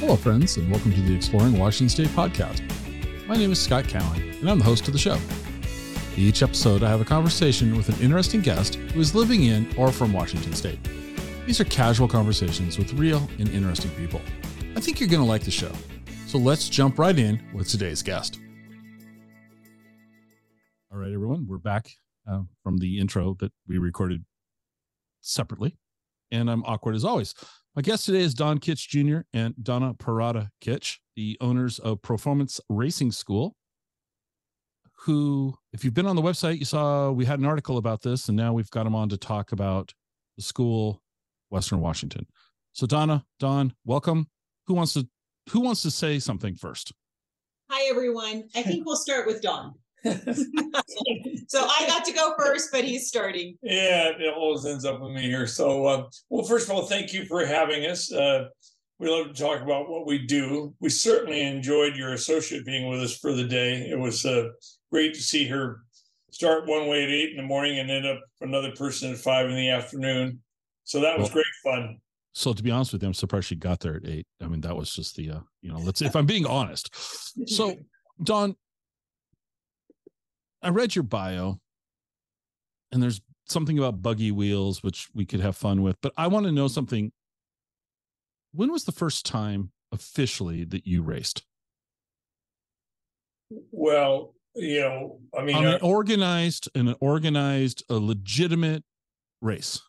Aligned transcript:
Hello, 0.00 0.14
friends, 0.14 0.58
and 0.58 0.70
welcome 0.70 0.92
to 0.92 1.00
the 1.00 1.14
Exploring 1.14 1.58
Washington 1.58 1.88
State 1.88 2.08
podcast. 2.08 2.60
My 3.26 3.34
name 3.34 3.50
is 3.50 3.58
Scott 3.58 3.88
Cowan, 3.88 4.20
and 4.20 4.50
I'm 4.50 4.58
the 4.58 4.64
host 4.64 4.86
of 4.86 4.92
the 4.92 4.98
show. 4.98 5.18
Each 6.18 6.42
episode, 6.42 6.82
I 6.82 6.90
have 6.90 7.00
a 7.00 7.04
conversation 7.04 7.74
with 7.74 7.88
an 7.88 7.98
interesting 8.04 8.42
guest 8.42 8.74
who 8.74 9.00
is 9.00 9.14
living 9.14 9.44
in 9.44 9.66
or 9.74 9.90
from 9.90 10.12
Washington 10.12 10.52
State. 10.52 10.78
These 11.46 11.62
are 11.62 11.64
casual 11.64 12.08
conversations 12.08 12.76
with 12.76 12.92
real 12.92 13.26
and 13.38 13.48
interesting 13.48 13.90
people. 13.92 14.20
I 14.76 14.80
think 14.80 15.00
you're 15.00 15.08
going 15.08 15.22
to 15.22 15.26
like 15.26 15.44
the 15.44 15.50
show. 15.50 15.72
So 16.26 16.36
let's 16.36 16.68
jump 16.68 16.98
right 16.98 17.18
in 17.18 17.42
with 17.54 17.66
today's 17.66 18.02
guest. 18.02 18.38
All 20.92 20.98
right, 20.98 21.10
everyone, 21.10 21.46
we're 21.48 21.56
back 21.56 21.88
uh, 22.30 22.42
from 22.62 22.76
the 22.76 22.98
intro 22.98 23.34
that 23.40 23.52
we 23.66 23.78
recorded 23.78 24.26
separately, 25.22 25.78
and 26.30 26.50
I'm 26.50 26.64
awkward 26.64 26.96
as 26.96 27.04
always. 27.04 27.34
My 27.76 27.82
guest 27.82 28.06
today 28.06 28.22
is 28.22 28.32
Don 28.32 28.56
Kitch 28.56 28.88
Jr. 28.88 29.18
and 29.34 29.54
Donna 29.62 29.92
Parada 29.92 30.48
Kitch, 30.62 30.98
the 31.14 31.36
owners 31.42 31.78
of 31.78 32.00
ProFormance 32.00 32.58
Racing 32.70 33.12
School. 33.12 33.54
Who, 35.00 35.54
if 35.74 35.84
you've 35.84 35.92
been 35.92 36.06
on 36.06 36.16
the 36.16 36.22
website, 36.22 36.58
you 36.58 36.64
saw 36.64 37.10
we 37.10 37.26
had 37.26 37.38
an 37.38 37.44
article 37.44 37.76
about 37.76 38.00
this, 38.00 38.28
and 38.28 38.36
now 38.36 38.54
we've 38.54 38.70
got 38.70 38.84
them 38.84 38.94
on 38.94 39.10
to 39.10 39.18
talk 39.18 39.52
about 39.52 39.92
the 40.38 40.42
school, 40.42 41.02
Western 41.50 41.80
Washington. 41.80 42.26
So, 42.72 42.86
Donna, 42.86 43.26
Don, 43.40 43.74
welcome. 43.84 44.28
Who 44.68 44.72
wants 44.72 44.94
to 44.94 45.06
Who 45.50 45.60
wants 45.60 45.82
to 45.82 45.90
say 45.90 46.18
something 46.18 46.54
first? 46.54 46.94
Hi, 47.70 47.90
everyone. 47.90 48.48
I 48.54 48.62
think 48.62 48.86
we'll 48.86 48.96
start 48.96 49.26
with 49.26 49.42
Don. 49.42 49.74
so 50.04 51.66
I 51.68 51.84
got 51.86 52.04
to 52.04 52.12
go 52.12 52.34
first, 52.38 52.70
but 52.72 52.84
he's 52.84 53.08
starting. 53.08 53.56
Yeah, 53.62 54.10
it 54.18 54.34
always 54.34 54.64
ends 54.66 54.84
up 54.84 55.00
with 55.00 55.12
me 55.12 55.22
here. 55.22 55.46
So, 55.46 55.86
uh, 55.86 56.08
well, 56.28 56.44
first 56.44 56.68
of 56.68 56.74
all, 56.74 56.86
thank 56.86 57.12
you 57.12 57.24
for 57.24 57.44
having 57.44 57.86
us. 57.86 58.12
Uh, 58.12 58.46
we 58.98 59.10
love 59.10 59.28
to 59.28 59.34
talk 59.34 59.60
about 59.60 59.90
what 59.90 60.06
we 60.06 60.26
do. 60.26 60.74
We 60.80 60.88
certainly 60.88 61.42
enjoyed 61.42 61.96
your 61.96 62.12
associate 62.12 62.64
being 62.64 62.88
with 62.88 63.00
us 63.02 63.16
for 63.16 63.32
the 63.32 63.44
day. 63.44 63.88
It 63.90 63.98
was 63.98 64.24
uh, 64.24 64.48
great 64.90 65.14
to 65.14 65.20
see 65.20 65.46
her 65.48 65.80
start 66.30 66.66
one 66.66 66.86
way 66.86 67.02
at 67.02 67.10
eight 67.10 67.30
in 67.30 67.36
the 67.36 67.42
morning 67.42 67.78
and 67.78 67.90
end 67.90 68.06
up 68.06 68.20
another 68.40 68.72
person 68.72 69.12
at 69.12 69.18
five 69.18 69.48
in 69.48 69.56
the 69.56 69.70
afternoon. 69.70 70.40
So 70.84 71.00
that 71.00 71.18
was 71.18 71.28
well, 71.28 71.42
great 71.42 71.44
fun. 71.64 71.98
So 72.32 72.52
to 72.52 72.62
be 72.62 72.70
honest 72.70 72.92
with 72.92 73.02
you, 73.02 73.08
I'm 73.08 73.14
surprised 73.14 73.48
she 73.48 73.56
got 73.56 73.80
there 73.80 73.96
at 73.96 74.06
eight. 74.06 74.26
I 74.42 74.46
mean, 74.46 74.60
that 74.60 74.76
was 74.76 74.92
just 74.92 75.16
the, 75.16 75.30
uh, 75.30 75.40
you 75.62 75.72
know, 75.72 75.78
let's 75.78 76.02
if 76.02 76.14
I'm 76.14 76.26
being 76.26 76.46
honest. 76.46 76.94
So, 77.48 77.76
Don, 78.22 78.56
I 80.66 80.70
read 80.70 80.96
your 80.96 81.04
bio, 81.04 81.60
and 82.90 83.00
there's 83.00 83.20
something 83.44 83.78
about 83.78 84.02
buggy 84.02 84.32
wheels 84.32 84.82
which 84.82 85.06
we 85.14 85.24
could 85.24 85.38
have 85.38 85.56
fun 85.56 85.80
with, 85.80 85.96
but 86.02 86.12
I 86.16 86.26
want 86.26 86.46
to 86.46 86.50
know 86.50 86.66
something. 86.66 87.12
When 88.52 88.72
was 88.72 88.82
the 88.82 88.90
first 88.90 89.24
time 89.24 89.70
officially 89.92 90.64
that 90.64 90.84
you 90.84 91.02
raced? 91.02 91.44
Well, 93.70 94.34
you 94.56 94.80
know, 94.80 95.20
I 95.38 95.44
mean, 95.44 95.54
on 95.54 95.66
an 95.66 95.74
uh, 95.74 95.78
organized 95.86 96.68
and 96.74 96.88
an 96.88 96.96
organized, 96.98 97.84
a 97.88 97.94
legitimate 97.94 98.82
race. 99.40 99.80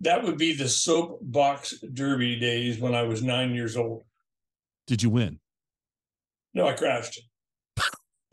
That 0.00 0.24
would 0.24 0.38
be 0.38 0.56
the 0.56 0.68
soapbox 0.68 1.78
derby 1.92 2.40
days 2.40 2.80
when 2.80 2.96
I 2.96 3.02
was 3.02 3.22
nine 3.22 3.54
years 3.54 3.76
old. 3.76 4.02
Did 4.88 5.04
you 5.04 5.10
win? 5.10 5.38
No, 6.52 6.66
I 6.66 6.72
crashed. 6.72 7.22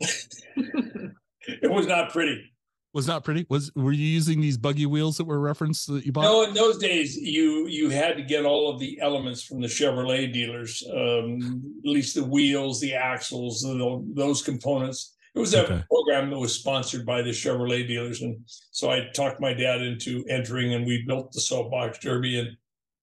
it 1.48 1.70
was 1.70 1.86
not 1.86 2.12
pretty. 2.12 2.52
Was 2.94 3.06
not 3.06 3.24
pretty. 3.24 3.46
Was 3.48 3.72
were 3.74 3.92
you 3.92 4.04
using 4.04 4.42
these 4.42 4.58
buggy 4.58 4.84
wheels 4.84 5.16
that 5.16 5.24
were 5.24 5.40
referenced 5.40 5.86
that 5.86 6.04
you 6.04 6.12
bought? 6.12 6.24
No, 6.24 6.42
in 6.42 6.52
those 6.52 6.76
days 6.76 7.16
you 7.16 7.66
you 7.66 7.88
had 7.88 8.18
to 8.18 8.22
get 8.22 8.44
all 8.44 8.68
of 8.68 8.78
the 8.78 9.00
elements 9.00 9.42
from 9.42 9.62
the 9.62 9.66
Chevrolet 9.66 10.30
dealers, 10.30 10.84
um, 10.92 11.62
at 11.84 11.90
least 11.90 12.14
the 12.14 12.24
wheels, 12.24 12.80
the 12.80 12.94
axles, 12.94 13.62
the, 13.62 14.04
those 14.14 14.42
components. 14.42 15.16
It 15.34 15.38
was 15.38 15.54
a 15.54 15.64
okay. 15.64 15.82
program 15.88 16.28
that 16.28 16.38
was 16.38 16.54
sponsored 16.54 17.06
by 17.06 17.22
the 17.22 17.30
Chevrolet 17.30 17.86
dealers, 17.86 18.20
and 18.20 18.38
so 18.46 18.90
I 18.90 19.08
talked 19.14 19.40
my 19.40 19.54
dad 19.54 19.80
into 19.80 20.22
entering, 20.28 20.74
and 20.74 20.84
we 20.84 21.02
built 21.06 21.32
the 21.32 21.40
soapbox 21.40 21.98
derby, 21.98 22.40
and 22.40 22.50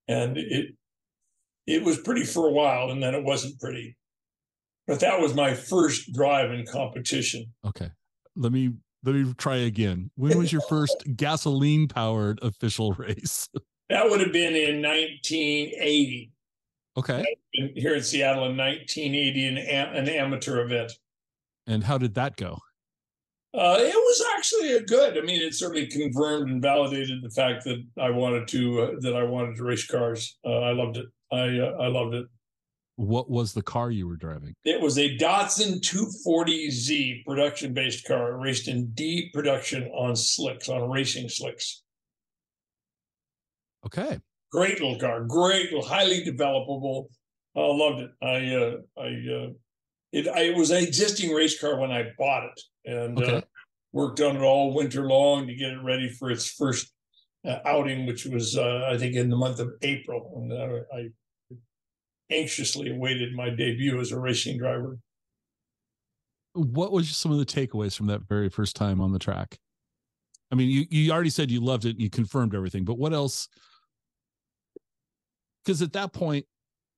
and 0.07 0.37
it 0.37 0.75
it 1.65 1.83
was 1.83 1.97
pretty 1.97 2.25
for 2.25 2.47
a 2.47 2.51
while, 2.51 2.91
and 2.91 3.01
then 3.01 3.15
it 3.15 3.23
wasn't 3.23 3.59
pretty. 3.59 3.97
But 4.85 4.99
that 4.99 5.19
was 5.19 5.33
my 5.33 5.55
first 5.55 6.13
drive 6.13 6.51
in 6.51 6.67
competition. 6.67 7.51
Okay 7.65 7.89
let 8.35 8.51
me 8.51 8.73
let 9.03 9.15
me 9.15 9.33
try 9.37 9.57
again. 9.57 10.11
When 10.15 10.37
was 10.37 10.51
your 10.51 10.61
first 10.69 11.03
gasoline 11.15 11.87
powered 11.87 12.39
official 12.41 12.93
race? 12.93 13.49
That 13.89 14.07
would 14.07 14.19
have 14.19 14.31
been 14.31 14.55
in 14.55 14.83
1980. 14.83 16.31
Okay. 16.95 17.25
Here 17.73 17.95
in 17.95 18.03
Seattle 18.03 18.45
in 18.45 18.55
1980, 18.55 19.47
an, 19.47 19.57
an 19.57 20.07
amateur 20.07 20.61
event. 20.61 20.91
And 21.65 21.83
how 21.83 21.97
did 21.97 22.13
that 22.13 22.35
go? 22.37 22.59
Uh, 23.51 23.77
it 23.79 23.95
was 23.95 24.25
actually 24.37 24.73
a 24.73 24.83
good. 24.83 25.17
I 25.17 25.21
mean, 25.21 25.41
it 25.41 25.55
certainly 25.55 25.87
confirmed 25.87 26.51
and 26.51 26.61
validated 26.61 27.23
the 27.23 27.31
fact 27.31 27.63
that 27.63 27.83
I 27.99 28.11
wanted 28.11 28.47
to 28.49 28.81
uh, 28.81 28.91
that 28.99 29.15
I 29.15 29.23
wanted 29.23 29.55
to 29.55 29.63
race 29.63 29.87
cars. 29.87 30.37
Uh, 30.45 30.59
I 30.59 30.71
loved 30.71 30.97
it. 30.97 31.07
I 31.31 31.57
uh, 31.57 31.77
I 31.81 31.87
loved 31.87 32.13
it. 32.13 32.27
What 32.99 33.29
was 33.29 33.53
the 33.53 33.61
car 33.61 33.91
you 33.91 34.09
were 34.09 34.17
driving? 34.17 34.53
It 34.65 34.81
was 34.81 34.97
a 34.97 35.15
Datsun 35.17 35.79
240Z 35.79 37.23
production 37.23 37.73
based 37.73 38.05
car, 38.05 38.37
raced 38.37 38.67
in 38.67 38.87
D 38.87 39.29
production 39.33 39.83
on 39.93 40.17
slicks, 40.17 40.67
on 40.67 40.89
racing 40.89 41.29
slicks. 41.29 41.81
Okay. 43.85 44.19
Great 44.51 44.81
little 44.81 44.99
car, 44.99 45.23
great, 45.23 45.69
highly 45.85 46.25
developable. 46.25 47.05
I 47.55 47.61
uh, 47.61 47.73
loved 47.73 48.01
it. 48.01 48.11
I, 48.21 48.55
uh, 48.55 48.77
I, 49.01 49.07
uh, 49.33 49.49
it, 50.11 50.27
I, 50.27 50.39
it 50.41 50.57
was 50.57 50.71
an 50.71 50.83
existing 50.83 51.33
race 51.33 51.57
car 51.57 51.79
when 51.79 51.91
I 51.91 52.11
bought 52.17 52.47
it, 52.47 52.61
and 52.83 53.17
uh, 53.17 53.21
okay. 53.21 53.47
worked 53.93 54.19
on 54.19 54.35
it 54.35 54.41
all 54.41 54.73
winter 54.73 55.07
long 55.07 55.47
to 55.47 55.55
get 55.55 55.71
it 55.71 55.81
ready 55.81 56.09
for 56.09 56.31
its 56.31 56.51
first 56.51 56.91
uh, 57.47 57.59
outing, 57.63 58.05
which 58.05 58.25
was 58.25 58.57
uh, 58.57 58.89
I 58.91 58.97
think 58.97 59.15
in 59.15 59.29
the 59.29 59.37
month 59.37 59.61
of 59.61 59.69
April. 59.83 60.33
And 60.35 60.83
I 60.93 61.11
anxiously 62.31 62.91
awaited 62.91 63.33
my 63.33 63.49
debut 63.49 63.99
as 63.99 64.11
a 64.11 64.19
racing 64.19 64.57
driver. 64.57 64.97
What 66.53 66.91
was 66.91 67.15
some 67.15 67.31
of 67.31 67.37
the 67.37 67.45
takeaways 67.45 67.95
from 67.95 68.07
that 68.07 68.21
very 68.27 68.49
first 68.49 68.75
time 68.75 69.01
on 69.01 69.11
the 69.11 69.19
track? 69.19 69.57
I 70.51 70.55
mean, 70.55 70.69
you, 70.69 70.85
you 70.89 71.11
already 71.11 71.29
said 71.29 71.51
you 71.51 71.61
loved 71.61 71.85
it 71.85 71.91
and 71.91 72.01
you 72.01 72.09
confirmed 72.09 72.55
everything, 72.55 72.83
but 72.83 72.97
what 72.97 73.13
else? 73.13 73.47
Because 75.63 75.81
at 75.81 75.93
that 75.93 76.11
point, 76.11 76.45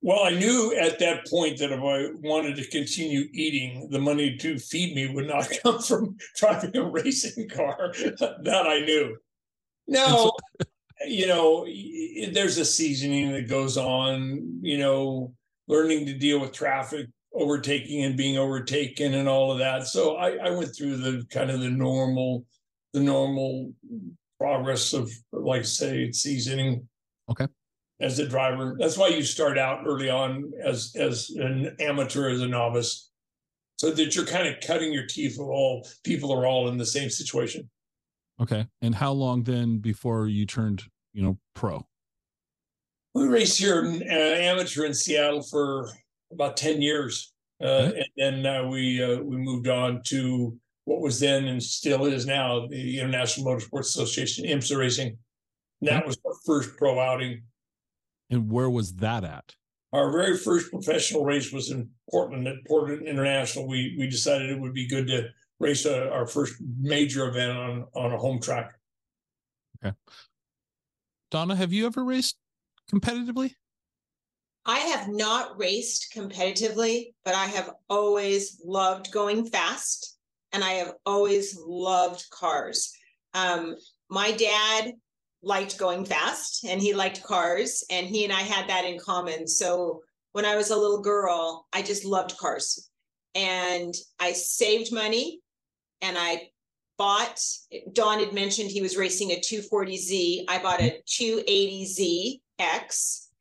well, 0.04 0.24
I 0.24 0.30
knew 0.30 0.76
at 0.76 0.98
that 0.98 1.28
point 1.28 1.58
that 1.58 1.70
if 1.70 1.78
I 1.78 2.12
wanted 2.26 2.56
to 2.56 2.68
continue 2.68 3.28
eating, 3.32 3.88
the 3.90 4.00
money 4.00 4.36
to 4.38 4.58
feed 4.58 4.96
me 4.96 5.14
would 5.14 5.28
not 5.28 5.48
come 5.62 5.80
from 5.80 6.16
driving 6.36 6.76
a 6.76 6.82
racing 6.82 7.48
car. 7.48 7.92
that 7.96 8.64
I 8.66 8.80
knew. 8.80 9.16
No, 9.86 10.32
you 11.06 11.26
know, 11.26 11.66
there's 12.32 12.58
a 12.58 12.64
seasoning 12.64 13.32
that 13.32 13.48
goes 13.48 13.76
on, 13.76 14.58
you 14.62 14.78
know, 14.78 15.34
learning 15.68 16.06
to 16.06 16.18
deal 16.18 16.40
with 16.40 16.52
traffic, 16.52 17.06
overtaking 17.34 18.04
and 18.04 18.16
being 18.16 18.38
overtaken 18.38 19.14
and 19.14 19.28
all 19.28 19.52
of 19.52 19.58
that. 19.58 19.86
So 19.86 20.16
I, 20.16 20.36
I 20.36 20.50
went 20.50 20.74
through 20.76 20.98
the 20.98 21.24
kind 21.30 21.50
of 21.50 21.60
the 21.60 21.70
normal, 21.70 22.44
the 22.92 23.00
normal 23.00 23.72
progress 24.38 24.92
of 24.92 25.10
like 25.32 25.64
say 25.64 26.12
seasoning. 26.12 26.88
Okay. 27.30 27.46
As 28.00 28.18
a 28.18 28.26
driver. 28.26 28.76
That's 28.78 28.98
why 28.98 29.08
you 29.08 29.22
start 29.22 29.56
out 29.58 29.84
early 29.86 30.10
on 30.10 30.50
as 30.62 30.92
as 30.96 31.30
an 31.30 31.76
amateur, 31.78 32.30
as 32.30 32.40
a 32.40 32.48
novice. 32.48 33.10
So 33.78 33.90
that 33.92 34.14
you're 34.14 34.26
kind 34.26 34.48
of 34.48 34.60
cutting 34.64 34.92
your 34.92 35.06
teeth 35.06 35.36
with 35.38 35.48
all 35.48 35.86
people 36.04 36.32
are 36.32 36.46
all 36.46 36.68
in 36.68 36.78
the 36.78 36.86
same 36.86 37.10
situation. 37.10 37.68
Okay. 38.40 38.66
And 38.80 38.94
how 38.94 39.12
long 39.12 39.44
then 39.44 39.78
before 39.78 40.26
you 40.26 40.46
turned, 40.46 40.84
you 41.12 41.22
know, 41.22 41.38
pro? 41.54 41.86
We 43.14 43.26
raced 43.26 43.58
here 43.58 43.84
uh, 43.84 44.12
amateur 44.12 44.84
in 44.84 44.94
Seattle 44.94 45.42
for 45.42 45.90
about 46.32 46.56
10 46.56 46.80
years. 46.80 47.32
Uh, 47.62 47.66
okay. 47.66 48.06
And 48.18 48.44
then 48.44 48.46
uh, 48.46 48.68
we 48.68 49.02
uh, 49.02 49.18
we 49.22 49.36
moved 49.36 49.68
on 49.68 50.02
to 50.06 50.58
what 50.84 51.00
was 51.00 51.20
then 51.20 51.46
and 51.46 51.62
still 51.62 52.06
is 52.06 52.26
now 52.26 52.66
the 52.66 52.98
International 52.98 53.46
Motorsports 53.46 53.80
Association, 53.80 54.46
IMSA 54.46 54.76
Racing. 54.76 55.18
And 55.80 55.88
that 55.88 56.06
was 56.06 56.18
our 56.26 56.34
first 56.44 56.76
pro 56.76 56.98
outing. 56.98 57.42
And 58.30 58.50
where 58.50 58.70
was 58.70 58.94
that 58.94 59.24
at? 59.24 59.54
Our 59.92 60.10
very 60.10 60.36
first 60.36 60.70
professional 60.70 61.24
race 61.24 61.52
was 61.52 61.70
in 61.70 61.90
Portland 62.10 62.48
at 62.48 62.64
Portland 62.66 63.06
International. 63.06 63.68
We 63.68 63.94
we 63.98 64.08
decided 64.08 64.50
it 64.50 64.58
would 64.58 64.74
be 64.74 64.88
good 64.88 65.06
to 65.08 65.28
race 65.60 65.84
a, 65.84 66.10
our 66.10 66.26
first 66.26 66.54
major 66.80 67.28
event 67.28 67.56
on 67.56 67.86
on 67.94 68.12
a 68.12 68.18
home 68.18 68.40
track. 68.40 68.72
Okay. 69.84 69.94
Donna, 71.32 71.56
have 71.56 71.72
you 71.72 71.86
ever 71.86 72.04
raced 72.04 72.36
competitively? 72.92 73.54
I 74.66 74.80
have 74.80 75.08
not 75.08 75.58
raced 75.58 76.12
competitively, 76.14 77.14
but 77.24 77.34
I 77.34 77.46
have 77.46 77.70
always 77.88 78.60
loved 78.62 79.10
going 79.10 79.46
fast 79.46 80.18
and 80.52 80.62
I 80.62 80.72
have 80.72 80.92
always 81.06 81.58
loved 81.58 82.28
cars. 82.28 82.92
Um, 83.32 83.76
my 84.10 84.32
dad 84.32 84.92
liked 85.42 85.78
going 85.78 86.04
fast 86.04 86.66
and 86.66 86.82
he 86.82 86.92
liked 86.92 87.22
cars, 87.22 87.82
and 87.90 88.06
he 88.06 88.24
and 88.24 88.32
I 88.32 88.42
had 88.42 88.68
that 88.68 88.84
in 88.84 88.98
common. 88.98 89.48
So 89.48 90.02
when 90.32 90.44
I 90.44 90.56
was 90.56 90.68
a 90.68 90.76
little 90.76 91.00
girl, 91.00 91.66
I 91.72 91.80
just 91.80 92.04
loved 92.04 92.36
cars. 92.36 92.90
And 93.34 93.94
I 94.20 94.32
saved 94.32 94.92
money 94.92 95.40
and 96.02 96.18
I 96.18 96.50
bought, 96.98 97.40
Don 97.92 98.20
had 98.20 98.32
mentioned 98.32 98.70
he 98.70 98.82
was 98.82 98.96
racing 98.96 99.30
a 99.30 99.40
240Z. 99.40 100.44
I 100.48 100.62
bought 100.62 100.80
a 100.80 101.00
280ZX 101.08 102.38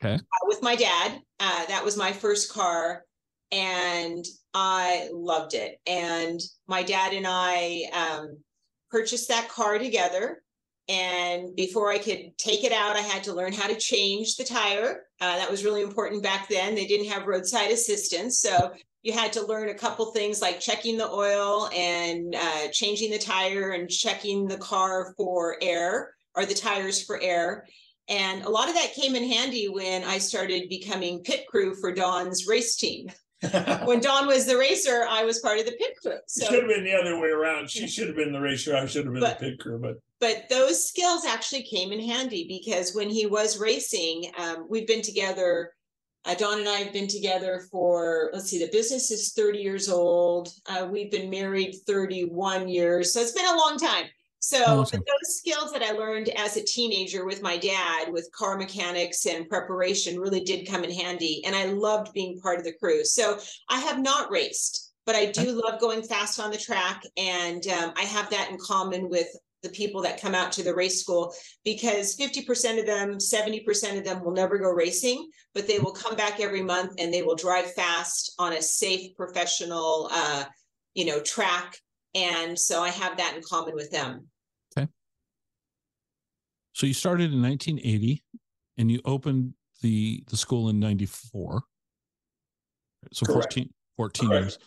Okay. 0.03 0.15
uh, 0.15 0.45
with 0.45 0.63
my 0.63 0.75
dad. 0.75 1.21
Uh, 1.39 1.65
that 1.67 1.85
was 1.85 1.97
my 1.97 2.11
first 2.11 2.51
car. 2.51 3.05
And 3.51 4.25
I 4.53 5.09
loved 5.11 5.53
it. 5.53 5.79
And 5.85 6.39
my 6.67 6.83
dad 6.83 7.13
and 7.13 7.25
I 7.27 7.83
um, 7.93 8.37
purchased 8.89 9.27
that 9.29 9.49
car 9.49 9.77
together. 9.77 10.41
And 10.89 11.55
before 11.55 11.91
I 11.91 11.99
could 11.99 12.37
take 12.37 12.63
it 12.63 12.71
out, 12.71 12.95
I 12.95 13.01
had 13.01 13.23
to 13.25 13.33
learn 13.33 13.53
how 13.53 13.67
to 13.67 13.75
change 13.75 14.35
the 14.35 14.43
tire. 14.43 15.03
Uh, 15.19 15.37
that 15.37 15.51
was 15.51 15.63
really 15.63 15.81
important 15.81 16.23
back 16.23 16.49
then. 16.49 16.75
They 16.75 16.87
didn't 16.87 17.09
have 17.09 17.27
roadside 17.27 17.71
assistance. 17.71 18.39
So 18.39 18.73
you 19.03 19.13
had 19.13 19.33
to 19.33 19.45
learn 19.45 19.69
a 19.69 19.73
couple 19.73 20.05
things 20.11 20.41
like 20.41 20.59
checking 20.59 20.97
the 20.97 21.09
oil 21.09 21.69
and 21.75 22.35
uh, 22.35 22.67
changing 22.71 23.11
the 23.11 23.17
tire 23.17 23.71
and 23.71 23.89
checking 23.89 24.47
the 24.47 24.57
car 24.57 25.13
for 25.17 25.57
air 25.61 26.13
or 26.35 26.45
the 26.45 26.53
tires 26.53 27.03
for 27.03 27.19
air. 27.21 27.65
And 28.07 28.43
a 28.43 28.49
lot 28.49 28.67
of 28.69 28.75
that 28.75 28.93
came 28.93 29.15
in 29.15 29.23
handy 29.23 29.69
when 29.69 30.03
I 30.03 30.17
started 30.17 30.69
becoming 30.69 31.23
pit 31.23 31.45
crew 31.47 31.75
for 31.75 31.93
Don's 31.93 32.47
race 32.47 32.75
team. 32.75 33.09
when 33.85 33.99
Don 34.01 34.27
was 34.27 34.45
the 34.45 34.57
racer, 34.57 35.05
I 35.09 35.23
was 35.23 35.39
part 35.39 35.59
of 35.59 35.65
the 35.65 35.71
pit 35.71 35.93
crew. 36.01 36.11
It 36.11 36.21
So 36.27 36.45
should 36.45 36.59
have 36.63 36.67
been 36.69 36.83
the 36.83 36.93
other 36.93 37.19
way 37.19 37.29
around. 37.29 37.71
She 37.71 37.87
should 37.87 38.07
have 38.07 38.15
been 38.15 38.31
the 38.33 38.39
racer. 38.39 38.75
I 38.75 38.85
should 38.85 39.05
have 39.05 39.13
been 39.13 39.21
But- 39.21 39.39
the 39.39 39.49
pit 39.51 39.59
crew. 39.59 39.79
But 39.79 39.97
but 40.19 40.47
those 40.51 40.87
skills 40.87 41.25
actually 41.25 41.63
came 41.63 41.91
in 41.91 41.99
handy 41.99 42.45
because 42.47 42.93
when 42.93 43.09
he 43.09 43.25
was 43.25 43.57
racing, 43.57 44.31
um, 44.37 44.67
we've 44.69 44.85
been 44.85 45.01
together. 45.01 45.73
Uh, 46.25 46.35
Don 46.35 46.59
and 46.59 46.69
I 46.69 46.77
have 46.77 46.93
been 46.93 47.07
together 47.07 47.65
for, 47.71 48.29
let's 48.33 48.49
see, 48.49 48.59
the 48.59 48.71
business 48.71 49.09
is 49.09 49.33
30 49.33 49.59
years 49.59 49.89
old. 49.89 50.49
Uh, 50.67 50.87
we've 50.89 51.09
been 51.09 51.29
married 51.29 51.75
31 51.87 52.67
years. 52.67 53.13
So 53.13 53.21
it's 53.21 53.31
been 53.31 53.45
a 53.45 53.57
long 53.57 53.77
time. 53.77 54.05
So 54.39 54.83
time. 54.83 55.01
those 55.05 55.37
skills 55.37 55.71
that 55.71 55.83
I 55.83 55.91
learned 55.91 56.29
as 56.29 56.57
a 56.57 56.63
teenager 56.63 57.25
with 57.25 57.41
my 57.41 57.57
dad, 57.57 58.11
with 58.11 58.31
car 58.31 58.57
mechanics 58.57 59.25
and 59.25 59.49
preparation, 59.49 60.19
really 60.19 60.43
did 60.43 60.67
come 60.67 60.83
in 60.83 60.91
handy. 60.91 61.43
And 61.45 61.55
I 61.55 61.65
loved 61.65 62.13
being 62.13 62.39
part 62.39 62.59
of 62.59 62.65
the 62.65 62.73
crew. 62.73 63.03
So 63.03 63.39
I 63.69 63.79
have 63.79 63.99
not 63.99 64.31
raced, 64.31 64.93
but 65.05 65.15
I 65.15 65.27
do 65.27 65.61
love 65.63 65.79
going 65.79 66.03
fast 66.03 66.39
on 66.39 66.51
the 66.51 66.57
track. 66.57 67.03
And 67.17 67.65
um, 67.67 67.93
I 67.95 68.01
have 68.01 68.29
that 68.31 68.49
in 68.51 68.57
common 68.57 69.09
with 69.09 69.27
the 69.63 69.69
people 69.69 70.01
that 70.01 70.21
come 70.21 70.33
out 70.33 70.51
to 70.53 70.63
the 70.63 70.73
race 70.73 71.01
school 71.01 71.33
because 71.63 72.15
50% 72.15 72.79
of 72.79 72.85
them, 72.85 73.17
70% 73.17 73.97
of 73.97 74.03
them 74.03 74.23
will 74.23 74.33
never 74.33 74.57
go 74.57 74.71
racing, 74.71 75.29
but 75.53 75.67
they 75.67 75.79
will 75.79 75.91
come 75.91 76.15
back 76.15 76.39
every 76.39 76.63
month 76.63 76.93
and 76.99 77.13
they 77.13 77.21
will 77.21 77.35
drive 77.35 77.71
fast 77.73 78.33
on 78.39 78.53
a 78.53 78.61
safe, 78.61 79.15
professional, 79.15 80.09
uh, 80.11 80.45
you 80.93 81.05
know, 81.05 81.19
track. 81.21 81.77
And 82.15 82.57
so 82.57 82.81
I 82.81 82.89
have 82.89 83.17
that 83.17 83.35
in 83.35 83.41
common 83.43 83.75
with 83.75 83.91
them. 83.91 84.27
Okay. 84.75 84.87
So 86.73 86.87
you 86.87 86.93
started 86.93 87.31
in 87.31 87.41
1980 87.41 88.23
and 88.77 88.91
you 88.91 88.99
opened 89.05 89.53
the 89.81 90.23
the 90.29 90.37
school 90.37 90.69
in 90.69 90.79
94. 90.79 91.63
So 93.13 93.25
Correct. 93.25 93.53
14, 93.53 93.69
14 93.97 94.29
Correct. 94.29 94.43
years. 94.43 94.59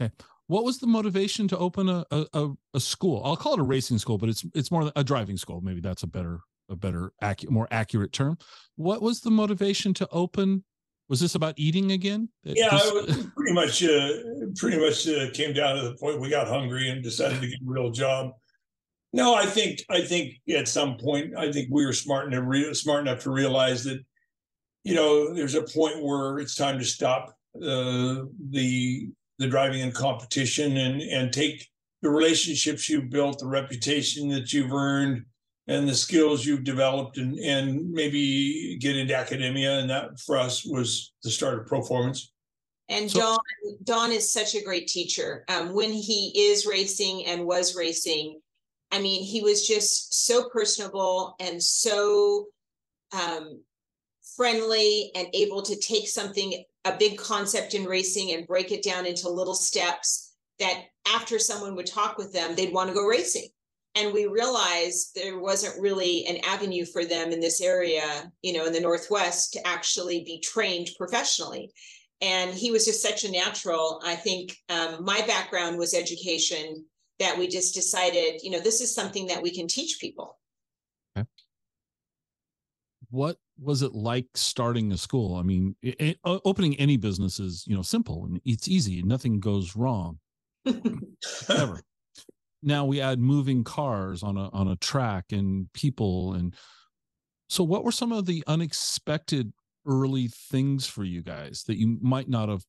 Okay. 0.00 0.12
What 0.48 0.64
was 0.64 0.78
the 0.78 0.86
motivation 0.86 1.48
to 1.48 1.58
open 1.58 1.88
a, 1.88 2.04
a 2.10 2.50
a 2.74 2.80
school? 2.80 3.22
I'll 3.24 3.36
call 3.36 3.54
it 3.54 3.60
a 3.60 3.64
racing 3.64 3.98
school, 3.98 4.18
but 4.18 4.28
it's 4.28 4.44
it's 4.54 4.70
more 4.70 4.90
a 4.96 5.04
driving 5.04 5.36
school. 5.36 5.60
Maybe 5.60 5.80
that's 5.80 6.02
a 6.02 6.06
better 6.06 6.40
a 6.68 6.76
better 6.76 7.12
more 7.48 7.68
accurate 7.70 8.12
term. 8.12 8.38
What 8.76 9.02
was 9.02 9.20
the 9.20 9.30
motivation 9.30 9.94
to 9.94 10.08
open? 10.10 10.64
Was 11.08 11.20
this 11.20 11.34
about 11.34 11.54
eating 11.58 11.92
again? 11.92 12.28
It 12.44 12.56
yeah, 12.56 12.70
just- 12.70 12.94
was 12.94 13.26
pretty 13.36 13.52
much 13.52 13.82
uh, 13.84 14.08
pretty 14.56 14.78
much 14.78 15.06
uh, 15.08 15.30
came 15.32 15.52
down 15.52 15.76
to 15.76 15.82
the 15.82 15.94
point 15.96 16.20
we 16.20 16.30
got 16.30 16.48
hungry 16.48 16.88
and 16.90 17.02
decided 17.02 17.40
to 17.40 17.46
get 17.46 17.56
a 17.56 17.64
real 17.64 17.90
job. 17.90 18.32
No, 19.12 19.34
I 19.34 19.44
think 19.44 19.84
I 19.90 20.02
think 20.02 20.34
at 20.54 20.68
some 20.68 20.96
point 20.96 21.36
I 21.36 21.52
think 21.52 21.68
we 21.70 21.84
were 21.84 21.92
smart 21.92 22.32
enough 22.32 22.44
re- 22.46 22.74
smart 22.74 23.06
enough 23.06 23.22
to 23.24 23.30
realize 23.30 23.84
that 23.84 24.00
you 24.84 24.94
know 24.94 25.34
there's 25.34 25.54
a 25.54 25.62
point 25.62 26.02
where 26.02 26.38
it's 26.38 26.54
time 26.54 26.78
to 26.78 26.84
stop 26.84 27.36
uh, 27.56 28.22
the 28.50 29.10
the 29.38 29.46
driving 29.48 29.82
and 29.82 29.94
competition 29.94 30.76
and 30.76 31.00
and 31.02 31.32
take 31.32 31.68
the 32.02 32.10
relationships 32.10 32.88
you've 32.88 33.10
built, 33.10 33.38
the 33.38 33.46
reputation 33.46 34.28
that 34.30 34.52
you've 34.52 34.72
earned, 34.72 35.24
and 35.68 35.88
the 35.88 35.94
skills 35.94 36.44
you've 36.44 36.64
developed, 36.64 37.18
and 37.18 37.38
and 37.38 37.90
maybe 37.90 38.76
get 38.80 38.96
into 38.96 39.16
academia. 39.16 39.78
And 39.78 39.90
that 39.90 40.18
for 40.20 40.36
us 40.36 40.64
was 40.64 41.12
the 41.22 41.30
start 41.30 41.58
of 41.60 41.66
ProFormance. 41.66 42.28
And 42.88 43.10
So- 43.10 43.20
Don, 43.20 43.38
Don 43.84 44.12
is 44.12 44.32
such 44.32 44.54
a 44.54 44.62
great 44.62 44.86
teacher. 44.88 45.44
Um, 45.48 45.72
when 45.72 45.92
he 45.92 46.32
is 46.50 46.66
racing 46.66 47.26
and 47.26 47.46
was 47.46 47.74
racing, 47.74 48.40
I 48.90 49.00
mean, 49.00 49.22
he 49.22 49.40
was 49.40 49.66
just 49.66 50.26
so 50.26 50.48
personable 50.50 51.34
and 51.40 51.62
so 51.62 52.48
um, 53.12 53.62
friendly 54.36 55.10
and 55.14 55.28
able 55.32 55.62
to 55.62 55.76
take 55.76 56.08
something, 56.08 56.64
a 56.84 56.96
big 56.96 57.18
concept 57.18 57.74
in 57.74 57.84
racing, 57.84 58.32
and 58.32 58.46
break 58.46 58.72
it 58.72 58.82
down 58.82 59.06
into 59.06 59.28
little 59.28 59.54
steps 59.54 60.34
that 60.58 60.84
after 61.14 61.38
someone 61.38 61.74
would 61.76 61.86
talk 61.86 62.18
with 62.18 62.32
them, 62.32 62.54
they'd 62.54 62.72
want 62.72 62.88
to 62.88 62.94
go 62.94 63.06
racing. 63.06 63.48
And 63.94 64.12
we 64.12 64.26
realized 64.26 65.14
there 65.14 65.38
wasn't 65.38 65.80
really 65.80 66.24
an 66.26 66.38
avenue 66.44 66.86
for 66.86 67.04
them 67.04 67.30
in 67.30 67.40
this 67.40 67.60
area, 67.60 68.32
you 68.42 68.54
know, 68.54 68.66
in 68.66 68.72
the 68.72 68.80
Northwest 68.80 69.52
to 69.52 69.66
actually 69.66 70.24
be 70.24 70.40
trained 70.40 70.88
professionally 70.96 71.72
and 72.22 72.54
he 72.54 72.70
was 72.70 72.86
just 72.86 73.02
such 73.02 73.24
a 73.24 73.30
natural 73.30 74.00
i 74.04 74.14
think 74.14 74.56
um, 74.70 75.04
my 75.04 75.20
background 75.26 75.76
was 75.76 75.92
education 75.92 76.84
that 77.18 77.36
we 77.36 77.46
just 77.48 77.74
decided 77.74 78.40
you 78.42 78.50
know 78.50 78.60
this 78.60 78.80
is 78.80 78.94
something 78.94 79.26
that 79.26 79.42
we 79.42 79.50
can 79.50 79.66
teach 79.66 79.98
people 80.00 80.38
Okay. 81.16 81.28
what 83.10 83.36
was 83.62 83.82
it 83.82 83.94
like 83.94 84.26
starting 84.34 84.92
a 84.92 84.98
school? 84.98 85.36
I 85.36 85.42
mean, 85.42 85.76
i- 85.84 85.94
i- 86.00 86.16
o- 86.24 86.40
opening 86.44 86.74
any 86.76 86.96
business 86.96 87.38
is 87.40 87.64
you 87.66 87.74
know 87.76 87.82
simple 87.82 88.24
and 88.24 88.40
it's 88.44 88.68
easy. 88.68 89.02
Nothing 89.02 89.40
goes 89.40 89.76
wrong 89.76 90.18
ever. 91.48 91.80
now 92.62 92.84
we 92.84 93.00
add 93.00 93.18
moving 93.18 93.64
cars 93.64 94.22
on 94.22 94.36
a 94.36 94.48
on 94.50 94.68
a 94.68 94.76
track 94.76 95.26
and 95.32 95.72
people 95.72 96.34
and 96.34 96.54
so 97.48 97.62
what 97.64 97.84
were 97.84 97.92
some 97.92 98.12
of 98.12 98.24
the 98.26 98.42
unexpected 98.46 99.52
early 99.86 100.28
things 100.28 100.86
for 100.86 101.04
you 101.04 101.22
guys 101.22 101.64
that 101.66 101.76
you 101.78 101.98
might 102.00 102.28
not 102.28 102.48
have 102.48 102.64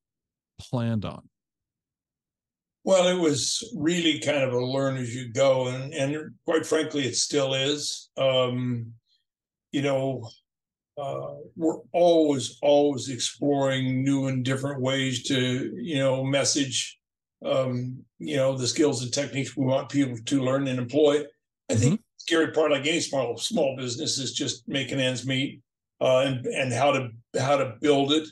planned 0.60 1.06
on? 1.06 1.30
Well, 2.84 3.08
it 3.08 3.22
was 3.22 3.64
really 3.78 4.20
kind 4.20 4.40
of 4.44 4.52
a 4.52 4.60
learn 4.66 4.98
as 4.98 5.16
you 5.16 5.32
go, 5.32 5.68
and 5.68 5.94
and 5.94 6.34
quite 6.44 6.66
frankly, 6.66 7.04
it 7.06 7.16
still 7.16 7.54
is. 7.54 8.10
Um, 8.18 8.94
you 9.72 9.82
know, 9.82 10.30
uh, 10.98 11.36
we're 11.56 11.80
always 11.92 12.58
always 12.62 13.10
exploring 13.10 14.04
new 14.04 14.28
and 14.28 14.46
different 14.46 14.82
ways 14.82 15.24
to 15.24 15.74
you 15.82 15.98
know 15.98 16.24
message, 16.24 17.00
um, 17.46 18.04
you 18.20 18.36
know, 18.38 18.58
the 18.58 18.68
skills 18.68 19.04
and 19.04 19.14
techniques 19.14 19.58
we 19.58 19.66
want 19.66 19.90
people 19.90 20.18
to 20.18 20.42
learn 20.44 20.68
and 20.68 20.80
employ. 20.80 21.24
I 21.70 21.76
think 21.76 22.00
the 22.00 22.04
scary 22.18 22.52
part, 22.52 22.72
like 22.72 22.86
any 22.86 23.00
small 23.00 23.38
small 23.38 23.76
business, 23.76 24.18
is 24.20 24.34
just 24.34 24.68
making 24.68 25.00
ends 25.00 25.26
meet, 25.26 25.62
uh, 26.02 26.20
and 26.20 26.46
and 26.46 26.74
how 26.74 26.92
to 26.92 27.10
how 27.40 27.58
to 27.58 27.76
build 27.82 28.12
it. 28.14 28.28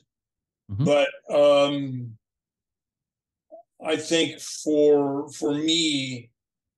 Mhm. 0.72 0.86
But 0.86 1.10
um, 1.36 2.18
I 3.84 3.96
think 3.96 4.40
for 4.40 5.30
for 5.32 5.54
me, 5.54 6.31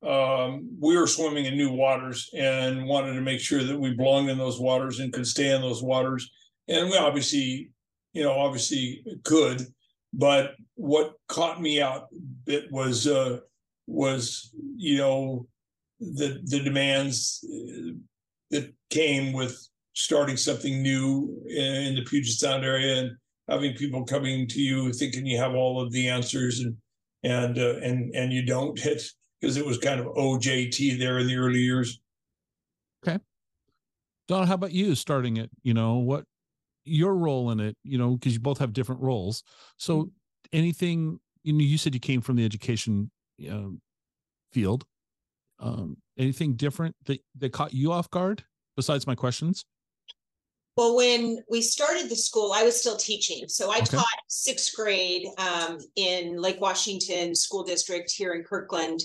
um, 0.05 0.69
we 0.79 0.97
were 0.97 1.07
swimming 1.07 1.45
in 1.45 1.55
new 1.55 1.71
waters 1.71 2.29
and 2.37 2.85
wanted 2.85 3.13
to 3.13 3.21
make 3.21 3.39
sure 3.39 3.63
that 3.63 3.79
we 3.79 3.93
belonged 3.93 4.29
in 4.29 4.37
those 4.37 4.59
waters 4.59 4.99
and 4.99 5.13
could 5.13 5.27
stay 5.27 5.55
in 5.55 5.61
those 5.61 5.81
waters. 5.81 6.29
And 6.67 6.89
we 6.89 6.97
obviously, 6.97 7.71
you 8.13 8.23
know, 8.23 8.33
obviously 8.33 9.03
could. 9.23 9.65
But 10.13 10.55
what 10.75 11.13
caught 11.27 11.61
me 11.61 11.81
out 11.81 12.07
bit 12.45 12.71
was 12.71 13.07
uh, 13.07 13.39
was 13.87 14.51
you 14.75 14.97
know 14.97 15.47
the 15.99 16.41
the 16.43 16.59
demands 16.59 17.43
uh, 17.45 17.93
that 18.51 18.73
came 18.89 19.33
with 19.33 19.57
starting 19.93 20.37
something 20.37 20.81
new 20.81 21.41
in 21.47 21.95
the 21.95 22.03
Puget 22.03 22.33
Sound 22.33 22.63
area 22.63 23.01
and 23.01 23.11
having 23.49 23.75
people 23.75 24.03
coming 24.03 24.47
to 24.47 24.61
you 24.61 24.93
thinking 24.93 25.25
you 25.25 25.37
have 25.37 25.53
all 25.53 25.81
of 25.81 25.91
the 25.91 26.09
answers 26.09 26.59
and 26.59 26.75
and 27.23 27.57
uh, 27.57 27.75
and 27.81 28.13
and 28.15 28.31
you 28.31 28.45
don't 28.45 28.77
hit 28.77 29.01
because 29.43 29.57
it 29.57 29.65
was 29.65 29.77
kind 29.77 29.99
of 29.99 30.05
OJT 30.05 30.97
there 30.97 31.19
in 31.19 31.27
the 31.27 31.35
early 31.35 31.59
years. 31.59 31.99
Okay. 33.05 33.19
Don, 34.29 34.47
how 34.47 34.53
about 34.53 34.71
you 34.71 34.95
starting 34.95 35.35
it? 35.35 35.49
You 35.63 35.73
know, 35.73 35.95
what 35.95 36.23
your 36.85 37.13
role 37.13 37.51
in 37.51 37.59
it, 37.59 37.75
you 37.83 37.97
know, 37.97 38.11
because 38.15 38.33
you 38.33 38.39
both 38.39 38.59
have 38.59 38.71
different 38.71 39.01
roles. 39.01 39.43
So 39.75 40.11
anything, 40.53 41.19
you 41.43 41.51
know, 41.51 41.59
you 41.59 41.77
said 41.77 41.93
you 41.93 41.99
came 41.99 42.21
from 42.21 42.37
the 42.37 42.45
education 42.45 43.11
um, 43.51 43.81
field. 44.53 44.85
Um, 45.59 45.97
anything 46.17 46.53
different 46.53 46.95
that, 47.05 47.19
that 47.39 47.51
caught 47.51 47.73
you 47.73 47.91
off 47.91 48.09
guard 48.09 48.45
besides 48.77 49.05
my 49.05 49.15
questions? 49.15 49.65
Well, 50.75 50.95
when 50.95 51.39
we 51.49 51.61
started 51.61 52.09
the 52.09 52.15
school, 52.15 52.51
I 52.51 52.63
was 52.63 52.79
still 52.79 52.97
teaching. 52.97 53.47
So 53.47 53.71
I 53.71 53.77
Okay. 53.77 53.97
taught 53.97 54.07
sixth 54.27 54.73
grade 54.75 55.27
um, 55.37 55.77
in 55.95 56.41
Lake 56.41 56.59
Washington 56.59 57.35
School 57.35 57.63
District 57.63 58.09
here 58.09 58.33
in 58.33 58.43
Kirkland. 58.43 59.01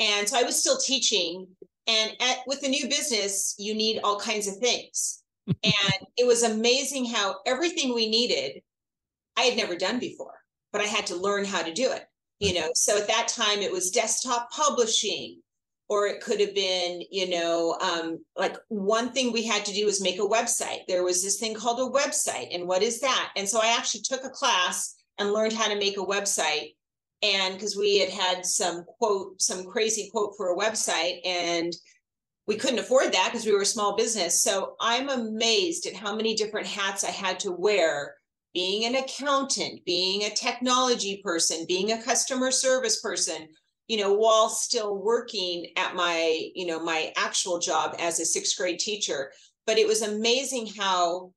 And 0.00 0.28
so 0.28 0.38
I 0.38 0.42
was 0.42 0.58
still 0.58 0.78
teaching. 0.78 1.46
And 1.86 2.12
at 2.20 2.38
with 2.46 2.60
the 2.60 2.68
new 2.68 2.88
business, 2.88 3.54
you 3.58 3.74
need 3.74 4.00
all 4.02 4.18
kinds 4.18 4.48
of 4.48 4.56
things. 4.56 5.22
and 5.46 6.06
it 6.16 6.26
was 6.26 6.42
amazing 6.42 7.04
how 7.04 7.36
everything 7.46 7.94
we 7.94 8.08
needed, 8.08 8.62
I 9.36 9.42
had 9.42 9.56
never 9.56 9.76
done 9.76 9.98
before, 9.98 10.34
but 10.72 10.80
I 10.80 10.84
had 10.84 11.06
to 11.08 11.16
learn 11.16 11.44
how 11.44 11.62
to 11.62 11.72
do 11.72 11.92
it. 11.92 12.06
You 12.38 12.54
know, 12.54 12.70
so 12.74 12.96
at 12.96 13.06
that 13.08 13.28
time 13.28 13.58
it 13.58 13.70
was 13.70 13.90
desktop 13.90 14.50
publishing, 14.50 15.42
or 15.90 16.06
it 16.06 16.22
could 16.22 16.40
have 16.40 16.54
been 16.54 17.02
you 17.10 17.28
know 17.28 17.76
um, 17.82 18.24
like 18.36 18.56
one 18.68 19.10
thing 19.10 19.30
we 19.30 19.42
had 19.42 19.64
to 19.66 19.74
do 19.74 19.84
was 19.84 20.00
make 20.00 20.18
a 20.18 20.22
website 20.22 20.86
there 20.88 21.04
was 21.04 21.22
this 21.22 21.38
thing 21.38 21.52
called 21.52 21.80
a 21.80 21.98
website 21.98 22.54
and 22.54 22.66
what 22.66 22.82
is 22.82 23.00
that 23.00 23.30
and 23.36 23.46
so 23.46 23.60
i 23.60 23.76
actually 23.76 24.00
took 24.00 24.24
a 24.24 24.30
class 24.30 24.94
and 25.18 25.32
learned 25.32 25.52
how 25.52 25.68
to 25.68 25.78
make 25.78 25.98
a 25.98 26.00
website 26.00 26.74
and 27.22 27.54
because 27.54 27.76
we 27.76 27.98
had 27.98 28.10
had 28.10 28.44
some 28.44 28.84
quote 28.98 29.40
some 29.40 29.64
crazy 29.64 30.08
quote 30.10 30.34
for 30.36 30.52
a 30.52 30.56
website 30.56 31.20
and 31.24 31.74
we 32.46 32.56
couldn't 32.56 32.78
afford 32.78 33.12
that 33.12 33.30
because 33.30 33.46
we 33.46 33.52
were 33.52 33.62
a 33.62 33.66
small 33.66 33.96
business 33.96 34.42
so 34.42 34.74
i'm 34.80 35.08
amazed 35.08 35.86
at 35.86 35.94
how 35.94 36.14
many 36.14 36.34
different 36.34 36.66
hats 36.66 37.04
i 37.04 37.10
had 37.10 37.38
to 37.38 37.52
wear 37.52 38.14
being 38.54 38.84
an 38.84 38.96
accountant 38.96 39.84
being 39.84 40.24
a 40.24 40.34
technology 40.34 41.20
person 41.22 41.64
being 41.68 41.92
a 41.92 42.02
customer 42.02 42.50
service 42.50 43.00
person 43.00 43.48
you 43.90 43.96
know, 43.96 44.12
while 44.12 44.48
still 44.48 44.96
working 44.98 45.66
at 45.76 45.96
my, 45.96 46.48
you 46.54 46.64
know, 46.64 46.78
my 46.78 47.12
actual 47.16 47.58
job 47.58 47.96
as 47.98 48.20
a 48.20 48.24
sixth 48.24 48.56
grade 48.56 48.78
teacher. 48.78 49.32
But 49.66 49.78
it 49.78 49.86
was 49.88 50.02
amazing 50.02 50.68
how 50.78 51.32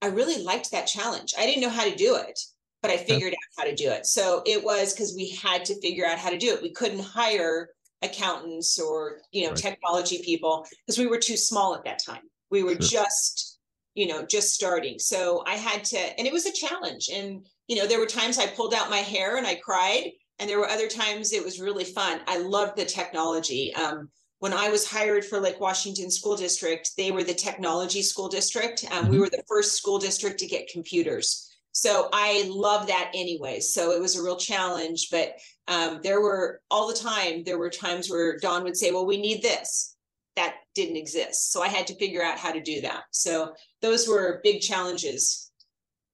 I 0.00 0.06
really 0.06 0.40
liked 0.40 0.70
that 0.70 0.86
challenge. 0.86 1.34
I 1.36 1.46
didn't 1.46 1.62
know 1.62 1.68
how 1.68 1.82
to 1.82 1.96
do 1.96 2.14
it, 2.14 2.38
but 2.82 2.90
I 2.90 2.96
figured 2.96 3.32
out 3.34 3.38
how 3.58 3.64
to 3.64 3.74
do 3.74 3.90
it. 3.90 4.06
So 4.06 4.42
it 4.46 4.62
was 4.64 4.92
because 4.92 5.14
we 5.14 5.30
had 5.30 5.64
to 5.66 5.80
figure 5.80 6.06
out 6.06 6.18
how 6.18 6.30
to 6.30 6.38
do 6.38 6.54
it. 6.54 6.62
We 6.62 6.70
couldn't 6.72 7.00
hire 7.00 7.70
accountants 8.02 8.78
or, 8.80 9.20
you 9.32 9.42
know, 9.44 9.50
Right. 9.50 9.58
technology 9.58 10.22
people 10.22 10.66
because 10.86 10.98
we 10.98 11.06
were 11.06 11.18
too 11.18 11.36
small 11.36 11.74
at 11.74 11.84
that 11.84 12.02
time. 12.02 12.22
We 12.50 12.62
were 12.62 12.74
Sure. 12.76 13.02
just, 13.02 13.58
you 13.94 14.06
know, 14.06 14.22
just 14.24 14.54
starting. 14.54 14.98
So 14.98 15.44
I 15.46 15.56
had 15.56 15.84
to, 15.86 15.98
and 15.98 16.26
it 16.26 16.32
was 16.32 16.46
a 16.46 16.52
challenge. 16.52 17.10
And, 17.12 17.46
you 17.68 17.76
know, 17.76 17.86
there 17.86 17.98
were 18.00 18.06
times 18.06 18.38
I 18.38 18.46
pulled 18.46 18.72
out 18.72 18.88
my 18.90 18.98
hair 18.98 19.36
and 19.36 19.46
I 19.46 19.56
cried 19.56 20.12
and 20.38 20.48
there 20.48 20.58
were 20.58 20.68
other 20.68 20.88
times 20.88 21.32
it 21.32 21.44
was 21.44 21.60
really 21.60 21.84
fun. 21.84 22.22
I 22.26 22.38
loved 22.38 22.76
the 22.78 22.86
technology. 22.86 23.74
Um, 23.74 24.10
when 24.38 24.54
I 24.54 24.70
was 24.70 24.86
hired 24.86 25.26
for 25.26 25.38
Lake 25.38 25.60
Washington 25.60 26.10
School 26.10 26.34
District, 26.34 26.90
they 26.96 27.10
were 27.10 27.22
the 27.22 27.34
technology 27.34 28.00
school 28.00 28.28
district. 28.28 28.90
Um, 28.90 29.10
We 29.10 29.18
Mhm. 29.18 29.20
were 29.20 29.28
the 29.28 29.44
first 29.46 29.76
school 29.76 29.98
district 29.98 30.38
to 30.40 30.46
get 30.46 30.68
computers. 30.68 31.49
So 31.72 32.08
I 32.12 32.44
love 32.48 32.86
that 32.88 33.10
anyway. 33.14 33.60
So 33.60 33.92
it 33.92 34.00
was 34.00 34.16
a 34.16 34.22
real 34.22 34.36
challenge, 34.36 35.08
but 35.10 35.34
um, 35.68 36.00
there 36.02 36.20
were 36.20 36.60
all 36.70 36.88
the 36.88 36.94
time, 36.94 37.44
there 37.44 37.58
were 37.58 37.70
times 37.70 38.10
where 38.10 38.38
Don 38.38 38.64
would 38.64 38.76
say, 38.76 38.90
well, 38.90 39.06
we 39.06 39.20
need 39.20 39.42
this. 39.42 39.96
That 40.36 40.56
didn't 40.74 40.96
exist. 40.96 41.52
So 41.52 41.62
I 41.62 41.68
had 41.68 41.86
to 41.88 41.94
figure 41.96 42.22
out 42.22 42.38
how 42.38 42.52
to 42.52 42.60
do 42.60 42.80
that. 42.82 43.04
So 43.12 43.54
those 43.82 44.08
were 44.08 44.40
big 44.42 44.60
challenges. 44.60 45.50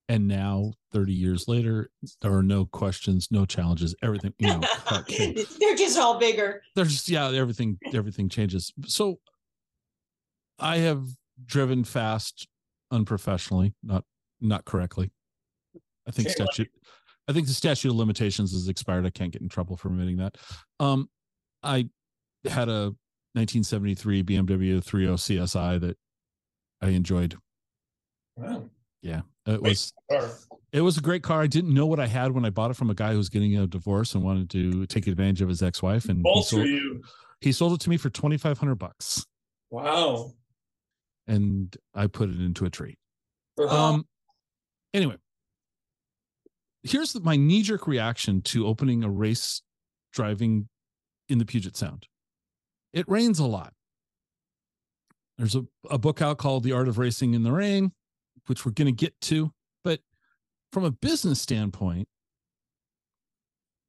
And 0.09 0.25
now, 0.27 0.71
30 0.93 1.11
years 1.13 1.49
later, 1.49 1.89
there 2.21 2.33
are 2.33 2.43
no 2.43 2.65
questions, 2.65 3.27
no 3.29 3.45
challenges, 3.45 3.93
everything, 4.01 4.33
you 4.39 4.47
know. 4.47 4.61
They're 5.59 5.75
just 5.75 5.97
all 5.97 6.17
bigger. 6.17 6.61
they're 6.75 6.85
just 6.85 7.09
yeah 7.09 7.29
everything 7.31 7.77
everything 7.93 8.29
changes 8.29 8.71
so 8.85 9.19
i 10.59 10.77
have 10.77 11.07
driven 11.45 11.83
fast 11.83 12.47
unprofessionally 12.91 13.73
not 13.83 14.03
not 14.39 14.63
correctly 14.65 15.11
i 16.07 16.11
think 16.11 16.29
statute 16.29 16.69
i 17.27 17.33
think 17.33 17.47
the 17.47 17.53
statute 17.53 17.89
of 17.89 17.95
limitations 17.95 18.53
is 18.53 18.67
expired 18.67 19.05
i 19.05 19.09
can't 19.09 19.31
get 19.31 19.41
in 19.41 19.49
trouble 19.49 19.75
for 19.77 19.87
admitting 19.89 20.17
that 20.17 20.35
um 20.79 21.09
i 21.63 21.87
had 22.45 22.69
a 22.69 22.93
1973 23.33 24.23
bmw 24.23 24.83
30 24.83 25.05
csi 25.07 25.79
that 25.81 25.97
i 26.81 26.89
enjoyed 26.89 27.35
Wow. 28.35 28.69
Yeah, 29.01 29.21
it 29.47 29.61
was 29.63 29.93
it 30.71 30.81
was 30.81 30.97
a 30.97 31.01
great 31.01 31.23
car 31.23 31.41
i 31.41 31.47
didn't 31.47 31.73
know 31.73 31.85
what 31.87 31.99
i 31.99 32.05
had 32.07 32.31
when 32.33 32.45
i 32.45 32.49
bought 32.51 32.69
it 32.71 32.75
from 32.75 32.89
a 32.91 32.93
guy 32.93 33.11
who 33.11 33.17
was 33.17 33.29
getting 33.29 33.57
a 33.57 33.65
divorce 33.65 34.13
and 34.15 34.23
wanted 34.23 34.49
to 34.51 34.85
take 34.85 35.07
advantage 35.07 35.41
of 35.41 35.49
his 35.49 35.63
ex-wife 35.63 36.05
and 36.09 36.23
he 36.25 36.43
sold, 36.43 36.65
you. 36.67 37.01
he 37.41 37.51
sold 37.51 37.73
it 37.73 37.79
to 37.81 37.89
me 37.89 37.97
for 37.97 38.09
2500 38.11 38.75
bucks 38.75 39.25
Wow. 39.71 40.33
and 41.25 41.75
I 41.95 42.07
put 42.07 42.29
it 42.29 42.39
into 42.39 42.65
a 42.65 42.69
tree. 42.69 42.97
Oh. 43.57 43.67
Um 43.95 44.05
anyway, 44.93 45.15
here's 46.89 47.13
the, 47.13 47.19
my 47.19 47.35
knee 47.35 47.61
jerk 47.61 47.87
reaction 47.87 48.41
to 48.43 48.67
opening 48.67 49.03
a 49.03 49.09
race 49.09 49.61
driving 50.13 50.69
in 51.29 51.37
the 51.37 51.45
Puget 51.45 51.75
Sound. 51.75 52.07
It 52.93 53.07
rains 53.07 53.39
a 53.39 53.45
lot. 53.45 53.73
There's 55.37 55.55
a, 55.55 55.65
a 55.89 55.97
book 55.97 56.21
out 56.21 56.37
called 56.37 56.63
The 56.63 56.71
Art 56.71 56.87
of 56.87 56.97
Racing 56.97 57.33
in 57.33 57.43
the 57.43 57.51
Rain, 57.51 57.91
which 58.47 58.65
we're 58.65 58.71
going 58.71 58.87
to 58.87 58.91
get 58.91 59.19
to. 59.21 59.51
But 59.83 59.99
from 60.71 60.83
a 60.83 60.91
business 60.91 61.41
standpoint, 61.41 62.07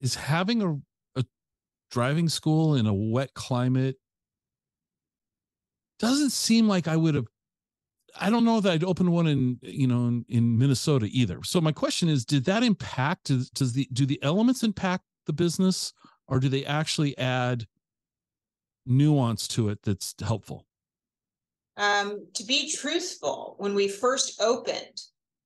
is 0.01 0.15
having 0.15 0.63
a, 0.63 1.21
a 1.21 1.25
driving 1.91 2.29
school 2.29 2.75
in 2.75 2.87
a 2.87 2.95
wet 2.95 3.35
climate 3.35 3.97
doesn't 5.99 6.31
seem 6.31 6.69
like 6.69 6.87
I 6.87 6.97
would 6.97 7.15
have 7.15 7.27
I 8.21 8.31
don't 8.31 8.45
know 8.45 8.61
that 8.61 8.73
I'd 8.73 8.85
open 8.85 9.11
one 9.11 9.27
in 9.27 9.59
you 9.63 9.87
know 9.87 10.07
in, 10.07 10.25
in 10.29 10.59
Minnesota 10.59 11.09
either. 11.11 11.43
So 11.45 11.61
my 11.61 11.73
question 11.73 12.09
is, 12.09 12.25
did 12.25 12.45
that 12.47 12.63
impact? 12.63 13.25
Does, 13.25 13.51
does 13.51 13.73
the 13.73 13.89
do 13.93 14.07
the 14.07 14.23
elements 14.23 14.63
impact 14.63 15.05
the 15.27 15.33
business, 15.33 15.93
or 16.27 16.41
do 16.41 16.49
they 16.49 16.65
actually 16.65 17.17
add 17.19 17.67
nuance 18.87 19.47
to 19.49 19.69
it 19.69 19.81
that's 19.83 20.15
helpful? 20.21 20.67
Um, 21.77 22.27
to 22.35 22.45
be 22.45 22.73
truthful, 22.73 23.55
when 23.59 23.75
we 23.75 23.87
first 23.87 24.41
opened, 24.41 25.01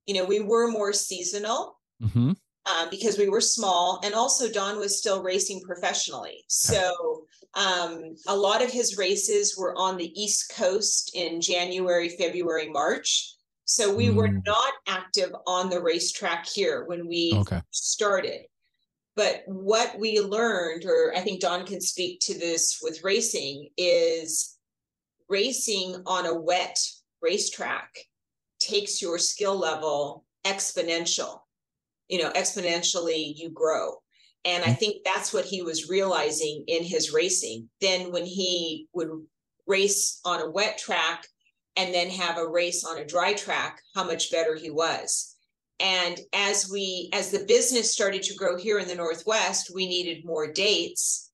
you 0.07 0.15
know, 0.15 0.25
we 0.25 0.39
were 0.39 0.67
more 0.67 0.93
seasonal 0.93 1.79
hmm 2.11 2.31
uh, 2.65 2.89
because 2.89 3.17
we 3.17 3.29
were 3.29 3.41
small, 3.41 3.99
and 4.03 4.13
also 4.13 4.49
Don 4.49 4.79
was 4.79 4.97
still 4.97 5.21
racing 5.21 5.61
professionally. 5.61 6.45
So 6.47 7.25
um, 7.55 8.15
a 8.27 8.35
lot 8.35 8.63
of 8.63 8.71
his 8.71 8.97
races 8.97 9.57
were 9.57 9.75
on 9.77 9.97
the 9.97 10.11
East 10.21 10.53
Coast 10.55 11.11
in 11.13 11.41
January, 11.41 12.09
February, 12.09 12.69
March. 12.69 13.35
So 13.65 13.93
we 13.93 14.09
were 14.09 14.29
Mm. 14.29 14.45
not 14.45 14.73
active 14.87 15.31
on 15.45 15.69
the 15.69 15.81
racetrack 15.81 16.47
here 16.47 16.85
when 16.85 17.07
we 17.07 17.33
Okay. 17.41 17.61
started. 17.71 18.45
But 19.15 19.43
what 19.45 19.99
we 19.99 20.19
learned, 20.19 20.85
or 20.85 21.15
I 21.15 21.21
think 21.21 21.39
Don 21.39 21.65
can 21.65 21.79
speak 21.79 22.19
to 22.21 22.33
this 22.37 22.79
with 22.81 23.03
racing, 23.03 23.69
is 23.77 24.57
racing 25.29 26.01
on 26.05 26.25
a 26.25 26.33
wet 26.33 26.79
racetrack 27.21 27.95
takes 28.59 29.01
your 29.01 29.19
skill 29.19 29.55
level 29.55 30.25
exponential. 30.45 31.42
You 32.13 32.19
know, 32.21 32.31
exponentially 32.41 33.33
you 33.35 33.49
grow. 33.49 33.85
And 34.45 34.63
I 34.63 34.67
mm-hmm. 34.67 34.75
think 34.75 34.95
that's 35.03 35.33
what 35.33 35.45
he 35.45 35.63
was 35.63 35.89
realizing 35.89 36.63
in 36.67 36.83
his 36.83 37.11
racing. 37.11 37.69
Then 37.81 38.11
when 38.11 38.25
he 38.25 38.87
would 38.93 39.09
race 39.65 40.19
on 40.23 40.41
a 40.41 40.51
wet 40.57 40.77
track 40.77 41.25
and 41.75 41.91
then 41.91 42.09
have 42.11 42.37
a 42.37 42.47
race 42.47 42.83
on 42.83 42.99
a 42.99 43.05
dry 43.13 43.33
track, 43.33 43.81
how 43.95 44.03
much 44.03 44.31
better 44.31 44.53
he 44.55 44.69
was. 44.69 45.35
And 45.79 46.19
as 46.33 46.69
we, 46.71 47.09
as 47.13 47.31
the 47.31 47.45
business 47.47 47.91
started 47.91 48.21
to 48.23 48.35
grow 48.35 48.55
here 48.57 48.77
in 48.77 48.87
the 48.87 49.01
Northwest, 49.03 49.71
we 49.73 49.87
needed 49.87 50.23
more 50.23 50.51
dates. 50.51 51.31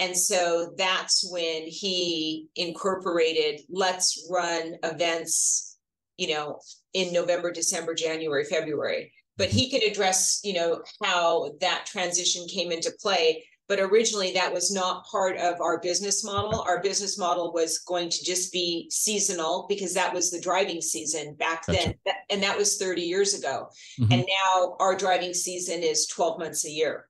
And 0.00 0.16
so 0.16 0.72
that's 0.76 1.30
when 1.30 1.62
he 1.66 2.48
incorporated, 2.56 3.60
let's 3.70 4.26
run 4.28 4.74
events, 4.82 5.78
you 6.16 6.34
know, 6.34 6.58
in 6.92 7.12
November, 7.12 7.52
December, 7.52 7.94
January, 7.94 8.44
February. 8.44 9.12
But 9.38 9.48
he 9.50 9.70
could 9.70 9.84
address, 9.84 10.40
you 10.42 10.52
know, 10.52 10.82
how 11.02 11.52
that 11.60 11.86
transition 11.86 12.46
came 12.48 12.70
into 12.72 12.92
play. 13.00 13.44
But 13.68 13.78
originally 13.80 14.32
that 14.32 14.52
was 14.52 14.72
not 14.72 15.04
part 15.06 15.36
of 15.36 15.60
our 15.60 15.78
business 15.78 16.24
model. 16.24 16.62
Our 16.62 16.82
business 16.82 17.18
model 17.18 17.52
was 17.52 17.78
going 17.80 18.08
to 18.10 18.24
just 18.24 18.50
be 18.52 18.88
seasonal 18.90 19.66
because 19.68 19.94
that 19.94 20.12
was 20.12 20.30
the 20.30 20.40
driving 20.40 20.80
season 20.80 21.34
back 21.34 21.66
Gotcha. 21.66 21.78
then. 21.78 21.94
That- 22.04 22.14
And 22.30 22.42
that 22.42 22.56
was 22.58 22.78
30 22.78 23.02
years 23.02 23.34
ago. 23.34 23.68
Mhm. 24.00 24.12
And 24.12 24.26
now 24.44 24.76
our 24.80 24.94
driving 24.96 25.34
season 25.34 25.82
is 25.82 26.06
12 26.06 26.38
months 26.38 26.64
a 26.64 26.70
year. 26.70 27.08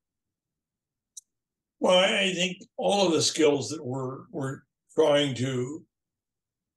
Well, 1.80 1.96
I 1.96 2.22
I 2.24 2.34
think 2.34 2.58
all 2.76 3.06
of 3.06 3.12
the 3.12 3.22
skills 3.22 3.70
that 3.70 3.84
we're 3.84 4.26
we're 4.32 4.62
trying 4.96 5.34
to, 5.36 5.84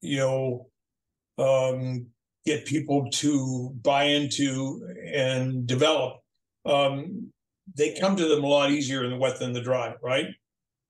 you 0.01 0.17
know, 0.17 0.69
um, 1.39 2.05
get 2.45 2.65
people 2.65 3.09
to 3.11 3.71
buy 3.81 4.03
into 4.05 4.87
and 5.13 5.67
develop, 5.67 6.17
um, 6.65 7.31
they 7.75 7.95
come 7.99 8.15
to 8.15 8.27
them 8.27 8.43
a 8.43 8.47
lot 8.47 8.71
easier 8.71 9.03
in 9.03 9.11
the 9.11 9.17
wet 9.17 9.39
than 9.39 9.53
the 9.53 9.61
dry, 9.61 9.93
right? 10.01 10.27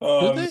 Um, 0.02 0.36
they? 0.36 0.50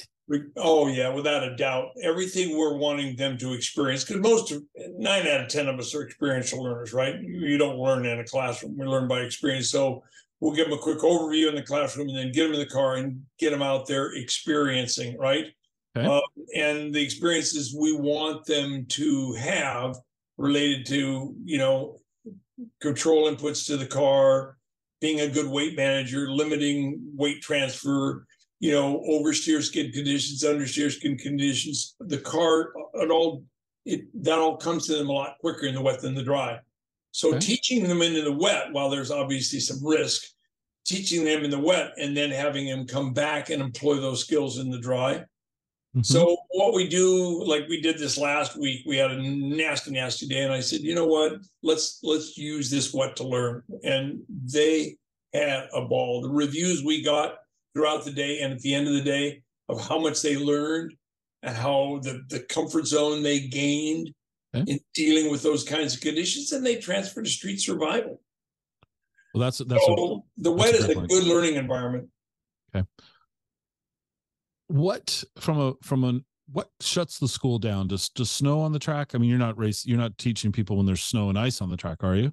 Oh 0.56 0.86
yeah, 0.86 1.08
without 1.08 1.42
a 1.42 1.56
doubt. 1.56 1.88
Everything 2.02 2.56
we're 2.56 2.76
wanting 2.76 3.16
them 3.16 3.36
to 3.38 3.52
experience, 3.52 4.04
because 4.04 4.22
most 4.22 4.52
of 4.52 4.62
nine 4.96 5.26
out 5.26 5.40
of 5.40 5.48
ten 5.48 5.68
of 5.68 5.78
us 5.78 5.94
are 5.94 6.06
experiential 6.06 6.62
learners, 6.62 6.92
right? 6.92 7.20
You 7.20 7.58
don't 7.58 7.78
learn 7.78 8.06
in 8.06 8.20
a 8.20 8.24
classroom; 8.24 8.78
we 8.78 8.86
learn 8.86 9.08
by 9.08 9.20
experience. 9.20 9.70
So 9.70 10.04
we'll 10.38 10.54
give 10.54 10.68
them 10.68 10.78
a 10.78 10.82
quick 10.82 10.98
overview 10.98 11.48
in 11.48 11.56
the 11.56 11.62
classroom, 11.62 12.08
and 12.08 12.16
then 12.16 12.32
get 12.32 12.44
them 12.44 12.54
in 12.54 12.60
the 12.60 12.66
car 12.66 12.94
and 12.94 13.22
get 13.38 13.50
them 13.50 13.62
out 13.62 13.88
there 13.88 14.12
experiencing, 14.14 15.18
right? 15.18 15.46
Okay. 15.96 16.06
Uh, 16.06 16.20
and 16.56 16.94
the 16.94 17.02
experiences 17.02 17.74
we 17.76 17.92
want 17.96 18.44
them 18.46 18.86
to 18.86 19.32
have 19.32 19.96
related 20.40 20.86
to, 20.86 21.34
you 21.44 21.58
know, 21.58 21.98
control 22.80 23.30
inputs 23.30 23.66
to 23.66 23.76
the 23.76 23.86
car, 23.86 24.56
being 25.00 25.20
a 25.20 25.28
good 25.28 25.48
weight 25.48 25.76
manager, 25.76 26.30
limiting 26.30 27.00
weight 27.14 27.42
transfer, 27.42 28.26
you 28.58 28.72
know, 28.72 29.02
oversteer 29.08 29.62
skid 29.62 29.92
conditions, 29.92 30.42
understeer 30.42 30.90
skid 30.90 31.18
conditions. 31.18 31.94
The 32.00 32.18
car, 32.18 32.72
it 32.94 33.10
all 33.10 33.44
it 33.84 34.02
that 34.24 34.38
all 34.38 34.56
comes 34.56 34.86
to 34.86 34.94
them 34.94 35.08
a 35.08 35.12
lot 35.12 35.38
quicker 35.40 35.66
in 35.66 35.74
the 35.74 35.82
wet 35.82 36.00
than 36.00 36.14
the 36.14 36.22
dry. 36.22 36.58
So 37.12 37.30
okay. 37.30 37.38
teaching 37.38 37.82
them 37.86 38.02
into 38.02 38.22
the 38.22 38.32
wet, 38.32 38.72
while 38.72 38.88
there's 38.88 39.10
obviously 39.10 39.60
some 39.60 39.84
risk, 39.84 40.22
teaching 40.86 41.24
them 41.24 41.44
in 41.44 41.50
the 41.50 41.58
wet 41.58 41.92
and 41.98 42.16
then 42.16 42.30
having 42.30 42.66
them 42.66 42.86
come 42.86 43.12
back 43.12 43.50
and 43.50 43.60
employ 43.60 43.96
those 43.96 44.20
skills 44.24 44.58
in 44.58 44.70
the 44.70 44.80
dry. 44.80 45.24
Mm-hmm. 45.96 46.02
So 46.02 46.36
what 46.50 46.72
we 46.72 46.86
do, 46.86 47.44
like 47.44 47.68
we 47.68 47.80
did 47.80 47.98
this 47.98 48.16
last 48.16 48.56
week, 48.56 48.82
we 48.86 48.96
had 48.96 49.10
a 49.10 49.20
nasty, 49.20 49.90
nasty 49.90 50.28
day, 50.28 50.44
and 50.44 50.52
I 50.52 50.60
said, 50.60 50.80
you 50.80 50.94
know 50.94 51.06
what? 51.06 51.40
Let's 51.62 51.98
let's 52.04 52.38
use 52.38 52.70
this 52.70 52.94
wet 52.94 53.16
to 53.16 53.24
learn. 53.24 53.64
And 53.82 54.20
they 54.28 54.96
had 55.34 55.68
a 55.74 55.82
ball. 55.82 56.22
The 56.22 56.28
reviews 56.28 56.84
we 56.84 57.02
got 57.02 57.38
throughout 57.74 58.04
the 58.04 58.12
day 58.12 58.40
and 58.40 58.52
at 58.52 58.60
the 58.60 58.74
end 58.74 58.86
of 58.86 58.94
the 58.94 59.02
day 59.02 59.42
of 59.68 59.86
how 59.86 59.98
much 59.98 60.22
they 60.22 60.36
learned 60.36 60.94
and 61.42 61.56
how 61.56 62.00
the, 62.02 62.22
the 62.28 62.40
comfort 62.40 62.86
zone 62.86 63.22
they 63.22 63.40
gained 63.40 64.12
okay. 64.54 64.70
in 64.72 64.78
dealing 64.94 65.30
with 65.30 65.42
those 65.42 65.64
kinds 65.64 65.94
of 65.94 66.00
conditions 66.00 66.52
and 66.52 66.64
they 66.64 66.76
transferred 66.76 67.24
to 67.24 67.30
street 67.30 67.60
survival 67.60 68.20
well 69.34 69.42
that's 69.42 69.58
that's 69.58 69.86
so 69.86 70.24
a, 70.38 70.42
the 70.42 70.50
wet 70.50 70.74
is 70.74 70.88
a 70.88 70.94
good 70.94 71.24
learning 71.24 71.54
environment 71.54 72.08
okay 72.74 72.86
what 74.70 75.22
from 75.38 75.58
a 75.58 75.74
from 75.82 76.04
a 76.04 76.20
what 76.52 76.70
shuts 76.80 77.18
the 77.18 77.28
school 77.28 77.58
down 77.58 77.86
does 77.86 78.08
does 78.10 78.30
snow 78.30 78.60
on 78.60 78.72
the 78.72 78.78
track 78.78 79.14
i 79.14 79.18
mean 79.18 79.28
you're 79.28 79.38
not 79.38 79.56
race 79.58 79.86
you're 79.86 79.98
not 79.98 80.16
teaching 80.18 80.50
people 80.52 80.76
when 80.76 80.86
there's 80.86 81.02
snow 81.02 81.28
and 81.28 81.38
ice 81.38 81.60
on 81.60 81.70
the 81.70 81.76
track 81.76 82.02
are 82.02 82.16
you 82.16 82.32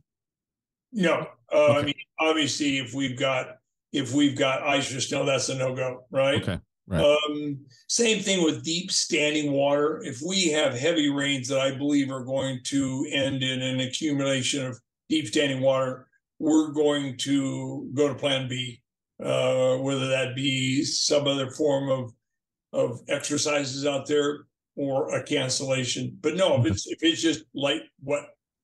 no 0.92 1.28
uh, 1.54 1.56
okay. 1.56 1.80
i 1.80 1.82
mean 1.84 1.96
obviously 2.20 2.78
if 2.78 2.94
we've 2.94 3.18
got 3.18 3.58
if 3.94 4.14
we've 4.14 4.38
got 4.38 4.64
ice 4.64 4.94
or 4.94 5.02
snow, 5.02 5.26
that's 5.26 5.50
a 5.50 5.56
no 5.56 5.76
go, 5.76 6.06
right? 6.12 6.42
Okay. 6.42 6.60
Right. 6.90 7.04
Um, 7.04 7.66
same 7.90 8.22
thing 8.22 8.46
with 8.46 8.64
deep 8.64 8.92
standing 8.92 9.52
water. 9.52 10.02
If 10.04 10.22
we 10.26 10.50
have 10.52 10.74
heavy 10.74 11.10
rains 11.10 11.50
that 11.50 11.60
I 11.60 11.72
believe 11.76 12.10
are 12.12 12.24
going 12.24 12.62
to 12.66 13.08
end 13.12 13.44
in 13.44 13.62
an 13.62 13.82
accumulation 13.82 14.66
of 14.66 14.80
deep 15.10 15.28
standing 15.28 15.60
water, 15.60 16.08
we're 16.40 16.72
going 16.72 17.18
to 17.18 17.92
go 17.94 18.08
to 18.08 18.16
plan 18.16 18.48
B, 18.48 18.82
uh, 19.22 19.78
whether 19.78 20.08
that 20.08 20.34
be 20.34 20.84
some 20.86 21.28
other 21.28 21.52
form 21.52 21.90
of 21.90 22.14
of 22.74 23.02
exercises 23.08 23.86
out 23.86 24.08
there 24.08 24.46
or 24.76 25.16
a 25.16 25.24
cancellation. 25.24 26.18
But 26.22 26.36
no, 26.36 26.56
if 26.56 26.60
mm-hmm. 26.60 26.68
it's 26.68 26.88
if 26.88 27.00
it's 27.02 27.22
just 27.22 27.44
light, 27.54 27.82
wet, 28.04 28.24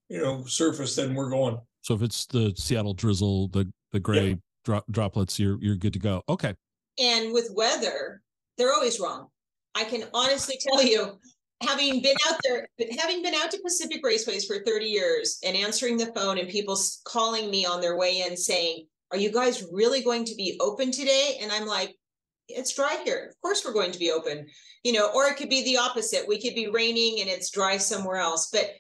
you 0.10 0.22
know, 0.22 0.46
surface, 0.46 0.96
then 0.96 1.16
we're 1.16 1.30
going. 1.30 1.58
So 1.82 1.94
if 1.96 2.02
it's 2.02 2.26
the 2.26 2.54
Seattle 2.56 2.94
drizzle, 2.94 3.50
the 3.50 3.72
the 3.92 4.00
gray 4.00 4.30
yeah 4.30 4.36
drop, 4.64 4.86
droplets, 4.90 5.40
you're 5.40 5.58
you're 5.62 5.76
good 5.76 5.94
to 5.94 6.00
go. 6.00 6.24
Okay. 6.30 6.54
And 7.00 7.34
with 7.34 7.50
weather, 7.54 8.22
they're 8.58 8.74
always 8.74 9.00
wrong. 9.00 9.28
I 9.76 9.84
can 9.84 10.04
honestly 10.14 10.60
tell 10.62 10.84
you, 10.84 11.20
having 11.62 12.02
been 12.02 12.16
out 12.28 12.40
there, 12.44 12.68
having 13.00 13.24
been 13.24 13.34
out 13.34 13.52
to 13.52 13.60
Pacific 13.60 14.04
Raceways 14.04 14.46
for 14.46 14.64
30 14.64 14.86
years 14.86 15.40
and 15.44 15.58
answering 15.58 15.98
the 15.98 16.12
phone 16.14 16.38
and 16.38 16.48
people 16.48 16.78
calling 17.06 17.50
me 17.50 17.66
on 17.66 17.82
their 17.82 17.98
way 17.98 18.22
in 18.22 18.38
saying, 18.38 18.86
Are 19.12 19.18
you 19.18 19.32
guys 19.32 19.66
really 19.72 20.04
going 20.04 20.26
to 20.26 20.36
be 20.36 20.58
open 20.62 20.92
today? 20.92 21.38
And 21.42 21.52
I'm 21.52 21.66
like, 21.66 21.96
It's 22.56 22.76
dry 22.76 23.02
here. 23.04 23.28
Of 23.30 23.42
course, 23.42 23.64
we're 23.66 23.74
going 23.74 23.92
to 23.92 24.00
be 24.00 24.12
open. 24.12 24.48
You 24.84 24.94
know, 24.94 25.10
or 25.14 25.26
it 25.26 25.38
could 25.38 25.50
be 25.50 25.64
the 25.64 25.78
opposite. 25.78 26.28
We 26.28 26.42
could 26.42 26.56
be 26.56 26.68
raining 26.68 27.22
and 27.22 27.30
it's 27.30 27.50
dry 27.50 27.78
somewhere 27.78 28.18
else. 28.18 28.50
But 28.52 28.72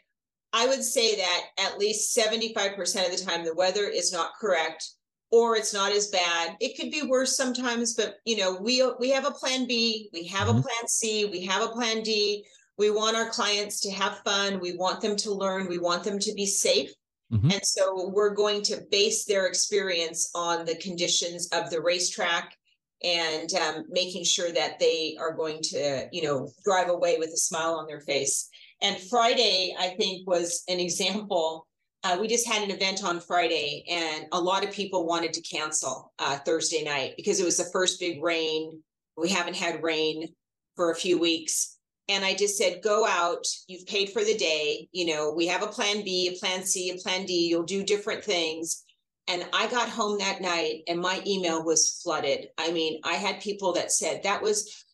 I 0.53 0.67
would 0.67 0.83
say 0.83 1.15
that 1.15 1.43
at 1.57 1.79
least 1.79 2.15
75% 2.15 2.77
of 3.05 3.17
the 3.17 3.25
time, 3.25 3.43
the 3.43 3.55
weather 3.55 3.85
is 3.85 4.13
not 4.13 4.33
correct 4.39 4.87
or 5.31 5.55
it's 5.55 5.73
not 5.73 5.91
as 5.91 6.09
bad. 6.09 6.55
It 6.59 6.77
could 6.77 6.91
be 6.91 7.01
worse 7.01 7.35
sometimes, 7.35 7.95
but 7.95 8.17
you 8.23 8.37
know, 8.37 8.55
we 8.61 8.87
we 8.99 9.09
have 9.09 9.25
a 9.25 9.31
plan 9.31 9.65
B, 9.65 10.09
we 10.13 10.27
have 10.27 10.47
mm-hmm. 10.47 10.59
a 10.59 10.61
plan 10.61 10.87
C, 10.87 11.25
we 11.25 11.43
have 11.45 11.63
a 11.63 11.73
plan 11.73 12.03
D. 12.03 12.45
We 12.77 12.91
want 12.91 13.17
our 13.17 13.29
clients 13.29 13.79
to 13.81 13.91
have 13.91 14.21
fun, 14.25 14.59
we 14.59 14.75
want 14.75 15.01
them 15.01 15.15
to 15.17 15.31
learn, 15.31 15.67
we 15.67 15.79
want 15.79 16.03
them 16.03 16.19
to 16.19 16.33
be 16.33 16.45
safe. 16.45 16.91
Mm-hmm. 17.31 17.51
And 17.51 17.65
so 17.65 18.09
we're 18.09 18.35
going 18.35 18.61
to 18.63 18.83
base 18.91 19.25
their 19.25 19.47
experience 19.47 20.29
on 20.35 20.65
the 20.65 20.75
conditions 20.75 21.47
of 21.49 21.69
the 21.71 21.81
racetrack 21.81 22.55
and 23.03 23.53
um, 23.55 23.85
making 23.89 24.23
sure 24.23 24.51
that 24.51 24.79
they 24.79 25.15
are 25.19 25.33
going 25.33 25.59
to, 25.61 26.07
you 26.11 26.23
know, 26.23 26.49
drive 26.63 26.89
away 26.89 27.17
with 27.19 27.29
a 27.29 27.37
smile 27.37 27.75
on 27.75 27.87
their 27.87 28.01
face. 28.01 28.49
And 28.81 28.99
Friday, 29.09 29.75
I 29.79 29.89
think, 29.89 30.27
was 30.27 30.63
an 30.67 30.79
example 30.79 31.67
uh, 32.03 32.17
we 32.19 32.27
just 32.27 32.47
had 32.47 32.61
an 32.61 32.71
event 32.71 33.03
on 33.03 33.21
Friday, 33.21 33.85
and 33.89 34.25
a 34.33 34.39
lot 34.39 34.63
of 34.63 34.71
people 34.73 35.07
wanted 35.07 35.31
to 35.33 35.41
cancel 35.41 36.11
uh, 36.19 36.37
Thursday 36.39 36.83
night 36.83 37.13
because 37.15 37.39
it 37.39 37.45
was 37.45 37.57
the 37.57 37.69
first 37.71 37.99
big 37.99 38.21
rain. 38.21 38.83
We 39.15 39.29
haven't 39.29 39.55
had 39.55 39.81
rain 39.81 40.33
for 40.75 40.91
a 40.91 40.95
few 40.95 41.17
weeks. 41.17 41.77
And 42.09 42.25
I 42.25 42.33
just 42.33 42.57
said, 42.57 42.81
go 42.83 43.07
out. 43.07 43.45
You've 43.67 43.87
paid 43.87 44.09
for 44.09 44.25
the 44.25 44.35
day. 44.35 44.89
You 44.91 45.05
know, 45.05 45.31
we 45.31 45.47
have 45.47 45.63
a 45.63 45.67
plan 45.67 46.03
B, 46.03 46.27
a 46.27 46.37
plan 46.37 46.65
C, 46.65 46.89
a 46.89 46.97
plan 46.97 47.25
D. 47.25 47.47
You'll 47.47 47.63
do 47.63 47.83
different 47.83 48.25
things. 48.25 48.82
And 49.27 49.45
I 49.53 49.67
got 49.67 49.89
home 49.89 50.17
that 50.17 50.41
night 50.41 50.81
and 50.87 50.99
my 50.99 51.21
email 51.25 51.63
was 51.63 52.01
flooded. 52.03 52.47
I 52.57 52.71
mean, 52.71 52.99
I 53.03 53.13
had 53.13 53.39
people 53.39 53.73
that 53.73 53.91
said 53.91 54.23
that 54.23 54.41
was 54.41 54.85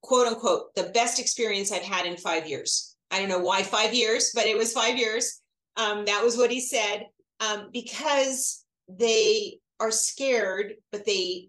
quote 0.00 0.28
unquote 0.28 0.74
the 0.74 0.90
best 0.94 1.18
experience 1.18 1.72
I've 1.72 1.82
had 1.82 2.06
in 2.06 2.16
five 2.16 2.46
years. 2.46 2.96
I 3.10 3.18
don't 3.18 3.28
know 3.28 3.40
why 3.40 3.62
five 3.62 3.94
years, 3.94 4.32
but 4.34 4.46
it 4.46 4.56
was 4.56 4.72
five 4.72 4.96
years 4.96 5.40
um, 5.78 6.04
that 6.06 6.22
was 6.22 6.36
what 6.36 6.50
he 6.50 6.60
said. 6.60 7.06
Um, 7.40 7.70
because 7.72 8.64
they 8.88 9.60
are 9.78 9.92
scared, 9.92 10.74
but 10.90 11.06
they 11.06 11.48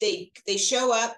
they 0.00 0.30
they 0.46 0.56
show 0.56 0.94
up. 0.94 1.16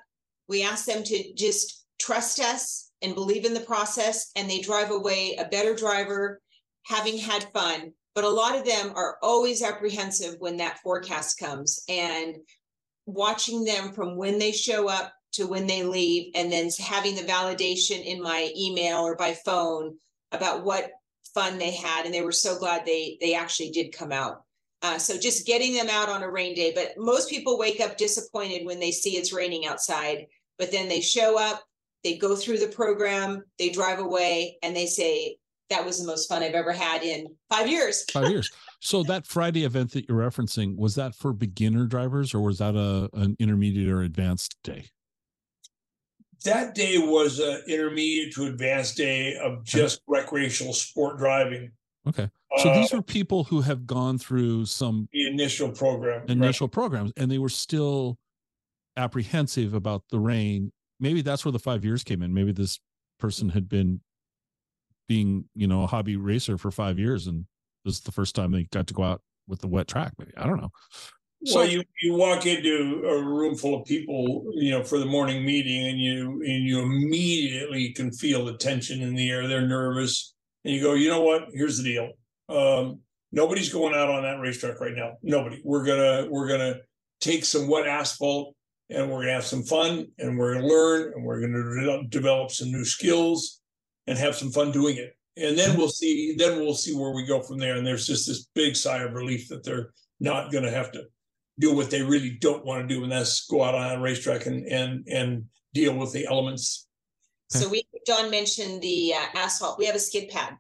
We 0.49 0.65
ask 0.65 0.87
them 0.87 1.03
to 1.05 1.35
just 1.35 1.85
trust 2.01 2.41
us 2.41 2.91
and 3.03 3.15
believe 3.15 3.45
in 3.45 3.53
the 3.53 3.61
process, 3.61 4.31
and 4.35 4.49
they 4.49 4.61
drive 4.61 4.91
away 4.91 5.37
a 5.37 5.45
better 5.45 5.75
driver, 5.75 6.41
having 6.87 7.19
had 7.19 7.53
fun. 7.53 7.93
But 8.17 8.25
a 8.25 8.31
lot 8.31 8.57
of 8.57 8.65
them 8.65 8.93
are 8.97 9.19
always 9.23 9.63
apprehensive 9.63 10.37
when 10.39 10.57
that 10.57 10.81
forecast 10.83 11.39
comes, 11.39 11.85
and 11.87 12.37
watching 13.05 13.63
them 13.63 13.93
from 13.93 14.17
when 14.17 14.39
they 14.39 14.53
show 14.53 14.89
up 14.89 15.13
to 15.33 15.47
when 15.47 15.67
they 15.67 15.83
leave, 15.83 16.33
and 16.35 16.51
then 16.51 16.71
having 16.81 17.15
the 17.15 17.31
validation 17.31 18.03
in 18.03 18.23
my 18.23 18.51
email 18.57 19.01
or 19.01 19.17
by 19.17 19.35
phone 19.35 19.99
about 20.33 20.65
what 20.65 20.93
fun 21.35 21.59
they 21.59 21.73
had. 21.73 22.07
And 22.07 22.15
they 22.15 22.23
were 22.23 22.33
so 22.33 22.59
glad 22.59 22.87
they 22.87 23.19
they 23.21 23.35
actually 23.35 23.71
did 23.71 23.93
come 23.93 24.13
out. 24.13 24.45
Uh, 24.81 24.99
so 24.99 25.19
just 25.19 25.47
getting 25.47 25.75
them 25.75 25.89
out 25.91 26.09
on 26.09 26.23
a 26.23 26.31
rain 26.31 26.55
day 26.55 26.71
but 26.75 26.93
most 26.99 27.31
people 27.31 27.59
wake 27.59 27.81
up 27.81 27.97
disappointed 27.97 28.65
when 28.65 28.79
they 28.79 28.91
see 28.91 29.17
it's 29.17 29.33
raining 29.33 29.67
outside 29.67 30.27
but 30.59 30.71
then 30.71 30.87
they 30.87 31.01
show 31.01 31.39
up 31.39 31.65
they 32.05 32.19
go 32.19 32.37
through 32.37 32.59
the 32.59 32.69
program 32.69 33.43
they 33.59 33.71
drive 33.71 33.99
away 33.99 34.59
and 34.63 34.77
they 34.77 34.85
say 34.85 35.39
that 35.71 35.85
was 35.85 36.01
the 36.01 36.07
most 36.07 36.29
fun 36.29 36.43
i've 36.43 36.55
ever 36.55 36.73
had 36.73 37.03
in 37.03 37.27
five 37.51 37.69
years 37.69 38.05
five 38.11 38.29
years 38.31 38.51
so 38.81 39.03
that 39.03 39.27
friday 39.27 39.65
event 39.65 39.93
that 39.93 40.09
you're 40.09 40.19
referencing 40.19 40.77
was 40.77 40.95
that 40.95 41.15
for 41.15 41.33
beginner 41.33 41.87
drivers 41.87 42.35
or 42.35 42.41
was 42.41 42.59
that 42.59 42.75
a 42.75 43.09
an 43.19 43.37
intermediate 43.39 43.89
or 43.89 44.03
advanced 44.03 44.57
day 44.63 44.85
that 46.45 46.75
day 46.75 46.99
was 46.99 47.39
an 47.39 47.63
intermediate 47.69 48.33
to 48.35 48.47
advanced 48.47 48.97
day 48.97 49.37
of 49.37 49.65
just 49.65 50.03
okay. 50.09 50.21
recreational 50.21 50.73
sport 50.73 51.19
driving. 51.19 51.73
Okay. 52.09 52.31
So 52.59 52.71
uh, 52.71 52.81
these 52.81 52.95
are 52.95 53.03
people 53.03 53.45
who 53.45 53.61
have 53.61 53.87
gone 53.87 54.19
through 54.19 54.67
some 54.67 55.09
the 55.13 55.27
initial 55.27 55.71
program, 55.71 56.25
initial 56.29 56.69
right. 56.69 56.73
programs, 56.73 57.13
and 57.17 57.31
they 57.31 57.39
were 57.39 57.49
still 57.49 58.19
apprehensive 58.97 59.75
about 59.75 60.05
the 60.11 60.19
rain. 60.19 60.73
Maybe 61.01 61.21
that's 61.21 61.45
where 61.45 61.53
the 61.53 61.59
five 61.59 61.85
years 61.85 62.05
came 62.05 62.23
in. 62.23 62.33
Maybe 62.33 62.53
this 62.53 62.79
person 63.19 63.51
had 63.51 63.69
been 63.69 64.01
being, 65.09 65.45
you 65.55 65.67
know, 65.67 65.83
a 65.83 65.87
hobby 65.87 66.17
racer 66.17 66.59
for 66.59 66.71
five 66.71 66.99
years, 66.99 67.27
and 67.27 67.47
this 67.85 67.95
is 67.95 68.01
the 68.01 68.13
first 68.13 68.35
time 68.35 68.53
they 68.53 68.65
got 68.65 68.87
to 68.89 68.95
go 68.95 69.03
out 69.03 69.23
with 69.47 69.61
the 69.61 69.69
wet 69.69 69.89
track. 69.89 70.13
Maybe 70.19 70.33
I 70.37 70.47
don't 70.47 70.61
know. 70.61 70.71
So 71.45 71.63
you, 71.63 71.85
you 72.03 72.15
walk 72.15 72.47
into 72.47 73.05
a 73.07 73.23
room 73.23 73.57
full 73.57 73.81
of 73.81 73.87
people, 73.87 74.47
you 74.55 74.71
know, 74.71 74.83
for 74.83 74.99
the 74.99 75.05
morning 75.05 75.45
meeting, 75.45 75.87
and 75.87 76.01
you 76.01 76.43
and 76.43 76.65
you 76.65 76.81
immediately 76.81 77.93
can 77.93 78.11
feel 78.11 78.45
the 78.45 78.57
tension 78.57 79.03
in 79.03 79.15
the 79.15 79.31
air. 79.31 79.47
They're 79.47 79.67
nervous, 79.67 80.35
and 80.65 80.75
you 80.75 80.83
go, 80.83 80.95
you 80.95 81.09
know 81.09 81.23
what? 81.23 81.49
Here's 81.53 81.79
the 81.79 81.85
deal. 81.85 82.13
Um, 82.49 83.01
nobody's 83.33 83.73
going 83.73 83.95
out 83.95 84.11
on 84.11 84.23
that 84.23 84.41
racetrack 84.41 84.81
right 84.81 84.95
now. 84.95 85.13
Nobody. 85.23 85.61
We're 85.65 85.85
gonna 85.85 86.27
we're 86.31 86.49
gonna 86.49 86.77
take 87.21 87.45
some 87.45 87.69
wet 87.69 87.87
asphalt 87.87 88.57
and 88.91 89.11
we're 89.11 89.17
going 89.17 89.29
to 89.29 89.33
have 89.33 89.45
some 89.45 89.63
fun 89.63 90.07
and 90.19 90.39
we're 90.39 90.55
going 90.55 90.67
to 90.67 90.73
learn 90.73 91.13
and 91.15 91.25
we're 91.25 91.41
going 91.41 91.53
to 91.53 92.05
develop 92.09 92.51
some 92.51 92.71
new 92.71 92.85
skills 92.85 93.61
and 94.07 94.19
have 94.19 94.37
some 94.37 94.51
fun 94.51 94.73
doing 94.73 94.97
it. 94.97 95.17
And 95.37 95.59
then 95.59 95.77
we'll 95.77 95.89
see 95.89 96.35
then 96.37 96.61
we'll 96.61 96.75
see 96.75 96.95
where 96.95 97.13
we 97.13 97.27
go 97.27 97.43
from 97.43 97.59
there. 97.59 97.77
And 97.77 97.87
there's 97.87 98.07
just 98.07 98.27
this 98.27 98.49
big 98.55 98.77
sigh 98.77 99.03
of 99.03 99.13
relief 99.13 99.49
that 99.49 99.65
they're 99.65 99.91
not 100.21 100.51
going 100.51 100.65
to 100.65 100.71
have 100.71 100.93
to 100.93 101.05
do 101.59 101.75
what 101.75 101.91
they 101.91 102.03
really 102.03 102.31
don't 102.41 102.65
want 102.65 102.87
to 102.87 102.95
do 102.95 103.03
and 103.03 103.11
that's 103.11 103.47
go 103.47 103.65
out 103.65 103.75
on 103.75 103.97
a 103.97 104.01
racetrack 104.01 104.47
and 104.47 104.67
and 104.67 105.07
and 105.09 105.45
deal 105.75 105.95
with 105.95 106.13
the 106.13 106.27
elements. 106.27 106.87
So 107.49 107.69
we 107.69 107.85
don 108.07 108.31
mentioned 108.31 108.83
the 108.83 109.15
uh, 109.15 109.39
asphalt. 109.39 109.79
We 109.79 109.87
have 109.87 109.95
a 109.95 110.01
skid 110.01 110.31
pad 110.31 110.57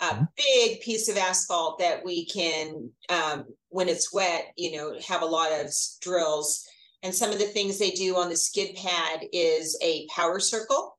a 0.00 0.04
mm-hmm. 0.04 0.24
big 0.36 0.80
piece 0.80 1.08
of 1.08 1.16
asphalt 1.16 1.78
that 1.78 2.04
we 2.04 2.24
can 2.24 2.90
um, 3.08 3.44
when 3.68 3.88
it's 3.88 4.12
wet 4.12 4.52
you 4.56 4.76
know 4.76 4.98
have 5.06 5.22
a 5.22 5.26
lot 5.26 5.52
of 5.52 5.72
drills. 6.00 6.66
And 7.02 7.14
some 7.14 7.30
of 7.30 7.38
the 7.38 7.46
things 7.46 7.78
they 7.78 7.92
do 7.92 8.16
on 8.16 8.28
the 8.28 8.36
skid 8.36 8.76
pad 8.76 9.20
is 9.32 9.78
a 9.82 10.06
power 10.14 10.38
circle 10.38 10.98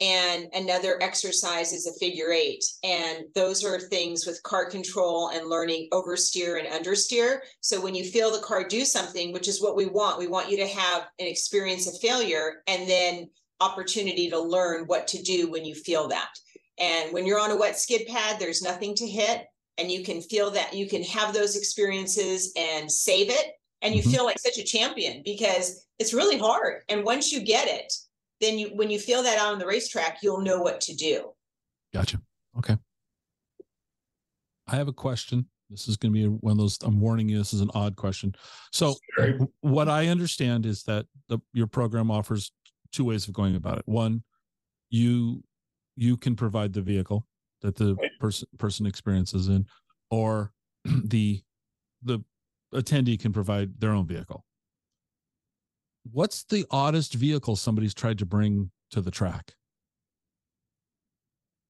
and 0.00 0.46
another 0.54 1.02
exercise 1.02 1.72
is 1.72 1.86
a 1.86 1.98
figure 1.98 2.30
eight. 2.30 2.64
And 2.84 3.24
those 3.34 3.64
are 3.64 3.80
things 3.80 4.26
with 4.26 4.42
car 4.44 4.70
control 4.70 5.30
and 5.30 5.48
learning 5.48 5.88
oversteer 5.92 6.58
and 6.58 6.68
understeer. 6.68 7.38
So 7.60 7.80
when 7.80 7.94
you 7.94 8.04
feel 8.04 8.30
the 8.30 8.38
car 8.38 8.66
do 8.66 8.84
something, 8.84 9.32
which 9.32 9.48
is 9.48 9.60
what 9.60 9.76
we 9.76 9.86
want, 9.86 10.18
we 10.18 10.28
want 10.28 10.50
you 10.50 10.56
to 10.58 10.68
have 10.68 11.08
an 11.18 11.26
experience 11.26 11.88
of 11.88 12.00
failure 12.00 12.62
and 12.68 12.88
then 12.88 13.28
opportunity 13.60 14.30
to 14.30 14.38
learn 14.38 14.84
what 14.84 15.08
to 15.08 15.22
do 15.22 15.50
when 15.50 15.64
you 15.64 15.74
feel 15.74 16.06
that. 16.08 16.30
And 16.78 17.12
when 17.12 17.26
you're 17.26 17.40
on 17.40 17.50
a 17.50 17.56
wet 17.56 17.76
skid 17.76 18.06
pad, 18.06 18.38
there's 18.38 18.62
nothing 18.62 18.94
to 18.96 19.06
hit. 19.06 19.46
And 19.78 19.90
you 19.90 20.04
can 20.04 20.20
feel 20.20 20.50
that 20.52 20.74
you 20.74 20.88
can 20.88 21.02
have 21.04 21.34
those 21.34 21.56
experiences 21.56 22.52
and 22.56 22.90
save 22.90 23.30
it. 23.30 23.52
And 23.82 23.94
you 23.94 24.02
mm-hmm. 24.02 24.10
feel 24.10 24.24
like 24.24 24.38
such 24.38 24.58
a 24.58 24.64
champion 24.64 25.22
because 25.24 25.86
it's 25.98 26.14
really 26.14 26.38
hard. 26.38 26.82
And 26.88 27.04
once 27.04 27.32
you 27.32 27.40
get 27.40 27.66
it, 27.68 27.92
then 28.40 28.58
you 28.58 28.68
when 28.74 28.90
you 28.90 28.98
feel 28.98 29.22
that 29.22 29.38
out 29.38 29.52
on 29.52 29.58
the 29.58 29.66
racetrack, 29.66 30.18
you'll 30.22 30.40
know 30.40 30.60
what 30.60 30.80
to 30.82 30.94
do. 30.94 31.32
Gotcha. 31.92 32.20
Okay. 32.58 32.76
I 34.66 34.76
have 34.76 34.88
a 34.88 34.92
question. 34.92 35.46
This 35.70 35.88
is 35.88 35.96
going 35.96 36.12
to 36.14 36.18
be 36.18 36.26
one 36.26 36.52
of 36.52 36.58
those. 36.58 36.78
I'm 36.82 37.00
warning 37.00 37.28
you. 37.28 37.38
This 37.38 37.52
is 37.52 37.60
an 37.60 37.70
odd 37.74 37.96
question. 37.96 38.34
So, 38.72 38.94
sure. 39.18 39.38
what 39.60 39.88
I 39.88 40.06
understand 40.08 40.64
is 40.64 40.82
that 40.84 41.06
the, 41.28 41.38
your 41.52 41.66
program 41.66 42.10
offers 42.10 42.52
two 42.92 43.04
ways 43.04 43.28
of 43.28 43.34
going 43.34 43.54
about 43.54 43.78
it. 43.78 43.84
One, 43.86 44.22
you 44.90 45.42
you 45.96 46.16
can 46.16 46.36
provide 46.36 46.72
the 46.72 46.80
vehicle 46.80 47.26
that 47.60 47.76
the 47.76 47.96
person 48.20 48.48
person 48.58 48.86
experiences 48.86 49.48
in, 49.48 49.66
or 50.10 50.52
the 50.84 51.42
the 52.02 52.20
attendee 52.74 53.18
can 53.18 53.32
provide 53.32 53.78
their 53.80 53.90
own 53.90 54.06
vehicle 54.06 54.44
what's 56.12 56.44
the 56.44 56.66
oddest 56.70 57.14
vehicle 57.14 57.56
somebody's 57.56 57.94
tried 57.94 58.18
to 58.18 58.26
bring 58.26 58.70
to 58.90 59.00
the 59.00 59.10
track? 59.10 59.54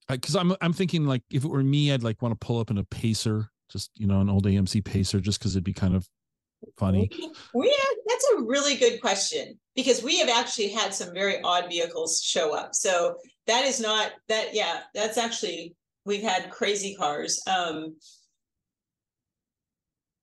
Because 0.09 0.37
I'm 0.37 0.55
I'm 0.61 0.73
thinking 0.73 1.07
like 1.07 1.23
if 1.31 1.45
it 1.45 1.49
were 1.49 1.63
me, 1.63 1.93
I'd 1.93 2.03
like 2.03 2.23
want 2.23 2.39
to 2.39 2.47
pull 2.47 2.59
up 2.59 2.71
in 2.71 2.79
a 2.79 2.85
pacer, 2.85 3.51
just 3.71 3.91
you 3.95 4.07
know, 4.07 4.21
an 4.21 4.31
old 4.31 4.47
AMC 4.47 4.85
pacer, 4.85 5.21
just 5.21 5.39
because 5.39 5.55
it'd 5.55 5.65
be 5.65 5.75
kind 5.75 5.95
of 5.95 6.09
funny. 6.79 7.11
We 7.55 7.69
have, 7.69 7.97
that's 8.07 8.27
a 8.37 8.43
really 8.43 8.77
good 8.77 9.01
question 9.01 9.59
because 9.77 10.03
we 10.03 10.19
have 10.19 10.29
actually 10.29 10.69
had 10.69 10.95
some 10.95 11.13
very 11.13 11.41
odd 11.43 11.69
vehicles 11.69 12.23
show 12.23 12.55
up. 12.55 12.75
So 12.75 13.17
that 13.47 13.65
is 13.65 13.81
not 13.81 14.13
that. 14.29 14.55
Yeah, 14.55 14.81
that's 14.95 15.19
actually 15.19 15.75
we've 16.07 16.23
had 16.23 16.51
crazy 16.51 16.95
cars. 16.95 17.41
Um, 17.47 17.97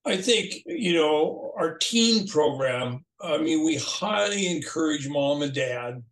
I 0.06 0.18
think 0.18 0.64
you 0.66 0.94
know 0.94 1.54
our 1.58 1.78
teen 1.78 2.28
program 2.28 3.06
I 3.22 3.38
mean, 3.38 3.66
we 3.66 3.78
highly 3.78 4.48
encourage 4.48 5.08
mom 5.08 5.42
and 5.42 5.54
dad 5.54 6.04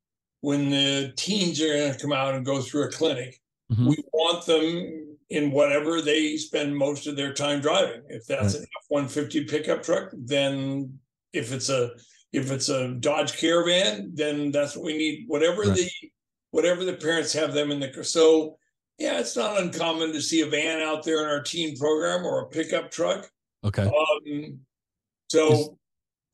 when 0.41 0.69
the 0.69 1.13
teens 1.15 1.62
are 1.62 1.67
going 1.67 1.93
to 1.93 1.99
come 1.99 2.13
out 2.13 2.34
and 2.34 2.45
go 2.45 2.62
through 2.62 2.84
a 2.84 2.91
clinic. 2.91 3.39
Mm-hmm. 3.71 3.88
We 3.88 4.03
want 4.12 4.45
them 4.45 5.17
in 5.29 5.51
whatever 5.51 6.01
they 6.01 6.38
spend 6.38 6.75
most 6.75 7.08
of 7.08 7.15
their 7.15 7.34
time 7.34 7.62
driving. 7.62 8.03
If 8.10 8.25
that's 8.25 8.53
right. 8.53 8.62
an 8.62 8.63
F 8.63 8.86
one 8.89 9.08
fifty 9.08 9.45
pickup 9.45 9.84
truck, 9.84 10.10
then 10.13 10.99
if 11.32 11.51
it's 11.51 11.69
a 11.69 11.91
if 12.32 12.51
it's 12.51 12.69
a 12.69 12.89
Dodge 12.95 13.38
Caravan, 13.38 14.12
then 14.13 14.51
that's 14.51 14.75
what 14.75 14.86
we 14.86 14.97
need. 14.97 15.25
Whatever 15.27 15.62
right. 15.63 15.75
the 15.75 15.89
whatever 16.51 16.86
the 16.86 16.93
parents 16.93 17.34
have 17.34 17.53
them 17.53 17.71
in 17.71 17.79
the 17.79 18.03
so 18.03 18.58
yeah, 18.99 19.19
it's 19.19 19.36
not 19.36 19.60
uncommon 19.60 20.13
to 20.13 20.21
see 20.21 20.41
a 20.41 20.45
van 20.45 20.82
out 20.82 21.03
there 21.03 21.23
in 21.23 21.29
our 21.29 21.41
teen 21.41 21.75
program 21.77 22.25
or 22.25 22.41
a 22.41 22.49
pickup 22.49 22.91
truck. 22.91 23.29
Okay. 23.63 23.84
Um, 23.84 24.60
so 25.30 25.78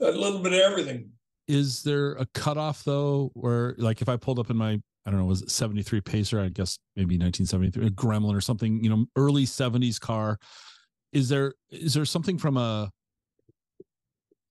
a 0.02 0.12
little 0.12 0.40
bit 0.40 0.54
of 0.54 0.60
everything. 0.60 1.12
Is 1.48 1.84
there 1.84 2.14
a 2.14 2.26
cutoff 2.34 2.84
though, 2.84 3.32
where 3.34 3.76
like 3.78 4.02
if 4.02 4.10
I 4.10 4.18
pulled 4.18 4.40
up 4.40 4.50
in 4.50 4.58
my 4.58 4.80
I 5.06 5.12
don't 5.12 5.20
know, 5.20 5.26
was 5.26 5.42
it 5.42 5.50
73 5.50 6.02
Pacer? 6.02 6.40
I 6.40 6.50
guess 6.50 6.78
maybe 6.96 7.18
1973, 7.18 7.88
a 7.88 7.90
Gremlin 7.90 8.36
or 8.36 8.42
something, 8.42 8.84
you 8.84 8.90
know, 8.90 9.06
early 9.16 9.46
70s 9.46 10.00
car. 10.00 10.38
Is 11.14 11.30
there 11.30 11.54
is 11.72 11.94
there 11.94 12.06
something 12.06 12.38
from 12.38 12.58
a 12.58 12.92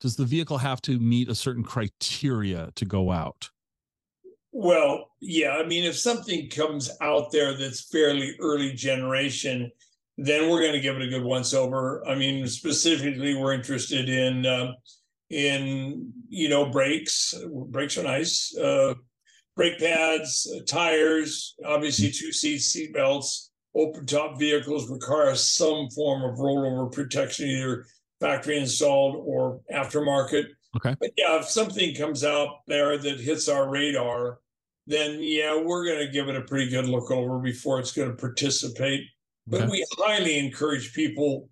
does 0.01 0.17
the 0.17 0.25
vehicle 0.25 0.59
have 0.59 0.81
to 0.83 0.99
meet 0.99 1.29
a 1.29 1.35
certain 1.35 1.62
criteria 1.62 2.71
to 2.77 2.85
go 2.85 3.11
out? 3.11 3.51
Well, 4.53 5.11
yeah. 5.21 5.53
I 5.53 5.64
mean, 5.64 5.85
if 5.85 5.97
something 5.97 6.49
comes 6.49 6.91
out 7.01 7.31
there 7.31 7.57
that's 7.57 7.88
fairly 7.91 8.35
early 8.41 8.73
generation, 8.73 9.71
then 10.18 10.50
we're 10.50 10.61
going 10.61 10.72
to 10.72 10.81
give 10.81 10.96
it 10.96 11.02
a 11.02 11.09
good 11.09 11.22
once 11.22 11.54
over. 11.54 12.07
I 12.07 12.16
mean, 12.16 12.46
specifically, 12.48 13.37
we're 13.37 13.54
interested 13.54 14.09
in 14.09 14.44
uh, 14.44 14.72
in 15.31 16.12
you 16.28 16.48
know 16.48 16.68
brakes. 16.70 17.35
Brakes 17.68 17.96
are 17.96 18.02
nice. 18.02 18.54
Uh, 18.57 18.94
brake 19.57 19.78
pads, 19.78 20.52
tires, 20.66 21.54
obviously 21.64 22.11
two 22.11 22.33
seat 22.33 22.59
seat 22.59 22.92
belts. 22.92 23.50
Open 23.76 24.07
top 24.07 24.38
vehicles 24.38 24.90
require 24.90 25.35
some 25.37 25.88
form 25.90 26.24
of 26.24 26.38
rollover 26.38 26.90
protection, 26.90 27.48
either 27.48 27.87
factory 28.20 28.59
installed 28.59 29.22
or 29.24 29.61
aftermarket. 29.72 30.46
Okay. 30.76 30.96
But 30.98 31.12
yeah, 31.16 31.38
if 31.38 31.48
something 31.48 31.94
comes 31.94 32.24
out 32.24 32.48
there 32.66 32.98
that 32.98 33.20
hits 33.20 33.48
our 33.48 33.68
radar, 33.70 34.38
then 34.88 35.18
yeah, 35.20 35.61
we're 35.62 35.85
going 35.85 36.04
to 36.04 36.12
give 36.12 36.28
it 36.28 36.37
a 36.37 36.42
pretty 36.42 36.70
good 36.70 36.87
look 36.88 37.12
over 37.12 37.38
before 37.38 37.78
it's 37.78 37.92
going 37.92 38.11
to 38.11 38.16
participate. 38.16 39.02
But 39.49 39.63
okay. 39.63 39.71
we 39.71 39.87
highly 39.99 40.39
encourage 40.39 40.93
people, 40.93 41.49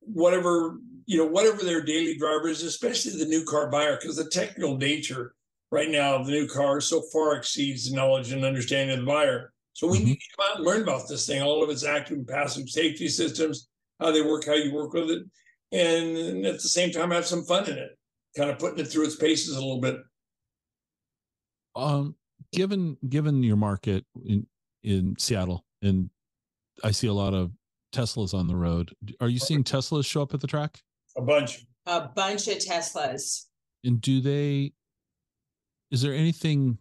whatever 0.00 0.78
you 1.06 1.16
know, 1.16 1.26
whatever 1.26 1.62
their 1.62 1.82
daily 1.82 2.16
driver 2.16 2.48
is, 2.48 2.62
especially 2.62 3.12
the 3.12 3.30
new 3.30 3.44
car 3.44 3.70
buyer, 3.70 3.96
because 3.96 4.16
the 4.16 4.28
technical 4.28 4.76
nature 4.76 5.34
right 5.70 5.88
now 5.88 6.16
of 6.16 6.26
the 6.26 6.32
new 6.32 6.48
car 6.48 6.80
so 6.80 7.00
far 7.12 7.36
exceeds 7.36 7.88
the 7.88 7.96
knowledge 7.96 8.32
and 8.32 8.44
understanding 8.44 8.98
of 8.98 9.04
the 9.04 9.10
buyer. 9.10 9.52
So 9.72 9.86
we 9.86 9.98
mm-hmm. 9.98 10.06
need 10.06 10.16
to 10.16 10.36
come 10.36 10.46
out 10.50 10.56
and 10.56 10.66
learn 10.66 10.82
about 10.82 11.08
this 11.08 11.26
thing, 11.26 11.42
all 11.42 11.62
of 11.62 11.70
its 11.70 11.84
active 11.84 12.18
and 12.18 12.26
passive 12.26 12.68
safety 12.68 13.08
systems, 13.08 13.68
how 14.00 14.10
they 14.10 14.22
work, 14.22 14.46
how 14.46 14.54
you 14.54 14.74
work 14.74 14.92
with 14.92 15.10
it, 15.10 15.22
and 15.72 16.44
at 16.44 16.54
the 16.54 16.68
same 16.68 16.90
time 16.90 17.10
have 17.10 17.26
some 17.26 17.44
fun 17.44 17.68
in 17.68 17.78
it, 17.78 17.96
kind 18.36 18.50
of 18.50 18.58
putting 18.58 18.80
it 18.80 18.88
through 18.88 19.04
its 19.04 19.16
paces 19.16 19.56
a 19.56 19.60
little 19.60 19.80
bit. 19.80 19.98
Um, 21.76 22.16
given 22.52 22.96
given 23.08 23.42
your 23.42 23.56
market 23.56 24.04
in 24.24 24.46
in 24.82 25.14
Seattle, 25.18 25.64
and 25.82 26.10
I 26.84 26.90
see 26.90 27.06
a 27.06 27.12
lot 27.12 27.34
of 27.34 27.52
Teslas 27.92 28.34
on 28.34 28.46
the 28.46 28.56
road. 28.56 28.92
Are 29.20 29.28
you 29.28 29.38
seeing 29.38 29.64
Teslas 29.64 30.06
show 30.06 30.22
up 30.22 30.34
at 30.34 30.40
the 30.40 30.46
track? 30.46 30.80
A 31.16 31.22
bunch. 31.22 31.66
A 31.86 32.08
bunch 32.08 32.48
of 32.48 32.58
Teslas. 32.58 33.44
And 33.84 34.00
do 34.00 34.20
they, 34.20 34.72
is 35.90 36.02
there 36.02 36.12
anything 36.12 36.78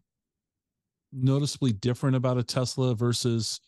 noticeably 1.13 1.71
different 1.71 2.15
about 2.15 2.37
a 2.37 2.43
Tesla 2.43 2.95
versus 2.95 3.59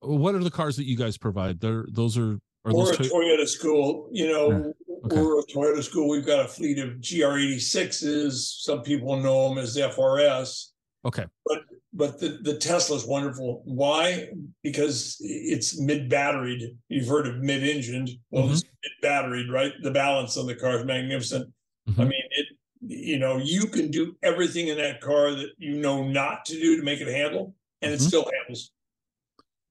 what 0.00 0.34
are 0.34 0.44
the 0.44 0.50
cars 0.50 0.76
that 0.76 0.84
you 0.84 0.96
guys 0.96 1.16
provide? 1.16 1.60
They're, 1.60 1.86
those 1.90 2.18
are, 2.18 2.38
are 2.64 2.72
we're 2.72 2.84
those 2.84 3.00
a 3.00 3.02
Toyota 3.02 3.48
school, 3.48 4.08
you 4.12 4.28
know, 4.28 4.50
yeah. 4.50 5.06
okay. 5.06 5.20
we're 5.20 5.40
a 5.40 5.44
Toyota 5.44 5.82
school. 5.82 6.08
We've 6.08 6.26
got 6.26 6.44
a 6.44 6.48
fleet 6.48 6.78
of 6.78 6.90
GR86s. 7.00 8.32
Some 8.62 8.82
people 8.82 9.16
know 9.16 9.48
them 9.48 9.58
as 9.58 9.74
the 9.74 9.82
FRS. 9.82 10.68
Okay. 11.04 11.24
But 11.46 11.58
but 11.92 12.18
the, 12.18 12.38
the 12.42 12.56
Tesla 12.56 12.96
is 12.96 13.06
wonderful. 13.06 13.62
Why? 13.64 14.28
Because 14.62 15.16
it's 15.20 15.78
mid 15.78 16.10
batteried. 16.10 16.76
You've 16.88 17.08
heard 17.08 17.26
of 17.26 17.38
mid 17.38 17.62
engined. 17.62 18.10
Well, 18.30 18.44
mm-hmm. 18.44 18.54
it's 18.54 18.64
mid 18.64 19.10
batteried, 19.10 19.50
right? 19.50 19.72
The 19.82 19.90
balance 19.90 20.36
on 20.36 20.46
the 20.46 20.54
car 20.54 20.78
is 20.78 20.84
magnificent. 20.84 21.52
Mm-hmm. 21.88 22.00
I 22.00 22.04
mean, 22.04 22.22
it. 22.30 22.46
You 22.84 23.20
know, 23.20 23.36
you 23.36 23.66
can 23.66 23.92
do 23.92 24.16
everything 24.24 24.66
in 24.66 24.76
that 24.78 25.00
car 25.00 25.30
that 25.30 25.50
you 25.56 25.76
know 25.76 26.02
not 26.02 26.44
to 26.46 26.54
do 26.54 26.76
to 26.76 26.82
make 26.82 27.00
it 27.00 27.06
handle, 27.06 27.54
and 27.80 27.92
mm-hmm. 27.92 28.02
it 28.02 28.04
still 28.04 28.28
handles. 28.40 28.72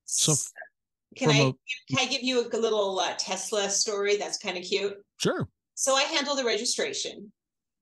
So, 0.06 0.34
can 1.18 1.30
I 1.30 1.34
a, 1.34 1.54
can 1.90 2.00
I 2.00 2.06
give 2.06 2.24
you 2.24 2.48
a 2.48 2.58
little 2.58 3.00
uh, 3.00 3.14
Tesla 3.18 3.70
story? 3.70 4.16
That's 4.16 4.38
kind 4.38 4.58
of 4.58 4.64
cute. 4.64 4.94
Sure. 5.18 5.46
So 5.76 5.94
I 5.96 6.04
handle 6.04 6.38
the 6.38 6.46
registration, 6.46 7.30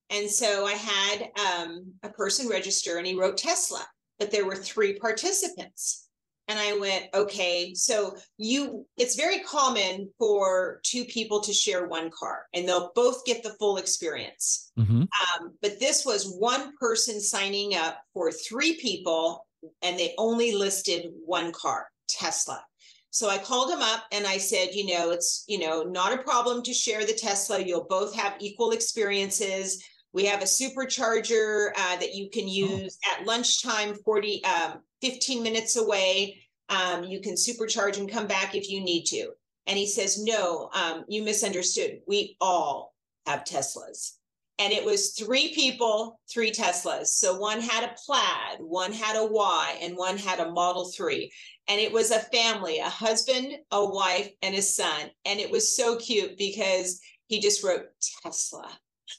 and 0.10 0.28
so 0.28 0.66
I 0.66 0.74
had 0.74 1.30
um, 1.38 1.94
a 2.02 2.10
person 2.10 2.48
register, 2.48 2.98
and 2.98 3.06
he 3.06 3.16
wrote 3.16 3.38
Tesla 3.38 3.86
but 4.20 4.32
there 4.32 4.46
were 4.46 4.56
three 4.56 5.00
participants. 5.00 6.06
And 6.48 6.58
I 6.58 6.78
went, 6.80 7.06
okay, 7.14 7.76
so 7.76 8.18
you, 8.38 8.86
it's 8.98 9.16
very 9.16 9.40
common 9.42 10.10
for 10.18 10.82
two 10.84 11.06
people 11.06 11.42
to 11.42 11.54
share 11.54 11.88
one 11.88 12.10
car 12.10 12.48
and 12.56 12.68
they'll 12.68 12.92
both 12.96 13.24
get 13.24 13.44
the 13.44 13.52
full 13.60 13.78
experience. 13.78 14.72
Mhm. 14.78 15.02
Um, 15.04 15.54
but 15.62 15.80
this 15.80 16.06
was 16.06 16.36
one 16.40 16.74
person 16.80 17.22
signing 17.22 17.76
up 17.76 18.00
for 18.16 18.32
three 18.32 18.78
people 18.78 19.46
and 19.84 20.00
they 20.00 20.16
only 20.18 20.54
listed 20.54 21.12
one 21.24 21.52
car, 21.52 21.88
Tesla. 22.08 22.64
So 23.12 23.30
I 23.30 23.38
called 23.38 23.72
him 23.72 23.82
up 23.82 24.06
and 24.12 24.26
I 24.26 24.38
said, 24.38 24.70
you 24.74 24.88
know, 24.88 25.12
it's, 25.12 25.44
you 25.48 25.60
know, 25.60 25.84
not 25.84 26.14
a 26.14 26.24
problem 26.24 26.64
to 26.64 26.74
share 26.74 27.06
the 27.06 27.14
Tesla. 27.14 27.60
You'll 27.60 27.88
both 27.88 28.16
have 28.16 28.36
equal 28.40 28.72
experiences. 28.72 29.84
We 30.14 30.26
have 30.26 30.42
a 30.42 30.46
supercharger 30.46 31.70
uh, 31.76 31.98
that 31.98 32.16
you 32.16 32.30
can 32.30 32.48
use 32.48 32.98
at 33.12 33.26
lunchtime, 33.26 33.96
40, 33.96 34.44
um, 34.44 34.80
15 35.02 35.44
minutes 35.44 35.76
away. 35.76 36.42
Um, 36.70 37.04
you 37.04 37.22
can 37.22 37.36
supercharge 37.36 37.98
and 37.98 38.10
come 38.10 38.28
back 38.28 38.56
if 38.56 38.70
you 38.70 38.82
need 38.82 39.04
to. 39.06 39.32
And 39.68 39.78
he 39.78 39.88
says, 39.88 40.24
no, 40.24 40.70
um, 40.74 41.06
you 41.08 41.24
misunderstood. 41.24 42.00
We 42.08 42.38
all 42.42 42.96
have 43.28 43.44
Teslas. 43.44 44.14
And 44.58 44.74
it 44.74 44.84
was 44.84 45.12
three 45.12 45.54
people, 45.54 46.20
three 46.30 46.52
Teslas. 46.52 47.08
So 47.08 47.38
one 47.38 47.62
had 47.62 47.86
a 47.86 47.96
plaid, 48.06 48.60
one 48.60 48.92
had 48.92 49.16
a 49.16 49.26
Y, 49.26 49.78
and 49.82 49.96
one 49.96 50.18
had 50.18 50.42
a 50.42 50.52
Model 50.52 50.92
3. 50.92 51.32
And 51.70 51.80
it 51.80 51.94
was 51.94 52.12
a 52.12 52.20
family, 52.20 52.80
a 52.80 52.90
husband, 52.90 53.54
a 53.72 53.86
wife, 53.86 54.30
and 54.42 54.56
a 54.56 54.62
son. 54.62 55.12
And 55.24 55.40
it 55.40 55.50
was 55.50 55.78
so 55.78 55.96
cute 55.96 56.38
because 56.38 57.00
he 57.28 57.40
just 57.40 57.64
wrote 57.64 57.86
Tesla. 58.22 58.70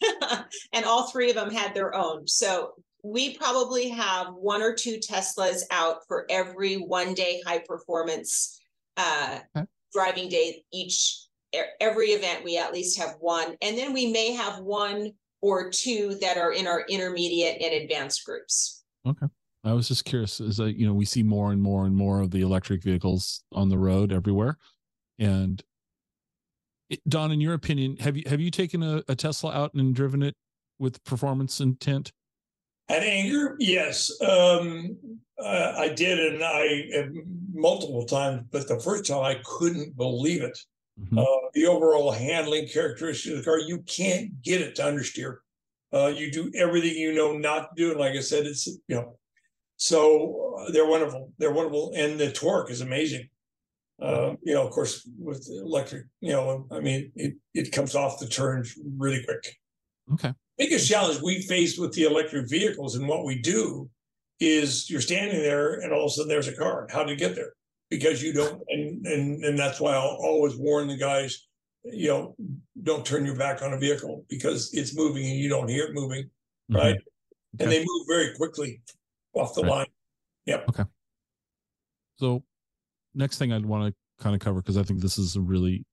and 0.73 0.85
all 0.85 1.11
three 1.11 1.31
of 1.31 1.37
them 1.37 1.51
had 1.51 1.75
their 1.75 1.95
own. 1.95 2.27
So 2.27 2.73
we 3.03 3.37
probably 3.37 3.89
have 3.89 4.29
one 4.35 4.63
or 4.63 4.75
two 4.75 4.99
Teslas 4.99 5.63
out 5.71 5.99
for 6.07 6.27
every 6.29 6.77
one 6.77 7.15
day 7.15 7.41
high 7.47 7.61
performance 7.67 8.61
uh, 8.97 9.39
Okay. 9.57 9.67
driving 9.93 10.29
day 10.29 10.63
each 10.73 11.27
every 11.81 12.09
event 12.11 12.45
we 12.45 12.57
at 12.57 12.73
least 12.73 12.97
have 12.97 13.17
one 13.19 13.57
and 13.61 13.77
then 13.77 13.93
we 13.93 14.13
may 14.13 14.31
have 14.31 14.61
one 14.61 15.11
or 15.41 15.69
two 15.69 16.17
that 16.21 16.37
are 16.37 16.53
in 16.53 16.69
our 16.69 16.85
intermediate 16.89 17.61
and 17.61 17.75
advanced 17.75 18.25
groups 18.25 18.85
okay 19.05 19.27
I 19.65 19.75
was 19.75 19.89
just 19.89 20.05
curious, 20.05 20.41
is 20.41 20.57
that 20.57 20.79
you 20.79 20.87
know 20.87 20.95
we 20.95 21.05
see 21.05 21.23
more 21.23 21.53
and 21.53 21.61
more 21.61 21.85
and 21.85 21.95
more 21.95 22.21
of 22.21 22.31
the 22.31 22.41
electric 22.41 22.83
vehicles 22.83 23.43
on 23.53 23.69
the 23.69 23.77
road 23.77 24.13
everywhere, 24.13 24.57
and 25.19 25.63
Don, 27.09 27.31
in 27.31 27.41
your 27.41 27.55
opinion, 27.55 27.97
have 27.99 28.17
you 28.17 28.25
have 28.27 28.41
you 28.41 28.51
taken 28.51 28.83
a, 28.83 29.03
a 29.09 29.15
Tesla 29.15 29.53
out 29.53 29.75
and 29.75 29.95
driven 29.95 30.23
it 30.23 30.35
with 30.79 31.03
performance 31.05 31.61
intent? 31.61 32.13
At 32.89 33.05
anger, 33.05 33.55
yes, 33.61 34.11
um, 34.21 34.97
uh, 35.39 35.75
I 35.77 35.91
did, 35.91 36.19
and 36.19 36.43
I 36.43 37.09
multiple 37.53 38.05
times. 38.05 38.43
But 38.51 38.67
the 38.67 38.81
first 38.81 39.07
time, 39.07 39.23
I 39.23 39.41
couldn't 39.45 39.97
believe 39.97 40.43
it. 40.43 40.59
Mhm. 41.01 41.19
Uh, 41.19 41.49
the 41.55 41.67
overall 41.67 42.11
handling 42.11 42.67
characteristics 42.67 43.33
of 43.33 43.39
the 43.39 43.45
car, 43.45 43.61
you 43.61 43.83
can't 43.83 44.43
get 44.43 44.61
it 44.61 44.75
to 44.77 44.83
understeer. 44.83 45.37
Uh, 45.93 46.13
you 46.15 46.31
do 46.31 46.51
everything 46.55 46.97
you 46.97 47.13
know 47.15 47.37
not 47.37 47.69
to 47.71 47.83
do, 47.83 47.91
and 47.93 48.01
like 48.01 48.17
I 48.17 48.21
said, 48.21 48.47
it's 48.47 48.67
you 48.67 48.97
know, 48.97 49.19
so 49.77 50.57
uh, 50.59 50.73
they're 50.73 50.87
wonderful. 50.87 51.33
They're 51.39 51.53
wonderful, 51.53 51.93
and 51.95 52.19
the 52.19 52.33
torque 52.33 52.71
is 52.71 52.81
amazing. 52.81 53.29
Uh, 54.01 54.35
you 54.43 54.55
know, 54.55 54.67
of 54.67 54.73
course, 54.73 55.07
with 55.19 55.47
electric, 55.51 56.07
you 56.21 56.33
know, 56.33 56.67
I 56.71 56.81
mean, 56.81 57.13
it 57.17 57.35
it 57.55 57.71
comes 57.73 57.95
off 57.95 58.19
the 58.19 58.27
turns 58.27 58.75
really 58.99 59.23
quick 59.25 59.57
Okay, 60.15 60.33
biggest 60.59 60.89
challenge 60.89 61.21
we 61.23 61.43
face 61.43 61.79
with 61.79 61.93
the 61.93 62.05
electric 62.05 62.49
vehicles 62.49 62.97
and 62.97 63.07
what 63.07 63.25
we 63.25 63.39
do 63.41 63.89
is 64.41 64.89
you're 64.89 65.03
standing 65.03 65.41
there 65.43 65.75
and 65.81 65.93
all 65.93 66.07
of 66.07 66.11
a 66.11 66.15
sudden 66.15 66.29
there's 66.29 66.49
a 66.49 66.57
car. 66.57 66.89
How 66.91 67.05
do 67.05 67.13
you 67.13 67.19
get 67.19 67.35
there? 67.35 67.53
Because 67.91 68.23
you 68.23 68.33
don't, 68.33 68.63
and 68.69 69.07
and 69.07 69.45
and 69.45 69.59
that's 69.59 69.81
why 69.81 69.93
I'll 69.93 70.19
always 70.23 70.57
warn 70.57 70.89
the 70.89 70.97
guys, 70.97 71.47
you 71.85 72.09
know, 72.09 72.37
don't 72.83 73.05
turn 73.05 73.27
your 73.27 73.37
back 73.37 73.61
on 73.63 73.75
a 73.75 73.79
vehicle 73.79 74.25
because 74.31 74.73
it's 74.73 74.97
moving 74.97 75.27
and 75.27 75.39
you 75.39 75.49
don't 75.51 75.69
hear 75.69 75.85
it 75.87 75.95
moving, 75.95 76.31
Mhm. 76.71 76.77
right? 76.77 76.95
Okay. 76.97 77.05
And 77.65 77.71
they 77.71 77.81
move 77.81 78.07
very 78.09 78.35
quickly 78.35 78.81
off 79.35 79.55
the 79.55 79.63
Right. 79.63 79.71
line. 79.71 79.87
Yep. 80.47 80.69
Okay. 80.71 80.85
So, 82.17 82.43
next 83.21 83.39
thing 83.39 83.53
I'd 83.53 83.65
want 83.67 83.95
to 83.95 84.23
kind 84.23 84.35
of 84.35 84.41
cover 84.41 84.61
because 84.61 84.77
I 84.77 84.83
think 84.83 85.01
this 85.01 85.17
is 85.19 85.37
a 85.37 85.41
really 85.41 85.85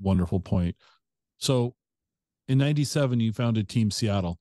wonderful 0.00 0.40
point. 0.40 0.76
So, 1.38 1.74
in 2.48 2.58
'97, 2.58 3.20
you 3.20 3.32
founded 3.32 3.68
Team 3.68 3.90
Seattle 3.90 4.38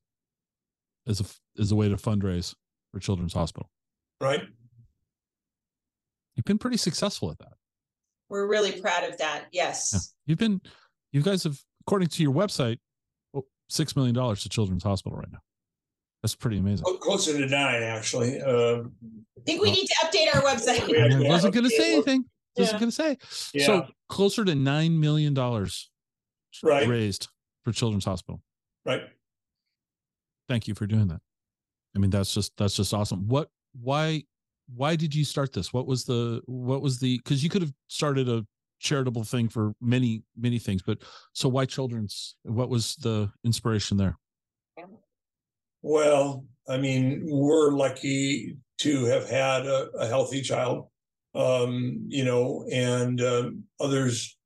as 1.08 1.20
a 1.20 1.24
f- 1.24 1.40
as 1.60 1.72
a 1.72 1.76
way 1.76 1.90
to 1.90 1.96
fundraise 1.98 2.54
for 2.94 3.00
Children's 3.00 3.34
Hospital. 3.34 3.70
Right? 4.22 4.42
You've 6.36 6.46
been 6.46 6.58
pretty 6.58 6.78
successful 6.78 7.32
at 7.32 7.38
that. 7.40 7.54
we're 8.30 8.48
really 8.48 8.80
proud 8.82 9.04
of 9.04 9.18
that 9.18 9.46
yes 9.52 9.90
Yeah. 9.94 10.00
You've 10.28 10.38
been, 10.40 10.62
you 11.12 11.22
guys 11.22 11.44
have, 11.44 11.60
according 11.82 12.08
to 12.10 12.24
your 12.24 12.34
website, 12.34 12.78
oh, 13.34 13.46
six 13.68 13.96
million 13.96 14.16
dollars 14.16 14.44
to 14.44 14.50
Children's 14.50 14.84
Hospital 14.84 15.18
right 15.18 15.32
now. 15.32 15.40
That's 16.22 16.36
pretty 16.36 16.58
amazing. 16.58 16.86
Closer 17.00 17.38
to 17.38 17.46
nine, 17.48 17.84
actually. 17.84 18.42
Uh, 18.42 18.82
i 19.38 19.42
think 19.46 19.62
we 19.62 19.72
need 19.72 19.88
to 19.88 19.96
update 20.04 20.36
our 20.36 20.42
website 20.42 20.86
Yeah, 20.88 21.06
I 21.06 21.20
yeah, 21.20 21.30
wasn't 21.30 21.54
going 21.54 21.64
to 21.64 21.70
say 21.70 21.90
well, 21.90 21.94
anything. 21.94 22.26
Wasn't 22.58 22.80
going 22.80 22.92
to 22.92 22.96
say. 22.96 23.18
yeah. 23.54 23.66
So 23.66 23.88
closer 24.10 24.44
to 24.44 24.54
nine 24.54 25.00
million 25.00 25.34
dollars 25.34 25.90
right. 26.62 26.88
raised 26.88 27.30
for 27.64 27.72
Children's 27.72 28.06
Hospital. 28.06 28.42
Right. 28.86 29.04
Thank 30.50 30.68
you 30.68 30.74
for 30.74 30.86
doing 30.86 31.08
that. 31.08 31.22
I 31.96 32.00
mean, 32.00 32.10
that's 32.10 32.34
just 32.34 32.58
that's 32.58 32.76
just 32.76 32.94
awesome. 32.94 33.28
What? 33.28 33.50
Why? 33.82 34.24
Why 34.76 34.96
did 34.96 35.16
you 35.16 35.24
start 35.24 35.54
this? 35.54 35.74
What 35.74 35.88
was 35.88 36.06
the? 36.06 36.42
What 36.46 36.82
was 36.82 37.00
the? 37.00 37.18
Because 37.18 37.44
you 37.44 37.50
could 37.50 37.62
have 37.62 37.74
started 37.88 38.28
a 38.28 38.46
charitable 38.80 39.24
thing 39.24 39.50
for 39.50 39.74
many 39.82 40.24
many 40.38 40.60
things, 40.60 40.82
but 40.82 41.00
so 41.34 41.50
why 41.50 41.66
children's? 41.66 42.36
What 42.44 42.70
was 42.70 42.96
the 42.98 43.32
inspiration 43.44 43.98
there? 43.98 44.18
Well, 45.82 46.46
I 46.68 46.78
mean, 46.78 47.24
we're 47.26 47.72
lucky 47.72 48.58
to 48.80 49.06
have 49.06 49.30
had 49.30 49.66
a, 49.66 49.90
a 49.98 50.08
healthy 50.08 50.42
child, 50.42 50.88
um, 51.36 52.06
you 52.08 52.24
know, 52.26 52.66
and 52.72 53.22
um, 53.22 53.64
others 53.80 54.38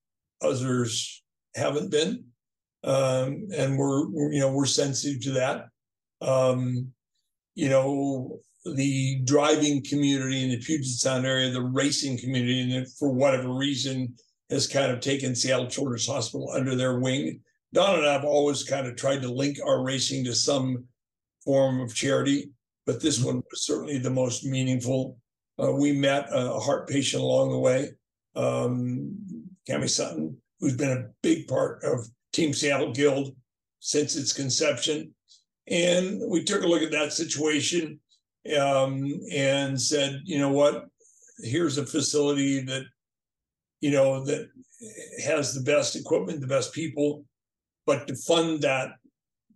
others 0.41 1.23
haven't 1.55 1.89
been, 1.89 2.25
um, 2.83 3.47
and 3.55 3.77
we're, 3.77 4.09
we're 4.09 4.31
you 4.31 4.39
know 4.39 4.51
we're 4.51 4.65
sensitive 4.65 5.21
to 5.23 5.31
that. 5.31 5.67
Um, 6.21 6.91
you 7.55 7.69
know, 7.69 8.39
the 8.65 9.21
driving 9.23 9.83
community 9.83 10.43
in 10.43 10.49
the 10.49 10.57
Puget 10.57 10.85
Sound 10.85 11.25
area, 11.25 11.51
the 11.51 11.61
racing 11.61 12.17
community, 12.17 12.75
and 12.75 12.91
for 12.93 13.11
whatever 13.11 13.53
reason, 13.53 14.15
has 14.49 14.67
kind 14.67 14.91
of 14.91 14.99
taken 14.99 15.35
Seattle 15.35 15.67
Children's 15.67 16.07
Hospital 16.07 16.49
under 16.53 16.75
their 16.75 16.99
wing. 16.99 17.41
Don 17.73 17.99
and 17.99 18.07
I 18.07 18.13
have 18.13 18.25
always 18.25 18.63
kind 18.63 18.87
of 18.87 18.95
tried 18.95 19.21
to 19.23 19.31
link 19.31 19.57
our 19.65 19.83
racing 19.83 20.23
to 20.25 20.35
some 20.35 20.85
form 21.43 21.79
of 21.81 21.93
charity, 21.93 22.51
but 22.85 23.01
this 23.01 23.19
Mhm. 23.19 23.25
one 23.25 23.43
was 23.49 23.65
certainly 23.65 23.97
the 23.97 24.09
most 24.09 24.43
meaningful. 24.43 25.17
Uh, 25.61 25.71
we 25.71 25.91
met 25.91 26.27
a 26.31 26.59
heart 26.59 26.87
patient 26.87 27.21
along 27.21 27.51
the 27.51 27.59
way, 27.59 27.91
um, 28.35 29.15
Cami 29.67 29.89
Sutton, 29.89 30.41
who's 30.59 30.75
been 30.75 30.97
a 30.97 31.09
big 31.21 31.47
part 31.47 31.83
of 31.83 32.07
Team 32.31 32.53
Seattle 32.53 32.91
Guild 32.91 33.35
since 33.79 34.15
its 34.15 34.33
conception. 34.33 35.13
And 35.67 36.21
we 36.29 36.43
took 36.43 36.63
a 36.63 36.67
look 36.67 36.81
at 36.81 36.91
that 36.91 37.13
situation 37.13 37.99
um, 38.57 39.21
and 39.31 39.79
said, 39.79 40.21
you 40.25 40.37
know 40.37 40.51
what? 40.51 40.87
Here's 41.39 41.77
a 41.77 41.85
facility 41.85 42.59
that, 42.61 42.83
you 43.79 43.91
know, 43.91 44.23
that 44.25 44.49
has 45.23 45.53
the 45.53 45.61
best 45.61 45.95
equipment, 45.95 46.41
the 46.41 46.47
best 46.47 46.73
people, 46.73 47.25
but 47.85 48.07
to 48.07 48.15
fund 48.15 48.61
that 48.61 48.95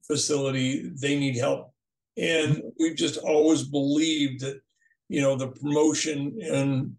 facility, 0.06 0.90
they 0.90 1.20
need 1.20 1.36
help. 1.36 1.74
And 2.18 2.58
mm-hmm. 2.58 2.68
we've 2.80 2.96
just 2.96 3.18
always 3.18 3.64
believed 3.64 4.42
that, 4.42 4.60
you 5.10 5.22
know, 5.22 5.36
the 5.36 5.50
promotion 5.50 6.38
and, 6.42 6.94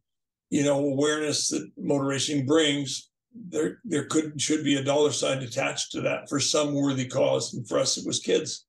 you 0.51 0.65
know, 0.65 0.79
awareness 0.79 1.49
that 1.49 1.71
motor 1.77 2.05
racing 2.05 2.47
brings, 2.47 3.11
there 3.35 3.81
there 3.85 4.05
could 4.05 4.41
should 4.41 4.65
be 4.65 4.77
a 4.77 4.83
dollar 4.83 5.13
sign 5.13 5.39
attached 5.39 5.93
to 5.93 6.01
that 6.01 6.29
for 6.29 6.41
some 6.41 6.75
worthy 6.75 7.07
cause. 7.07 7.55
And 7.55 7.69
for 7.69 7.79
us, 7.79 7.99
it 7.99 8.07
was 8.07 8.21
kids. 8.21 8.67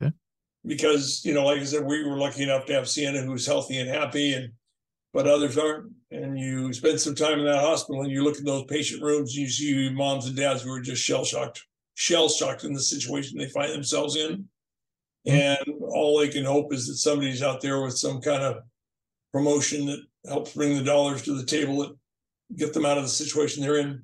Yeah. 0.00 0.10
Because, 0.64 1.22
you 1.24 1.34
know, 1.34 1.44
like 1.44 1.60
I 1.60 1.64
said, 1.64 1.84
we 1.84 2.04
were 2.04 2.16
lucky 2.16 2.44
enough 2.44 2.64
to 2.66 2.72
have 2.74 2.88
Sienna 2.88 3.20
who's 3.20 3.46
healthy 3.46 3.78
and 3.78 3.88
happy 3.88 4.34
and 4.34 4.52
but 5.12 5.26
others 5.26 5.58
aren't. 5.58 5.92
And 6.10 6.38
you 6.38 6.72
spend 6.72 7.00
some 7.00 7.14
time 7.14 7.38
in 7.38 7.44
that 7.44 7.60
hospital 7.60 8.02
and 8.02 8.10
you 8.10 8.24
look 8.24 8.38
at 8.38 8.44
those 8.44 8.64
patient 8.64 9.02
rooms, 9.02 9.36
and 9.36 9.42
you 9.42 9.48
see 9.48 9.90
moms 9.90 10.26
and 10.26 10.36
dads 10.36 10.62
who 10.62 10.72
are 10.72 10.80
just 10.80 11.02
shell 11.02 11.24
shocked, 11.24 11.64
shell 11.94 12.28
shocked 12.28 12.64
in 12.64 12.72
the 12.72 12.80
situation 12.80 13.36
they 13.36 13.48
find 13.48 13.72
themselves 13.72 14.16
in. 14.16 14.48
And 15.28 15.58
all 15.82 16.18
they 16.18 16.28
can 16.28 16.44
hope 16.44 16.72
is 16.72 16.86
that 16.86 16.96
somebody's 16.96 17.42
out 17.42 17.60
there 17.60 17.82
with 17.82 17.96
some 17.98 18.20
kind 18.20 18.42
of 18.42 18.62
promotion 19.32 19.86
that 19.86 20.00
helps 20.26 20.54
bring 20.54 20.76
the 20.76 20.82
dollars 20.82 21.22
to 21.22 21.34
the 21.34 21.44
table 21.44 21.78
that 21.78 21.96
get 22.56 22.72
them 22.72 22.86
out 22.86 22.96
of 22.96 23.04
the 23.04 23.08
situation 23.10 23.62
they're 23.62 23.76
in. 23.76 24.02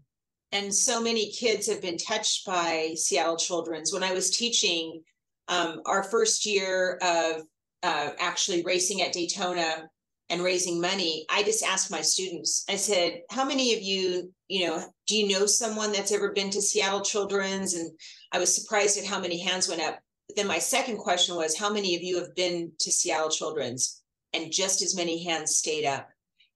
and 0.53 0.73
so 0.73 1.01
many 1.01 1.31
kids 1.33 1.67
have 1.67 1.81
been 1.83 1.97
touched 1.97 2.47
by 2.47 2.93
Seattle 2.97 3.37
Children's. 3.37 3.93
When 3.93 4.05
I 4.05 4.13
was 4.13 4.31
teaching 4.31 5.03
um, 5.49 5.81
our 5.87 6.05
first 6.05 6.47
year 6.47 6.99
of 7.03 7.43
uh, 7.83 8.11
actually 8.21 8.63
racing 8.63 9.03
at 9.03 9.13
Daytona, 9.13 9.89
and 10.31 10.43
raising 10.43 10.81
money, 10.81 11.27
I 11.31 11.43
just 11.43 11.63
asked 11.63 11.91
my 11.91 12.01
students, 12.01 12.65
I 12.69 12.77
said, 12.77 13.21
how 13.31 13.45
many 13.45 13.75
of 13.75 13.83
you, 13.83 14.33
you 14.49 14.67
know, 14.67 14.83
do 15.07 15.17
you 15.17 15.29
know 15.29 15.47
someone 15.47 15.93
that's 15.93 16.13
ever 16.13 16.33
been 16.33 16.51
to 16.51 16.63
Seattle 16.63 17.03
Children's? 17.03 17.75
And 17.75 17.91
I 18.33 18.39
was 18.39 18.55
surprised 18.55 18.99
at 18.99 19.05
how 19.05 19.21
many 19.21 19.39
hands 19.39 19.69
went 19.69 19.83
up. 19.83 19.99
But 20.35 20.43
then 20.43 20.49
my 20.49 20.59
second 20.59 20.97
question 20.97 21.37
was, 21.37 21.57
how 21.57 21.73
many 21.73 21.95
of 21.95 22.03
you 22.03 22.19
have 22.19 22.35
been 22.35 22.73
to 22.81 22.91
Seattle 22.91 23.31
Children's? 23.31 24.03
And 24.33 24.51
just 24.51 24.83
as 24.83 24.97
many 24.97 25.23
hands 25.23 25.55
stayed 25.55 25.87
up. 25.87 26.09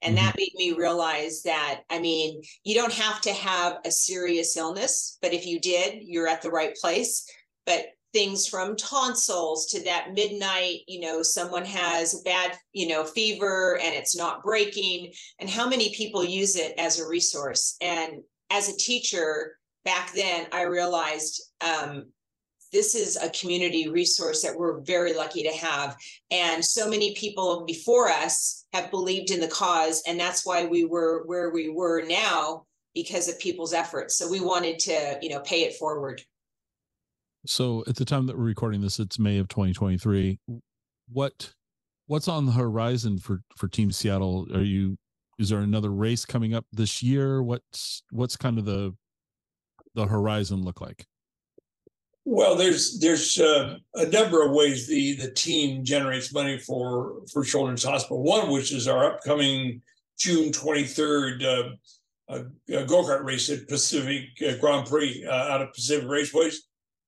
And 0.02 0.16
mm-hmm. 0.16 0.26
that 0.26 0.36
made 0.36 0.52
me 0.56 0.72
realize 0.72 1.42
that, 1.44 1.82
I 1.88 2.00
mean, 2.00 2.42
you 2.64 2.74
don't 2.74 2.92
have 2.92 3.20
to 3.20 3.32
have 3.32 3.76
a 3.84 3.92
serious 3.92 4.56
illness, 4.56 5.16
but 5.22 5.32
if 5.32 5.46
you 5.46 5.60
did, 5.60 6.02
you're 6.02 6.26
at 6.26 6.42
the 6.42 6.50
right 6.50 6.74
place. 6.74 7.24
But 7.66 7.86
things 8.12 8.48
from 8.48 8.74
tonsils 8.74 9.66
to 9.66 9.84
that 9.84 10.12
midnight, 10.12 10.80
you 10.88 10.98
know, 10.98 11.22
someone 11.22 11.64
has 11.64 12.14
a 12.14 12.22
bad, 12.24 12.58
you 12.72 12.88
know, 12.88 13.04
fever 13.04 13.78
and 13.80 13.94
it's 13.94 14.16
not 14.16 14.42
breaking, 14.42 15.12
and 15.38 15.48
how 15.48 15.68
many 15.68 15.94
people 15.94 16.24
use 16.24 16.56
it 16.56 16.74
as 16.78 16.98
a 16.98 17.06
resource. 17.06 17.76
And 17.80 18.22
as 18.50 18.68
a 18.68 18.76
teacher 18.76 19.56
back 19.84 20.12
then, 20.14 20.48
I 20.50 20.62
realized 20.62 21.40
um, 21.60 22.06
this 22.72 22.94
is 22.94 23.16
a 23.16 23.30
community 23.30 23.88
resource 23.88 24.42
that 24.42 24.56
we're 24.56 24.80
very 24.80 25.14
lucky 25.14 25.42
to 25.42 25.50
have. 25.50 25.96
And 26.30 26.64
so 26.64 26.88
many 26.88 27.14
people 27.14 27.64
before 27.64 28.08
us 28.08 28.66
have 28.72 28.90
believed 28.90 29.30
in 29.30 29.40
the 29.40 29.48
cause. 29.48 30.02
And 30.06 30.18
that's 30.18 30.44
why 30.44 30.66
we 30.66 30.84
were 30.84 31.24
where 31.26 31.50
we 31.50 31.68
were 31.68 32.02
now 32.02 32.64
because 32.94 33.28
of 33.28 33.38
people's 33.38 33.72
efforts. 33.72 34.16
So 34.16 34.30
we 34.30 34.40
wanted 34.40 34.78
to, 34.80 35.18
you 35.22 35.30
know, 35.30 35.40
pay 35.40 35.62
it 35.62 35.76
forward. 35.76 36.22
So 37.46 37.84
at 37.86 37.96
the 37.96 38.04
time 38.04 38.26
that 38.26 38.36
we're 38.36 38.44
recording 38.44 38.80
this, 38.80 38.98
it's 38.98 39.18
May 39.18 39.38
of 39.38 39.48
2023. 39.48 40.38
What 41.10 41.52
what's 42.06 42.28
on 42.28 42.46
the 42.46 42.52
horizon 42.52 43.18
for 43.18 43.40
for 43.56 43.68
Team 43.68 43.90
Seattle? 43.90 44.46
Are 44.54 44.62
you 44.62 44.98
is 45.38 45.50
there 45.50 45.60
another 45.60 45.90
race 45.90 46.24
coming 46.24 46.54
up 46.54 46.66
this 46.72 47.02
year? 47.02 47.42
What's 47.42 48.02
what's 48.10 48.36
kind 48.36 48.58
of 48.58 48.64
the 48.64 48.94
the 49.94 50.06
horizon 50.06 50.62
look 50.62 50.80
like? 50.80 51.06
Well, 52.30 52.56
there's 52.56 52.98
there's 52.98 53.40
uh, 53.40 53.78
a 53.94 54.06
number 54.08 54.44
of 54.44 54.52
ways 54.52 54.86
the 54.86 55.14
the 55.14 55.30
team 55.30 55.82
generates 55.82 56.30
money 56.30 56.58
for 56.58 57.22
for 57.32 57.42
Children's 57.42 57.82
Hospital. 57.82 58.22
One, 58.22 58.50
which 58.50 58.70
is 58.70 58.86
our 58.86 59.06
upcoming 59.06 59.80
June 60.18 60.52
23rd 60.52 61.42
uh, 61.42 62.32
uh, 62.32 62.42
go 62.82 63.02
kart 63.02 63.24
race 63.24 63.48
at 63.48 63.66
Pacific 63.66 64.24
uh, 64.46 64.56
Grand 64.60 64.86
Prix 64.86 65.24
uh, 65.26 65.32
out 65.32 65.62
of 65.62 65.72
Pacific 65.72 66.06
Raceways. 66.06 66.56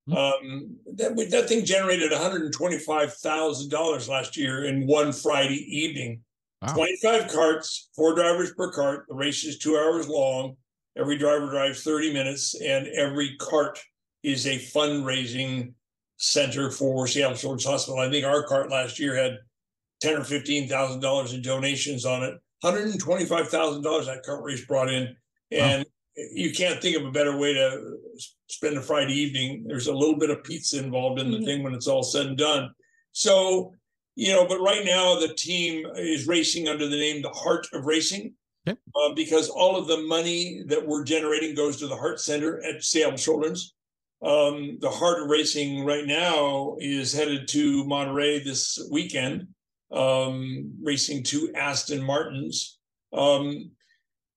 Mm-hmm. 0.08 0.16
Um, 0.16 0.76
that 0.94 1.14
that 1.30 1.48
thing 1.50 1.66
generated 1.66 2.12
125 2.12 3.12
thousand 3.12 3.70
dollars 3.70 4.08
last 4.08 4.38
year 4.38 4.64
in 4.64 4.86
one 4.86 5.12
Friday 5.12 5.66
evening. 5.68 6.22
Wow. 6.62 6.72
25 6.72 7.28
carts, 7.28 7.90
four 7.94 8.14
drivers 8.14 8.54
per 8.54 8.72
cart. 8.72 9.04
The 9.06 9.14
race 9.14 9.44
is 9.44 9.58
two 9.58 9.76
hours 9.76 10.08
long. 10.08 10.56
Every 10.96 11.18
driver 11.18 11.50
drives 11.50 11.82
30 11.84 12.14
minutes, 12.14 12.58
and 12.58 12.86
every 12.88 13.36
cart 13.36 13.78
is 14.22 14.46
a 14.46 14.58
fundraising 14.58 15.72
center 16.16 16.70
for 16.70 17.06
Seattle 17.06 17.36
Children's 17.36 17.64
Hospital. 17.64 18.00
I 18.00 18.10
think 18.10 18.26
our 18.26 18.42
cart 18.42 18.70
last 18.70 18.98
year 18.98 19.14
had 19.14 19.38
ten 20.00 20.16
or 20.16 20.24
fifteen 20.24 20.68
thousand 20.68 21.00
dollars 21.00 21.32
in 21.32 21.42
donations 21.42 22.04
on 22.04 22.22
it. 22.22 22.34
Hundred 22.62 22.88
and 22.88 23.00
twenty-five 23.00 23.48
thousand 23.48 23.82
dollars 23.82 24.06
that 24.06 24.22
cart 24.22 24.44
race 24.44 24.64
brought 24.66 24.90
in, 24.90 25.16
and 25.50 25.84
wow. 25.84 26.24
you 26.32 26.52
can't 26.52 26.80
think 26.82 26.96
of 26.96 27.06
a 27.06 27.10
better 27.10 27.36
way 27.36 27.54
to 27.54 27.96
spend 28.48 28.76
a 28.76 28.82
Friday 28.82 29.14
evening. 29.14 29.64
There's 29.66 29.86
a 29.86 29.94
little 29.94 30.18
bit 30.18 30.30
of 30.30 30.44
pizza 30.44 30.78
involved 30.78 31.20
in 31.20 31.30
the 31.30 31.38
mm-hmm. 31.38 31.46
thing 31.46 31.62
when 31.62 31.74
it's 31.74 31.86
all 31.86 32.02
said 32.02 32.26
and 32.26 32.36
done. 32.36 32.70
So, 33.12 33.72
you 34.14 34.32
know, 34.32 34.46
but 34.46 34.60
right 34.60 34.84
now 34.84 35.18
the 35.18 35.34
team 35.34 35.86
is 35.96 36.28
racing 36.28 36.68
under 36.68 36.86
the 36.86 36.98
name 36.98 37.22
the 37.22 37.30
Heart 37.30 37.68
of 37.72 37.86
Racing. 37.86 38.34
Okay. 38.68 38.78
Uh, 38.94 39.14
because 39.14 39.48
all 39.48 39.76
of 39.76 39.86
the 39.86 40.02
money 40.02 40.62
that 40.66 40.86
we're 40.86 41.02
generating 41.02 41.54
goes 41.54 41.78
to 41.78 41.86
the 41.86 41.96
Heart 41.96 42.20
Center 42.20 42.62
at 42.62 42.84
Seattle 42.84 43.16
Children's. 43.16 43.74
Um, 44.22 44.78
the 44.80 44.90
heart 44.90 45.22
of 45.22 45.30
racing 45.30 45.84
right 45.84 46.06
now 46.06 46.76
is 46.78 47.12
headed 47.12 47.48
two 47.48 47.84
Monterey 47.84 48.42
this 48.42 48.78
weekend, 48.90 49.48
um, 49.90 50.72
racing 50.82 51.22
to 51.24 51.52
Aston 51.54 52.02
Martins. 52.02 52.78
Um, 53.12 53.70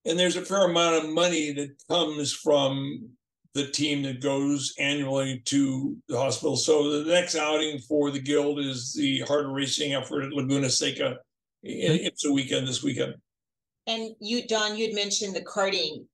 and 0.05 0.17
there's 0.17 0.37
a 0.37 0.45
fair 0.45 0.69
amount 0.69 1.03
of 1.03 1.11
money 1.11 1.51
that 1.53 1.75
comes 1.89 2.33
from 2.33 3.09
the 3.53 3.67
team 3.67 4.01
that 4.03 4.21
goes 4.21 4.73
annually 4.79 5.41
to 5.45 5.95
the 6.07 6.17
hospital. 6.17 6.55
So 6.55 7.03
the 7.03 7.11
next 7.11 7.35
outing 7.35 7.79
for 7.79 8.09
the 8.09 8.21
guild 8.21 8.59
is 8.59 8.93
the 8.93 9.19
Heart 9.21 9.45
of 9.45 9.51
Racing 9.51 9.93
effort 9.93 10.23
at 10.23 10.33
Laguna 10.33 10.69
Seca. 10.69 11.17
It's 11.61 12.25
a 12.25 12.31
weekend 12.31 12.67
this 12.67 12.83
weekend. 12.83 13.15
And 13.85 14.15
you, 14.19 14.47
Don, 14.47 14.75
you 14.77 14.87
had 14.87 14.95
mentioned 14.95 15.35
the 15.35 15.43
karting 15.43 16.05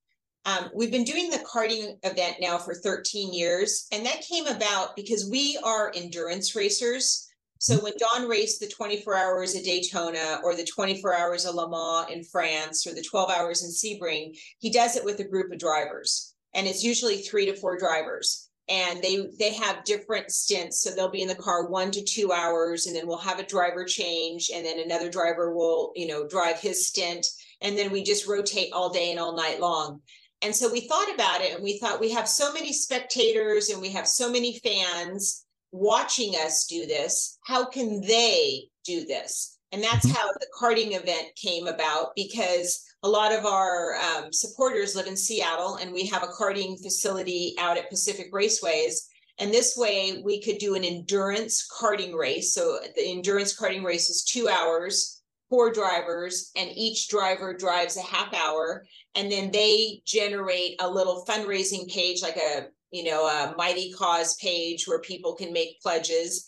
um, 0.46 0.70
we've 0.74 0.92
been 0.92 1.04
doing 1.04 1.30
the 1.30 1.40
karting 1.40 1.98
event 2.04 2.38
now 2.40 2.58
for 2.58 2.74
13 2.74 3.34
years, 3.34 3.88
and 3.92 4.06
that 4.06 4.22
came 4.22 4.48
about 4.48 4.96
because 4.96 5.30
we 5.30 5.60
are 5.64 5.92
endurance 5.96 6.56
racers. 6.56 7.30
So 7.60 7.76
when 7.76 7.94
Don 7.98 8.28
raced 8.30 8.62
the 8.62 8.70
24 8.70 9.16
hours 9.16 9.54
of 9.54 9.64
Daytona 9.64 10.40
or 10.46 10.56
the 10.56 10.66
24 10.66 11.14
hours 11.14 11.46
of 11.46 11.56
Le 11.56 11.70
Mans 11.70 12.10
in 12.10 12.24
France 12.24 12.88
or 12.88 12.94
the 12.94 13.04
12 13.04 13.30
hours 13.30 13.64
in 13.64 13.70
Sebring, 13.70 14.38
he 14.60 14.70
does 14.70 14.96
it 14.96 15.04
with 15.04 15.20
a 15.20 15.28
group 15.28 15.52
of 15.52 15.60
drivers, 15.60 16.34
and 16.54 16.66
it's 16.66 16.84
usually 16.84 17.18
three 17.18 17.46
to 17.46 17.56
four 17.56 17.78
drivers. 17.78 18.50
And 18.70 19.02
they 19.02 19.28
they 19.40 19.52
have 19.56 19.84
different 19.84 20.32
stints, 20.32 20.84
so 20.84 20.92
they'll 20.92 21.10
be 21.10 21.24
in 21.24 21.28
the 21.28 21.36
car 21.36 21.68
one 21.68 21.92
to 21.92 22.04
two 22.04 22.32
hours, 22.32 22.86
and 22.86 22.96
then 22.96 23.08
we'll 23.08 23.18
have 23.18 23.40
a 23.40 23.46
driver 23.46 23.84
change, 23.84 24.52
and 24.54 24.64
then 24.64 24.80
another 24.80 25.10
driver 25.10 25.54
will 25.54 25.92
you 25.96 26.08
know 26.08 26.28
drive 26.28 26.60
his 26.60 26.88
stint, 26.88 27.26
and 27.62 27.78
then 27.78 27.92
we 27.92 28.04
just 28.04 28.28
rotate 28.28 28.72
all 28.72 28.90
day 28.90 29.10
and 29.10 29.20
all 29.20 29.36
night 29.36 29.60
long. 29.60 30.02
And 30.42 30.56
so 30.56 30.72
we 30.72 30.82
thought 30.82 31.14
about 31.14 31.42
it 31.42 31.54
and 31.54 31.64
we 31.64 31.78
thought 31.80 32.00
we 32.00 32.12
have 32.12 32.28
so 32.28 32.54
many 32.54 32.72
spectators 32.72 33.70
and 33.70 33.82
we 33.82 33.90
have 33.90 34.08
so 34.08 34.32
many 34.32 34.60
fans 34.60 35.46
watching 35.72 36.34
us 36.36 36.66
do 36.66 36.86
this. 36.86 37.38
How 37.46 37.66
can 37.66 38.02
they 38.02 38.70
do 38.86 39.06
this? 39.06 39.58
And 39.72 39.84
that's 39.84 40.06
mm-hmm. 40.06 40.16
how 40.16 40.32
the 40.34 40.48
karting 40.60 41.00
event 41.00 41.28
came 41.36 41.68
about 41.68 42.16
because 42.16 42.84
a 43.04 43.10
lot 43.10 43.34
of 43.34 43.46
our 43.46 43.96
um, 43.96 44.34
supporters 44.34 44.96
live 44.96 45.08
in 45.08 45.16
Seattle 45.16 45.76
and 45.76 45.94
we 45.94 46.06
have 46.08 46.24
a 46.24 46.28
karting 46.28 46.82
facility 46.82 47.56
out 47.60 47.78
at 47.78 47.90
Pacific 47.90 48.32
Raceways. 48.34 49.08
And 49.40 49.54
this 49.54 49.78
way 49.78 50.22
we 50.24 50.42
could 50.42 50.58
do 50.58 50.76
an 50.76 50.84
endurance 50.84 51.68
karting 51.70 52.14
race. 52.14 52.54
So 52.54 52.80
the 52.96 53.10
endurance 53.10 53.58
karting 53.58 53.84
race 53.84 54.10
is 54.10 54.24
two 54.24 54.50
hours 54.50 55.19
four 55.50 55.72
drivers 55.72 56.52
and 56.56 56.70
each 56.76 57.08
driver 57.10 57.54
drives 57.54 57.98
a 57.98 58.02
half 58.02 58.34
hour 58.34 58.86
and 59.16 59.32
then 59.32 59.52
they 59.52 60.02
generate 60.06 60.76
a 60.80 60.90
little 60.90 61.26
fundraising 61.28 61.88
page 61.92 62.22
like 62.22 62.38
a 62.38 62.68
you 62.92 63.04
know 63.04 63.26
a 63.26 63.56
mighty 63.58 63.92
cause 63.92 64.36
page 64.36 64.88
where 64.88 65.00
people 65.00 65.36
can 65.36 65.52
make 65.52 65.82
pledges. 65.82 66.46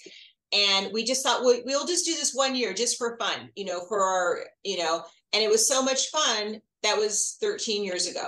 And 0.53 0.91
we 0.91 1.05
just 1.05 1.23
thought 1.23 1.43
we'll, 1.43 1.61
we'll 1.65 1.87
just 1.87 2.05
do 2.05 2.13
this 2.13 2.33
one 2.33 2.55
year 2.55 2.73
just 2.73 2.97
for 2.97 3.17
fun 3.17 3.49
you 3.55 3.65
know 3.65 3.85
for 3.87 4.03
our 4.03 4.39
you 4.63 4.77
know 4.77 5.03
and 5.33 5.41
it 5.43 5.49
was 5.49 5.67
so 5.67 5.81
much 5.81 6.09
fun 6.09 6.61
that 6.83 6.97
was 6.97 7.37
13 7.41 7.83
years 7.83 8.07
ago 8.07 8.27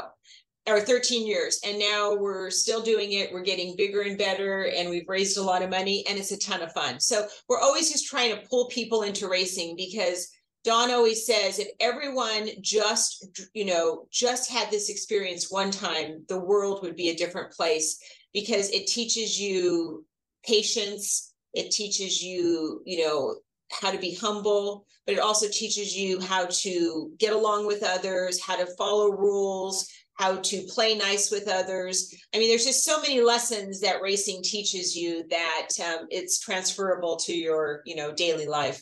or 0.67 0.79
13 0.79 1.27
years 1.27 1.59
and 1.65 1.77
now 1.77 2.15
we're 2.15 2.49
still 2.49 2.81
doing 2.81 3.13
it. 3.13 3.33
We're 3.33 3.41
getting 3.41 3.75
bigger 3.75 4.01
and 4.01 4.17
better 4.17 4.67
and 4.67 4.89
we've 4.89 5.09
raised 5.09 5.37
a 5.37 5.43
lot 5.43 5.61
of 5.61 5.69
money 5.69 6.05
and 6.07 6.17
it's 6.17 6.31
a 6.31 6.37
ton 6.37 6.61
of 6.61 6.71
fun. 6.71 6.99
So 6.99 7.27
we're 7.49 7.59
always 7.59 7.91
just 7.91 8.07
trying 8.07 8.33
to 8.33 8.47
pull 8.47 8.67
people 8.67 9.01
into 9.01 9.27
racing 9.27 9.75
because 9.75 10.29
Don 10.63 10.91
always 10.91 11.25
says 11.25 11.59
if 11.59 11.67
everyone 11.79 12.49
just, 12.61 13.41
you 13.53 13.65
know, 13.65 14.07
just 14.11 14.49
had 14.49 14.71
this 14.71 14.89
experience 14.89 15.51
one 15.51 15.71
time, 15.71 16.23
the 16.29 16.39
world 16.39 16.81
would 16.81 16.95
be 16.95 17.09
a 17.09 17.15
different 17.15 17.51
place 17.51 17.99
because 18.33 18.69
it 18.69 18.87
teaches 18.87 19.39
you 19.39 20.05
patience. 20.45 21.33
It 21.53 21.71
teaches 21.71 22.23
you, 22.23 22.81
you 22.85 23.05
know, 23.05 23.35
how 23.71 23.91
to 23.91 23.97
be 23.97 24.15
humble, 24.15 24.85
but 25.05 25.15
it 25.15 25.19
also 25.19 25.47
teaches 25.49 25.95
you 25.95 26.21
how 26.21 26.45
to 26.49 27.11
get 27.17 27.33
along 27.33 27.67
with 27.67 27.83
others, 27.83 28.41
how 28.41 28.55
to 28.55 28.75
follow 28.77 29.11
rules, 29.11 29.89
how 30.15 30.37
to 30.37 30.63
play 30.67 30.95
nice 30.95 31.31
with 31.31 31.47
others. 31.47 32.13
I 32.33 32.37
mean, 32.37 32.49
there's 32.49 32.65
just 32.65 32.85
so 32.85 33.01
many 33.01 33.21
lessons 33.21 33.81
that 33.81 34.01
racing 34.01 34.43
teaches 34.43 34.95
you 34.95 35.25
that 35.29 35.69
um, 35.83 36.07
it's 36.09 36.39
transferable 36.39 37.17
to 37.17 37.33
your, 37.33 37.81
you 37.85 37.95
know, 37.95 38.13
daily 38.13 38.45
life. 38.45 38.81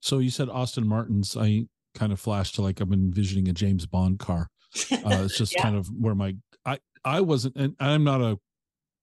So 0.00 0.18
you 0.18 0.30
said 0.30 0.48
Aston 0.52 0.86
Martin's. 0.86 1.36
I 1.36 1.66
kind 1.94 2.12
of 2.12 2.20
flashed 2.20 2.54
to 2.56 2.62
like 2.62 2.80
I'm 2.80 2.92
envisioning 2.92 3.48
a 3.48 3.52
James 3.52 3.86
Bond 3.86 4.18
car. 4.18 4.48
Uh, 4.92 5.24
it's 5.24 5.36
just 5.38 5.54
yeah. 5.54 5.62
kind 5.62 5.76
of 5.76 5.88
where 5.88 6.14
my 6.14 6.34
I 6.64 6.78
I 7.04 7.20
wasn't, 7.20 7.56
and 7.56 7.74
I'm 7.80 8.04
not 8.04 8.20
a 8.20 8.38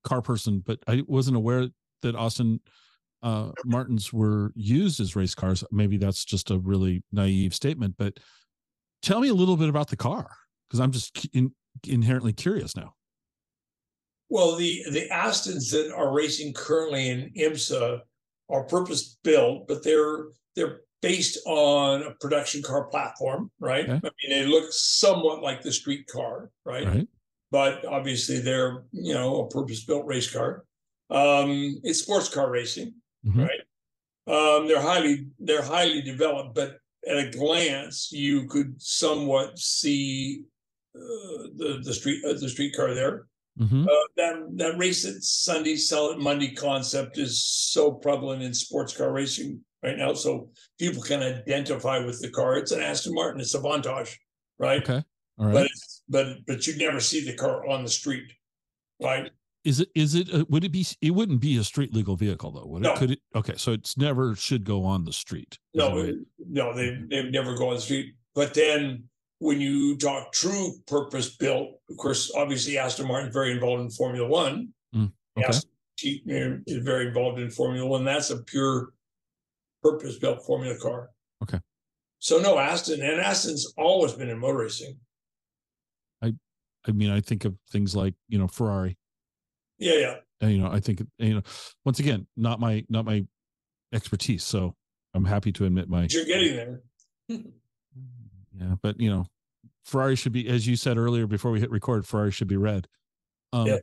car 0.03 0.21
person, 0.21 0.63
but 0.65 0.79
I 0.87 1.03
wasn't 1.07 1.37
aware 1.37 1.67
that 2.01 2.15
Aston 2.15 2.61
uh, 3.23 3.51
Martins 3.65 4.13
were 4.13 4.51
used 4.55 4.99
as 4.99 5.15
race 5.15 5.35
cars. 5.35 5.63
Maybe 5.71 5.97
that's 5.97 6.23
just 6.23 6.51
a 6.51 6.59
really 6.59 7.03
naive 7.11 7.53
statement, 7.53 7.95
but 7.97 8.17
tell 9.01 9.19
me 9.19 9.29
a 9.29 9.33
little 9.33 9.57
bit 9.57 9.69
about 9.69 9.89
the 9.89 9.97
car 9.97 10.29
because 10.67 10.79
I'm 10.79 10.91
just 10.91 11.27
in, 11.33 11.51
inherently 11.85 12.33
curious 12.33 12.75
now. 12.75 12.93
Well, 14.29 14.55
the 14.55 14.83
the 14.91 15.07
Astons 15.11 15.71
that 15.71 15.93
are 15.95 16.13
racing 16.13 16.53
currently 16.53 17.09
in 17.09 17.31
IMSA 17.37 18.01
are 18.49 18.63
purpose 18.63 19.17
built, 19.23 19.67
but 19.67 19.83
they're 19.83 20.25
they're 20.55 20.81
based 21.01 21.37
on 21.45 22.03
a 22.03 22.11
production 22.15 22.61
car 22.61 22.85
platform, 22.85 23.51
right? 23.59 23.87
Okay. 23.87 23.93
I 24.07 24.09
mean, 24.27 24.29
they 24.29 24.45
look 24.45 24.71
somewhat 24.71 25.41
like 25.41 25.61
the 25.61 25.71
street 25.71 26.07
car, 26.07 26.49
right? 26.65 26.85
Right. 26.87 27.07
But 27.51 27.85
obviously, 27.85 28.39
they're 28.39 28.83
you 28.91 29.13
know 29.13 29.41
a 29.41 29.49
purpose-built 29.49 30.05
race 30.05 30.31
car. 30.31 30.65
Um, 31.09 31.79
it's 31.83 31.99
sports 32.01 32.27
car 32.29 32.49
racing, 32.51 32.95
Mhm. 33.25 33.47
right? 33.47 33.61
Um, 34.27 34.67
they're 34.67 34.81
highly 34.81 35.27
they're 35.39 35.61
highly 35.61 36.01
developed, 36.01 36.53
but 36.55 36.79
at 37.07 37.17
a 37.17 37.29
glance, 37.29 38.11
you 38.11 38.47
could 38.47 38.81
somewhat 38.81 39.57
see 39.57 40.43
uh, 40.95 41.47
the 41.55 41.79
the 41.83 41.93
street 41.93 42.25
uh, 42.25 42.33
the 42.33 42.49
street 42.49 42.75
car 42.75 42.93
there. 42.93 43.27
Mhm. 43.57 43.87
Uh, 43.87 44.07
that 44.17 44.35
that 44.57 44.77
race 44.77 45.05
it 45.05 45.23
Sunday, 45.23 45.77
sell 45.77 46.11
it 46.11 46.19
Monday 46.19 46.51
concept 46.53 47.17
is 47.17 47.41
so 47.41 47.91
prevalent 47.93 48.43
in 48.43 48.53
sports 48.53 48.95
car 48.95 49.11
racing 49.13 49.63
right 49.83 49.97
now. 49.97 50.13
So 50.13 50.49
people 50.79 51.01
can 51.01 51.21
identify 51.21 51.99
with 51.99 52.21
the 52.21 52.29
car. 52.29 52.57
It's 52.57 52.71
an 52.71 52.81
Aston 52.81 53.13
Martin. 53.13 53.41
It's 53.41 53.53
a 53.53 53.59
Vantage, 53.59 54.19
right? 54.59 54.81
Okay. 54.81 55.03
All 55.39 55.45
right. 55.45 55.53
But 55.53 55.65
it's, 55.65 56.03
but 56.09 56.37
but 56.47 56.67
you 56.67 56.77
never 56.77 56.99
see 56.99 57.25
the 57.25 57.35
car 57.35 57.67
on 57.67 57.83
the 57.83 57.89
street, 57.89 58.31
right? 59.01 59.31
is 59.65 59.81
it 59.81 59.89
is 59.95 60.15
it 60.15 60.33
uh, 60.33 60.45
would 60.49 60.63
it 60.63 60.71
be 60.71 60.85
it 61.01 61.11
wouldn't 61.11 61.41
be 61.41 61.57
a 61.57 61.63
street 61.63 61.93
legal 61.93 62.15
vehicle 62.15 62.51
though 62.51 62.65
would 62.65 62.85
it 62.85 62.95
could 62.95 63.11
it 63.11 63.19
okay 63.35 63.55
so 63.57 63.73
it's 63.73 63.97
never 63.97 64.33
should 64.35 64.63
go 64.63 64.85
on 64.85 65.03
the 65.03 65.11
street 65.11 65.57
No, 65.73 66.13
no, 66.49 66.73
they 66.73 66.97
they 67.09 67.29
never 67.29 67.55
go 67.55 67.69
on 67.69 67.75
the 67.75 67.81
street. 67.81 68.15
But 68.33 68.53
then 68.53 69.03
when 69.39 69.61
you 69.61 69.97
talk 69.97 70.31
true 70.31 70.73
purpose 70.87 71.35
built, 71.35 71.69
of 71.89 71.97
course, 71.97 72.31
obviously 72.35 72.77
Aston 72.77 73.07
Martin 73.07 73.31
very 73.31 73.51
involved 73.51 73.81
in 73.81 73.89
Formula 73.89 74.27
One. 74.27 74.69
Mm, 74.95 75.11
okay. 75.37 75.47
Aston 75.47 76.63
is 76.65 76.83
very 76.83 77.07
involved 77.07 77.39
in 77.39 77.49
Formula 77.51 77.87
One. 77.87 78.05
That's 78.05 78.29
a 78.29 78.37
pure 78.37 78.89
purpose 79.91 80.17
built 80.17 80.45
Formula 80.45 80.77
car. 80.77 81.09
Okay. 81.43 81.59
So 82.19 82.39
no, 82.39 82.57
Aston 82.57 83.01
and 83.01 83.19
Aston's 83.21 83.71
always 83.77 84.13
been 84.13 84.29
in 84.29 84.39
motor 84.39 84.59
racing. 84.59 84.97
i 86.21 86.33
I 86.87 86.91
mean 86.91 87.09
i 87.11 87.21
think 87.21 87.45
of 87.45 87.55
things 87.71 87.95
like 87.95 88.13
you 88.29 88.37
know 88.39 88.47
ferrari 88.47 88.97
Yeah, 89.77 89.93
yeah. 89.93 90.15
and, 90.41 90.51
you 90.53 90.57
know 90.59 90.71
i 90.71 90.79
think 90.79 91.01
you 91.19 91.35
know 91.35 91.41
once 91.85 91.99
again 91.99 92.25
not 92.35 92.59
my 92.59 92.83
not 92.89 93.05
my 93.05 93.25
expertise 93.93 94.43
so 94.43 94.73
i'm 95.13 95.25
happy 95.25 95.51
to 95.53 95.65
admit 95.65 95.89
my 95.89 96.01
But 96.03 96.13
you're 96.13 96.25
getting 96.25 96.55
there. 96.55 96.81
yeah 97.29 98.75
but 98.81 98.99
you 98.99 99.09
know 99.09 99.25
ferrari 99.85 100.15
should 100.15 100.31
be 100.31 100.47
as 100.47 100.65
you 100.67 100.75
said 100.75 100.97
earlier 100.97 101.27
before 101.27 101.51
we 101.51 101.59
hit 101.59 101.69
record 101.71 102.05
ferrari 102.07 102.31
should 102.31 102.47
be 102.47 102.57
red 102.57 102.87
um 103.53 103.67
Yeah. 103.67 103.77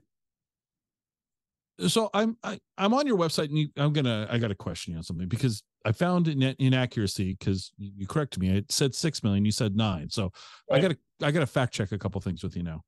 So 1.89 2.09
i'm 2.15 2.37
I, 2.43 2.59
i'm 2.79 2.95
on 2.95 3.07
your 3.07 3.19
website 3.19 3.45
and 3.49 3.59
you, 3.59 3.69
i'm 3.77 3.93
gonna 3.93 4.27
i 4.31 4.39
got 4.39 4.49
to 4.49 4.55
question 4.55 4.93
you 4.93 4.99
on 4.99 5.03
something 5.03 5.29
because 5.29 5.63
i 5.85 5.93
found 5.93 6.29
an 6.29 6.55
inaccuracy 6.59 7.37
because 7.39 7.73
you, 7.77 7.91
you 7.97 8.07
corrected 8.07 8.41
me 8.41 8.49
it 8.51 8.71
said 8.71 8.95
six 8.95 9.23
million 9.23 9.45
you 9.45 9.51
said 9.53 9.77
nine 9.77 10.09
so 10.09 10.31
i 10.71 10.79
gotta 10.79 10.97
i 11.23 11.31
gotta 11.31 11.47
fact 11.47 11.73
check 11.75 11.93
a 11.93 11.99
couple 11.99 12.21
things 12.21 12.43
with 12.43 12.57
you 12.57 12.63
now 12.63 12.83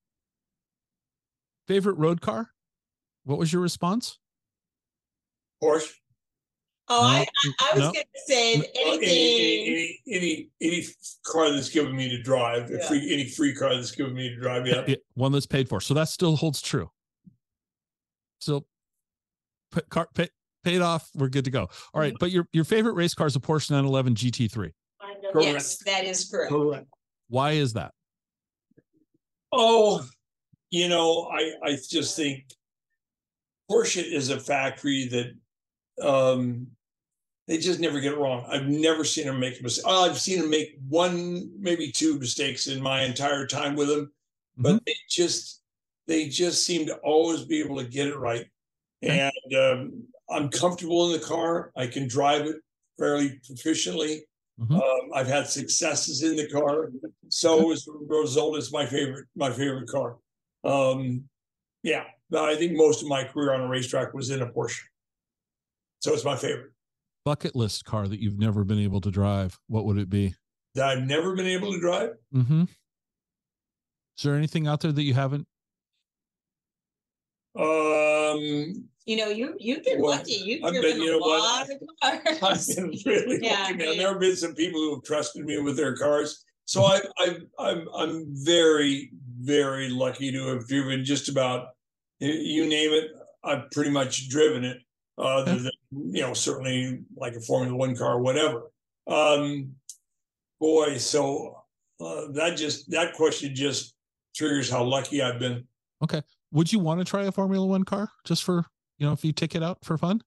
favorite 1.66 1.98
road 1.98 2.20
car 2.20 2.50
what 3.24 3.38
was 3.38 3.52
your 3.52 3.62
response 3.62 4.18
Porsche. 5.62 5.90
Oh, 6.88 7.02
I, 7.02 7.26
No, 7.44 7.52
I 7.60 7.70
was 7.74 7.80
no. 7.80 7.92
gonna 7.92 8.04
say 8.26 8.54
any, 8.54 8.66
anything. 8.76 9.08
any, 9.08 9.66
any, 9.66 10.00
any, 10.06 10.50
any 10.60 10.86
car 11.24 11.50
that's 11.50 11.70
given 11.70 11.96
me 11.96 12.08
to 12.10 12.22
drive, 12.22 12.70
Yeah. 12.70 12.86
free, 12.86 13.12
any 13.12 13.28
free 13.28 13.54
car 13.54 13.74
that's 13.74 13.90
given 13.90 14.14
me 14.14 14.28
to 14.28 14.36
drive, 14.36 14.66
yeah. 14.68 14.84
Yeah, 14.86 14.96
one 15.14 15.32
that's 15.32 15.46
paid 15.46 15.68
for. 15.68 15.80
So 15.80 15.94
that 15.94 16.08
still 16.10 16.36
holds 16.36 16.62
true. 16.62 16.90
Still, 18.38 18.60
pa- 18.60 18.66
car 19.90 20.08
pay, 20.14 20.28
paid 20.64 20.80
off. 20.80 21.08
We're 21.14 21.28
good 21.28 21.44
to 21.44 21.50
go. 21.50 21.68
All 21.94 22.00
right, 22.00 22.14
but 22.18 22.30
your 22.30 22.46
your 22.52 22.64
favorite 22.64 22.94
race 22.94 23.14
car 23.14 23.26
is 23.26 23.36
a 23.36 23.40
Porsche 23.40 23.70
911 23.70 24.14
GT3. 24.14 24.72
Yes, 25.40 25.78
that 25.84 26.04
is 26.04 26.28
correct. 26.28 26.50
Correct. 26.50 26.86
Why 27.28 27.52
is 27.52 27.72
that? 27.74 27.92
Oh, 29.52 30.04
you 30.70 30.88
know, 30.88 31.30
I 31.32 31.52
I 31.62 31.78
just 31.88 32.16
think 32.16 32.44
Porsche 33.70 34.02
is 34.02 34.30
a 34.30 34.40
factory 34.40 35.08
that 35.08 36.06
um 36.06 36.68
they 37.46 37.58
just 37.58 37.78
never 37.78 38.00
get 38.00 38.12
it 38.12 38.18
wrong. 38.18 38.44
I've 38.50 38.66
never 38.66 39.04
seen 39.04 39.26
them 39.26 39.38
make 39.38 39.60
a 39.60 39.62
mistake. 39.62 39.84
Oh, 39.86 40.10
I've 40.10 40.18
seen 40.18 40.40
them 40.40 40.50
make 40.50 40.76
one, 40.88 41.48
maybe 41.60 41.92
two 41.92 42.18
mistakes 42.18 42.66
in 42.66 42.82
my 42.82 43.02
entire 43.02 43.46
time 43.46 43.76
with 43.76 43.88
them, 43.88 44.12
but 44.56 44.84
they 44.84 44.96
just 45.08 45.62
they 46.08 46.28
just 46.28 46.64
seem 46.64 46.86
to 46.86 46.96
always 46.98 47.44
be 47.44 47.60
able 47.60 47.76
to 47.76 47.84
get 47.84 48.08
it 48.08 48.18
right. 48.18 48.46
Okay. 49.04 49.30
And 49.44 49.54
um, 49.54 50.02
I'm 50.30 50.48
comfortable 50.48 51.06
in 51.12 51.20
the 51.20 51.26
car. 51.26 51.70
I 51.76 51.86
can 51.86 52.08
drive 52.08 52.46
it 52.46 52.56
fairly 52.98 53.38
proficiently. 53.48 54.20
Mhm. 54.58 54.74
Um, 54.74 55.10
I've 55.14 55.26
had 55.26 55.46
successes 55.48 56.22
in 56.22 56.34
the 56.36 56.48
car, 56.48 56.90
so 57.28 57.72
as 57.72 57.86
a 57.86 57.92
result, 57.92 58.56
it's 58.56 58.72
my 58.72 58.86
favorite 58.86 59.26
my 59.36 59.50
favorite 59.52 59.86
car. 59.86 60.16
Um, 60.64 61.28
yeah, 61.82 62.04
but 62.30 62.48
I 62.48 62.56
think 62.56 62.72
most 62.74 63.02
of 63.02 63.08
my 63.08 63.24
career 63.24 63.52
on 63.52 63.60
a 63.60 63.68
racetrack 63.68 64.14
was 64.14 64.30
in 64.30 64.40
a 64.40 64.46
Porsche, 64.46 64.80
so 65.98 66.14
it's 66.14 66.24
my 66.24 66.36
favorite. 66.36 66.72
Bucket 67.26 67.54
list 67.54 67.84
car 67.84 68.08
that 68.08 68.18
you've 68.18 68.38
never 68.38 68.64
been 68.64 68.78
able 68.78 69.02
to 69.02 69.10
drive. 69.10 69.58
What 69.66 69.84
would 69.84 69.98
it 69.98 70.08
be? 70.08 70.34
That 70.74 70.88
I've 70.88 71.04
never 71.06 71.36
been 71.36 71.46
able 71.46 71.72
to 71.72 71.78
drive. 71.78 72.10
Mm-hmm. 72.34 72.62
Is 72.62 74.24
there 74.24 74.36
anything 74.36 74.66
out 74.66 74.80
there 74.80 74.92
that 74.92 75.02
you 75.02 75.12
haven't? 75.12 75.46
Um, 78.36 78.88
You 79.06 79.16
know, 79.16 79.28
you 79.28 79.54
you've 79.58 79.84
been 79.84 80.00
Well, 80.00 80.10
lucky. 80.16 80.32
You've 80.32 80.64
I've 80.64 80.72
been- 80.72 80.82
driven 80.82 81.02
you 81.02 81.08
a 81.08 81.12
know 81.12 81.18
what? 81.18 81.38
lot 81.38 81.70
of 81.70 81.76
I've 82.02 82.40
cars. 82.40 82.74
been 82.74 82.92
really 83.06 83.38
Yeah, 83.42 83.62
lucky, 83.62 83.74
man. 83.76 83.86
yeah. 83.88 83.94
There 83.98 84.08
have 84.12 84.20
been 84.20 84.36
some 84.36 84.54
people 84.54 84.80
who 84.80 84.94
have 84.96 85.04
trusted 85.04 85.44
me 85.44 85.58
with 85.58 85.76
their 85.76 85.94
cars, 85.96 86.44
so 86.64 86.82
I, 86.84 87.00
I, 87.18 87.36
I'm, 87.58 87.88
I'm 87.94 88.26
very, 88.30 89.10
very 89.40 89.88
lucky 89.88 90.32
to 90.32 90.46
have 90.48 90.66
driven 90.66 91.04
just 91.04 91.28
about 91.28 91.68
you 92.18 92.66
name 92.68 92.92
it. 92.92 93.10
I've 93.44 93.70
pretty 93.70 93.90
much 93.90 94.28
driven 94.28 94.64
it. 94.64 94.78
Other 95.18 95.54
than 95.54 95.70
you 95.92 96.22
know, 96.22 96.34
certainly 96.34 97.00
like 97.16 97.34
a 97.36 97.40
Formula 97.40 97.74
One 97.76 97.94
car, 97.96 98.20
whatever. 98.20 98.70
Um, 99.06 99.72
boy, 100.60 100.98
so 100.98 101.56
uh, 102.00 102.26
that 102.32 102.56
just 102.56 102.90
that 102.90 103.14
question 103.14 103.54
just 103.54 103.94
triggers 104.34 104.68
how 104.68 104.82
lucky 104.84 105.22
I've 105.22 105.38
been. 105.38 105.64
Would 106.56 106.72
you 106.72 106.78
want 106.78 107.00
to 107.00 107.04
try 107.04 107.24
a 107.24 107.32
Formula 107.32 107.66
One 107.66 107.82
car 107.82 108.08
just 108.24 108.42
for 108.42 108.64
you 108.96 109.06
know 109.06 109.12
if 109.12 109.22
you 109.22 109.30
take 109.30 109.54
it 109.54 109.62
out 109.62 109.76
for 109.84 109.98
fun? 109.98 110.22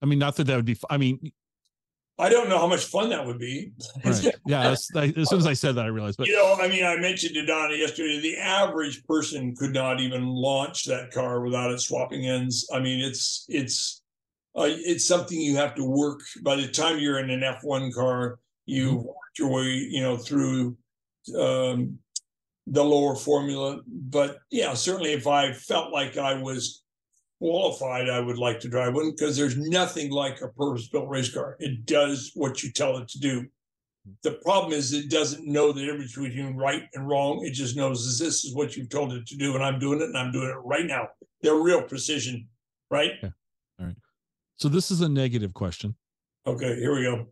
I 0.00 0.06
mean, 0.06 0.20
not 0.20 0.36
that 0.36 0.44
that 0.44 0.54
would 0.54 0.64
be. 0.64 0.76
I 0.88 0.96
mean, 0.96 1.32
I 2.20 2.28
don't 2.28 2.48
know 2.48 2.58
how 2.58 2.68
much 2.68 2.84
fun 2.84 3.10
that 3.10 3.26
would 3.26 3.40
be. 3.40 3.72
right. 4.04 4.26
yeah. 4.46 4.76
I, 4.94 5.12
as 5.16 5.28
soon 5.28 5.40
as 5.40 5.46
I 5.46 5.54
said 5.54 5.74
that, 5.74 5.84
I 5.84 5.88
realized. 5.88 6.18
But 6.18 6.28
you 6.28 6.36
know, 6.36 6.56
I 6.60 6.68
mean, 6.68 6.84
I 6.84 6.98
mentioned 6.98 7.34
to 7.34 7.44
Donna 7.44 7.74
yesterday, 7.74 8.20
the 8.20 8.38
average 8.38 9.04
person 9.06 9.56
could 9.56 9.72
not 9.72 9.98
even 9.98 10.24
launch 10.24 10.84
that 10.84 11.10
car 11.10 11.40
without 11.40 11.72
it 11.72 11.80
swapping 11.80 12.28
ends. 12.28 12.70
I 12.72 12.78
mean, 12.78 13.00
it's 13.00 13.44
it's 13.48 14.02
uh, 14.56 14.68
it's 14.68 15.04
something 15.04 15.40
you 15.40 15.56
have 15.56 15.74
to 15.74 15.84
work. 15.84 16.20
By 16.44 16.54
the 16.54 16.68
time 16.68 17.00
you're 17.00 17.18
in 17.18 17.30
an 17.30 17.40
F1 17.40 17.92
car, 17.92 18.38
you've 18.66 19.02
worked 19.02 19.36
your 19.36 19.50
way, 19.50 19.64
you 19.64 20.00
know, 20.00 20.16
through 20.16 20.76
um, 21.36 21.98
the 22.66 22.84
lower 22.84 23.14
formula. 23.14 23.80
But 23.86 24.38
yeah, 24.50 24.74
certainly, 24.74 25.12
if 25.12 25.26
I 25.26 25.52
felt 25.52 25.92
like 25.92 26.16
I 26.16 26.34
was 26.34 26.82
qualified, 27.38 28.08
I 28.08 28.20
would 28.20 28.38
like 28.38 28.60
to 28.60 28.68
drive 28.68 28.94
one 28.94 29.10
because 29.10 29.36
there's 29.36 29.56
nothing 29.56 30.10
like 30.10 30.40
a 30.40 30.48
purpose-built 30.48 31.08
race 31.08 31.32
car. 31.32 31.56
It 31.58 31.86
does 31.86 32.30
what 32.34 32.62
you 32.62 32.70
tell 32.70 32.98
it 32.98 33.08
to 33.08 33.18
do. 33.18 33.46
The 34.22 34.32
problem 34.44 34.72
is 34.72 34.92
it 34.92 35.10
doesn't 35.10 35.46
know 35.46 35.72
the 35.72 35.84
difference 35.84 36.16
between 36.16 36.56
right 36.56 36.84
and 36.94 37.08
wrong. 37.08 37.44
It 37.44 37.52
just 37.52 37.76
knows 37.76 38.18
this 38.18 38.44
is 38.44 38.54
what 38.54 38.76
you've 38.76 38.88
told 38.88 39.12
it 39.12 39.26
to 39.26 39.36
do, 39.36 39.54
and 39.54 39.62
I'm 39.62 39.78
doing 39.78 40.00
it, 40.00 40.06
and 40.06 40.18
I'm 40.18 40.32
doing 40.32 40.48
it 40.48 40.56
right 40.64 40.86
now. 40.86 41.08
They're 41.40 41.54
real 41.54 41.82
precision, 41.82 42.48
right? 42.90 43.12
Yeah. 43.22 43.30
All 43.80 43.86
right. 43.86 43.96
So 44.56 44.68
this 44.68 44.90
is 44.90 45.00
a 45.00 45.08
negative 45.08 45.54
question. 45.54 45.96
Okay, 46.46 46.76
here 46.76 46.94
we 46.94 47.02
go. 47.02 47.26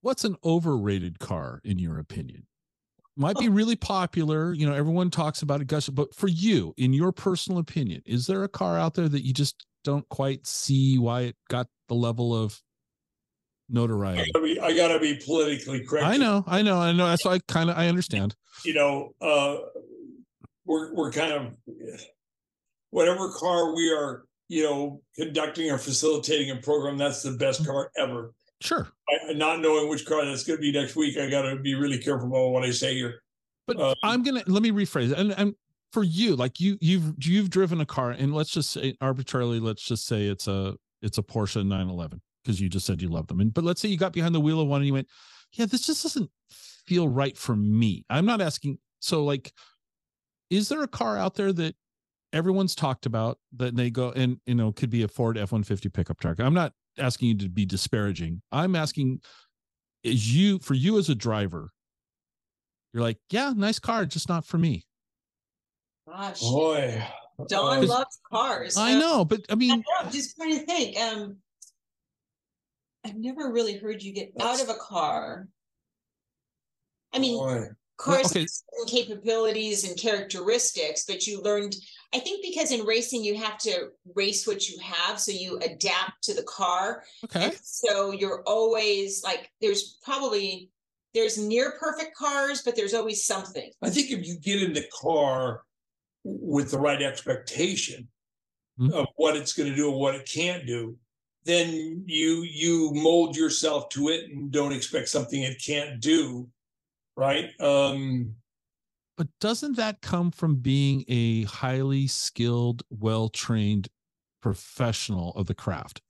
what's 0.00 0.24
an 0.24 0.36
overrated 0.44 1.18
car 1.18 1.60
in 1.64 1.78
your 1.78 1.98
opinion 1.98 2.44
might 3.16 3.36
be 3.38 3.48
really 3.48 3.76
popular 3.76 4.52
you 4.52 4.66
know 4.66 4.74
everyone 4.74 5.10
talks 5.10 5.42
about 5.42 5.60
it 5.60 5.66
gush 5.66 5.88
but 5.88 6.14
for 6.14 6.28
you 6.28 6.74
in 6.76 6.92
your 6.92 7.12
personal 7.12 7.58
opinion 7.58 8.02
is 8.06 8.26
there 8.26 8.42
a 8.44 8.48
car 8.48 8.78
out 8.78 8.94
there 8.94 9.08
that 9.08 9.24
you 9.24 9.32
just 9.32 9.66
don't 9.84 10.08
quite 10.08 10.46
see 10.46 10.98
why 10.98 11.20
it 11.22 11.36
got 11.48 11.66
the 11.88 11.94
level 11.94 12.34
of 12.34 12.60
notoriety 13.68 14.30
I 14.60 14.74
gotta 14.76 14.98
be 14.98 15.20
politically 15.24 15.84
correct. 15.84 16.06
i 16.06 16.16
know 16.16 16.44
i 16.46 16.60
know 16.62 16.78
i 16.78 16.92
know 16.92 17.06
that's 17.08 17.24
why 17.24 17.34
i 17.34 17.38
kind 17.46 17.70
of 17.70 17.78
i 17.78 17.88
understand 17.88 18.34
You 18.64 18.74
know, 18.74 19.14
uh, 19.20 19.56
we're 20.64 20.94
we're 20.94 21.10
kind 21.10 21.32
of 21.32 21.54
whatever 22.90 23.30
car 23.32 23.74
we 23.74 23.90
are, 23.92 24.24
you 24.48 24.62
know, 24.62 25.02
conducting 25.16 25.70
or 25.70 25.76
facilitating 25.78 26.50
a 26.50 26.60
program. 26.62 26.96
That's 26.96 27.22
the 27.22 27.32
best 27.32 27.66
car 27.66 27.90
ever. 27.98 28.32
Sure 28.64 28.88
I, 29.08 29.32
not 29.34 29.60
knowing 29.60 29.88
which 29.88 30.06
car 30.06 30.24
that's 30.24 30.44
going 30.44 30.56
to 30.56 30.60
be 30.60 30.72
next 30.72 30.96
week, 30.96 31.16
I 31.18 31.28
got 31.30 31.42
to 31.42 31.56
be 31.56 31.74
really 31.74 31.98
careful 31.98 32.28
about 32.28 32.48
what 32.50 32.64
I 32.64 32.70
say 32.70 32.94
here. 32.94 33.20
but 33.66 33.78
Um, 33.80 33.94
i'm 34.02 34.22
gonna 34.22 34.42
let 34.46 34.62
me 34.62 34.70
rephrase 34.70 35.12
it 35.12 35.18
and, 35.18 35.32
and 35.32 35.54
for 35.92 36.02
you 36.02 36.34
like 36.34 36.60
you 36.60 36.76
you've 36.80 37.14
you've 37.24 37.50
driven 37.50 37.80
a 37.80 37.86
car 37.86 38.10
and 38.10 38.34
let's 38.34 38.50
just 38.50 38.70
say 38.70 38.96
arbitrarily 39.00 39.60
let's 39.60 39.82
just 39.82 40.06
say 40.06 40.26
it's 40.26 40.48
a 40.48 40.74
it's 41.02 41.18
a 41.18 41.22
porsche 41.22 41.64
911 41.64 42.20
because 42.42 42.60
you 42.60 42.68
just 42.68 42.84
said 42.86 43.00
you 43.00 43.08
love 43.08 43.26
them. 43.26 43.40
And 43.40 43.52
but 43.54 43.64
let's 43.64 43.80
say 43.80 43.88
you 43.88 43.96
got 43.96 44.12
behind 44.12 44.34
the 44.34 44.40
wheel 44.40 44.60
of 44.60 44.68
one 44.68 44.80
and 44.80 44.86
you 44.86 44.92
went, 44.92 45.08
yeah, 45.52 45.66
this 45.66 45.86
just 45.86 46.02
doesn't 46.02 46.30
feel 46.50 47.08
right 47.08 47.36
for 47.36 47.56
me. 47.56 48.04
I'm 48.10 48.26
not 48.26 48.40
asking. 48.40 48.78
So 49.00 49.24
like, 49.24 49.52
is 50.50 50.68
there 50.68 50.82
a 50.82 50.88
car 50.88 51.16
out 51.16 51.34
there 51.34 51.52
that 51.52 51.74
everyone's 52.32 52.74
talked 52.74 53.06
about 53.06 53.38
that 53.56 53.76
they 53.76 53.90
go 53.90 54.10
and 54.10 54.40
you 54.46 54.54
know 54.54 54.72
could 54.72 54.90
be 54.90 55.02
a 55.02 55.08
Ford 55.08 55.38
F-150 55.38 55.92
pickup 55.92 56.20
truck? 56.20 56.40
I'm 56.40 56.54
not 56.54 56.72
asking 56.98 57.28
you 57.28 57.38
to 57.38 57.48
be 57.48 57.66
disparaging. 57.66 58.42
I'm 58.52 58.76
asking 58.76 59.20
is 60.02 60.34
you 60.34 60.58
for 60.58 60.74
you 60.74 60.98
as 60.98 61.08
a 61.08 61.14
driver, 61.14 61.70
you're 62.92 63.02
like, 63.02 63.18
yeah, 63.30 63.52
nice 63.56 63.78
car, 63.78 64.04
just 64.04 64.28
not 64.28 64.44
for 64.44 64.58
me. 64.58 64.84
Gosh, 66.06 66.40
Boy. 66.40 67.02
Don 67.48 67.78
Uh, 67.78 67.86
loves 67.86 68.20
cars. 68.30 68.76
I 68.76 68.92
Um, 68.92 69.00
know, 69.00 69.24
but 69.24 69.40
I 69.48 69.54
I 69.54 69.56
mean, 69.56 69.78
know, 69.80 69.84
I'm 70.00 70.12
just 70.12 70.36
trying 70.36 70.58
to 70.58 70.64
think. 70.64 70.96
Um, 70.96 71.38
I've 73.04 73.16
never 73.16 73.50
really 73.50 73.76
heard 73.76 74.02
you 74.02 74.12
get 74.12 74.32
out 74.40 74.62
of 74.62 74.68
a 74.68 74.74
car. 74.74 75.48
I 77.12 77.18
mean, 77.18 77.36
boy. 77.36 77.66
cars 77.96 78.26
okay. 78.26 78.40
have 78.40 78.48
certain 78.48 78.86
capabilities 78.86 79.88
and 79.88 79.98
characteristics, 79.98 81.04
but 81.06 81.26
you 81.26 81.42
learned. 81.42 81.74
I 82.14 82.18
think 82.20 82.44
because 82.44 82.70
in 82.70 82.86
racing 82.86 83.24
you 83.24 83.36
have 83.36 83.58
to 83.58 83.88
race 84.14 84.46
what 84.46 84.68
you 84.68 84.78
have, 84.78 85.18
so 85.18 85.32
you 85.32 85.58
adapt 85.58 86.22
to 86.24 86.34
the 86.34 86.44
car. 86.44 87.02
okay. 87.24 87.46
And 87.46 87.58
so 87.62 88.12
you're 88.12 88.42
always 88.46 89.22
like, 89.24 89.50
there's 89.60 89.98
probably 90.04 90.70
there's 91.12 91.38
near 91.38 91.74
perfect 91.78 92.16
cars, 92.16 92.62
but 92.62 92.74
there's 92.76 92.94
always 92.94 93.24
something. 93.24 93.70
I 93.82 93.90
think 93.90 94.10
if 94.10 94.26
you 94.26 94.36
get 94.38 94.62
in 94.62 94.72
the 94.72 94.84
car 95.00 95.62
with 96.24 96.70
the 96.70 96.78
right 96.78 97.02
expectation 97.02 98.08
Hmm. 98.76 98.92
of 98.92 99.06
what 99.14 99.36
it's 99.36 99.52
going 99.52 99.70
to 99.70 99.76
do 99.76 99.88
and 99.88 100.00
what 100.00 100.16
it 100.16 100.28
can't 100.28 100.66
do, 100.66 100.96
then 101.44 102.02
you 102.06 102.42
you 102.42 102.90
mold 102.92 103.36
yourself 103.36 103.88
to 103.90 104.08
it 104.08 104.28
and 104.30 104.50
don't 104.50 104.72
expect 104.72 105.08
something 105.08 105.42
it 105.42 105.62
can't 105.64 106.00
do, 106.00 106.48
right? 107.16 107.50
Um, 107.60 108.34
But 109.16 109.28
doesn't 109.40 109.76
that 109.76 110.00
come 110.00 110.30
from 110.30 110.56
being 110.56 111.04
a 111.08 111.44
highly 111.44 112.06
skilled, 112.06 112.82
well 112.90 113.28
trained 113.28 113.88
professional 114.40 115.30
of 115.32 115.46
the 115.46 115.54
craft? 115.54 116.00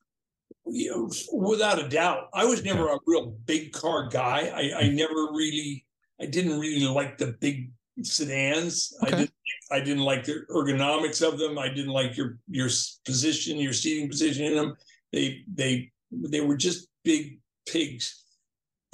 without 1.32 1.78
a 1.78 1.88
doubt, 1.88 2.28
I 2.32 2.44
was 2.44 2.64
never 2.64 2.88
a 2.88 2.98
real 3.06 3.36
big 3.44 3.72
car 3.72 4.08
guy. 4.08 4.50
I, 4.54 4.78
I 4.78 4.82
mm-hmm. 4.84 4.96
never 4.96 5.28
really, 5.32 5.84
I 6.20 6.26
didn't 6.26 6.58
really 6.58 6.86
like 6.86 7.18
the 7.18 7.36
big 7.38 7.70
sedans. 8.02 8.96
I 9.02 9.06
Okay. 9.06 9.16
didn't, 9.18 9.34
I 9.70 9.80
didn't 9.80 10.02
like 10.02 10.24
the 10.24 10.44
ergonomics 10.50 11.26
of 11.26 11.38
them. 11.38 11.58
I 11.58 11.68
didn't 11.68 11.92
like 11.92 12.16
your 12.16 12.38
your 12.48 12.68
position, 13.04 13.58
your 13.58 13.72
seating 13.72 14.08
position 14.08 14.44
in 14.44 14.54
them. 14.54 14.76
They 15.12 15.44
they 15.52 15.92
they 16.10 16.40
were 16.40 16.56
just 16.56 16.88
big 17.04 17.38
pigs. 17.66 18.23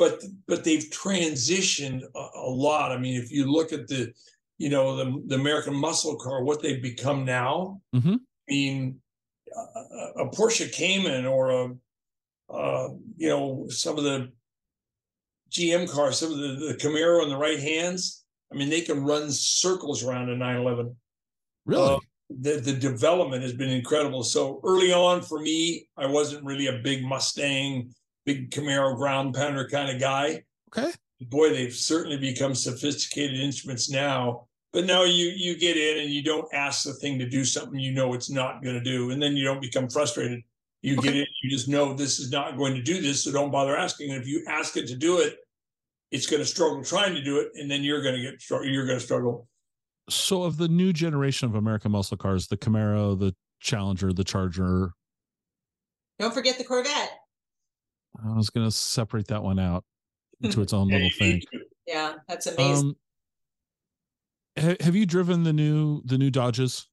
But 0.00 0.24
but 0.48 0.64
they've 0.64 0.88
transitioned 1.04 2.02
a, 2.14 2.26
a 2.36 2.50
lot. 2.66 2.90
I 2.90 2.96
mean, 2.96 3.20
if 3.20 3.30
you 3.30 3.44
look 3.44 3.70
at 3.70 3.86
the, 3.86 4.14
you 4.56 4.70
know, 4.70 4.96
the 4.96 5.22
the 5.26 5.34
American 5.34 5.74
muscle 5.74 6.16
car, 6.16 6.42
what 6.42 6.62
they've 6.62 6.82
become 6.82 7.26
now. 7.26 7.82
Mhm. 7.94 8.14
I 8.14 8.52
mean, 8.52 9.00
a, 9.54 10.22
a 10.22 10.30
Porsche 10.30 10.72
Cayman 10.72 11.26
or 11.26 11.50
a, 11.50 11.62
uh, 12.52 12.88
you 13.18 13.28
know, 13.28 13.66
some 13.68 13.98
of 13.98 14.04
the 14.04 14.32
GM 15.50 15.86
cars, 15.86 16.18
some 16.18 16.32
of 16.32 16.38
the, 16.38 16.68
the 16.68 16.78
Camaro 16.82 17.22
on 17.22 17.28
the 17.28 17.36
right 17.36 17.60
hands. 17.60 18.24
I 18.50 18.56
mean, 18.56 18.70
they 18.70 18.80
can 18.80 19.04
run 19.04 19.30
circles 19.30 20.02
around 20.02 20.30
a 20.30 20.36
911. 20.36 20.96
Really? 21.66 21.94
Uh, 21.94 21.98
the 22.30 22.52
the 22.60 22.72
development 22.72 23.42
has 23.42 23.52
been 23.52 23.70
incredible. 23.70 24.22
So 24.22 24.60
early 24.64 24.92
on 24.92 25.20
for 25.20 25.40
me, 25.40 25.88
I 25.96 26.06
wasn't 26.06 26.44
really 26.44 26.68
a 26.68 26.80
big 26.82 27.04
Mustang, 27.04 27.92
big 28.34 28.50
Camaro 28.50 28.96
ground 28.96 29.34
pounder 29.34 29.68
kind 29.68 29.90
of 29.90 30.00
guy. 30.00 30.42
okay. 30.76 30.92
Boy, 31.22 31.50
they've 31.50 31.74
certainly 31.74 32.16
become 32.16 32.54
sophisticated 32.54 33.38
instruments 33.38 33.90
now. 33.90 34.46
But 34.72 34.86
now 34.86 35.02
you 35.02 35.32
you 35.36 35.58
get 35.58 35.76
in 35.76 36.04
and 36.04 36.10
you 36.10 36.22
don't 36.22 36.46
ask 36.54 36.84
the 36.84 36.94
thing 36.94 37.18
to 37.18 37.28
do 37.28 37.44
something 37.44 37.78
you 37.78 37.92
know 37.92 38.14
it's 38.14 38.30
not 38.30 38.62
going 38.62 38.76
to 38.76 38.80
do, 38.80 39.10
and 39.10 39.20
then 39.20 39.36
you 39.36 39.44
don't 39.44 39.60
become 39.60 39.88
frustrated. 39.90 40.42
You 40.82 40.96
get 40.96 41.14
in, 41.14 41.26
you 41.42 41.50
just 41.50 41.68
know 41.68 41.92
this 41.92 42.20
is 42.20 42.30
not 42.30 42.56
going 42.56 42.74
to 42.74 42.82
do 42.82 43.02
this, 43.02 43.24
so 43.24 43.32
don't 43.32 43.50
bother 43.50 43.76
asking. 43.76 44.12
And 44.12 44.22
if 44.22 44.26
you 44.26 44.44
ask 44.48 44.76
it 44.76 44.86
to 44.86 44.96
do 44.96 45.18
it, 45.18 45.36
it's 46.10 46.26
going 46.26 46.40
to 46.40 46.46
struggle 46.46 46.82
trying 46.82 47.14
to 47.14 47.22
do 47.22 47.40
it, 47.40 47.48
and 47.54 47.70
then 47.70 47.82
you're 47.82 48.00
going 48.00 48.14
to 48.14 48.22
get 48.22 48.64
you're 48.64 48.86
going 48.86 48.98
to 48.98 49.04
struggle. 49.04 49.48
So, 50.08 50.44
of 50.44 50.56
the 50.56 50.68
new 50.68 50.92
generation 50.92 51.48
of 51.48 51.56
American 51.56 51.90
muscle 51.90 52.16
cars, 52.16 52.46
the 52.46 52.56
Camaro, 52.56 53.18
the 53.18 53.34
Challenger, 53.60 54.12
the 54.12 54.24
Charger, 54.24 54.92
Don't 56.18 56.32
forget 56.32 56.58
the 56.58 56.64
Corvette. 56.64 57.19
I 58.18 58.36
was 58.36 58.50
going 58.50 58.66
to 58.66 58.70
separate 58.70 59.28
that 59.28 59.42
one 59.42 59.58
out 59.58 59.84
into 60.40 60.60
its 60.62 60.72
own 60.72 60.88
little 60.88 61.10
thing. 61.18 61.42
Yeah, 61.86 62.14
that's 62.28 62.46
amazing. 62.46 62.94
Um, 64.58 64.64
ha- 64.64 64.76
have 64.80 64.96
you 64.96 65.06
driven 65.06 65.42
the 65.42 65.52
new 65.52 66.02
the 66.04 66.18
new 66.18 66.30
Dodges? 66.30 66.86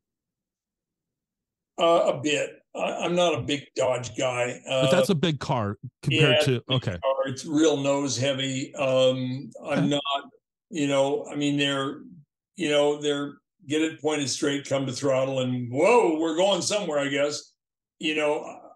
Uh, 1.80 2.14
a 2.14 2.22
bit. 2.22 2.50
I, 2.76 3.06
I'm 3.06 3.16
not 3.16 3.36
a 3.36 3.42
big 3.42 3.64
Dodge 3.76 4.18
guy. 4.18 4.62
Uh, 4.68 4.84
But 4.84 4.92
that's 4.92 5.10
a 5.10 5.16
big 5.16 5.40
car 5.40 5.78
compared 6.02 6.38
yeah, 6.40 6.46
to 6.46 6.64
okay. 6.72 6.92
car. 6.92 7.28
It's 7.28 7.46
real 7.46 7.78
nose 7.78 8.18
heavy. 8.18 8.74
Um, 8.76 9.52
I'm 9.64 9.90
not, 9.90 10.02
you 10.70 10.88
know, 10.88 11.28
I 11.32 11.36
mean, 11.36 11.58
they're, 11.58 12.00
you 12.56 12.70
know, 12.70 13.00
they're 13.00 13.36
get 13.68 13.82
it 13.82 14.02
pointed 14.02 14.30
straight, 14.30 14.68
come 14.68 14.86
to 14.86 14.92
throttle, 14.92 15.40
and 15.40 15.72
whoa, 15.72 16.18
we're 16.20 16.38
going 16.38 16.62
somewhere, 16.62 17.00
I 17.00 17.10
guess. 17.10 17.52
You 18.00 18.16
know, 18.16 18.40
uh, 18.40 18.67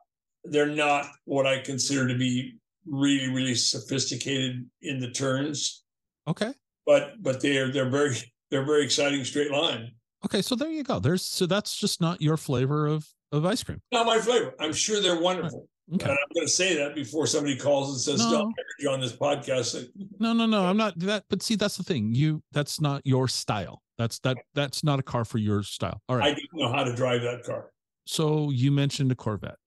they're 0.43 0.65
not 0.67 1.07
what 1.25 1.45
I 1.47 1.59
consider 1.59 2.07
to 2.07 2.17
be 2.17 2.55
really, 2.85 3.29
really 3.29 3.55
sophisticated 3.55 4.65
in 4.81 4.99
the 4.99 5.11
turns, 5.11 5.83
Okay. 6.27 6.53
but 6.85 7.21
but 7.21 7.41
they're 7.41 7.71
they're 7.71 7.89
very 7.89 8.15
they're 8.49 8.65
very 8.65 8.83
exciting 8.83 9.23
straight 9.23 9.51
line. 9.51 9.91
Okay. 10.25 10.41
So 10.41 10.55
there 10.55 10.69
you 10.69 10.83
go. 10.83 10.99
There's 10.99 11.23
so 11.25 11.45
that's 11.45 11.75
just 11.77 12.01
not 12.01 12.21
your 12.21 12.37
flavor 12.37 12.87
of 12.87 13.07
of 13.31 13.45
ice 13.45 13.63
cream. 13.63 13.81
Not 13.91 14.05
my 14.05 14.19
flavor. 14.19 14.53
I'm 14.59 14.73
sure 14.73 14.99
they're 15.01 15.21
wonderful. 15.21 15.67
Okay. 15.93 16.03
And 16.05 16.11
I'm 16.11 16.35
going 16.35 16.47
to 16.47 16.51
say 16.51 16.75
that 16.77 16.95
before 16.95 17.27
somebody 17.27 17.57
calls 17.57 17.89
and 17.91 17.99
says, 17.99 18.19
No. 18.25 18.29
"Stop, 18.29 18.41
I 18.45 18.45
heard 18.45 18.79
you 18.79 18.89
on 18.91 19.01
this 19.01 19.13
podcast." 19.13 19.87
No, 20.19 20.31
no, 20.33 20.45
no. 20.45 20.65
I'm 20.65 20.77
not 20.77 20.97
that. 20.99 21.25
But 21.29 21.41
see, 21.43 21.55
that's 21.55 21.75
the 21.77 21.83
thing. 21.83 22.13
You 22.15 22.41
that's 22.51 22.79
not 22.79 23.01
your 23.05 23.27
style. 23.27 23.81
That's 23.97 24.19
that 24.19 24.37
that's 24.55 24.83
not 24.83 24.99
a 24.99 25.03
car 25.03 25.25
for 25.25 25.37
your 25.37 25.63
style. 25.63 26.01
All 26.09 26.15
right. 26.17 26.27
I 26.31 26.33
didn't 26.33 26.49
know 26.53 26.71
how 26.71 26.83
to 26.83 26.93
drive 26.95 27.21
that 27.23 27.43
car. 27.43 27.71
So 28.05 28.49
you 28.51 28.71
mentioned 28.71 29.11
a 29.11 29.15
Corvette. 29.15 29.57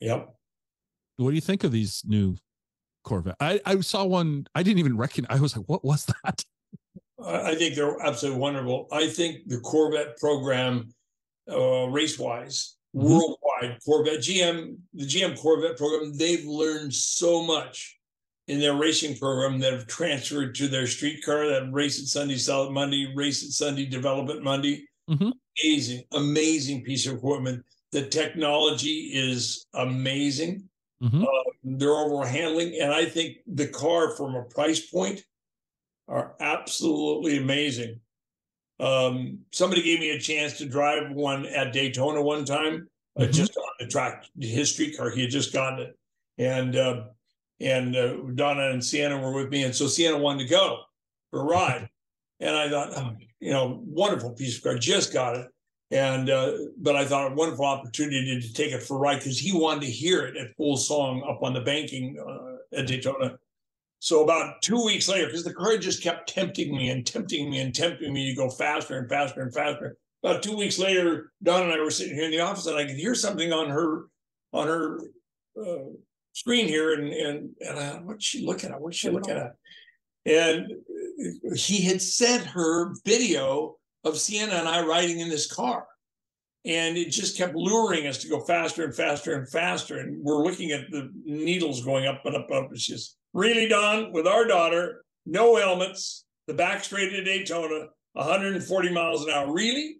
Yep. 0.00 0.34
What 1.16 1.30
do 1.30 1.34
you 1.34 1.40
think 1.40 1.64
of 1.64 1.72
these 1.72 2.02
new 2.06 2.36
Corvette? 3.04 3.36
I 3.40 3.60
I 3.66 3.80
saw 3.80 4.04
one. 4.04 4.46
I 4.54 4.62
didn't 4.62 4.78
even 4.78 4.96
recognize. 4.96 5.38
I 5.38 5.42
was 5.42 5.56
like, 5.56 5.66
what 5.68 5.84
was 5.84 6.06
that? 6.06 6.44
I 7.24 7.54
think 7.54 7.74
they're 7.74 8.00
absolutely 8.00 8.40
wonderful. 8.40 8.88
I 8.90 9.06
think 9.08 9.46
the 9.46 9.60
Corvette 9.60 10.16
program, 10.16 10.88
uh, 11.50 11.86
race 11.88 12.18
wise, 12.18 12.76
Mhm. 12.96 13.02
worldwide, 13.10 13.78
Corvette, 13.84 14.20
GM, 14.20 14.76
the 14.94 15.04
GM 15.06 15.36
Corvette 15.36 15.76
program, 15.76 16.16
they've 16.16 16.44
learned 16.46 16.94
so 16.94 17.42
much 17.44 17.98
in 18.48 18.58
their 18.58 18.74
racing 18.74 19.16
program 19.18 19.58
that 19.60 19.72
have 19.74 19.86
transferred 19.86 20.54
to 20.56 20.66
their 20.66 20.86
street 20.86 21.22
car 21.22 21.46
that 21.46 21.70
race 21.72 22.00
at 22.00 22.06
Sunday, 22.06 22.36
Solid 22.38 22.72
Monday, 22.72 23.12
race 23.14 23.44
at 23.44 23.50
Sunday, 23.50 23.84
Development 23.84 24.42
Monday. 24.42 24.86
Mhm. 25.08 25.32
Amazing, 25.62 26.04
amazing 26.12 26.82
piece 26.82 27.06
of 27.06 27.16
equipment. 27.18 27.64
The 27.92 28.06
technology 28.06 29.10
is 29.12 29.66
amazing. 29.74 30.68
Mhm. 31.02 31.24
Uh, 31.24 31.50
their 31.62 31.90
overall 31.90 32.24
handling, 32.24 32.78
and 32.80 32.92
I 32.92 33.04
think 33.06 33.38
the 33.46 33.66
car 33.66 34.14
from 34.16 34.34
a 34.34 34.44
price 34.44 34.86
point 34.86 35.24
are 36.08 36.36
absolutely 36.40 37.38
amazing. 37.38 38.00
Um, 38.78 39.40
somebody 39.52 39.82
gave 39.82 40.00
me 40.00 40.10
a 40.10 40.18
chance 40.20 40.58
to 40.58 40.66
drive 40.66 41.10
one 41.12 41.46
at 41.46 41.72
Daytona 41.72 42.22
one 42.22 42.44
time, 42.44 42.88
uh, 43.16 43.22
Mhm. 43.22 43.32
just 43.32 43.56
on 43.56 43.64
the 43.78 43.86
track, 43.86 44.26
his 44.38 44.72
street 44.72 44.96
car. 44.96 45.10
He 45.10 45.22
had 45.22 45.30
just 45.30 45.52
gotten 45.52 45.80
it, 45.80 45.98
and 46.38 46.76
uh, 46.76 47.04
and 47.60 47.94
uh, 47.96 48.16
Donna 48.34 48.70
and 48.70 48.82
Sienna 48.84 49.18
were 49.18 49.32
with 49.32 49.50
me, 49.50 49.64
and 49.64 49.74
so 49.74 49.86
Sienna 49.86 50.18
wanted 50.18 50.44
to 50.44 50.50
go 50.50 50.82
for 51.30 51.40
a 51.40 51.44
ride, 51.44 51.90
and 52.40 52.56
I 52.56 52.70
thought, 52.70 52.92
oh, 52.96 53.16
you 53.40 53.50
know, 53.50 53.82
wonderful 53.84 54.32
piece 54.32 54.56
of 54.56 54.62
car, 54.62 54.78
just 54.78 55.12
got 55.12 55.36
it, 55.36 55.46
and 55.90 56.30
uh, 56.30 56.52
but 56.78 56.94
I 56.96 57.04
thought 57.04 57.32
a 57.32 57.34
wonderful 57.34 57.64
opportunity 57.64 58.40
to 58.40 58.52
take 58.52 58.72
it 58.72 58.82
for 58.82 58.98
ride 58.98 59.18
because 59.18 59.38
he 59.38 59.52
wanted 59.52 59.82
to 59.82 59.90
hear 59.90 60.24
it 60.26 60.36
at 60.36 60.56
full 60.56 60.76
song 60.76 61.24
up 61.28 61.42
on 61.42 61.52
the 61.52 61.60
banking 61.60 62.16
uh, 62.18 62.78
at 62.78 62.86
Daytona. 62.86 63.38
So 63.98 64.22
about 64.22 64.62
two 64.62 64.82
weeks 64.84 65.08
later, 65.08 65.26
because 65.26 65.44
the 65.44 65.52
car 65.52 65.76
just 65.76 66.02
kept 66.02 66.28
tempting 66.28 66.74
me 66.74 66.90
and 66.90 67.06
tempting 67.06 67.50
me 67.50 67.60
and 67.60 67.74
tempting 67.74 68.12
me 68.12 68.30
to 68.30 68.36
go 68.36 68.48
faster 68.48 68.98
and 68.98 69.08
faster 69.08 69.42
and 69.42 69.52
faster. 69.52 69.96
About 70.22 70.42
two 70.42 70.56
weeks 70.56 70.78
later, 70.78 71.32
Don 71.42 71.64
and 71.64 71.72
I 71.72 71.80
were 71.80 71.90
sitting 71.90 72.14
here 72.14 72.24
in 72.24 72.30
the 72.30 72.40
office, 72.40 72.66
and 72.66 72.76
I 72.76 72.84
could 72.84 72.96
hear 72.96 73.14
something 73.14 73.52
on 73.52 73.68
her 73.68 74.06
on 74.52 74.68
her 74.68 75.00
uh, 75.60 75.90
screen 76.32 76.68
here, 76.68 76.94
and 76.94 77.12
and 77.12 77.50
and 77.60 77.78
I, 77.78 78.00
what's 78.02 78.24
she 78.24 78.46
looking 78.46 78.70
at? 78.70 78.80
What's 78.80 78.96
she 78.96 79.10
looking 79.10 79.36
at? 79.36 79.54
And 80.24 80.72
he 81.56 81.82
had 81.82 82.00
sent 82.00 82.44
her 82.46 82.94
video 83.04 83.76
of 84.04 84.18
Sienna 84.18 84.54
and 84.54 84.68
I 84.68 84.84
riding 84.84 85.20
in 85.20 85.28
this 85.28 85.50
car. 85.52 85.86
and 86.66 86.96
it 86.98 87.10
just 87.10 87.38
kept 87.38 87.54
luring 87.54 88.06
us 88.06 88.18
to 88.18 88.28
go 88.28 88.40
faster 88.40 88.84
and 88.84 88.94
faster 88.94 89.34
and 89.34 89.48
faster. 89.48 89.98
And 89.98 90.22
we're 90.22 90.42
looking 90.44 90.72
at 90.72 90.90
the 90.90 91.10
needles 91.24 91.82
going 91.84 92.06
up 92.06 92.20
and 92.26 92.36
up 92.36 92.50
and 92.50 92.66
up. 92.66 92.70
It's 92.72 92.84
just 92.86 93.16
really, 93.32 93.66
Don, 93.68 94.12
with 94.12 94.26
our 94.26 94.46
daughter, 94.46 95.02
no 95.24 95.56
helmets, 95.56 96.24
the 96.46 96.54
back 96.54 96.84
straight 96.84 97.14
at 97.14 97.24
Daytona, 97.24 97.86
140 98.12 98.92
miles 98.92 99.24
an 99.24 99.30
hour. 99.32 99.50
Really? 99.52 99.96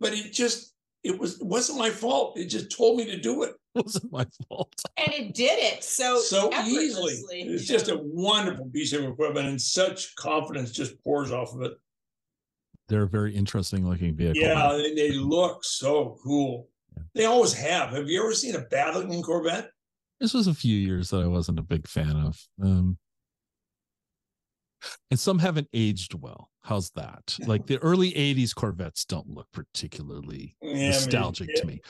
But 0.00 0.12
it 0.12 0.32
just 0.32 0.74
it 1.02 1.18
was 1.18 1.40
it 1.40 1.46
wasn't 1.46 1.78
my 1.78 1.88
fault. 1.90 2.36
It 2.38 2.46
just 2.46 2.70
told 2.76 2.98
me 2.98 3.04
to 3.06 3.18
do 3.18 3.42
it. 3.44 3.54
It 3.76 3.84
wasn't 3.84 4.10
my 4.10 4.24
fault. 4.48 4.72
And 4.96 5.12
it 5.12 5.34
did 5.34 5.58
it 5.58 5.84
so 5.84 6.18
so 6.18 6.50
easily. 6.66 7.12
It's 7.30 7.66
just 7.66 7.88
a 7.88 7.98
wonderful 8.02 8.70
piece 8.70 8.92
of 8.94 9.04
equipment, 9.04 9.48
and 9.48 9.60
such 9.60 10.14
confidence 10.16 10.72
just 10.72 10.98
pours 11.04 11.30
off 11.30 11.54
of 11.54 11.60
it. 11.62 11.72
They're 12.88 13.04
a 13.04 13.08
very 13.08 13.34
interesting 13.34 13.88
looking 13.88 14.14
vehicle. 14.14 14.42
Yeah, 14.42 14.72
they, 14.76 14.94
they 14.94 15.12
look 15.12 15.64
so 15.64 16.18
cool. 16.22 16.68
Yeah. 16.96 17.02
They 17.14 17.24
always 17.24 17.52
have. 17.54 17.90
Have 17.90 18.08
you 18.08 18.22
ever 18.22 18.32
seen 18.32 18.54
a 18.54 18.60
bad 18.60 18.94
looking 18.94 19.22
Corvette? 19.22 19.70
This 20.20 20.32
was 20.32 20.46
a 20.46 20.54
few 20.54 20.76
years 20.76 21.10
that 21.10 21.22
I 21.22 21.26
wasn't 21.26 21.58
a 21.58 21.62
big 21.62 21.86
fan 21.86 22.16
of. 22.16 22.40
Um, 22.62 22.98
and 25.10 25.18
some 25.18 25.38
haven't 25.38 25.68
aged 25.72 26.14
well. 26.14 26.50
How's 26.62 26.90
that? 26.90 27.38
Like 27.46 27.66
the 27.66 27.78
early 27.78 28.12
80s 28.12 28.54
Corvettes 28.54 29.04
don't 29.04 29.28
look 29.28 29.46
particularly 29.52 30.56
Yeah, 30.60 30.88
nostalgic 30.88 31.48
maybe, 31.48 31.60
to 31.60 31.66
me. 31.66 31.80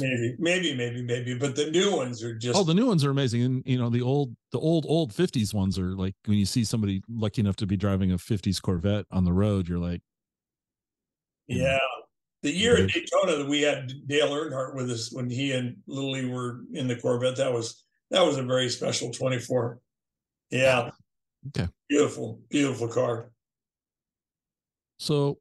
Maybe, 0.00 0.36
maybe, 0.38 0.76
maybe, 0.76 1.02
maybe. 1.02 1.34
But 1.38 1.56
the 1.56 1.70
new 1.70 1.96
ones 1.96 2.22
are 2.22 2.34
just. 2.34 2.58
Oh, 2.58 2.64
the 2.64 2.74
new 2.74 2.86
ones 2.86 3.04
are 3.04 3.10
amazing. 3.10 3.42
And 3.42 3.62
you 3.64 3.78
know, 3.78 3.90
the 3.90 4.02
old 4.02 4.34
the 4.50 4.58
old 4.58 4.86
old 4.88 5.12
50s 5.12 5.54
ones 5.54 5.78
are 5.78 5.94
like 5.94 6.14
when 6.26 6.38
you 6.38 6.46
see 6.46 6.64
somebody 6.64 7.02
lucky 7.08 7.42
enough 7.42 7.56
to 7.56 7.66
be 7.66 7.76
driving 7.76 8.12
a 8.12 8.16
50s 8.16 8.60
Corvette 8.60 9.06
on 9.10 9.24
the 9.24 9.32
road, 9.32 9.68
you're 9.68 9.78
like, 9.78 10.02
Yeah. 11.46 11.78
The 12.42 12.52
year 12.52 12.76
at. 12.76 12.90
Daytona 12.90 13.38
that 13.38 13.48
we 13.48 13.62
had 13.62 13.92
Dale 14.06 14.30
Earnhardt 14.30 14.74
with 14.74 14.90
us 14.90 15.12
when 15.12 15.30
he 15.30 15.52
and 15.52 15.76
Lily 15.86 16.26
were 16.26 16.60
in 16.72 16.86
the 16.86 16.96
Corvette, 16.96 17.36
that 17.36 17.52
was 17.52 17.84
that 18.10 18.24
was 18.24 18.36
a 18.36 18.42
very 18.42 18.68
special 18.68 19.10
24. 19.10 19.78
Yeah. 20.50 20.90
Okay. 21.48 21.68
Beautiful, 21.88 22.40
beautiful 22.50 22.88
car. 22.88 23.30
So 24.98 25.38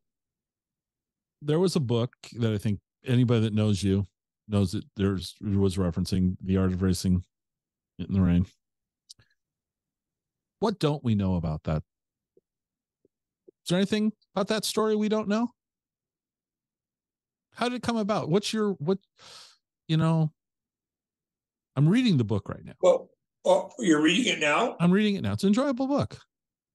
there 1.41 1.59
was 1.59 1.75
a 1.75 1.81
book 1.81 2.13
that 2.33 2.53
I 2.53 2.57
think 2.57 2.79
anybody 3.05 3.41
that 3.41 3.53
knows 3.53 3.83
you 3.83 4.07
knows 4.47 4.71
that 4.71 4.83
there's 4.95 5.35
was 5.41 5.77
referencing 5.77 6.37
the 6.43 6.57
art 6.57 6.71
of 6.71 6.81
racing 6.81 7.23
in 7.99 8.13
the 8.13 8.21
rain. 8.21 8.45
What 10.59 10.79
don't 10.79 11.03
we 11.03 11.15
know 11.15 11.35
about 11.35 11.63
that? 11.63 11.83
Is 12.35 13.69
there 13.69 13.77
anything 13.77 14.11
about 14.35 14.47
that 14.47 14.65
story 14.65 14.95
we 14.95 15.09
don't 15.09 15.27
know? 15.27 15.49
How 17.55 17.69
did 17.69 17.75
it 17.75 17.83
come 17.83 17.97
about? 17.97 18.29
What's 18.29 18.53
your 18.53 18.73
what 18.73 18.97
you 19.87 19.97
know? 19.97 20.31
I'm 21.75 21.87
reading 21.89 22.17
the 22.17 22.23
book 22.23 22.49
right 22.49 22.63
now. 22.63 22.73
Well, 22.81 23.09
oh, 23.45 23.71
you're 23.79 24.01
reading 24.01 24.31
it 24.33 24.39
now 24.39 24.75
I'm 24.79 24.91
reading 24.91 25.15
it 25.15 25.21
now. 25.21 25.33
It's 25.33 25.43
an 25.43 25.47
enjoyable 25.47 25.87
book. 25.87 26.17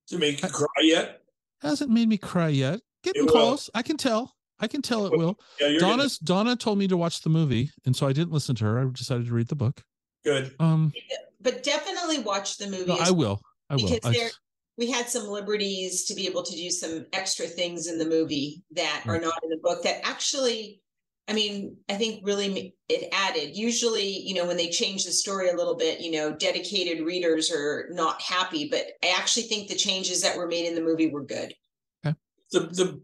to 0.09 0.19
make 0.19 0.43
you 0.43 0.49
cry 0.49 0.67
yet? 0.83 1.21
Hasn't 1.61 1.91
made 1.91 2.09
me 2.09 2.17
cry 2.19 2.49
yet. 2.49 2.81
Getting 3.05 3.23
It 3.23 3.27
will. 3.27 3.33
close. 3.33 3.71
I 3.75 3.83
can 3.83 3.97
tell. 3.97 4.35
I 4.61 4.67
can 4.67 4.83
tell 4.83 5.07
it 5.07 5.13
will. 5.13 5.19
will. 5.19 5.39
Yeah, 5.61 5.69
you're 5.69 5.81
gonna- 5.81 5.97
Donna's 5.99 6.19
Donna 6.19 6.57
told 6.57 6.79
me 6.79 6.89
to 6.89 6.97
watch 6.97 7.21
the 7.23 7.29
movie, 7.31 7.71
and 7.85 7.95
so 7.95 8.07
I 8.09 8.13
didn't 8.13 8.33
listen 8.33 8.57
to 8.57 8.65
her. 8.65 8.81
I 8.81 8.91
decided 8.93 9.27
to 9.27 9.33
read 9.35 9.49
the 9.49 9.55
book. 9.57 9.83
good. 10.25 10.55
Um, 10.59 10.93
But 11.41 11.63
definitely 11.63 12.19
watch 12.19 12.57
the 12.59 12.67
movie. 12.69 12.87
no, 12.87 12.97
I 12.99 13.13
will. 13.13 13.41
I 13.71 13.77
will. 13.77 13.89
Because 13.89 14.01
I- 14.05 14.13
there, 14.13 14.31
we 14.79 14.89
had 14.89 15.11
some 15.11 15.27
liberties 15.27 16.05
to 16.05 16.15
be 16.15 16.27
able 16.27 16.45
to 16.45 16.57
do 16.57 16.71
some 16.71 17.05
extra 17.13 17.47
things 17.47 17.89
in 17.89 17.99
the 17.99 18.07
movie 18.07 18.63
that 18.71 19.03
are 19.07 19.17
hmm. 19.17 19.25
not 19.25 19.43
in 19.43 19.51
the 19.51 19.59
book 19.61 19.83
that 19.83 20.07
actually, 20.07 20.81
I 21.27 21.33
mean, 21.33 21.77
I 21.89 21.95
think 21.95 22.25
really 22.25 22.77
it 22.89 23.09
added. 23.13 23.57
Usually, 23.57 24.07
you 24.07 24.35
know, 24.35 24.47
when 24.47 24.57
they 24.57 24.71
change 24.71 25.05
the 25.05 25.11
story 25.11 25.51
a 25.51 25.57
little 25.57 25.75
bit, 25.75 26.01
you 26.01 26.13
know, 26.13 26.33
dedicated 26.33 27.05
readers 27.05 27.51
are 27.51 27.89
not 27.91 28.23
happy, 28.23 28.69
but 28.71 28.87
I 29.03 29.13
actually 29.19 29.43
think 29.43 29.69
the 29.69 29.75
changes 29.75 30.23
that 30.23 30.37
were 30.37 30.47
made 30.47 30.67
in 30.67 30.77
the 30.77 30.81
movie 30.81 31.11
were 31.11 31.25
good. 31.25 31.53
The 32.51 32.61
the 32.61 33.03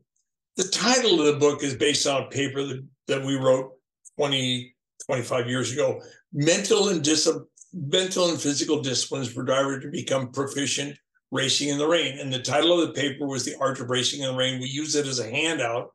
the 0.57 0.68
title 0.68 1.20
of 1.20 1.27
the 1.27 1.39
book 1.39 1.62
is 1.62 1.75
based 1.75 2.07
on 2.07 2.22
a 2.22 2.29
paper 2.29 2.62
that, 2.62 2.87
that 3.09 3.25
we 3.25 3.35
wrote 3.35 3.72
20, 4.16 4.75
25 5.05 5.49
years 5.51 5.72
ago. 5.72 6.01
Mental 6.33 6.89
and 6.89 7.03
dis 7.03 7.29
mental 7.75 8.31
and 8.31 8.41
physical 8.41 8.81
disciplines 8.81 9.31
for 9.31 9.43
drivers 9.43 9.83
to 9.83 9.91
become 9.91 10.31
proficient 10.31 10.97
racing 11.35 11.68
in 11.68 11.78
the 11.78 11.87
rain. 11.87 12.18
And 12.20 12.32
the 12.32 12.39
title 12.39 12.80
of 12.80 12.87
the 12.87 12.95
paper 13.01 13.26
was 13.26 13.45
The 13.45 13.57
Art 13.61 13.80
of 13.80 13.91
Racing 13.91 14.22
in 14.22 14.28
the 14.28 14.37
Rain. 14.37 14.61
We 14.61 14.68
use 14.68 14.95
it 14.95 15.07
as 15.07 15.18
a 15.18 15.28
handout 15.28 15.93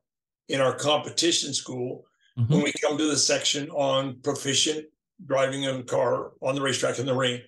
in 0.50 0.60
our 0.60 0.76
competition 0.76 1.54
school 1.54 2.06
Mhm. 2.38 2.50
when 2.50 2.62
we 2.62 2.74
come 2.74 2.98
to 2.98 3.06
the 3.06 3.18
section 3.18 3.70
on 3.70 4.20
proficient 4.22 4.86
driving 5.26 5.66
a 5.66 5.82
car 5.84 6.34
on 6.42 6.56
the 6.56 6.62
racetrack 6.62 7.00
in 7.00 7.06
the 7.06 7.16
rain. 7.16 7.42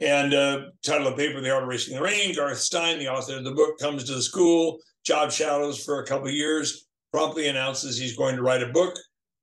And 0.00 0.32
uh, 0.34 0.60
title 0.84 1.06
of 1.06 1.16
the 1.16 1.26
paper, 1.26 1.40
The 1.40 1.50
Art 1.50 1.62
of 1.62 1.68
Racing 1.68 1.94
in 1.94 1.98
the 2.02 2.04
Rain, 2.04 2.34
Garth 2.34 2.58
Stein, 2.58 2.98
the 2.98 3.08
author 3.08 3.36
of 3.36 3.44
the 3.44 3.52
book, 3.52 3.78
comes 3.78 4.04
to 4.04 4.14
the 4.14 4.22
school, 4.22 4.78
job 5.04 5.32
shadows 5.32 5.82
for 5.82 6.02
a 6.02 6.06
couple 6.06 6.28
of 6.28 6.34
years, 6.34 6.86
promptly 7.12 7.48
announces 7.48 7.98
he's 7.98 8.16
going 8.16 8.36
to 8.36 8.42
write 8.42 8.62
a 8.62 8.72
book, 8.72 8.94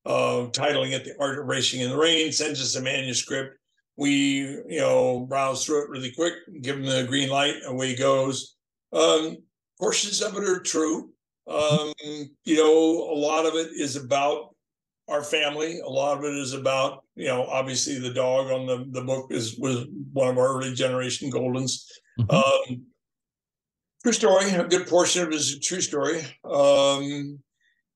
uh, 0.05 0.47
titling 0.51 0.91
it 0.93 1.03
The 1.03 1.15
Art 1.19 1.39
of 1.39 1.45
Racing 1.45 1.81
in 1.81 1.89
the 1.89 1.97
Rain, 1.97 2.31
sends 2.31 2.61
us 2.61 2.75
a 2.75 2.81
manuscript. 2.81 3.56
We, 3.97 4.39
you 4.67 4.79
know, 4.79 5.21
browse 5.21 5.65
through 5.65 5.83
it 5.83 5.89
really 5.89 6.11
quick, 6.11 6.33
give 6.61 6.77
him 6.77 6.85
the 6.85 7.05
green 7.07 7.29
light, 7.29 7.55
and 7.55 7.73
away 7.73 7.89
he 7.89 7.95
goes. 7.95 8.55
Um, 8.93 9.37
portions 9.79 10.21
of 10.21 10.37
it 10.37 10.43
are 10.43 10.59
true. 10.59 11.11
Um, 11.47 11.93
you 12.45 12.57
know, 12.57 13.11
a 13.11 13.17
lot 13.17 13.45
of 13.45 13.55
it 13.55 13.71
is 13.73 13.95
about 13.95 14.55
our 15.07 15.23
family. 15.23 15.79
A 15.79 15.89
lot 15.89 16.17
of 16.17 16.25
it 16.25 16.35
is 16.35 16.53
about, 16.53 17.03
you 17.15 17.27
know, 17.27 17.45
obviously 17.45 17.97
the 17.97 18.13
dog 18.13 18.51
on 18.51 18.65
the, 18.65 18.85
the 18.91 19.05
book 19.05 19.31
is 19.31 19.57
was 19.57 19.85
one 20.13 20.29
of 20.29 20.37
our 20.37 20.57
early 20.57 20.73
generation 20.73 21.31
Goldens. 21.31 21.85
Mhm. 22.19 22.33
Um, 22.33 22.85
true 24.03 24.11
story. 24.13 24.49
A 24.51 24.67
good 24.67 24.87
portion 24.87 25.23
of 25.23 25.29
it 25.29 25.35
is 25.35 25.55
a 25.55 25.59
true 25.59 25.81
story. 25.81 26.21
Um, 26.43 27.39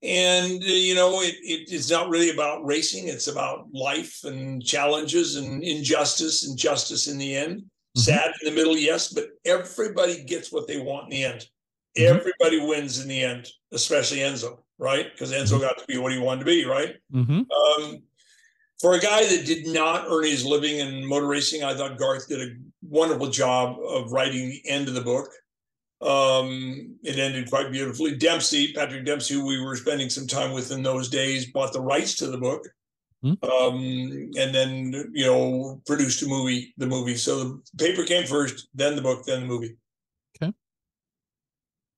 and 0.03 0.63
uh, 0.63 0.65
you 0.65 0.95
know, 0.95 1.21
it, 1.21 1.35
it 1.41 1.71
it's 1.71 1.89
not 1.91 2.09
really 2.09 2.29
about 2.31 2.65
racing. 2.65 3.07
It's 3.07 3.27
about 3.27 3.67
life 3.71 4.23
and 4.23 4.63
challenges 4.63 5.35
and 5.35 5.63
injustice 5.63 6.47
and 6.47 6.57
justice 6.57 7.07
in 7.07 7.17
the 7.17 7.35
end. 7.35 7.61
Mhm. 7.97 8.01
Sad 8.01 8.31
in 8.41 8.49
the 8.49 8.55
middle, 8.55 8.77
yes, 8.77 9.09
but 9.09 9.29
everybody 9.45 10.23
gets 10.23 10.51
what 10.51 10.67
they 10.67 10.79
want 10.79 11.05
in 11.05 11.09
the 11.09 11.23
end. 11.25 11.47
Mhm. 11.97 12.05
Everybody 12.05 12.59
wins 12.59 12.99
in 12.99 13.07
the 13.07 13.21
end, 13.21 13.49
especially 13.71 14.19
Enzo, 14.19 14.59
right? 14.77 15.11
Because 15.11 15.31
Enzo 15.31 15.59
got 15.59 15.77
to 15.77 15.85
be 15.87 15.97
what 15.97 16.13
he 16.13 16.17
wanted 16.17 16.39
to 16.39 16.45
be, 16.45 16.65
right? 16.65 16.95
Mhm. 17.13 17.45
Um, 17.51 18.01
for 18.79 18.95
a 18.95 18.99
guy 18.99 19.23
that 19.25 19.45
did 19.45 19.67
not 19.67 20.05
earn 20.09 20.23
his 20.23 20.43
living 20.43 20.77
in 20.79 21.05
motor 21.05 21.27
racing, 21.27 21.63
I 21.63 21.75
thought 21.75 21.99
Garth 21.99 22.27
did 22.27 22.41
a 22.41 22.55
wonderful 22.81 23.29
job 23.29 23.77
of 23.79 24.11
writing 24.11 24.49
the 24.49 24.67
end 24.67 24.87
of 24.87 24.95
the 24.95 25.01
book. 25.01 25.29
Um, 26.01 26.95
it 27.03 27.19
ended 27.19 27.49
quite 27.49 27.71
beautifully. 27.71 28.15
Dempsey, 28.15 28.73
Patrick 28.73 29.05
Dempsey, 29.05 29.35
who 29.35 29.45
we 29.45 29.61
were 29.61 29.75
spending 29.75 30.09
some 30.09 30.25
time 30.25 30.51
with 30.51 30.71
in 30.71 30.81
those 30.81 31.09
days, 31.09 31.51
bought 31.51 31.73
the 31.73 31.81
rights 31.81 32.15
to 32.17 32.27
the 32.27 32.37
book. 32.37 32.67
Hmm. 33.21 33.33
Um, 33.43 34.31
and 34.35 34.53
then 34.55 35.11
you 35.13 35.27
know 35.27 35.81
produced 35.85 36.23
a 36.23 36.27
movie, 36.27 36.73
the 36.77 36.87
movie. 36.87 37.15
So 37.15 37.43
the 37.43 37.61
paper 37.77 38.03
came 38.03 38.25
first, 38.25 38.67
then 38.73 38.95
the 38.95 39.01
book, 39.01 39.25
then 39.25 39.41
the 39.41 39.47
movie. 39.47 39.77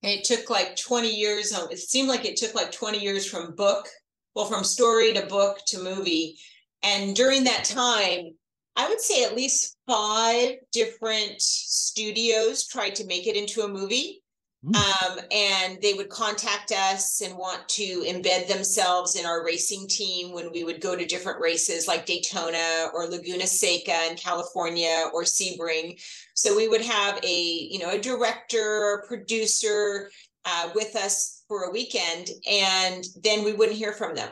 And 0.03 0.11
it 0.11 0.25
took 0.25 0.49
like 0.49 0.75
20 0.75 1.09
years. 1.09 1.53
um, 1.53 1.69
It 1.71 1.79
seemed 1.79 2.09
like 2.09 2.25
it 2.25 2.35
took 2.35 2.53
like 2.53 2.71
20 2.73 2.99
years 2.99 3.25
from 3.25 3.55
book, 3.55 3.87
well, 4.35 4.45
from 4.45 4.65
story 4.65 5.13
to 5.13 5.25
book 5.25 5.59
to 5.67 5.81
movie. 5.81 6.37
And 6.83 7.15
during 7.15 7.45
that 7.45 7.63
time, 7.63 8.35
I 8.75 8.89
would 8.89 9.01
say 9.01 9.23
at 9.23 9.35
least 9.35 9.77
five 9.87 10.55
different 10.71 11.41
studios 11.41 12.67
tried 12.67 12.95
to 12.95 13.05
make 13.05 13.27
it 13.27 13.35
into 13.35 13.61
a 13.61 13.67
movie. 13.67 14.23
Mm. 14.65 14.75
Um, 14.75 15.19
and 15.29 15.81
they 15.81 15.93
would 15.93 16.07
contact 16.07 16.71
us 16.71 17.21
and 17.21 17.37
want 17.37 17.67
to 17.67 18.03
embed 18.07 18.47
themselves 18.47 19.17
in 19.17 19.25
our 19.25 19.43
racing 19.43 19.89
team 19.89 20.31
when 20.33 20.51
we 20.53 20.63
would 20.63 20.79
go 20.79 20.95
to 20.95 21.05
different 21.05 21.41
races 21.41 21.85
like 21.85 22.05
Daytona 22.05 22.87
or 22.93 23.07
Laguna 23.07 23.45
Seca 23.45 24.09
in 24.09 24.15
California 24.15 25.09
or 25.13 25.23
Sebring. 25.23 26.01
So 26.33 26.55
we 26.55 26.69
would 26.69 26.81
have 26.81 27.19
a, 27.25 27.41
you 27.69 27.79
know, 27.79 27.89
a 27.89 27.99
director, 27.99 29.01
a 29.03 29.07
producer 29.07 30.09
uh, 30.45 30.69
with 30.73 30.95
us 30.95 31.43
for 31.49 31.63
a 31.63 31.71
weekend, 31.71 32.29
and 32.49 33.03
then 33.21 33.43
we 33.43 33.53
wouldn't 33.53 33.77
hear 33.77 33.93
from 33.93 34.15
them. 34.15 34.29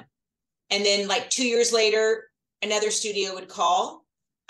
And 0.70 0.86
then, 0.86 1.08
like 1.08 1.30
two 1.30 1.46
years 1.46 1.74
later, 1.74 2.30
another 2.62 2.92
studio 2.92 3.34
would 3.34 3.50
call 3.50 4.01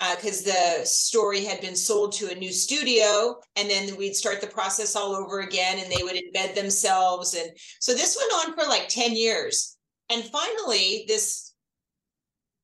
Uh, 0.04 0.16
because 0.16 0.42
the 0.42 0.84
story 0.84 1.44
had 1.44 1.60
been 1.60 1.76
sold 1.76 2.12
to 2.12 2.28
a 2.28 2.34
new 2.34 2.50
studio, 2.50 3.36
and 3.54 3.70
then 3.70 3.96
we'd 3.96 4.16
start 4.16 4.40
the 4.40 4.48
process 4.48 4.96
all 4.96 5.14
over 5.14 5.40
again, 5.40 5.78
and 5.78 5.92
they 5.92 6.02
would 6.02 6.16
embed 6.16 6.56
themselves. 6.56 7.34
And 7.34 7.48
so 7.78 7.94
this 7.94 8.18
went 8.18 8.48
on 8.48 8.56
for 8.56 8.68
like 8.68 8.88
10 8.88 9.14
years. 9.14 9.76
And 10.10 10.24
finally, 10.24 11.04
this 11.06 11.54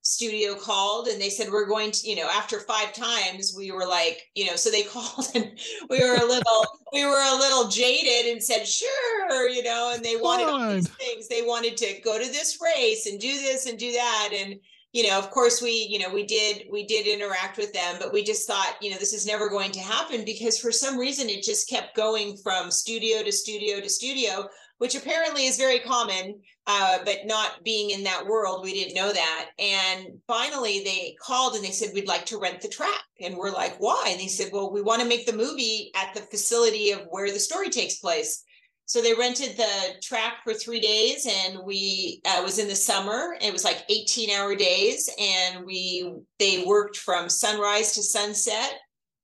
studio 0.03 0.55
called 0.57 1.07
and 1.07 1.21
they 1.21 1.29
said 1.29 1.51
we're 1.51 1.67
going 1.67 1.91
to 1.91 2.09
you 2.09 2.17
know 2.17 2.27
after 2.31 2.61
five 2.61 2.95
times 2.95 3.53
we 3.55 3.71
were 3.71 3.87
like 3.87 4.23
you 4.35 4.47
know 4.47 4.57
so 4.57 4.71
they 4.71 4.83
called 4.95 5.27
and 5.35 5.51
we 5.91 6.01
were 6.01 6.15
a 6.15 6.25
little 6.25 6.65
we 6.95 7.05
were 7.05 7.11
a 7.11 7.37
little 7.37 7.69
jaded 7.69 8.33
and 8.33 8.43
said 8.43 8.67
sure 8.67 9.19
you 9.47 9.63
know, 9.63 9.93
and 9.95 10.05
they 10.05 10.17
wanted 10.17 10.47
all 10.47 10.73
these 10.73 10.89
things. 10.89 11.29
They 11.29 11.43
wanted 11.43 11.77
to 11.79 12.01
go 12.05 12.19
to 12.19 12.31
this 12.31 12.59
race 12.63 13.07
and 13.07 13.21
do 13.21 13.33
this 13.33 13.67
and 13.67 13.79
do 13.79 13.93
that. 13.93 14.31
And, 14.33 14.57
you 14.93 15.07
know, 15.07 15.19
of 15.19 15.31
course 15.31 15.61
we, 15.61 15.87
you 15.91 15.99
know, 15.99 16.13
we 16.13 16.25
did, 16.25 16.65
we 16.71 16.87
did 16.87 17.07
interact 17.07 17.59
with 17.59 17.73
them, 17.73 17.97
but 17.99 18.13
we 18.13 18.25
just 18.25 18.47
thought, 18.47 18.77
you 18.81 18.91
know, 18.91 18.97
this 18.97 19.13
is 19.13 19.27
never 19.27 19.49
going 19.51 19.71
to 19.73 19.81
happen 19.81 20.25
because 20.25 20.59
for 20.59 20.73
some 20.73 20.97
reason 20.97 21.29
it 21.29 21.43
just 21.43 21.69
kept 21.69 21.95
going 21.95 22.37
from 22.39 22.71
studio 22.71 23.23
to 23.23 23.31
studio 23.31 23.81
to 23.81 23.89
studio, 23.89 24.49
which 24.79 24.95
apparently 24.95 25.47
is 25.47 25.59
very 25.59 25.79
common. 25.81 26.41
Uh, 26.71 26.99
but 27.07 27.21
not 27.25 27.65
being 27.65 27.91
in 27.91 28.05
that 28.05 28.27
world, 28.27 28.63
we 28.63 28.75
didn't 28.75 28.95
know 28.95 29.11
that. 29.11 29.47
And 29.59 30.19
finally 30.27 30.83
they 30.85 31.17
called 31.19 31.55
and 31.55 31.65
they 31.65 31.71
said, 31.71 31.91
we'd 31.95 32.07
like 32.07 32.27
to 32.27 32.39
rent 32.39 32.61
the 32.61 32.69
track. 32.69 33.05
And 33.23 33.39
we're 33.39 33.51
like, 33.51 33.77
why? 33.79 34.09
And 34.09 34.21
they 34.21 34.27
said, 34.27 34.51
well, 34.53 34.71
we 34.71 34.83
want 34.83 35.01
to 35.01 35.09
make 35.09 35.25
the 35.25 35.33
movie 35.33 35.91
at 35.95 36.15
the 36.15 36.21
facility 36.21 36.91
of 36.91 37.07
where 37.09 37.33
the 37.33 37.41
story 37.41 37.71
takes 37.71 38.01
place. 38.01 38.45
So 38.89 39.03
they 39.03 39.13
rented 39.13 39.59
the 39.59 40.01
track 40.03 40.43
for 40.43 40.55
three 40.55 40.81
days, 40.81 41.27
and 41.27 41.63
we 41.63 42.23
uh, 42.25 42.41
was 42.43 42.59
in 42.59 42.69
the 42.69 42.75
summer. 42.75 43.37
It 43.39 43.53
was 43.53 43.63
like 43.63 43.85
eighteen 43.91 44.31
hour 44.31 44.55
days, 44.57 45.11
and 45.21 45.67
we 45.67 46.11
they 46.39 46.65
worked 46.65 46.97
from 46.97 47.29
sunrise 47.29 47.93
to 47.95 48.03
sunset, 48.03 48.79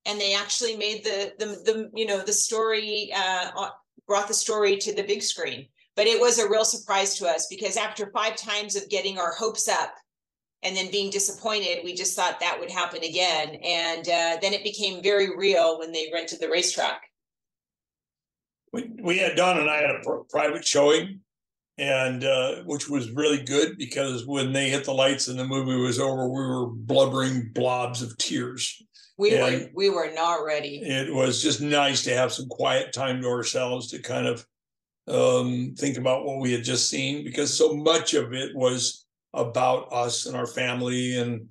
and 0.04 0.20
they 0.20 0.34
actually 0.34 0.76
made 0.76 1.02
the 1.02 1.32
the 1.38 1.46
the 1.46 1.90
you 1.94 2.04
know 2.04 2.20
the 2.20 2.32
story 2.32 3.10
uh, 3.16 3.52
uh, 3.56 3.70
brought 4.06 4.28
the 4.28 4.34
story 4.34 4.76
to 4.76 4.94
the 4.94 5.02
big 5.02 5.22
screen. 5.22 5.66
But 5.96 6.08
it 6.08 6.20
was 6.20 6.38
a 6.38 6.50
real 6.50 6.66
surprise 6.66 7.14
to 7.14 7.26
us 7.26 7.46
because 7.48 7.78
after 7.78 8.10
five 8.12 8.36
times 8.36 8.76
of 8.76 8.90
getting 8.90 9.18
our 9.18 9.32
hopes 9.32 9.66
up 9.66 9.94
and 10.62 10.76
then 10.76 10.90
being 10.90 11.10
disappointed, 11.10 11.84
we 11.84 11.94
just 11.94 12.14
thought 12.14 12.38
that 12.40 12.60
would 12.60 12.70
happen 12.70 13.02
again, 13.02 13.54
and 13.64 14.06
uh, 14.08 14.36
then 14.42 14.52
it 14.52 14.62
became 14.62 15.02
very 15.02 15.34
real 15.34 15.78
when 15.78 15.90
they 15.90 16.10
rented 16.12 16.40
the 16.40 16.50
racetrack. 16.50 17.00
We, 18.74 18.90
we 19.02 19.18
had 19.18 19.36
Don 19.36 19.58
and 19.58 19.70
I 19.70 19.76
had 19.76 19.90
a 19.90 20.00
pr- 20.02 20.24
private 20.28 20.66
showing, 20.66 21.20
and 21.78 22.24
uh, 22.24 22.56
which 22.64 22.88
was 22.88 23.10
really 23.12 23.42
good 23.44 23.78
because 23.78 24.26
when 24.26 24.52
they 24.52 24.68
hit 24.68 24.84
the 24.84 24.92
lights 24.92 25.28
and 25.28 25.38
the 25.38 25.44
movie 25.46 25.76
was 25.80 26.00
over, 26.00 26.26
we 26.28 26.44
were 26.44 26.66
blubbering 26.66 27.50
blobs 27.54 28.02
of 28.02 28.18
tears. 28.18 28.82
We 29.16 29.38
were 29.38 29.70
we 29.74 29.90
were 29.90 30.10
not 30.12 30.44
ready. 30.44 30.78
It 30.82 31.14
was 31.14 31.40
just 31.40 31.60
nice 31.60 32.02
to 32.02 32.16
have 32.16 32.32
some 32.32 32.48
quiet 32.48 32.92
time 32.92 33.22
to 33.22 33.28
ourselves 33.28 33.88
to 33.92 34.00
kind 34.00 34.26
of 34.26 34.44
um, 35.06 35.74
think 35.78 35.96
about 35.96 36.24
what 36.24 36.40
we 36.40 36.50
had 36.52 36.64
just 36.64 36.90
seen 36.90 37.22
because 37.22 37.56
so 37.56 37.74
much 37.74 38.14
of 38.14 38.32
it 38.32 38.56
was 38.56 39.06
about 39.32 39.92
us 39.92 40.26
and 40.26 40.36
our 40.36 40.46
family 40.48 41.16
and 41.16 41.46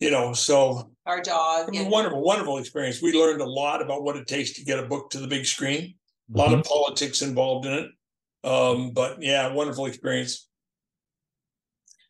you 0.00 0.10
know 0.10 0.32
so 0.32 0.90
Our 1.06 1.22
dog. 1.22 1.68
it 1.68 1.70
was 1.70 1.78
a 1.78 1.82
and- 1.84 1.90
wonderful 1.90 2.22
wonderful 2.22 2.58
experience 2.58 3.00
we 3.00 3.12
learned 3.12 3.40
a 3.40 3.48
lot 3.48 3.80
about 3.80 4.02
what 4.02 4.16
it 4.16 4.26
takes 4.26 4.52
to 4.54 4.64
get 4.64 4.78
a 4.78 4.86
book 4.86 5.10
to 5.10 5.18
the 5.18 5.26
big 5.28 5.46
screen 5.46 5.94
a 6.32 6.38
lot 6.38 6.50
Mhm. 6.50 6.60
of 6.60 6.64
politics 6.64 7.22
involved 7.22 7.66
in 7.66 7.72
it. 7.72 7.90
Um, 8.48 8.92
but 8.92 9.22
yeah, 9.22 9.52
wonderful 9.52 9.86
experience. 9.86 10.48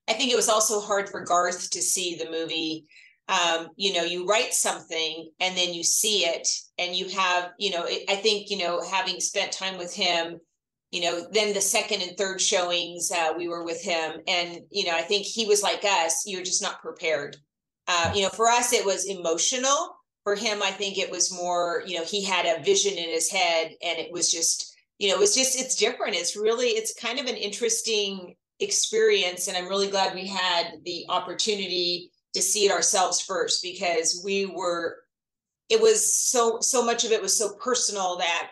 I 0.08 0.12
think 0.12 0.30
it 0.30 0.36
was 0.36 0.48
also 0.48 0.80
hard 0.80 1.08
for 1.08 1.20
Garth 1.22 1.70
to 1.70 1.80
see 1.82 2.14
the 2.16 2.30
movie. 2.30 2.86
Um, 3.28 3.70
you 3.76 3.94
know, 3.94 4.02
you 4.02 4.26
write 4.26 4.52
something 4.52 5.30
and 5.40 5.56
then 5.56 5.72
you 5.72 5.82
see 5.82 6.26
it, 6.26 6.46
and 6.76 6.94
you 6.94 7.08
have, 7.08 7.52
you 7.58 7.70
know, 7.70 7.84
it, 7.84 8.04
I 8.10 8.16
think, 8.16 8.50
you 8.50 8.58
know, 8.58 8.82
having 8.82 9.18
spent 9.20 9.50
time 9.50 9.78
with 9.78 9.94
him, 9.94 10.40
you 10.90 11.00
know, 11.00 11.26
then 11.32 11.54
the 11.54 11.60
second 11.60 12.02
and 12.02 12.16
third 12.18 12.40
showings, 12.40 13.10
uh, 13.10 13.32
we 13.36 13.48
were 13.48 13.64
with 13.64 13.82
him, 13.82 14.20
and 14.28 14.60
you 14.70 14.84
know, 14.84 14.94
I 14.94 15.02
think 15.02 15.24
he 15.24 15.46
was 15.46 15.62
like 15.62 15.84
us. 15.84 16.24
You're 16.26 16.42
just 16.42 16.62
not 16.62 16.82
prepared. 16.82 17.36
Uh, 17.86 18.12
you 18.14 18.22
know, 18.22 18.28
for 18.28 18.48
us, 18.48 18.72
it 18.72 18.84
was 18.84 19.06
emotional. 19.06 19.93
For 20.24 20.34
him, 20.34 20.62
I 20.62 20.70
think 20.70 20.98
it 20.98 21.10
was 21.10 21.32
more, 21.32 21.82
you 21.86 21.98
know, 21.98 22.04
he 22.04 22.24
had 22.24 22.46
a 22.46 22.62
vision 22.62 22.94
in 22.94 23.10
his 23.10 23.30
head, 23.30 23.74
and 23.82 23.98
it 23.98 24.10
was 24.10 24.32
just, 24.32 24.74
you 24.98 25.10
know, 25.10 25.20
it's 25.20 25.34
just, 25.34 25.60
it's 25.60 25.76
different. 25.76 26.16
It's 26.16 26.36
really, 26.36 26.68
it's 26.68 26.98
kind 26.98 27.18
of 27.18 27.26
an 27.26 27.36
interesting 27.36 28.34
experience 28.60 29.48
and 29.48 29.56
i'm 29.56 29.68
really 29.68 29.88
glad 29.88 30.14
we 30.14 30.26
had 30.26 30.74
the 30.84 31.04
opportunity 31.08 32.10
to 32.34 32.40
see 32.40 32.66
it 32.66 32.72
ourselves 32.72 33.20
first 33.20 33.62
because 33.62 34.22
we 34.24 34.46
were 34.46 34.98
it 35.68 35.80
was 35.80 36.14
so 36.14 36.58
so 36.60 36.84
much 36.84 37.04
of 37.04 37.10
it 37.10 37.20
was 37.20 37.36
so 37.36 37.54
personal 37.56 38.16
that 38.18 38.50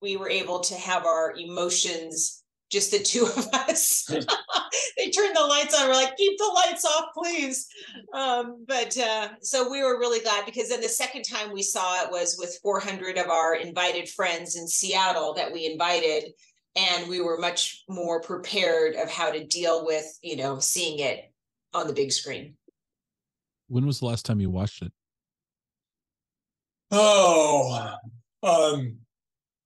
we 0.00 0.16
were 0.16 0.28
able 0.28 0.60
to 0.60 0.74
have 0.74 1.04
our 1.04 1.34
emotions 1.36 2.41
just 2.72 2.90
the 2.90 2.98
two 2.98 3.24
of 3.24 3.46
us 3.52 4.04
they 4.96 5.10
turned 5.10 5.36
the 5.36 5.46
lights 5.46 5.78
on 5.78 5.86
we're 5.86 5.94
like 5.94 6.16
keep 6.16 6.36
the 6.38 6.52
lights 6.54 6.84
off 6.84 7.10
please 7.14 7.68
um 8.14 8.64
but 8.66 8.96
uh 8.96 9.28
so 9.40 9.70
we 9.70 9.82
were 9.82 9.98
really 9.98 10.20
glad 10.20 10.46
because 10.46 10.70
then 10.70 10.80
the 10.80 10.88
second 10.88 11.22
time 11.22 11.52
we 11.52 11.62
saw 11.62 12.02
it 12.02 12.10
was 12.10 12.36
with 12.38 12.58
400 12.62 13.18
of 13.18 13.28
our 13.28 13.54
invited 13.54 14.08
friends 14.08 14.56
in 14.56 14.66
seattle 14.66 15.34
that 15.34 15.52
we 15.52 15.66
invited 15.66 16.32
and 16.74 17.08
we 17.08 17.20
were 17.20 17.36
much 17.36 17.84
more 17.88 18.22
prepared 18.22 18.94
of 18.96 19.10
how 19.10 19.30
to 19.30 19.44
deal 19.44 19.84
with 19.84 20.06
you 20.22 20.36
know 20.36 20.58
seeing 20.58 20.98
it 20.98 21.30
on 21.74 21.86
the 21.86 21.92
big 21.92 22.10
screen 22.10 22.56
When 23.68 23.84
was 23.84 24.00
the 24.00 24.06
last 24.06 24.24
time 24.24 24.40
you 24.40 24.50
watched 24.50 24.82
it? 24.82 24.92
Oh, 26.94 27.94
um, 28.42 28.98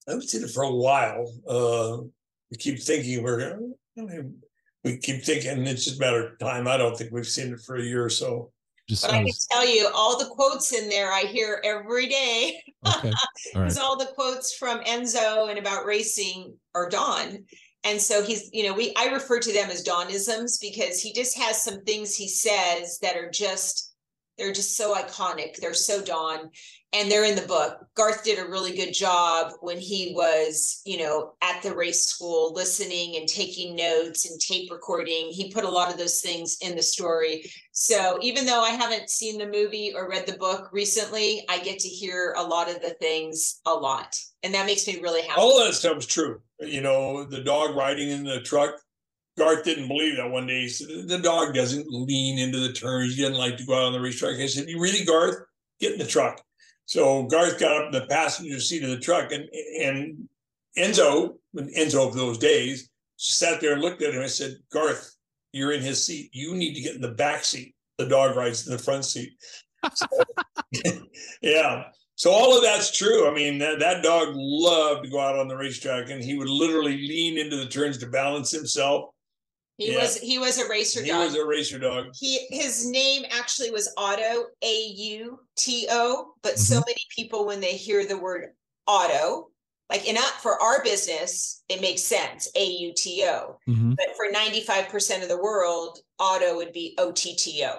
I 0.06 0.12
haven't 0.12 0.28
seen 0.28 0.44
it 0.44 0.50
for 0.50 0.62
a 0.62 0.70
while. 0.70 1.26
Uh, 1.44 2.06
we 2.50 2.56
keep 2.56 2.80
thinking 2.80 3.22
we're 3.22 3.38
gonna. 3.38 3.66
I 3.98 4.02
mean, 4.02 4.42
we 4.84 4.98
keep 4.98 5.24
thinking 5.24 5.66
it's 5.66 5.84
just 5.84 5.98
a 5.98 6.00
matter 6.00 6.28
of 6.28 6.38
time. 6.38 6.68
I 6.68 6.76
don't 6.76 6.96
think 6.96 7.12
we've 7.12 7.26
seen 7.26 7.52
it 7.52 7.60
for 7.60 7.76
a 7.76 7.82
year 7.82 8.04
or 8.04 8.10
so. 8.10 8.52
Just 8.88 9.02
but 9.02 9.14
i 9.14 9.24
can 9.24 9.32
tell 9.50 9.68
you 9.68 9.90
all 9.92 10.16
the 10.16 10.26
quotes 10.26 10.72
in 10.72 10.88
there 10.88 11.12
i 11.12 11.22
hear 11.22 11.60
every 11.64 12.06
day 12.06 12.62
okay. 12.86 12.94
All 12.94 13.02
right. 13.02 13.14
because 13.54 13.78
all 13.78 13.98
the 13.98 14.12
quotes 14.14 14.54
from 14.54 14.78
enzo 14.84 15.50
and 15.50 15.58
about 15.58 15.86
racing 15.86 16.54
are 16.72 16.88
don 16.88 17.44
and 17.82 18.00
so 18.00 18.22
he's 18.22 18.48
you 18.52 18.62
know 18.62 18.72
we 18.72 18.94
i 18.96 19.06
refer 19.06 19.40
to 19.40 19.52
them 19.52 19.70
as 19.70 19.82
donisms 19.82 20.60
because 20.60 21.02
he 21.02 21.12
just 21.12 21.36
has 21.36 21.60
some 21.60 21.82
things 21.82 22.14
he 22.14 22.28
says 22.28 23.00
that 23.02 23.16
are 23.16 23.28
just 23.28 23.95
they're 24.38 24.52
just 24.52 24.76
so 24.76 24.94
iconic 24.94 25.56
they're 25.56 25.74
so 25.74 26.02
don 26.02 26.50
and 26.92 27.10
they're 27.10 27.24
in 27.24 27.36
the 27.36 27.42
book 27.42 27.78
garth 27.94 28.24
did 28.24 28.38
a 28.38 28.48
really 28.48 28.74
good 28.76 28.92
job 28.92 29.52
when 29.60 29.78
he 29.78 30.12
was 30.14 30.82
you 30.84 30.98
know 30.98 31.32
at 31.42 31.62
the 31.62 31.74
race 31.74 32.06
school 32.06 32.52
listening 32.54 33.16
and 33.16 33.28
taking 33.28 33.74
notes 33.76 34.30
and 34.30 34.40
tape 34.40 34.70
recording 34.70 35.28
he 35.28 35.52
put 35.52 35.64
a 35.64 35.68
lot 35.68 35.90
of 35.90 35.98
those 35.98 36.20
things 36.20 36.56
in 36.60 36.76
the 36.76 36.82
story 36.82 37.50
so 37.72 38.18
even 38.22 38.46
though 38.46 38.62
i 38.62 38.70
haven't 38.70 39.10
seen 39.10 39.38
the 39.38 39.46
movie 39.46 39.92
or 39.94 40.08
read 40.08 40.26
the 40.26 40.38
book 40.38 40.68
recently 40.72 41.44
i 41.48 41.58
get 41.58 41.78
to 41.78 41.88
hear 41.88 42.34
a 42.36 42.42
lot 42.42 42.70
of 42.70 42.80
the 42.82 42.94
things 43.00 43.60
a 43.66 43.72
lot 43.72 44.16
and 44.46 44.54
that 44.54 44.66
makes 44.66 44.86
me 44.86 45.00
really 45.00 45.22
happy 45.22 45.40
All 45.40 45.58
that 45.58 45.74
stuff's 45.74 46.06
true. 46.06 46.40
You 46.60 46.80
know, 46.80 47.24
the 47.24 47.42
dog 47.42 47.74
riding 47.74 48.10
in 48.10 48.22
the 48.22 48.40
truck. 48.40 48.80
Garth 49.38 49.64
didn't 49.64 49.88
believe 49.88 50.16
that 50.16 50.30
one 50.30 50.46
day. 50.46 50.62
He 50.62 50.68
said, 50.68 51.08
The 51.08 51.18
dog 51.18 51.54
doesn't 51.54 51.86
lean 51.88 52.38
into 52.38 52.58
the 52.58 52.72
turns. 52.72 53.16
He 53.16 53.22
doesn't 53.22 53.38
like 53.38 53.56
to 53.58 53.66
go 53.66 53.74
out 53.74 53.84
on 53.84 53.92
the 53.92 54.00
racetrack. 54.00 54.38
I 54.38 54.46
said, 54.46 54.68
You 54.68 54.80
really, 54.80 55.04
Garth? 55.04 55.44
Get 55.78 55.92
in 55.92 55.98
the 55.98 56.06
truck. 56.06 56.42
So 56.86 57.24
Garth 57.24 57.58
got 57.58 57.76
up 57.76 57.86
in 57.86 58.00
the 58.00 58.06
passenger 58.06 58.60
seat 58.60 58.82
of 58.82 58.90
the 58.90 58.98
truck, 58.98 59.32
and 59.32 59.44
and 59.82 60.28
Enzo, 60.78 61.36
Enzo 61.54 62.08
of 62.08 62.14
those 62.14 62.38
days, 62.38 62.88
sat 63.16 63.60
there 63.60 63.74
and 63.74 63.82
looked 63.82 64.02
at 64.02 64.14
him. 64.14 64.22
I 64.22 64.26
said, 64.26 64.56
Garth, 64.72 65.14
you're 65.52 65.72
in 65.72 65.82
his 65.82 66.04
seat. 66.04 66.30
You 66.32 66.54
need 66.54 66.74
to 66.74 66.80
get 66.80 66.94
in 66.94 67.00
the 67.00 67.12
back 67.12 67.44
seat. 67.44 67.74
The 67.98 68.06
dog 68.06 68.36
rides 68.36 68.66
in 68.66 68.72
the 68.72 68.82
front 68.82 69.04
seat. 69.04 69.32
So, 69.94 70.06
yeah. 71.42 71.84
So 72.14 72.30
all 72.30 72.56
of 72.56 72.62
that's 72.62 72.96
true. 72.96 73.28
I 73.28 73.34
mean, 73.34 73.58
that, 73.58 73.78
that 73.78 74.02
dog 74.02 74.28
loved 74.34 75.04
to 75.04 75.10
go 75.10 75.20
out 75.20 75.38
on 75.38 75.48
the 75.48 75.56
racetrack, 75.56 76.10
and 76.10 76.22
he 76.22 76.36
would 76.36 76.48
literally 76.48 76.96
lean 76.96 77.38
into 77.38 77.56
the 77.56 77.66
turns 77.66 77.98
to 77.98 78.06
balance 78.06 78.50
himself. 78.50 79.10
He 79.78 79.92
yeah. 79.92 80.00
was 80.00 80.16
he 80.18 80.38
was 80.38 80.58
a 80.58 80.68
racer 80.68 81.02
He 81.02 81.10
dog 81.10 81.20
He 81.20 81.24
was 81.26 81.34
a 81.36 81.46
racer 81.46 81.78
dog. 81.78 82.06
he 82.18 82.46
his 82.50 82.88
name 82.88 83.24
actually 83.30 83.70
was 83.70 83.92
Otto 83.96 84.46
A 84.62 84.82
U 84.96 85.38
T 85.56 85.86
O, 85.90 86.32
but 86.42 86.58
so 86.58 86.76
many 86.86 87.04
people 87.14 87.46
when 87.46 87.60
they 87.60 87.76
hear 87.76 88.06
the 88.06 88.18
word 88.18 88.48
auto, 88.86 89.50
like 89.90 90.06
in 90.08 90.16
for 90.40 90.60
our 90.62 90.82
business, 90.82 91.62
it 91.68 91.80
makes 91.80 92.02
sense 92.02 92.48
A 92.56 92.64
U 92.64 92.92
T 92.96 93.24
O, 93.28 93.58
Mhm. 93.68 93.96
but 93.96 94.16
for 94.16 94.30
ninety 94.30 94.60
five 94.62 94.88
percent 94.88 95.22
of 95.22 95.28
the 95.28 95.42
world, 95.42 95.98
auto 96.18 96.56
would 96.56 96.72
be 96.72 96.94
O 96.98 97.12
T 97.12 97.34
T 97.34 97.64
O. 97.64 97.78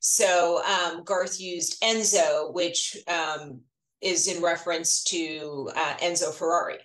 So 0.00 0.62
um, 0.64 1.02
Garth 1.04 1.40
used 1.40 1.80
Enzo, 1.82 2.52
which 2.52 2.96
um, 3.08 3.60
is 4.02 4.28
in 4.28 4.42
reference 4.42 5.02
to 5.04 5.70
uh, 5.74 5.94
Enzo 6.02 6.32
Ferrari. 6.32 6.78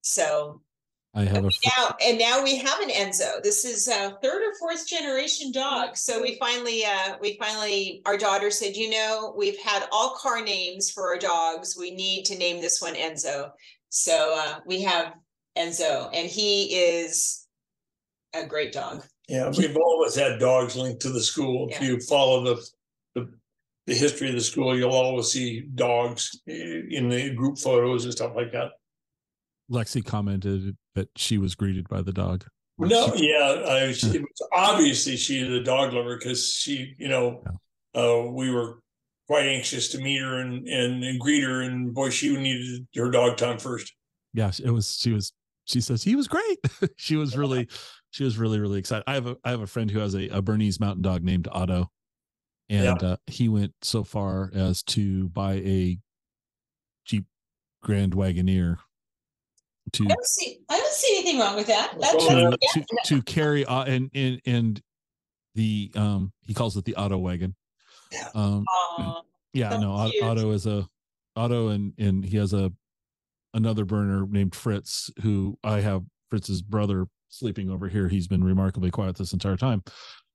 So 0.00 0.62
I 1.16 1.24
have 1.24 1.44
a 1.44 1.50
fr- 1.50 1.68
now 1.78 1.94
and 2.04 2.18
now 2.18 2.42
we 2.42 2.56
have 2.56 2.80
an 2.80 2.90
enzo 2.90 3.42
this 3.42 3.64
is 3.64 3.86
a 3.88 4.18
third 4.22 4.42
or 4.42 4.54
fourth 4.58 4.86
generation 4.86 5.52
dog 5.52 5.96
so 5.96 6.20
we 6.20 6.36
finally 6.38 6.84
uh 6.84 7.16
we 7.20 7.36
finally 7.38 8.02
our 8.04 8.16
daughter 8.16 8.50
said 8.50 8.74
you 8.76 8.90
know 8.90 9.32
we've 9.36 9.58
had 9.58 9.86
all 9.92 10.16
car 10.20 10.42
names 10.42 10.90
for 10.90 11.06
our 11.12 11.18
dogs 11.18 11.76
we 11.78 11.92
need 11.92 12.24
to 12.24 12.36
name 12.36 12.60
this 12.60 12.80
one 12.82 12.94
enzo 12.94 13.50
so 13.90 14.34
uh 14.36 14.58
we 14.66 14.82
have 14.82 15.14
enzo 15.56 16.10
and 16.12 16.28
he 16.28 16.74
is 16.74 17.46
a 18.34 18.44
great 18.44 18.72
dog 18.72 19.04
Yeah, 19.28 19.50
we've 19.56 19.76
always 19.76 20.16
had 20.16 20.40
dogs 20.40 20.74
linked 20.76 21.00
to 21.02 21.10
the 21.10 21.22
school. 21.22 21.68
If 21.70 21.80
Yeah. 21.80 21.86
you 21.88 22.00
follow 22.00 22.42
the, 22.44 22.56
the 23.14 23.32
the 23.86 23.94
history 23.94 24.28
of 24.30 24.34
the 24.34 24.40
school, 24.40 24.76
you'll 24.76 24.90
always 24.90 25.28
see 25.28 25.60
dogs 25.74 26.40
eh, 26.48 26.80
in 26.90 27.08
the 27.08 27.30
group 27.34 27.56
photos 27.58 28.04
and 28.04 28.12
stuff 28.12 28.32
like 28.34 28.50
that. 28.52 28.70
Lexi 29.70 30.04
commented 30.04 30.76
that 30.94 31.08
she 31.16 31.38
was 31.38 31.54
greeted 31.54 31.88
by 31.88 32.02
the 32.02 32.12
dog. 32.12 32.44
No, 32.78 33.14
yeah, 33.14 33.64
I, 33.68 33.92
she, 33.92 34.08
it 34.08 34.22
was 34.22 34.48
obviously 34.52 35.16
she 35.16 35.40
is 35.40 35.48
a 35.48 35.62
dog 35.62 35.92
lover 35.92 36.16
because 36.16 36.52
she, 36.52 36.94
you 36.98 37.08
know, 37.08 37.42
uh, 37.94 38.28
we 38.30 38.50
were 38.50 38.80
quite 39.28 39.46
anxious 39.46 39.88
to 39.88 39.98
meet 39.98 40.20
her 40.20 40.40
and, 40.40 40.66
and 40.66 41.04
and 41.04 41.20
greet 41.20 41.42
her, 41.42 41.62
and 41.62 41.94
boy, 41.94 42.10
she 42.10 42.36
needed 42.36 42.86
her 42.96 43.10
dog 43.10 43.36
time 43.36 43.58
first. 43.58 43.94
Yeah, 44.32 44.50
it 44.62 44.70
was. 44.70 44.96
She 44.96 45.12
was. 45.12 45.32
She 45.66 45.80
says 45.80 46.02
he 46.02 46.16
was 46.16 46.28
great. 46.28 46.58
she 46.96 47.16
was 47.16 47.36
really, 47.36 47.68
she 48.10 48.24
was 48.24 48.36
really 48.36 48.58
really 48.58 48.78
excited. 48.78 49.04
I 49.06 49.14
have 49.14 49.28
a 49.28 49.36
I 49.44 49.50
have 49.50 49.62
a 49.62 49.68
friend 49.68 49.90
who 49.90 50.00
has 50.00 50.14
a, 50.14 50.28
a 50.28 50.42
Bernese 50.42 50.78
Mountain 50.80 51.02
Dog 51.02 51.22
named 51.22 51.46
Otto, 51.52 51.90
and 52.68 53.02
uh, 53.02 53.16
he 53.28 53.48
went 53.48 53.72
so 53.82 54.02
far 54.02 54.50
as 54.52 54.82
to 54.82 55.28
buy 55.28 55.54
a 55.54 55.98
Jeep 57.04 57.24
Grand 57.82 58.14
Wagoneer 58.14 58.78
to 59.92 60.04
I 60.04 60.08
don't 60.08 60.26
see. 60.26 60.58
I 60.68 60.78
don't 60.78 60.92
see 60.92 61.16
anything 61.18 61.38
wrong 61.40 61.56
with 61.56 61.66
that. 61.68 61.94
That's, 62.00 62.14
Well, 62.16 62.50
that's- 62.50 62.72
to, 62.74 62.80
yeah. 62.80 63.02
to 63.04 63.22
carry 63.22 63.64
uh, 63.66 63.84
and 63.84 64.10
and 64.14 64.40
and 64.46 64.82
the 65.54 65.90
um 65.94 66.32
he 66.42 66.52
calls 66.54 66.76
it 66.76 66.84
the 66.84 66.96
auto 66.96 67.16
wagon 67.18 67.54
Yeah. 68.10 68.28
um 68.34 68.64
Aw. 68.68 69.20
yeah 69.52 69.76
no 69.76 70.08
cute. 70.10 70.24
auto 70.24 70.50
is 70.50 70.66
a 70.66 70.88
auto 71.36 71.68
and 71.68 71.92
and 71.96 72.24
he 72.24 72.36
has 72.38 72.52
a 72.52 72.72
another 73.52 73.84
Berner 73.84 74.26
named 74.26 74.52
fritz 74.56 75.10
who 75.22 75.56
i 75.62 75.78
have 75.80 76.02
fritz's 76.28 76.60
brother 76.60 77.06
sleeping 77.28 77.70
over 77.70 77.86
here 77.88 78.08
he's 78.08 78.26
been 78.26 78.42
remarkably 78.42 78.90
quiet 78.90 79.14
this 79.16 79.32
entire 79.32 79.56
time 79.56 79.84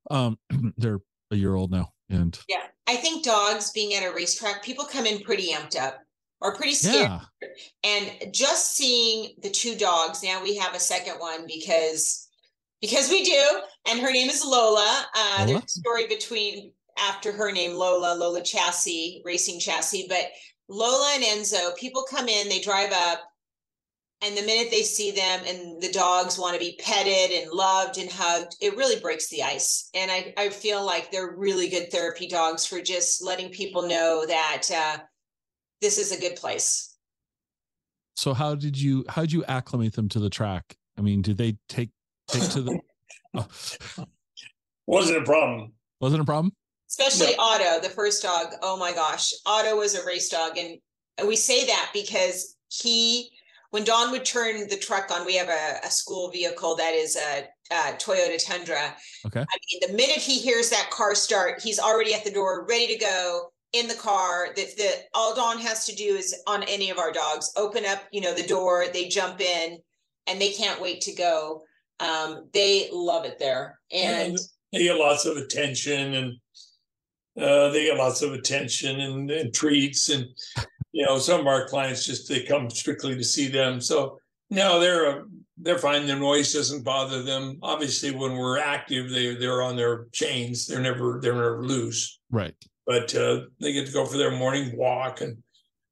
um 0.09 0.37
they're 0.77 0.99
a 1.31 1.35
year 1.35 1.55
old 1.55 1.69
now 1.69 1.89
and 2.09 2.39
Yeah, 2.47 2.63
I 2.87 2.95
think 2.95 3.23
dogs 3.25 3.71
being 3.71 3.93
at 3.93 4.03
a 4.09 4.11
racetrack, 4.13 4.63
people 4.63 4.83
come 4.85 5.05
in 5.05 5.19
pretty 5.19 5.51
amped 5.51 5.77
up 5.79 5.99
or 6.41 6.55
pretty 6.55 6.73
scared. 6.73 7.09
yeah 7.09 7.49
And 7.83 8.33
just 8.33 8.75
seeing 8.75 9.33
the 9.41 9.49
two 9.49 9.75
dogs, 9.75 10.23
now 10.23 10.41
we 10.41 10.55
have 10.57 10.75
a 10.75 10.79
second 10.79 11.15
one 11.19 11.45
because 11.47 12.27
because 12.81 13.09
we 13.09 13.23
do, 13.23 13.43
and 13.89 13.99
her 13.99 14.11
name 14.11 14.29
is 14.29 14.45
Lola. 14.45 15.05
Uh, 15.13 15.35
Lola? 15.39 15.47
there's 15.47 15.63
a 15.63 15.79
story 15.81 16.07
between 16.07 16.71
after 16.97 17.31
her 17.31 17.51
name 17.51 17.75
Lola, 17.75 18.15
Lola 18.15 18.41
Chassis, 18.41 19.21
Racing 19.25 19.59
Chassis, 19.59 20.05
but 20.07 20.27
Lola 20.69 21.11
and 21.15 21.23
Enzo, 21.23 21.75
people 21.75 22.05
come 22.09 22.29
in, 22.29 22.47
they 22.47 22.61
drive 22.61 22.91
up, 22.93 23.19
and 24.21 24.35
the 24.35 24.41
minute 24.43 24.69
they 24.69 24.83
see 24.83 25.11
them 25.11 25.41
and 25.47 25.81
the 25.81 25.91
dogs 25.91 26.37
want 26.37 26.53
to 26.53 26.59
be 26.59 26.77
petted 26.79 27.41
and 27.41 27.51
loved 27.51 27.97
and 27.97 28.09
hugged, 28.09 28.55
it 28.61 28.75
really 28.75 28.99
breaks 28.99 29.29
the 29.29 29.41
ice. 29.43 29.89
And 29.93 30.11
I, 30.11 30.33
I 30.37 30.49
feel 30.49 30.85
like 30.85 31.09
they're 31.09 31.35
really 31.37 31.69
good 31.69 31.89
therapy 31.91 32.27
dogs 32.27 32.65
for 32.65 32.81
just 32.81 33.23
letting 33.23 33.49
people 33.49 33.87
know 33.87 34.25
that 34.27 34.63
uh, 34.73 34.97
this 35.81 35.97
is 35.97 36.11
a 36.11 36.19
good 36.19 36.35
place. 36.35 36.95
so 38.15 38.33
how 38.33 38.55
did 38.55 38.79
you 38.79 39.05
how 39.09 39.21
did 39.21 39.31
you 39.31 39.43
acclimate 39.45 39.93
them 39.93 40.09
to 40.09 40.19
the 40.19 40.29
track 40.29 40.75
i 40.97 41.01
mean 41.01 41.21
did 41.21 41.37
they 41.37 41.57
take 41.67 41.89
take 42.27 42.49
to 42.49 42.61
the 42.61 42.79
oh, 43.35 43.47
Wasn't 44.87 45.17
a 45.17 45.23
problem. 45.23 45.73
wasn't 45.99 46.21
a 46.21 46.25
problem 46.25 46.53
especially 46.89 47.35
Otto, 47.37 47.79
the 47.81 47.89
first 47.89 48.23
dog. 48.23 48.47
Oh 48.61 48.77
my 48.77 48.91
gosh, 48.91 49.31
Otto 49.45 49.77
was 49.77 49.95
a 49.95 50.05
race 50.05 50.29
dog, 50.29 50.57
and 50.57 50.79
we 51.27 51.35
say 51.35 51.65
that 51.65 51.91
because 51.93 52.55
he, 52.69 53.29
when 53.69 53.83
Don 53.83 54.11
would 54.11 54.25
turn 54.25 54.67
the 54.67 54.77
truck 54.77 55.11
on, 55.11 55.25
we 55.25 55.35
have 55.35 55.49
a, 55.49 55.85
a 55.85 55.91
school 55.91 56.31
vehicle 56.31 56.75
that 56.75 56.93
is 56.93 57.15
a, 57.15 57.47
a 57.71 57.93
Toyota 57.97 58.43
Tundra. 58.43 58.95
Okay. 59.25 59.41
I 59.41 59.57
mean, 59.71 59.81
the 59.87 59.93
minute 59.95 60.17
he 60.17 60.39
hears 60.39 60.69
that 60.71 60.89
car 60.89 61.13
start, 61.15 61.61
he's 61.61 61.79
already 61.79 62.13
at 62.13 62.23
the 62.23 62.31
door, 62.31 62.65
ready 62.67 62.87
to 62.87 62.97
go 62.97 63.51
in 63.73 63.87
the 63.87 63.95
car. 63.95 64.49
That 64.55 64.77
the 64.77 64.91
all 65.13 65.35
Don 65.35 65.59
has 65.59 65.85
to 65.85 65.95
do 65.95 66.15
is 66.15 66.35
on 66.47 66.63
any 66.63 66.89
of 66.89 66.97
our 66.97 67.11
dogs, 67.11 67.51
open 67.55 67.85
up, 67.85 68.03
you 68.11 68.21
know, 68.21 68.33
the 68.33 68.47
door. 68.47 68.85
They 68.91 69.07
jump 69.07 69.41
in, 69.41 69.77
and 70.27 70.41
they 70.41 70.51
can't 70.51 70.81
wait 70.81 71.01
to 71.01 71.13
go. 71.13 71.63
Um, 71.99 72.49
they 72.53 72.89
love 72.91 73.25
it 73.25 73.39
there, 73.39 73.79
and. 73.91 74.37
They 74.71 74.83
get 74.83 74.97
lots 74.97 75.25
of 75.25 75.35
attention 75.37 76.13
and 76.13 76.33
uh, 77.41 77.69
they 77.69 77.85
get 77.85 77.97
lots 77.97 78.21
of 78.21 78.33
attention 78.33 78.99
and, 78.99 79.31
and 79.31 79.53
treats 79.53 80.09
and 80.09 80.25
you 80.91 81.05
know 81.05 81.17
some 81.17 81.41
of 81.41 81.47
our 81.47 81.67
clients 81.67 82.05
just 82.05 82.27
they 82.27 82.43
come 82.43 82.69
strictly 82.69 83.15
to 83.15 83.23
see 83.23 83.47
them. 83.47 83.81
So 83.81 84.19
no, 84.49 84.79
they're 84.79 85.21
uh, 85.21 85.21
they're 85.57 85.77
fine. 85.77 86.07
The 86.07 86.15
noise 86.15 86.53
doesn't 86.53 86.83
bother 86.83 87.23
them. 87.23 87.59
Obviously, 87.61 88.11
when 88.11 88.35
we're 88.35 88.59
active, 88.59 89.09
they 89.09 89.35
they're 89.35 89.61
on 89.61 89.75
their 89.75 90.05
chains. 90.11 90.67
They're 90.67 90.81
never 90.81 91.19
they're 91.21 91.33
never 91.33 91.63
loose. 91.63 92.19
right 92.31 92.55
but 92.89 93.13
uh, 93.13 93.41
they 93.61 93.71
get 93.71 93.85
to 93.85 93.93
go 93.93 94.03
for 94.03 94.17
their 94.17 94.31
morning 94.31 94.75
walk. 94.75 95.21
And 95.21 95.43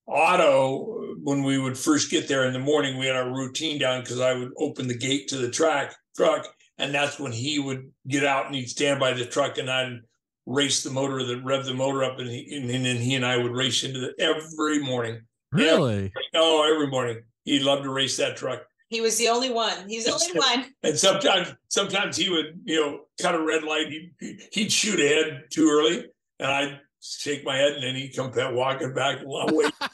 Otto, 0.08 1.16
when 1.22 1.44
we 1.44 1.60
would 1.60 1.78
first 1.78 2.10
get 2.10 2.28
there 2.28 2.48
in 2.48 2.54
the 2.54 2.60
morning, 2.60 2.98
we 2.98 3.06
had 3.06 3.16
our 3.16 3.32
routine 3.32 3.78
down 3.78 4.02
because 4.02 4.20
I 4.20 4.34
would 4.34 4.50
open 4.58 4.88
the 4.88 4.98
gate 4.98 5.28
to 5.28 5.38
the 5.38 5.52
track 5.52 5.96
truck, 6.16 6.48
and 6.80 6.92
that's 6.92 7.20
when 7.20 7.32
he 7.32 7.60
would 7.60 7.92
get 8.08 8.26
out 8.26 8.48
and 8.48 8.56
he'd 8.56 8.70
stand 8.70 9.00
by 9.00 9.14
the 9.14 9.26
truck, 9.26 9.60
and 9.60 9.70
I'd 9.70 10.00
race 10.48 10.82
the 10.82 10.90
motor, 10.90 11.24
that 11.24 11.44
rev 11.44 11.66
the 11.66 11.76
motor 11.76 12.04
up, 12.04 12.18
and, 12.18 12.30
he, 12.30 12.56
and 12.56 12.68
then 12.68 12.98
he 12.98 13.14
and 13.14 13.24
I 13.24 13.38
would 13.38 13.52
race 13.52 13.84
into 13.84 14.00
the 14.00 14.14
every 14.18 14.80
morning. 14.80 15.22
Yeah. 15.56 15.76
really 15.76 16.14
Oh, 16.34 16.68
every 16.74 16.88
morning 16.88 17.22
he 17.44 17.60
loved 17.60 17.84
to 17.84 17.92
race 17.92 18.18
that 18.18 18.38
truck. 18.38 18.64
He 18.90 19.02
was 19.02 19.20
the 19.20 19.30
only 19.30 19.52
one. 19.52 19.88
He's 19.88 20.06
the 20.06 20.14
only 20.14 20.40
one. 20.40 20.74
And 20.84 20.98
sometimes, 20.98 21.54
sometimes 21.68 22.18
he 22.18 22.30
would, 22.30 22.60
you 22.64 22.82
know, 22.82 23.02
cut 23.22 23.36
a 23.36 23.44
red 23.44 23.64
light. 23.64 23.88
He'd, 23.88 24.42
he'd 24.52 24.72
shoot 24.72 25.00
ahead 25.00 25.44
too 25.52 25.70
early, 25.70 26.06
and 26.40 26.52
I'd 26.52 26.80
shake 27.20 27.44
my 27.46 27.58
head, 27.58 27.74
and 27.74 27.84
then 27.84 27.96
he'd 27.96 28.16
come 28.16 28.32
back 28.32 28.54
walking 28.54 28.94
back. 28.94 29.20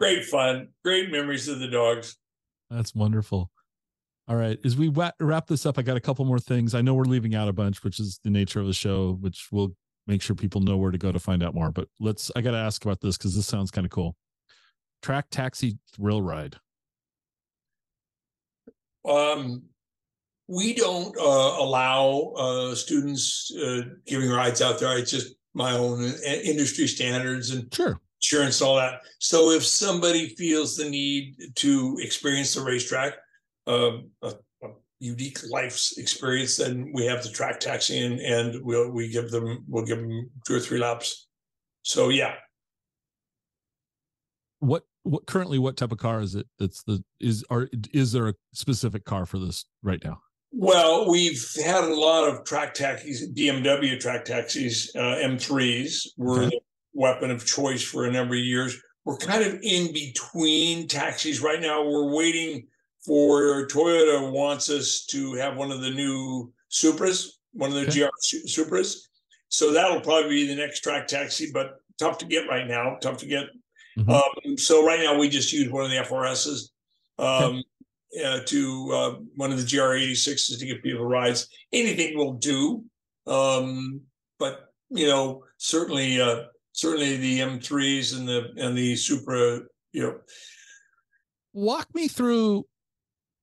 Great 0.00 0.24
fun, 0.24 0.68
great 0.82 1.12
memories 1.12 1.46
of 1.46 1.60
the 1.60 1.68
dogs. 1.68 2.16
That's 2.70 2.92
wonderful. 2.92 3.52
All 4.28 4.36
right. 4.36 4.58
As 4.64 4.76
we 4.76 4.92
wrap 5.20 5.46
this 5.46 5.66
up, 5.66 5.78
I 5.78 5.82
got 5.82 5.96
a 5.96 6.00
couple 6.00 6.24
more 6.24 6.38
things. 6.38 6.74
I 6.74 6.80
know 6.80 6.94
we're 6.94 7.04
leaving 7.04 7.34
out 7.34 7.48
a 7.48 7.52
bunch, 7.52 7.84
which 7.84 8.00
is 8.00 8.18
the 8.24 8.30
nature 8.30 8.60
of 8.60 8.66
the 8.66 8.72
show, 8.72 9.18
which 9.20 9.48
we'll 9.52 9.76
make 10.06 10.22
sure 10.22 10.34
people 10.34 10.60
know 10.60 10.76
where 10.76 10.90
to 10.90 10.98
go 10.98 11.12
to 11.12 11.18
find 11.18 11.42
out 11.42 11.54
more. 11.54 11.70
But 11.70 11.88
let's, 12.00 12.30
I 12.34 12.40
got 12.40 12.52
to 12.52 12.56
ask 12.56 12.84
about 12.84 13.00
this 13.00 13.16
because 13.16 13.36
this 13.36 13.46
sounds 13.46 13.70
kind 13.70 13.84
of 13.84 13.90
cool. 13.90 14.16
Track 15.02 15.26
taxi 15.30 15.78
thrill 15.94 16.22
ride. 16.22 16.56
Um, 19.04 19.64
we 20.48 20.74
don't 20.74 21.16
uh, 21.18 21.56
allow 21.58 22.32
uh, 22.36 22.74
students 22.74 23.52
uh, 23.54 23.82
giving 24.06 24.30
rides 24.30 24.62
out 24.62 24.78
there. 24.78 24.96
It's 24.98 25.10
just 25.10 25.34
my 25.54 25.72
own 25.72 26.02
uh, 26.04 26.32
industry 26.44 26.86
standards 26.86 27.50
and 27.50 27.72
Sure. 27.74 28.00
insurance 28.20 28.60
and 28.60 28.68
all 28.68 28.76
that. 28.76 29.02
So 29.18 29.50
if 29.50 29.64
somebody 29.64 30.30
feels 30.36 30.76
the 30.76 30.88
need 30.88 31.36
to 31.56 31.96
experience 32.00 32.54
the 32.54 32.62
racetrack, 32.62 33.14
um, 33.66 34.10
a, 34.22 34.34
a 34.62 34.68
unique 34.98 35.40
life's 35.50 35.98
experience, 35.98 36.56
then 36.56 36.90
we 36.94 37.04
have 37.06 37.22
the 37.22 37.28
track 37.30 37.60
taxi 37.60 38.04
and, 38.04 38.20
and 38.20 38.64
we'll 38.64 38.90
we 38.90 39.08
give 39.08 39.30
them 39.30 39.64
we'll 39.68 39.84
give 39.84 39.98
them 39.98 40.30
two 40.46 40.54
or 40.54 40.60
three 40.60 40.78
laps. 40.78 41.28
So 41.82 42.08
yeah, 42.10 42.34
What, 44.60 44.84
what 45.02 45.26
currently, 45.26 45.58
what 45.58 45.76
type 45.76 45.90
of 45.90 45.98
car 45.98 46.20
is 46.20 46.36
it? 46.36 46.46
That's 46.58 46.84
the, 46.84 47.02
is, 47.18 47.44
are, 47.50 47.68
is 47.92 48.12
there 48.12 48.28
a 48.28 48.34
specific 48.52 49.04
car 49.04 49.26
for 49.26 49.38
this 49.40 49.64
right 49.82 50.00
now? 50.04 50.20
Well, 50.52 51.10
we've 51.10 51.42
had 51.64 51.84
a 51.84 51.94
lot 51.94 52.28
of 52.28 52.44
track 52.44 52.74
taxis, 52.74 53.28
BMW 53.30 53.98
track 53.98 54.24
taxis, 54.26 54.94
uh, 54.94 55.16
M3s 55.22 56.08
were 56.18 56.42
Okay. 56.44 56.50
the 56.50 56.60
weapon 56.92 57.30
of 57.30 57.46
choice 57.46 57.82
for 57.82 58.04
a 58.04 58.12
number 58.12 58.34
of 58.34 58.40
years. 58.42 58.76
We're 59.04 59.16
kind 59.16 59.42
of 59.42 59.58
in 59.62 59.92
between 59.92 60.88
taxis 60.88 61.40
right 61.40 61.60
now. 61.60 61.82
We're 61.88 62.14
waiting 62.14 62.66
for 63.04 63.66
Toyota 63.66 64.30
wants 64.30 64.68
us 64.70 65.04
to 65.06 65.34
have 65.34 65.56
one 65.56 65.72
of 65.72 65.80
the 65.80 65.90
new 65.90 66.52
Supras, 66.70 67.28
one 67.52 67.70
of 67.70 67.74
the 67.74 67.82
Okay. 67.88 68.00
GR 68.00 68.10
Su- 68.20 68.44
Supras. 68.64 68.96
So 69.48 69.72
that'll 69.72 70.00
probably 70.02 70.30
be 70.30 70.46
the 70.46 70.54
next 70.54 70.80
track 70.80 71.06
taxi, 71.08 71.50
but 71.52 71.76
tough 71.98 72.18
to 72.18 72.26
get 72.26 72.46
right 72.48 72.66
now. 72.68 72.96
Tough 73.00 73.16
to 73.18 73.26
get. 73.26 73.46
Mhm. 73.98 74.08
Um, 74.48 74.56
so 74.58 74.86
right 74.86 75.00
now 75.00 75.18
we 75.18 75.28
just 75.28 75.52
use 75.52 75.70
one 75.70 75.84
of 75.84 75.90
the 75.90 75.96
FRSs. 75.98 76.70
Um, 77.18 77.62
uh, 78.24 78.40
to 78.46 78.92
uh, 78.92 79.14
one 79.36 79.52
of 79.52 79.58
the 79.58 79.64
GR86s 79.64 80.58
to 80.58 80.66
give 80.66 80.82
people 80.82 81.06
rides. 81.06 81.48
Anything 81.72 82.16
will 82.16 82.34
do. 82.34 82.84
Um, 83.26 84.00
but 84.38 84.72
you 84.90 85.06
know, 85.06 85.44
certainly, 85.58 86.20
uh, 86.20 86.44
certainly 86.72 87.16
the 87.16 87.40
M3s 87.40 88.16
and 88.16 88.28
the 88.28 88.52
and 88.56 88.76
the 88.76 88.96
Supra, 88.96 89.60
you 89.92 90.02
know, 90.02 90.18
Walk 91.54 91.94
me 91.94 92.08
through 92.08 92.64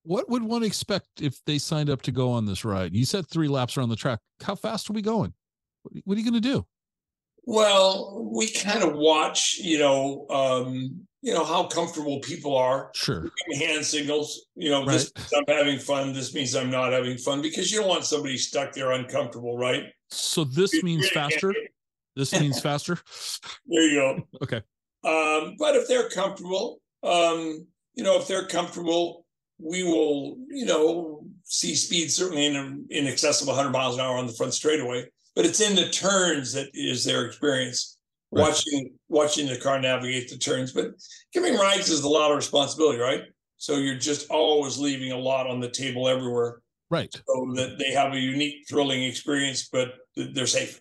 what 0.04 0.30
would 0.30 0.42
one 0.42 0.64
expect 0.64 1.08
if 1.22 1.40
they 1.46 1.60
signed 1.60 1.90
up 1.90 2.02
to 2.02 2.12
go 2.12 2.32
on 2.32 2.46
this 2.46 2.66
ride? 2.66 2.96
You 2.96 3.06
said 3.06 3.28
three 3.28 3.48
laps 3.48 3.78
around 3.78 3.90
the 3.90 3.96
track. 3.96 4.20
How 4.42 4.56
fast 4.56 4.90
are 4.90 4.94
we 4.94 5.02
going? 5.02 5.34
What 5.84 5.94
what 6.06 6.16
are 6.16 6.20
you 6.20 6.30
going 6.30 6.42
to 6.42 6.50
do? 6.50 6.66
well, 7.50 8.30
we 8.32 8.48
kind 8.48 8.84
of 8.84 8.94
watch, 8.94 9.58
you 9.58 9.80
know, 9.80 10.28
um, 10.30 11.08
you 11.22 11.34
know 11.34 11.44
how 11.44 11.64
comfortable 11.64 12.20
people 12.20 12.56
are. 12.56 12.92
Sure. 12.96 13.30
Hand 13.58 13.86
signals, 13.86 14.46
you 14.56 14.70
know, 14.70 14.86
this 14.86 15.12
means 15.16 15.34
I'm 15.36 15.56
having 15.56 15.80
fun. 15.80 16.14
This 16.14 16.34
means 16.34 16.56
I'm 16.56 16.72
not 16.72 16.94
having 16.94 17.18
fun 17.18 17.42
because 17.42 17.72
you 17.72 17.80
don't 17.80 17.90
want 17.90 18.06
somebody 18.06 18.38
stuck 18.38 18.74
there 18.74 18.92
uncomfortable, 18.92 19.58
right? 19.58 19.86
So 20.10 20.44
this 20.44 20.74
You 20.74 20.82
means 20.84 21.10
faster. 21.10 21.54
This 22.16 22.38
means 22.40 22.60
faster. 22.62 22.98
There 23.68 23.88
you 23.88 23.96
go. 23.96 24.28
Okay. 24.44 24.62
Um, 25.04 25.56
but 25.58 25.76
if 25.76 25.88
they're 25.88 26.10
comfortable, 26.10 26.82
um, 27.04 27.66
you 27.96 28.04
know, 28.04 28.18
if 28.20 28.28
they're 28.28 28.48
comfortable, 28.48 29.26
we 29.58 29.84
will, 29.84 30.38
you 30.50 30.66
know, 30.66 31.24
see 31.44 31.76
speed 31.76 32.12
certainly 32.12 32.46
in 32.46 32.86
in 32.90 33.08
excess 33.08 33.42
of 33.42 33.48
100 33.48 33.70
miles 33.70 33.96
an 33.96 34.02
hour 34.02 34.18
on 34.18 34.28
the 34.28 34.34
front 34.34 34.54
straightaway. 34.54 35.06
But 35.36 35.46
it's 35.46 35.62
in 35.62 35.76
the 35.76 35.90
turns 35.90 36.54
that 36.54 36.70
is 36.74 37.06
their 37.06 37.26
experience. 37.26 37.99
Right. 38.32 38.44
Watching 38.44 38.94
watching 39.08 39.48
the 39.48 39.58
car 39.58 39.80
navigate 39.82 40.30
the 40.30 40.38
turns, 40.38 40.72
but 40.72 40.92
giving 41.34 41.56
rides 41.56 41.90
is 41.90 42.04
a 42.04 42.10
lot 42.10 42.30
of 42.30 42.38
responsibility, 42.38 43.00
right? 43.00 43.24
So 43.58 43.78
you're 43.78 43.98
just 43.98 44.30
always 44.30 44.78
leaving 44.78 45.12
a 45.12 45.18
lot 45.18 45.48
on 45.48 45.60
the 45.60 45.70
table 45.70 46.08
everywhere, 46.08 46.62
right? 46.92 47.12
So 47.12 47.52
that 47.56 47.78
they 47.80 47.92
have 47.92 48.14
a 48.14 48.20
unique, 48.20 48.68
thrilling 48.70 49.04
experience, 49.04 49.68
but 49.72 49.94
they're 50.16 50.46
safe. 50.46 50.80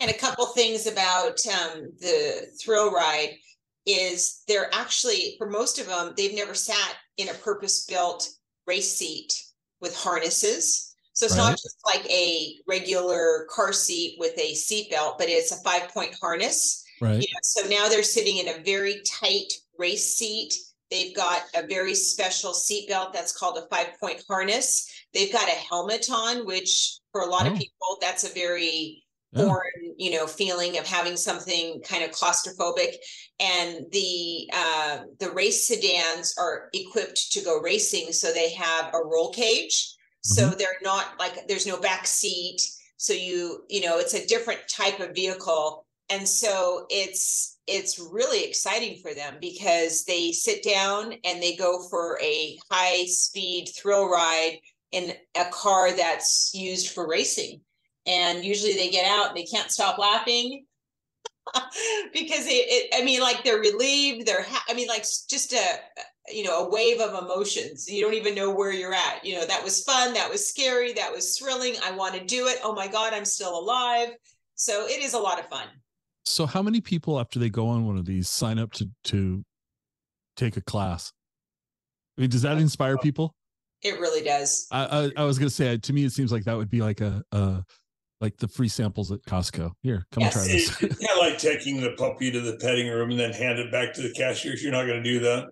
And 0.00 0.10
a 0.10 0.14
couple 0.14 0.46
things 0.46 0.86
about 0.86 1.38
um, 1.46 1.92
the 2.00 2.46
thrill 2.62 2.90
ride 2.90 3.36
is 3.84 4.42
they're 4.46 4.72
actually 4.74 5.34
for 5.38 5.48
most 5.48 5.78
of 5.78 5.86
them 5.86 6.12
they've 6.16 6.34
never 6.34 6.54
sat 6.54 6.96
in 7.16 7.28
a 7.28 7.34
purpose 7.34 7.86
built 7.86 8.28
race 8.66 8.94
seat 8.94 9.34
with 9.80 9.96
harnesses 9.96 10.87
so 11.18 11.26
it's 11.26 11.36
right. 11.36 11.50
not 11.50 11.58
just 11.58 11.76
like 11.84 12.08
a 12.08 12.54
regular 12.68 13.46
car 13.50 13.72
seat 13.72 14.16
with 14.18 14.38
a 14.38 14.52
seatbelt 14.52 15.18
but 15.18 15.28
it's 15.28 15.52
a 15.52 15.62
five 15.62 15.88
point 15.92 16.14
harness 16.20 16.84
right 17.00 17.20
you 17.20 17.26
know, 17.32 17.40
so 17.42 17.68
now 17.68 17.88
they're 17.88 18.02
sitting 18.02 18.38
in 18.38 18.48
a 18.48 18.62
very 18.62 19.02
tight 19.04 19.52
race 19.78 20.14
seat 20.14 20.54
they've 20.90 21.16
got 21.16 21.42
a 21.56 21.66
very 21.66 21.94
special 21.94 22.52
seatbelt 22.52 23.12
that's 23.12 23.36
called 23.36 23.58
a 23.58 23.66
five 23.74 23.88
point 23.98 24.22
harness 24.28 24.90
they've 25.12 25.32
got 25.32 25.48
a 25.48 25.52
helmet 25.52 26.06
on 26.12 26.46
which 26.46 26.98
for 27.10 27.22
a 27.22 27.26
lot 27.26 27.46
oh. 27.46 27.52
of 27.52 27.58
people 27.58 27.98
that's 28.00 28.24
a 28.24 28.32
very 28.34 29.02
foreign, 29.34 29.94
you 29.98 30.12
know, 30.12 30.26
feeling 30.26 30.78
of 30.78 30.86
having 30.86 31.16
something 31.16 31.80
kind 31.82 32.02
of 32.02 32.10
claustrophobic. 32.10 32.94
And 33.40 33.86
the 33.92 34.50
uh, 34.52 35.00
the 35.18 35.30
race 35.30 35.68
sedans 35.68 36.34
are 36.38 36.68
equipped 36.72 37.32
to 37.32 37.42
go 37.42 37.60
racing, 37.60 38.12
so 38.12 38.32
they 38.32 38.52
have 38.54 38.92
a 38.94 39.04
roll 39.04 39.32
cage. 39.32 39.94
So 40.22 40.48
mm-hmm. 40.48 40.58
they're 40.58 40.78
not 40.82 41.18
like 41.18 41.46
there's 41.48 41.66
no 41.66 41.80
back 41.80 42.06
seat. 42.06 42.62
So 42.96 43.12
you 43.12 43.64
you 43.68 43.80
know 43.82 43.98
it's 43.98 44.14
a 44.14 44.26
different 44.26 44.60
type 44.68 45.00
of 45.00 45.14
vehicle, 45.14 45.86
and 46.10 46.26
so 46.28 46.86
it's 46.90 47.58
it's 47.66 47.98
really 47.98 48.44
exciting 48.44 48.98
for 49.02 49.14
them 49.14 49.36
because 49.40 50.04
they 50.04 50.32
sit 50.32 50.64
down 50.64 51.14
and 51.24 51.42
they 51.42 51.54
go 51.54 51.86
for 51.90 52.18
a 52.22 52.58
high 52.70 53.04
speed 53.04 53.68
thrill 53.76 54.08
ride 54.08 54.58
in 54.90 55.12
a 55.36 55.44
car 55.50 55.92
that's 55.92 56.50
used 56.54 56.94
for 56.94 57.06
racing 57.06 57.60
and 58.06 58.42
usually 58.42 58.72
they 58.72 58.88
get 58.88 59.06
out 59.06 59.28
and 59.28 59.36
they 59.36 59.44
can't 59.44 59.70
stop 59.70 59.98
laughing 59.98 60.64
because 62.12 62.46
it, 62.46 62.66
it, 62.68 62.94
i 62.94 63.04
mean 63.04 63.20
like 63.20 63.44
they're 63.44 63.58
relieved 63.58 64.26
they're 64.26 64.44
ha- 64.44 64.64
i 64.68 64.74
mean 64.74 64.88
like 64.88 65.04
just 65.28 65.52
a 65.52 65.66
you 66.30 66.44
know 66.44 66.66
a 66.66 66.70
wave 66.70 67.00
of 67.00 67.22
emotions 67.24 67.88
you 67.88 68.02
don't 68.02 68.14
even 68.14 68.34
know 68.34 68.50
where 68.50 68.72
you're 68.72 68.94
at 68.94 69.24
you 69.24 69.34
know 69.34 69.46
that 69.46 69.62
was 69.62 69.82
fun 69.84 70.12
that 70.14 70.30
was 70.30 70.48
scary 70.48 70.92
that 70.92 71.12
was 71.12 71.38
thrilling 71.38 71.74
i 71.84 71.90
want 71.90 72.14
to 72.14 72.24
do 72.24 72.46
it 72.46 72.58
oh 72.62 72.74
my 72.74 72.86
god 72.86 73.12
i'm 73.12 73.24
still 73.24 73.58
alive 73.58 74.10
so 74.54 74.86
it 74.86 75.02
is 75.02 75.14
a 75.14 75.18
lot 75.18 75.38
of 75.38 75.46
fun 75.48 75.66
so 76.24 76.46
how 76.46 76.62
many 76.62 76.80
people 76.80 77.18
after 77.20 77.38
they 77.38 77.48
go 77.48 77.68
on 77.68 77.86
one 77.86 77.96
of 77.96 78.04
these 78.04 78.28
sign 78.28 78.58
up 78.58 78.72
to 78.72 78.88
to 79.04 79.44
take 80.36 80.56
a 80.56 80.62
class 80.62 81.12
i 82.16 82.20
mean 82.20 82.30
does 82.30 82.42
that 82.42 82.58
inspire 82.58 82.96
people 82.98 83.34
it 83.82 83.98
really 84.00 84.22
does 84.22 84.66
i 84.70 85.10
i, 85.16 85.22
I 85.22 85.24
was 85.24 85.38
gonna 85.38 85.50
say 85.50 85.76
to 85.76 85.92
me 85.92 86.04
it 86.04 86.12
seems 86.12 86.32
like 86.32 86.44
that 86.44 86.56
would 86.56 86.70
be 86.70 86.80
like 86.80 87.00
a, 87.00 87.22
a 87.32 87.62
like 88.20 88.36
the 88.36 88.48
free 88.48 88.68
samples 88.68 89.12
at 89.12 89.22
Costco. 89.22 89.70
Here, 89.82 90.04
come 90.10 90.22
yes. 90.22 90.32
try 90.32 90.42
this. 90.42 90.82
It's 90.82 91.06
kind 91.06 91.12
of 91.12 91.18
like 91.18 91.38
taking 91.38 91.80
the 91.80 91.92
puppy 91.92 92.30
to 92.30 92.40
the 92.40 92.56
petting 92.56 92.88
room 92.88 93.10
and 93.10 93.18
then 93.20 93.32
hand 93.32 93.58
it 93.58 93.70
back 93.70 93.94
to 93.94 94.02
the 94.02 94.12
cashiers. 94.12 94.62
You're 94.62 94.72
not 94.72 94.86
going 94.86 95.02
to 95.02 95.08
do 95.08 95.20
that. 95.20 95.50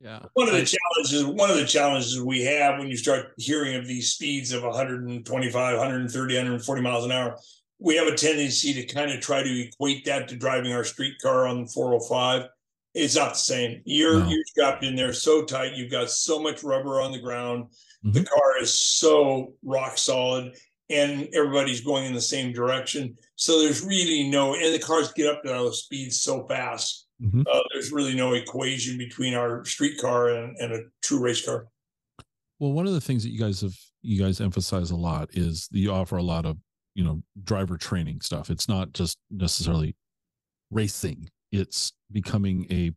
Yeah. 0.00 0.20
One 0.34 0.48
of 0.48 0.54
the 0.54 0.64
challenges, 0.64 1.24
one 1.24 1.50
of 1.50 1.56
the 1.56 1.66
challenges 1.66 2.20
we 2.22 2.44
have 2.44 2.78
when 2.78 2.88
you 2.88 2.96
start 2.96 3.32
hearing 3.36 3.74
of 3.74 3.86
these 3.86 4.12
speeds 4.12 4.52
of 4.52 4.62
125, 4.62 5.52
130, 5.52 6.34
140 6.34 6.82
miles 6.82 7.04
an 7.04 7.12
hour, 7.12 7.36
we 7.80 7.96
have 7.96 8.06
a 8.06 8.16
tendency 8.16 8.72
to 8.74 8.84
kind 8.84 9.10
of 9.10 9.20
try 9.20 9.42
to 9.42 9.66
equate 9.66 10.04
that 10.04 10.28
to 10.28 10.36
driving 10.36 10.72
our 10.72 10.84
street 10.84 11.14
car 11.20 11.46
on 11.46 11.66
405. 11.66 12.48
It's 12.94 13.16
not 13.16 13.30
the 13.30 13.38
same. 13.38 13.82
You're 13.84 14.20
no. 14.20 14.28
you're 14.28 14.44
strapped 14.46 14.84
in 14.84 14.96
there 14.96 15.12
so 15.12 15.44
tight. 15.44 15.74
You've 15.74 15.90
got 15.90 16.10
so 16.10 16.40
much 16.40 16.62
rubber 16.62 17.00
on 17.00 17.12
the 17.12 17.20
ground. 17.20 17.64
Mm-hmm. 18.04 18.12
The 18.12 18.24
car 18.24 18.60
is 18.60 18.72
so 18.74 19.54
rock 19.62 19.98
solid 19.98 20.56
and 20.90 21.28
everybody's 21.34 21.82
going 21.82 22.06
in 22.06 22.14
the 22.14 22.20
same 22.20 22.52
direction. 22.52 23.16
So 23.36 23.60
there's 23.60 23.84
really 23.84 24.28
no, 24.28 24.54
and 24.54 24.74
the 24.74 24.78
cars 24.78 25.12
get 25.12 25.26
up 25.26 25.42
to 25.42 25.48
those 25.48 25.84
speeds 25.84 26.20
so 26.20 26.46
fast. 26.46 27.07
Mm-hmm. 27.22 27.42
Uh, 27.50 27.60
there's 27.72 27.90
really 27.92 28.14
no 28.14 28.34
equation 28.34 28.96
between 28.96 29.34
our 29.34 29.64
street 29.64 30.00
car 30.00 30.28
and, 30.28 30.56
and 30.58 30.72
a 30.72 30.82
true 31.02 31.20
race 31.20 31.44
car. 31.44 31.66
Well, 32.58 32.72
one 32.72 32.86
of 32.86 32.92
the 32.92 33.00
things 33.00 33.22
that 33.22 33.30
you 33.30 33.38
guys 33.38 33.60
have 33.60 33.74
you 34.02 34.22
guys 34.22 34.40
emphasize 34.40 34.90
a 34.90 34.96
lot 34.96 35.30
is 35.32 35.68
that 35.72 35.78
you 35.78 35.92
offer 35.92 36.16
a 36.16 36.22
lot 36.22 36.46
of 36.46 36.58
you 36.94 37.04
know 37.04 37.22
driver 37.42 37.76
training 37.76 38.20
stuff. 38.20 38.50
It's 38.50 38.68
not 38.68 38.92
just 38.92 39.18
necessarily 39.30 39.96
racing; 40.70 41.28
it's 41.50 41.92
becoming 42.10 42.66
a 42.70 42.92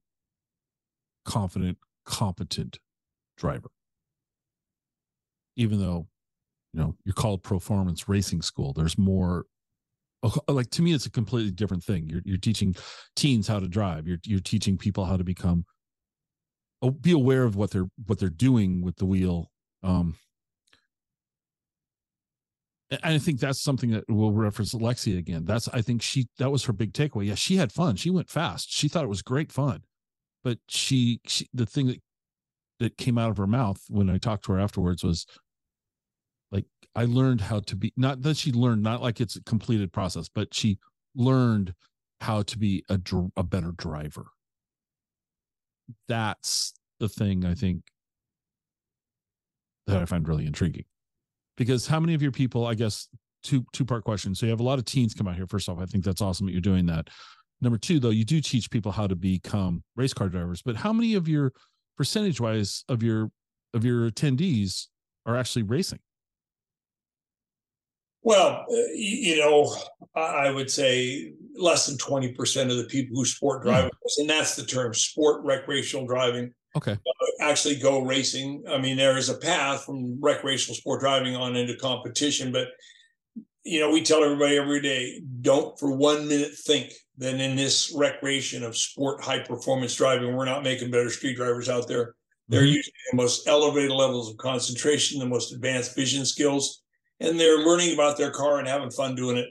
confident, 1.25 1.77
competent 2.05 2.79
driver. 3.37 3.69
Even 5.55 5.79
though 5.79 6.07
you 6.73 6.79
know 6.79 6.95
you're 7.05 7.13
called 7.13 7.43
ProFormance 7.43 8.07
racing 8.07 8.41
school 8.41 8.73
there's 8.73 8.97
more 8.97 9.45
like 10.47 10.69
to 10.69 10.81
me 10.81 10.93
it's 10.93 11.05
a 11.05 11.11
completely 11.11 11.51
different 11.51 11.83
thing 11.83 12.07
you're 12.07 12.21
you're 12.25 12.37
teaching 12.37 12.75
teens 13.15 13.47
how 13.47 13.59
to 13.59 13.67
drive 13.67 14.07
you're 14.07 14.19
you're 14.23 14.39
teaching 14.39 14.77
people 14.77 15.05
how 15.05 15.17
to 15.17 15.23
become 15.23 15.65
oh, 16.81 16.91
be 16.91 17.11
aware 17.11 17.43
of 17.43 17.55
what 17.55 17.71
they're 17.71 17.89
what 18.05 18.19
they're 18.19 18.29
doing 18.29 18.81
with 18.81 18.95
the 18.97 19.05
wheel 19.05 19.49
um 19.83 20.15
and 22.91 23.15
I 23.15 23.19
think 23.19 23.39
that's 23.39 23.61
something 23.61 23.91
that 23.91 24.03
will 24.09 24.33
reference 24.33 24.73
Alexia 24.73 25.17
again. 25.17 25.45
That's 25.45 25.69
I 25.69 25.81
think 25.81 26.01
she 26.01 26.27
that 26.39 26.51
was 26.51 26.65
her 26.65 26.73
big 26.73 26.91
takeaway. 26.91 27.27
Yeah, 27.27 27.35
she 27.35 27.55
had 27.55 27.71
fun. 27.71 27.95
She 27.95 28.09
went 28.09 28.29
fast. 28.29 28.69
She 28.69 28.89
thought 28.89 29.05
it 29.05 29.09
was 29.09 29.21
great 29.21 29.51
fun. 29.51 29.83
But 30.43 30.57
she, 30.67 31.21
she 31.25 31.47
the 31.53 31.65
thing 31.65 31.87
that 31.87 32.01
that 32.79 32.97
came 32.97 33.17
out 33.17 33.29
of 33.29 33.37
her 33.37 33.47
mouth 33.47 33.81
when 33.87 34.09
I 34.09 34.17
talked 34.17 34.43
to 34.45 34.53
her 34.53 34.59
afterwards 34.59 35.03
was 35.03 35.25
like 36.51 36.65
I 36.95 37.05
learned 37.05 37.41
how 37.41 37.59
to 37.61 37.75
be 37.75 37.93
not 37.97 38.21
that 38.23 38.37
she 38.37 38.51
learned 38.51 38.83
not 38.83 39.01
like 39.01 39.21
it's 39.21 39.35
a 39.35 39.43
completed 39.43 39.91
process, 39.91 40.29
but 40.29 40.53
she 40.53 40.79
learned 41.15 41.73
how 42.21 42.43
to 42.43 42.57
be 42.57 42.83
a 42.89 42.99
a 43.35 43.43
better 43.43 43.71
driver. 43.71 44.27
That's 46.07 46.73
the 46.99 47.09
thing 47.09 47.45
I 47.45 47.53
think 47.53 47.83
that 49.87 50.01
I 50.01 50.05
find 50.05 50.27
really 50.27 50.45
intriguing. 50.45 50.85
Because 51.57 51.87
how 51.87 51.99
many 51.99 52.13
of 52.13 52.21
your 52.21 52.31
people, 52.31 52.65
I 52.65 52.75
guess, 52.75 53.07
two 53.43 53.65
two 53.73 53.85
part 53.85 54.03
question. 54.03 54.35
So 54.35 54.45
you 54.45 54.51
have 54.51 54.59
a 54.59 54.63
lot 54.63 54.79
of 54.79 54.85
teens 54.85 55.13
come 55.13 55.27
out 55.27 55.35
here. 55.35 55.47
First 55.47 55.69
off, 55.69 55.79
I 55.79 55.85
think 55.85 56.03
that's 56.03 56.21
awesome 56.21 56.45
that 56.45 56.51
you're 56.51 56.61
doing 56.61 56.85
that. 56.87 57.09
Number 57.61 57.77
two, 57.77 57.99
though, 57.99 58.09
you 58.09 58.25
do 58.25 58.41
teach 58.41 58.71
people 58.71 58.91
how 58.91 59.07
to 59.07 59.15
become 59.15 59.83
race 59.95 60.13
car 60.13 60.29
drivers. 60.29 60.61
But 60.61 60.75
how 60.75 60.93
many 60.93 61.13
of 61.13 61.27
your 61.27 61.53
percentage 61.97 62.41
wise 62.41 62.83
of 62.89 63.03
your 63.03 63.31
of 63.73 63.85
your 63.85 64.09
attendees 64.09 64.87
are 65.25 65.37
actually 65.37 65.63
racing? 65.63 65.99
Well, 68.23 68.65
uh, 68.71 68.91
you 68.93 69.39
know, 69.39 69.75
I 70.15 70.51
would 70.51 70.69
say 70.69 71.33
less 71.55 71.87
than 71.87 71.97
20% 71.97 72.69
of 72.69 72.77
the 72.77 72.85
people 72.85 73.15
who 73.15 73.25
sport 73.25 73.63
hmm. 73.63 73.69
drive, 73.69 73.85
mm. 73.85 73.91
and 74.17 74.29
that's 74.29 74.55
the 74.55 74.65
term 74.65 74.93
sport 74.93 75.43
recreational 75.43 76.07
driving. 76.07 76.53
Okay. 76.75 76.93
Uh, 76.93 76.97
actually 77.41 77.75
go 77.75 78.01
racing. 78.01 78.63
I 78.69 78.77
mean, 78.77 78.95
there 78.95 79.17
is 79.17 79.29
a 79.29 79.37
path 79.37 79.83
from 79.85 80.19
recreational 80.21 80.75
sport 80.75 81.01
driving 81.01 81.35
on 81.35 81.55
into 81.55 81.75
competition, 81.75 82.51
but 82.51 82.69
you 83.63 83.79
know, 83.79 83.91
we 83.91 84.01
tell 84.01 84.23
everybody 84.23 84.57
every 84.57 84.81
day, 84.81 85.21
don't 85.41 85.77
for 85.77 85.95
one 85.95 86.27
minute 86.27 86.53
think 86.55 86.93
that 87.17 87.39
in 87.39 87.55
this 87.55 87.93
recreation 87.95 88.63
of 88.63 88.75
sport 88.75 89.23
high 89.23 89.39
performance 89.39 89.95
driving, 89.95 90.35
we're 90.35 90.45
not 90.45 90.63
making 90.63 90.89
better 90.89 91.09
street 91.09 91.35
drivers 91.35 91.69
out 91.69 91.87
there. 91.87 92.15
They're 92.47 92.61
mm-hmm. 92.61 92.73
using 92.73 92.93
the 93.11 93.17
most 93.17 93.47
elevated 93.47 93.91
levels 93.91 94.31
of 94.31 94.37
concentration, 94.37 95.19
the 95.19 95.27
most 95.27 95.53
advanced 95.53 95.95
vision 95.95 96.25
skills, 96.25 96.80
and 97.21 97.39
they're 97.39 97.59
learning 97.59 97.93
about 97.93 98.17
their 98.17 98.31
car 98.31 98.59
and 98.59 98.67
having 98.67 98.91
fun 98.91 99.15
doing 99.15 99.37
it. 99.37 99.47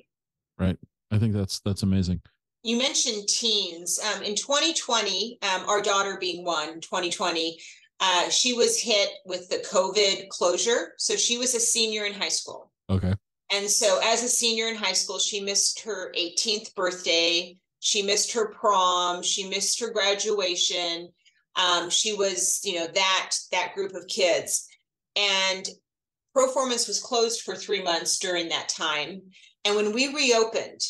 Right. 0.59 0.77
I 1.11 1.19
think 1.19 1.33
that's 1.33 1.61
that's 1.61 1.83
amazing. 1.83 2.21
You 2.63 2.77
mentioned 2.77 3.27
teens. 3.29 3.99
Um, 3.99 4.23
in 4.23 4.35
2020, 4.35 5.39
um, 5.43 5.69
our 5.69 5.81
daughter 5.81 6.19
being 6.21 6.45
one, 6.45 6.81
2020, 6.81 7.59
uh, 8.01 8.29
she 8.29 8.53
was 8.53 8.79
hit 8.79 9.09
with 9.25 9.49
the 9.49 9.65
COVID 9.71 10.29
closure. 10.29 10.93
So 10.99 11.17
she 11.17 11.39
was 11.39 11.55
a 11.55 11.61
senior 11.61 12.05
in 12.05 12.13
high 12.13 12.29
school. 12.29 12.71
Okay. 12.91 13.15
And 13.53 13.69
so, 13.69 14.01
as 14.05 14.23
a 14.23 14.29
senior 14.29 14.69
in 14.69 14.77
high 14.77 14.93
school, 14.93 15.19
she 15.19 15.41
missed 15.41 15.81
her 15.81 16.13
18th 16.17 16.75
birthday. 16.75 17.57
She 17.81 18.03
missed 18.03 18.33
her 18.33 18.53
prom. 18.53 19.23
She 19.23 19.49
missed 19.49 19.81
her 19.81 19.91
graduation. 19.91 21.09
Um, 21.57 21.91
she 21.91 22.13
was, 22.13 22.61
you 22.63 22.79
know, 22.79 22.87
that 22.87 23.31
that 23.51 23.75
group 23.75 23.95
of 23.95 24.07
kids. 24.07 24.69
And 25.17 25.69
Proformance 26.37 26.87
was 26.87 27.01
closed 27.01 27.43
for 27.43 27.55
three 27.55 27.83
months 27.83 28.19
during 28.19 28.49
that 28.49 28.69
time. 28.69 29.23
And 29.65 29.77
when 29.77 29.93
we 29.93 30.15
reopened, 30.15 30.81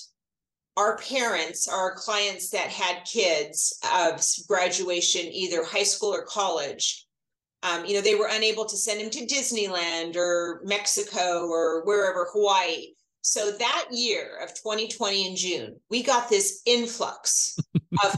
our 0.76 0.98
parents, 0.98 1.66
our 1.68 1.94
clients 1.94 2.50
that 2.50 2.68
had 2.68 3.04
kids 3.04 3.78
of 3.94 4.22
graduation, 4.46 5.22
either 5.26 5.64
high 5.64 5.82
school 5.82 6.14
or 6.14 6.22
college, 6.22 7.06
um, 7.62 7.84
you 7.84 7.94
know, 7.94 8.00
they 8.00 8.14
were 8.14 8.28
unable 8.30 8.64
to 8.64 8.76
send 8.76 9.00
them 9.00 9.10
to 9.10 9.26
Disneyland 9.26 10.16
or 10.16 10.62
Mexico 10.64 11.46
or 11.46 11.84
wherever, 11.84 12.28
Hawaii. 12.32 12.94
So 13.22 13.50
that 13.50 13.86
year 13.90 14.38
of 14.42 14.54
2020 14.54 15.28
in 15.28 15.36
June, 15.36 15.76
we 15.90 16.02
got 16.02 16.30
this 16.30 16.62
influx 16.64 17.58
of 18.04 18.16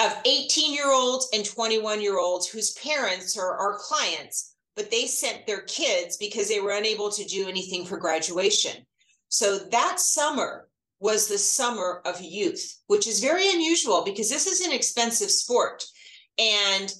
of 0.00 0.16
18 0.24 0.74
year 0.74 0.90
olds 0.90 1.28
and 1.32 1.44
21 1.44 2.00
year 2.00 2.18
olds 2.18 2.48
whose 2.48 2.72
parents 2.72 3.38
are 3.38 3.56
our 3.56 3.78
clients, 3.78 4.51
but 4.76 4.90
they 4.90 5.06
sent 5.06 5.46
their 5.46 5.62
kids 5.62 6.16
because 6.16 6.48
they 6.48 6.60
were 6.60 6.72
unable 6.72 7.10
to 7.10 7.24
do 7.24 7.48
anything 7.48 7.84
for 7.84 7.96
graduation. 7.98 8.84
So 9.28 9.58
that 9.58 10.00
summer 10.00 10.68
was 11.00 11.26
the 11.26 11.38
summer 11.38 12.00
of 12.04 12.20
youth, 12.20 12.80
which 12.86 13.06
is 13.06 13.20
very 13.20 13.48
unusual 13.50 14.04
because 14.04 14.30
this 14.30 14.46
is 14.46 14.60
an 14.60 14.72
expensive 14.72 15.30
sport. 15.30 15.84
And 16.38 16.94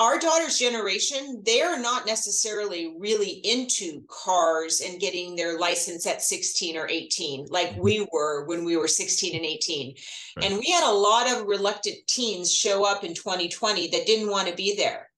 our 0.00 0.18
daughter's 0.18 0.58
generation, 0.58 1.42
they 1.46 1.62
are 1.62 1.78
not 1.78 2.06
necessarily 2.06 2.96
really 2.98 3.40
into 3.44 4.02
cars 4.08 4.80
and 4.80 5.00
getting 5.00 5.36
their 5.36 5.58
license 5.58 6.04
at 6.06 6.22
16 6.22 6.76
or 6.76 6.88
18, 6.88 7.46
like 7.50 7.70
mm-hmm. 7.70 7.82
we 7.82 8.08
were 8.12 8.44
when 8.46 8.64
we 8.64 8.76
were 8.76 8.88
16 8.88 9.36
and 9.36 9.44
18. 9.44 9.94
Right. 10.36 10.44
And 10.44 10.58
we 10.58 10.68
had 10.72 10.82
a 10.82 10.92
lot 10.92 11.30
of 11.30 11.46
reluctant 11.46 11.98
teens 12.08 12.52
show 12.52 12.84
up 12.84 13.04
in 13.04 13.14
2020 13.14 13.88
that 13.90 14.06
didn't 14.06 14.30
want 14.30 14.48
to 14.48 14.54
be 14.56 14.74
there. 14.74 15.11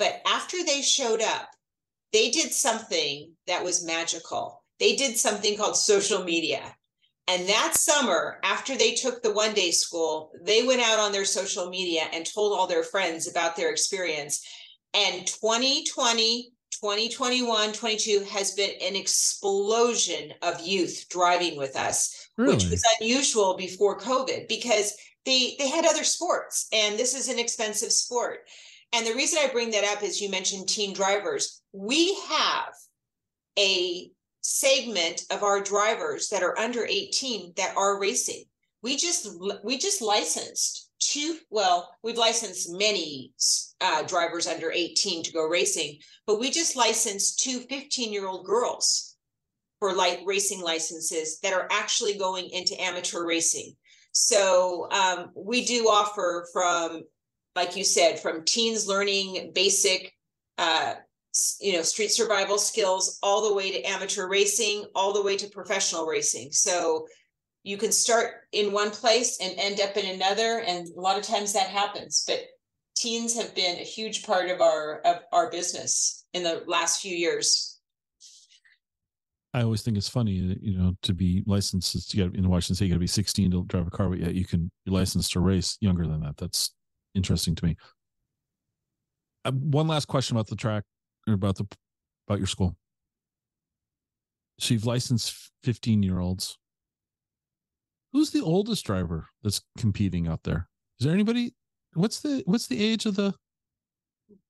But 0.00 0.22
after 0.26 0.56
they 0.64 0.80
showed 0.80 1.20
up, 1.20 1.50
they 2.10 2.30
did 2.30 2.54
something 2.54 3.32
that 3.46 3.62
was 3.62 3.84
magical. 3.84 4.64
They 4.80 4.96
did 4.96 5.18
something 5.18 5.58
called 5.58 5.76
social 5.76 6.24
media. 6.24 6.74
And 7.28 7.46
that 7.50 7.74
summer, 7.74 8.40
after 8.42 8.76
they 8.76 8.94
took 8.94 9.22
the 9.22 9.32
one 9.32 9.52
day 9.52 9.70
school, 9.70 10.32
they 10.42 10.66
went 10.66 10.80
out 10.80 10.98
on 10.98 11.12
their 11.12 11.26
social 11.26 11.68
media 11.68 12.04
and 12.14 12.24
told 12.24 12.58
all 12.58 12.66
their 12.66 12.82
friends 12.82 13.28
about 13.28 13.56
their 13.56 13.70
experience. 13.70 14.42
And 14.94 15.26
2020, 15.26 16.50
2021, 16.70 17.72
22 17.74 18.24
has 18.30 18.52
been 18.52 18.70
an 18.80 18.96
explosion 18.96 20.32
of 20.40 20.66
youth 20.66 21.04
driving 21.10 21.58
with 21.58 21.76
us, 21.76 22.30
really? 22.38 22.54
which 22.54 22.70
was 22.70 22.82
unusual 23.00 23.54
before 23.54 23.98
COVID 23.98 24.48
because 24.48 24.96
they 25.26 25.56
they 25.58 25.68
had 25.68 25.84
other 25.84 26.04
sports 26.04 26.68
and 26.72 26.98
this 26.98 27.14
is 27.14 27.28
an 27.28 27.38
expensive 27.38 27.92
sport. 27.92 28.48
And 28.92 29.06
the 29.06 29.14
reason 29.14 29.38
I 29.42 29.52
bring 29.52 29.70
that 29.70 29.84
up 29.84 30.02
is 30.02 30.20
you 30.20 30.30
mentioned 30.30 30.68
teen 30.68 30.92
drivers. 30.92 31.62
We 31.72 32.14
have 32.28 32.72
a 33.58 34.10
segment 34.40 35.22
of 35.30 35.42
our 35.42 35.60
drivers 35.60 36.28
that 36.28 36.42
are 36.42 36.58
under 36.58 36.84
18 36.84 37.52
that 37.56 37.76
are 37.76 38.00
racing. 38.00 38.44
We 38.82 38.96
just 38.96 39.28
we 39.62 39.78
just 39.78 40.00
licensed 40.00 40.90
two. 40.98 41.38
Well, 41.50 41.94
we've 42.02 42.16
licensed 42.16 42.72
many 42.72 43.32
uh, 43.80 44.02
drivers 44.02 44.46
under 44.46 44.70
18 44.70 45.24
to 45.24 45.32
go 45.32 45.46
racing, 45.46 45.98
but 46.26 46.40
we 46.40 46.50
just 46.50 46.76
licensed 46.76 47.40
two 47.40 47.60
15 47.60 48.12
year 48.12 48.26
old 48.26 48.46
girls 48.46 49.16
for 49.80 49.94
like 49.94 50.20
racing 50.24 50.60
licenses 50.60 51.40
that 51.40 51.52
are 51.52 51.66
actually 51.70 52.16
going 52.16 52.50
into 52.50 52.80
amateur 52.80 53.26
racing. 53.26 53.74
So 54.12 54.88
um, 54.90 55.30
we 55.34 55.64
do 55.64 55.86
offer 55.88 56.46
from, 56.52 57.02
like 57.56 57.76
you 57.76 57.84
said, 57.84 58.20
from 58.20 58.44
teens 58.44 58.86
learning 58.86 59.52
basic 59.54 60.12
uh, 60.58 60.94
you 61.60 61.72
know 61.72 61.82
street 61.82 62.10
survival 62.10 62.58
skills 62.58 63.18
all 63.22 63.48
the 63.48 63.54
way 63.54 63.70
to 63.70 63.82
amateur 63.82 64.28
racing 64.28 64.84
all 64.94 65.12
the 65.12 65.22
way 65.22 65.36
to 65.36 65.48
professional 65.48 66.06
racing. 66.06 66.50
So 66.52 67.06
you 67.62 67.76
can 67.76 67.92
start 67.92 68.32
in 68.52 68.72
one 68.72 68.90
place 68.90 69.38
and 69.40 69.54
end 69.58 69.80
up 69.80 69.96
in 69.96 70.14
another 70.14 70.62
and 70.66 70.88
a 70.88 71.00
lot 71.00 71.18
of 71.18 71.24
times 71.24 71.52
that 71.52 71.68
happens. 71.68 72.24
But 72.26 72.40
teens 72.96 73.36
have 73.36 73.54
been 73.54 73.78
a 73.78 73.84
huge 73.84 74.24
part 74.24 74.50
of 74.50 74.60
our 74.60 75.00
of 75.00 75.18
our 75.32 75.50
business 75.50 76.24
in 76.34 76.42
the 76.42 76.64
last 76.66 77.00
few 77.00 77.16
years. 77.16 77.78
I 79.52 79.62
always 79.62 79.82
think 79.82 79.96
it's 79.96 80.08
funny, 80.08 80.32
you 80.60 80.78
know, 80.78 80.94
to 81.02 81.12
be 81.12 81.42
licensed 81.44 82.10
to 82.10 82.16
get 82.16 82.36
in 82.36 82.48
Washington 82.48 82.76
State, 82.76 82.86
you 82.86 82.92
got 82.92 82.96
to 82.96 83.00
be 83.00 83.08
16 83.08 83.50
to 83.50 83.64
drive 83.64 83.86
a 83.86 83.90
car, 83.90 84.08
but 84.08 84.20
yet 84.20 84.34
you 84.34 84.44
can 84.44 84.70
be 84.84 84.92
licensed 84.92 85.32
to 85.32 85.40
race 85.40 85.76
younger 85.80 86.06
than 86.06 86.20
that. 86.20 86.36
That's 86.36 86.72
interesting 87.14 87.54
to 87.54 87.64
me. 87.64 87.76
Uh, 89.44 89.52
one 89.52 89.88
last 89.88 90.06
question 90.06 90.36
about 90.36 90.48
the 90.48 90.56
track 90.56 90.84
about 91.28 91.56
the 91.56 91.66
about 92.26 92.38
your 92.38 92.46
school. 92.46 92.76
So 94.58 94.74
you've 94.74 94.86
licensed 94.86 95.50
15 95.64 96.02
year 96.02 96.18
olds. 96.18 96.58
Who's 98.12 98.30
the 98.30 98.42
oldest 98.42 98.84
driver 98.84 99.28
that's 99.42 99.62
competing 99.78 100.28
out 100.28 100.42
there? 100.42 100.68
Is 100.98 101.06
there 101.06 101.14
anybody? 101.14 101.54
What's 101.94 102.20
the 102.20 102.42
what's 102.46 102.66
the 102.66 102.82
age 102.82 103.06
of 103.06 103.16
the? 103.16 103.34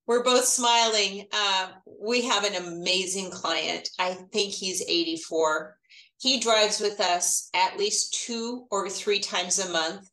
We're 0.07 0.25
both 0.25 0.45
smiling. 0.45 1.27
Uh, 1.33 1.69
we 2.03 2.23
have 2.23 2.45
an 2.45 2.57
amazing 2.57 3.31
client. 3.31 3.89
I 3.99 4.15
think 4.33 4.53
he's 4.53 4.83
84. 4.83 5.77
He 6.19 6.41
drives 6.41 6.81
with 6.81 7.01
us 7.01 7.49
at 7.55 7.79
least 7.79 8.25
two 8.27 8.67
or 8.71 8.91
three 8.91 9.21
times 9.21 9.59
a 9.61 9.71
month 9.71 10.11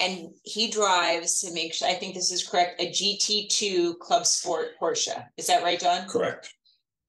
and 0.00 0.30
he 0.44 0.70
drives 0.70 1.40
to 1.40 1.52
make 1.52 1.74
sure 1.74 1.88
I 1.88 1.94
think 1.94 2.14
this 2.14 2.30
is 2.30 2.46
correct 2.46 2.80
a 2.80 2.90
GT2 2.90 3.98
Club 3.98 4.26
Sport 4.26 4.68
Porsche. 4.80 5.24
Is 5.36 5.46
that 5.48 5.62
right, 5.62 5.80
John? 5.80 6.08
Correct. 6.08 6.54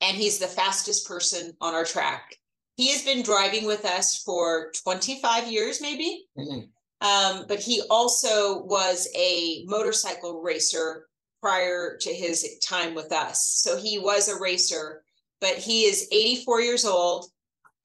And 0.02 0.18
he's 0.18 0.40
the 0.40 0.48
fastest 0.48 1.08
person 1.08 1.54
on 1.62 1.74
our 1.74 1.86
track. 1.86 2.36
He 2.78 2.92
has 2.92 3.04
been 3.04 3.22
driving 3.22 3.66
with 3.66 3.86
us 3.86 4.24
for 4.24 4.72
25 4.84 5.52
years, 5.52 5.82
maybe. 5.82 6.26
Mm-hmm. 6.38 6.62
Um, 7.08 7.46
but 7.48 7.60
he 7.60 7.82
also 7.90 8.64
was 8.64 9.08
a 9.16 9.64
motorcycle 9.66 10.42
racer 10.42 11.08
prior 11.42 11.98
to 11.98 12.14
his 12.14 12.60
time 12.66 12.96
with 12.96 13.12
us. 13.12 13.46
So 13.64 13.78
he 13.78 14.00
was 14.00 14.28
a 14.28 14.40
racer, 14.40 15.04
but 15.40 15.56
he 15.56 15.84
is 15.84 16.08
84 16.12 16.62
years 16.62 16.86
old. 16.86 17.26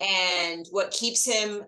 And 0.00 0.66
what 0.70 0.90
keeps 0.90 1.24
him 1.24 1.64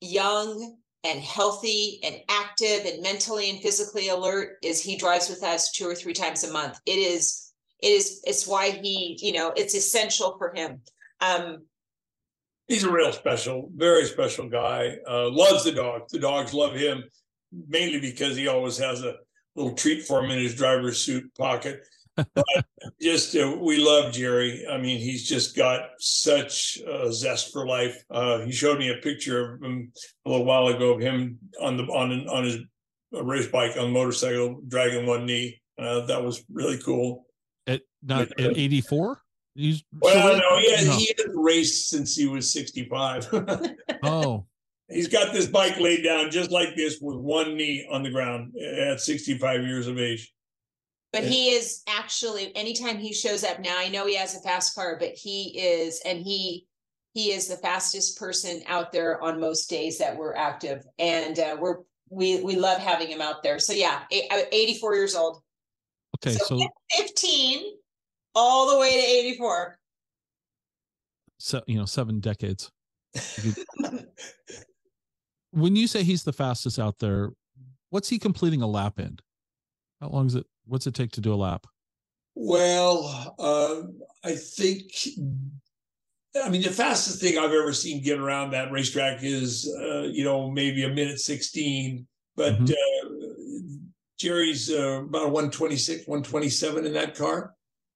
young 0.00 0.76
and 1.04 1.20
healthy 1.20 2.00
and 2.02 2.16
active 2.28 2.84
and 2.84 3.02
mentally 3.02 3.50
and 3.50 3.60
physically 3.60 4.08
alert 4.08 4.56
is 4.62 4.82
he 4.82 4.96
drives 4.96 5.28
with 5.28 5.42
us 5.42 5.70
two 5.72 5.86
or 5.86 5.94
three 5.94 6.12
times 6.12 6.44
a 6.44 6.52
month. 6.52 6.80
It 6.86 6.98
is, 6.98 7.52
it 7.80 7.88
is, 7.88 8.20
it's 8.24 8.46
why 8.46 8.70
he, 8.70 9.18
you 9.22 9.32
know, 9.32 9.52
it's 9.56 9.74
essential 9.74 10.36
for 10.38 10.52
him. 10.54 10.80
Um, 11.20 11.62
He's 12.66 12.84
a 12.84 12.92
real 12.92 13.12
special, 13.12 13.70
very 13.74 14.04
special 14.04 14.48
guy. 14.48 14.98
Uh, 15.08 15.30
loves 15.30 15.64
the 15.64 15.72
dogs. 15.72 16.12
The 16.12 16.18
dogs 16.18 16.52
love 16.52 16.74
him 16.74 17.04
mainly 17.68 18.00
because 18.00 18.36
he 18.36 18.46
always 18.46 18.76
has 18.76 19.02
a 19.02 19.14
little 19.54 19.74
treat 19.74 20.04
for 20.04 20.22
him 20.22 20.30
in 20.30 20.38
his 20.38 20.54
driver's 20.54 20.98
suit 20.98 21.32
pocket 21.34 21.80
just 23.00 23.36
uh, 23.36 23.56
we 23.60 23.76
love 23.78 24.12
Jerry. 24.12 24.66
I 24.70 24.78
mean, 24.78 24.98
he's 24.98 25.28
just 25.28 25.56
got 25.56 25.90
such 25.98 26.78
a 26.86 27.12
zest 27.12 27.52
for 27.52 27.66
life. 27.66 28.02
Uh, 28.10 28.40
he 28.40 28.52
showed 28.52 28.78
me 28.78 28.90
a 28.90 28.96
picture 28.96 29.54
of 29.54 29.62
him 29.62 29.92
a 30.26 30.30
little 30.30 30.46
while 30.46 30.68
ago 30.68 30.94
of 30.94 31.00
him 31.00 31.38
on 31.60 31.76
the 31.76 31.84
on 31.84 32.28
on 32.28 32.44
his 32.44 32.58
race 33.12 33.48
bike 33.48 33.76
on 33.78 33.92
motorcycle 33.92 34.60
dragging 34.68 35.06
one 35.06 35.26
knee. 35.26 35.60
Uh, 35.78 36.06
that 36.06 36.22
was 36.22 36.44
really 36.52 36.78
cool. 36.78 37.26
At 37.66 37.82
not 38.02 38.28
at 38.38 38.56
eighty 38.56 38.80
four. 38.80 39.22
He's 39.54 39.82
well, 39.92 40.36
no, 40.38 40.58
he, 40.58 40.70
has, 40.72 40.86
no. 40.86 40.96
he 40.96 41.12
hasn't 41.16 41.34
raced 41.36 41.90
since 41.90 42.14
he 42.14 42.26
was 42.26 42.52
sixty 42.52 42.88
five. 42.88 43.26
oh, 44.02 44.46
he's 44.88 45.08
got 45.08 45.32
this 45.32 45.46
bike 45.46 45.78
laid 45.78 46.02
down 46.02 46.30
just 46.30 46.50
like 46.50 46.74
this 46.76 46.98
with 47.00 47.16
one 47.16 47.56
knee 47.56 47.86
on 47.90 48.02
the 48.02 48.10
ground 48.10 48.54
at 48.56 49.00
65 49.00 49.62
years 49.62 49.86
of 49.86 49.98
age 49.98 50.32
but 51.12 51.24
he 51.24 51.50
is 51.50 51.82
actually 51.88 52.54
anytime 52.54 52.98
he 52.98 53.12
shows 53.12 53.44
up 53.44 53.60
now, 53.60 53.78
I 53.78 53.88
know 53.88 54.06
he 54.06 54.16
has 54.16 54.36
a 54.36 54.40
fast 54.40 54.74
car, 54.74 54.96
but 54.98 55.10
he 55.10 55.58
is 55.58 56.00
and 56.04 56.18
he 56.18 56.66
he 57.14 57.32
is 57.32 57.48
the 57.48 57.56
fastest 57.56 58.18
person 58.18 58.62
out 58.66 58.92
there 58.92 59.20
on 59.22 59.40
most 59.40 59.70
days 59.70 59.98
that 59.98 60.16
we're 60.16 60.34
active. 60.34 60.86
And 60.98 61.38
uh, 61.38 61.56
we're 61.58 61.78
we 62.10 62.42
we 62.42 62.56
love 62.56 62.78
having 62.78 63.08
him 63.08 63.20
out 63.20 63.42
there. 63.42 63.58
So 63.58 63.72
yeah, 63.72 64.02
84 64.10 64.94
years 64.94 65.14
old. 65.14 65.42
Okay, 66.16 66.36
so, 66.36 66.58
so 66.58 66.68
15 66.96 67.74
all 68.34 68.70
the 68.70 68.78
way 68.78 68.92
to 68.92 69.06
84. 69.06 69.78
So 71.38 71.62
you 71.66 71.78
know, 71.78 71.86
seven 71.86 72.20
decades. 72.20 72.70
when 75.52 75.74
you 75.74 75.86
say 75.86 76.02
he's 76.02 76.24
the 76.24 76.32
fastest 76.32 76.78
out 76.78 76.98
there, 76.98 77.30
what's 77.90 78.08
he 78.08 78.18
completing 78.18 78.62
a 78.62 78.66
lap 78.66 78.98
in? 78.98 79.18
How 80.00 80.08
long 80.08 80.26
is 80.26 80.34
it? 80.34 80.46
What's 80.68 80.86
it 80.86 80.94
take 80.94 81.10
to 81.12 81.20
do 81.20 81.32
a 81.32 81.36
lap? 81.36 81.66
Well, 82.34 83.34
uh, 83.38 83.82
I 84.22 84.34
think, 84.34 84.92
I 86.40 86.48
mean, 86.50 86.62
the 86.62 86.70
fastest 86.70 87.20
thing 87.20 87.36
I've 87.36 87.50
ever 87.50 87.72
seen 87.72 88.02
get 88.02 88.20
around 88.20 88.50
that 88.50 88.70
racetrack 88.70 89.22
is, 89.22 89.74
uh, 89.80 90.02
you 90.02 90.24
know, 90.24 90.50
maybe 90.50 90.84
a 90.84 90.88
minute 90.88 91.18
16. 91.18 92.06
But 92.36 92.54
mm-hmm. 92.54 92.64
uh, 92.64 93.78
Jerry's 94.18 94.70
uh, 94.70 95.02
about 95.02 95.32
126, 95.32 96.06
127 96.06 96.86
in 96.86 96.92
that 96.92 97.16
car. 97.16 97.54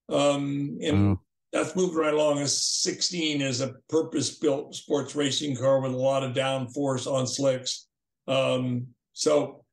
Um, 0.08 0.78
and 0.82 1.18
that's 1.52 1.76
moving 1.76 1.96
right 1.96 2.14
along. 2.14 2.38
A 2.38 2.46
16 2.46 3.42
is 3.42 3.60
a 3.60 3.74
purpose-built 3.88 4.74
sports 4.74 5.14
racing 5.14 5.56
car 5.56 5.80
with 5.80 5.92
a 5.92 5.96
lot 5.96 6.24
of 6.24 6.34
downforce 6.34 7.06
on 7.06 7.26
slicks. 7.26 7.86
Um, 8.26 8.88
so 9.12 9.64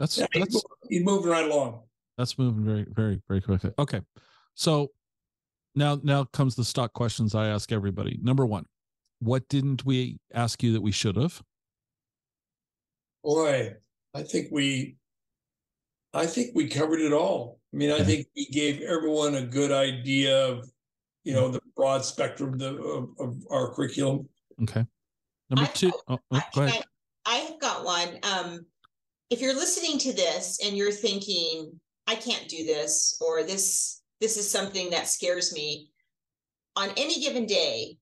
That's 0.00 0.18
yeah, 0.18 0.26
he's, 0.32 0.42
that's 0.42 0.54
moving, 0.54 0.88
he's 0.88 1.04
moving 1.04 1.30
right 1.30 1.44
along. 1.44 1.82
That's 2.18 2.36
moving 2.38 2.64
very 2.64 2.86
very 2.90 3.22
very 3.28 3.40
quickly. 3.40 3.70
Okay, 3.78 4.02
so 4.54 4.90
now 5.74 5.98
now 6.02 6.24
comes 6.24 6.56
the 6.56 6.64
stock 6.64 6.92
questions 6.92 7.34
I 7.34 7.48
ask 7.48 7.72
everybody. 7.72 8.18
Number 8.20 8.44
one, 8.44 8.66
what 9.20 9.48
didn't 9.48 9.86
we 9.86 10.18
ask 10.34 10.62
you 10.62 10.72
that 10.74 10.82
we 10.82 10.92
should 10.92 11.16
have? 11.16 11.40
Boy, 13.24 13.74
I 14.14 14.22
think 14.22 14.48
we, 14.52 14.96
I 16.14 16.24
think 16.26 16.52
we 16.54 16.68
covered 16.68 17.00
it 17.00 17.12
all. 17.12 17.58
I 17.74 17.76
mean, 17.76 17.90
I 17.90 18.02
think 18.02 18.28
we 18.34 18.46
gave 18.46 18.80
everyone 18.80 19.34
a 19.34 19.42
good 19.42 19.72
idea 19.72 20.46
of, 20.46 20.70
you 21.24 21.34
know, 21.34 21.50
the 21.50 21.60
broad 21.76 22.04
spectrum 22.04 22.54
of, 22.54 22.58
the, 22.60 22.76
of, 22.76 23.08
of 23.18 23.36
our 23.50 23.74
curriculum. 23.74 24.28
Okay. 24.62 24.86
Number 25.50 25.64
I- 25.64 25.74
two. 25.74 25.92
Oh, 26.08 26.18
oh, 26.30 26.36
I, 26.36 26.42
go 26.54 26.62
ahead. 26.62 26.84
I, 27.26 27.34
I 27.34 27.36
have 27.38 27.60
got 27.60 27.84
one. 27.84 28.18
Um, 28.22 28.66
if 29.30 29.40
you're 29.40 29.54
listening 29.54 29.98
to 29.98 30.12
this 30.12 30.60
and 30.64 30.76
you're 30.76 30.92
thinking, 30.92 31.78
I 32.08 32.16
can't 32.16 32.48
do 32.48 32.64
this, 32.64 33.18
or 33.20 33.44
this 33.44 34.02
this 34.20 34.36
is 34.36 34.50
something 34.50 34.90
that 34.90 35.06
scares 35.06 35.54
me, 35.54 35.90
on 36.74 36.90
any 36.96 37.20
given 37.20 37.46
day, 37.46 37.98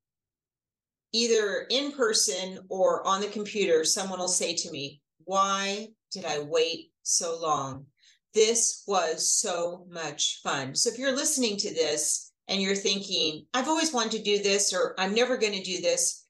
either 1.12 1.66
in 1.70 1.92
person 1.92 2.60
or 2.68 3.06
on 3.06 3.20
the 3.20 3.26
computer, 3.26 3.84
someone 3.84 4.18
will 4.18 4.28
say 4.28 4.54
to 4.54 4.70
me, 4.70 5.02
Why 5.24 5.88
did 6.12 6.24
I 6.24 6.38
wait 6.40 6.92
so 7.02 7.38
long? 7.40 7.86
This 8.32 8.84
was 8.86 9.28
so 9.28 9.86
much 9.90 10.40
fun. 10.42 10.74
So 10.74 10.90
if 10.90 10.98
you're 10.98 11.16
listening 11.16 11.56
to 11.58 11.74
this 11.74 12.32
and 12.48 12.60
you're 12.62 12.76
thinking, 12.76 13.46
I've 13.54 13.68
always 13.68 13.92
wanted 13.92 14.12
to 14.12 14.22
do 14.22 14.42
this, 14.42 14.72
or 14.72 14.94
I'm 14.98 15.14
never 15.14 15.36
going 15.36 15.54
to 15.54 15.62
do 15.62 15.80
this, 15.80 16.26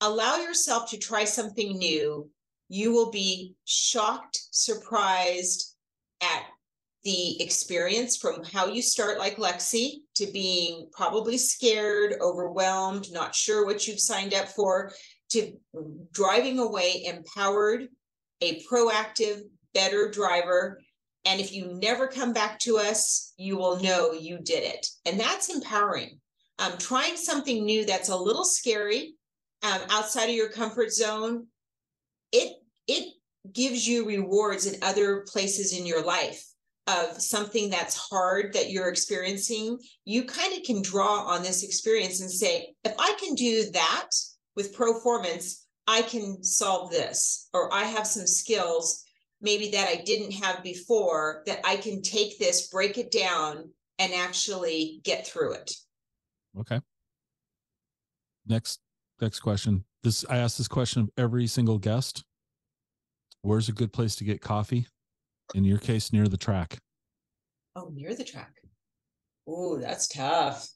allow 0.00 0.38
yourself 0.38 0.90
to 0.90 0.98
try 0.98 1.24
something 1.24 1.78
new. 1.78 2.30
You 2.68 2.92
will 2.92 3.10
be 3.10 3.54
shocked, 3.66 4.40
surprised 4.50 5.76
at 6.22 6.44
the 7.04 7.42
experience 7.42 8.16
from 8.16 8.44
how 8.44 8.66
you 8.66 8.82
start, 8.82 9.18
like 9.18 9.36
Lexi, 9.36 10.00
to 10.16 10.26
being 10.32 10.88
probably 10.92 11.38
scared, 11.38 12.14
overwhelmed, 12.20 13.10
not 13.12 13.34
sure 13.34 13.64
what 13.64 13.86
you've 13.86 14.00
signed 14.00 14.34
up 14.34 14.48
for, 14.48 14.92
to 15.30 15.52
driving 16.12 16.58
away 16.58 17.04
empowered, 17.06 17.88
a 18.42 18.62
proactive, 18.64 19.40
better 19.72 20.10
driver. 20.10 20.80
And 21.24 21.40
if 21.40 21.52
you 21.52 21.78
never 21.80 22.06
come 22.06 22.32
back 22.32 22.58
to 22.60 22.78
us, 22.78 23.32
you 23.36 23.56
will 23.56 23.80
know 23.80 24.12
you 24.12 24.38
did 24.38 24.64
it. 24.64 24.86
And 25.06 25.18
that's 25.18 25.54
empowering. 25.54 26.18
Um, 26.58 26.72
trying 26.78 27.16
something 27.16 27.64
new 27.64 27.86
that's 27.86 28.10
a 28.10 28.16
little 28.16 28.44
scary, 28.44 29.14
um, 29.62 29.80
outside 29.90 30.28
of 30.28 30.34
your 30.34 30.50
comfort 30.50 30.92
zone, 30.92 31.46
it 32.32 32.56
it 32.86 33.14
gives 33.52 33.86
you 33.86 34.06
rewards 34.06 34.66
in 34.66 34.82
other 34.82 35.24
places 35.28 35.78
in 35.78 35.86
your 35.86 36.02
life 36.02 36.49
of 36.90 37.20
something 37.20 37.70
that's 37.70 37.96
hard 37.96 38.52
that 38.52 38.70
you're 38.70 38.88
experiencing. 38.88 39.78
You 40.04 40.24
kind 40.24 40.56
of 40.56 40.64
can 40.64 40.82
draw 40.82 41.24
on 41.26 41.42
this 41.42 41.62
experience 41.62 42.20
and 42.20 42.30
say, 42.30 42.74
if 42.84 42.94
I 42.98 43.16
can 43.20 43.34
do 43.34 43.70
that 43.72 44.10
with 44.56 44.74
ProFormance, 44.76 45.64
I 45.86 46.02
can 46.02 46.42
solve 46.42 46.90
this, 46.90 47.48
or 47.52 47.72
I 47.72 47.84
have 47.84 48.06
some 48.06 48.26
skills 48.26 49.04
maybe 49.40 49.70
that 49.70 49.88
I 49.88 50.02
didn't 50.04 50.32
have 50.32 50.62
before 50.62 51.42
that 51.46 51.60
I 51.64 51.76
can 51.76 52.02
take 52.02 52.38
this, 52.38 52.68
break 52.68 52.98
it 52.98 53.10
down, 53.10 53.70
and 53.98 54.12
actually 54.12 55.00
get 55.04 55.26
through 55.26 55.54
it. 55.54 55.72
Okay. 56.58 56.80
Next 58.46 58.80
next 59.20 59.40
question. 59.40 59.84
This 60.02 60.24
I 60.28 60.38
ask 60.38 60.56
this 60.56 60.68
question 60.68 61.02
of 61.02 61.10
every 61.16 61.46
single 61.46 61.78
guest. 61.78 62.24
Where's 63.42 63.68
a 63.68 63.72
good 63.72 63.92
place 63.92 64.16
to 64.16 64.24
get 64.24 64.40
coffee? 64.40 64.86
In 65.54 65.64
your 65.64 65.78
case, 65.78 66.12
near 66.12 66.28
the 66.28 66.36
track. 66.36 66.78
Oh, 67.76 67.90
near 67.94 68.14
the 68.14 68.24
track. 68.24 68.56
Oh, 69.46 69.78
that's 69.78 70.08
tough. 70.08 70.68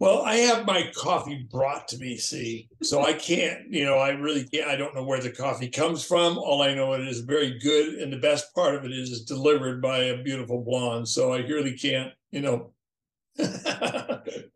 Well, 0.00 0.22
I 0.22 0.36
have 0.36 0.66
my 0.66 0.90
coffee 0.94 1.46
brought 1.50 1.88
to 1.88 1.98
me, 1.98 2.16
see, 2.16 2.68
so 2.82 3.02
I 3.02 3.12
can't, 3.12 3.72
you 3.72 3.84
know, 3.84 3.94
I 3.94 4.10
really 4.10 4.44
can't. 4.44 4.68
I 4.68 4.76
don't 4.76 4.94
know 4.94 5.04
where 5.04 5.20
the 5.20 5.30
coffee 5.30 5.68
comes 5.68 6.04
from. 6.04 6.36
All 6.36 6.62
I 6.62 6.74
know 6.74 6.92
it 6.94 7.06
is 7.06 7.20
very 7.20 7.58
good, 7.60 7.94
and 7.94 8.12
the 8.12 8.18
best 8.18 8.52
part 8.54 8.74
of 8.74 8.84
it 8.84 8.90
is 8.90 9.12
it's 9.12 9.22
delivered 9.22 9.80
by 9.80 9.98
a 9.98 10.22
beautiful 10.22 10.62
blonde. 10.62 11.08
So 11.08 11.32
I 11.32 11.38
really 11.38 11.78
can't, 11.78 12.12
you 12.32 12.40
know. 12.40 12.72
That's 13.36 14.52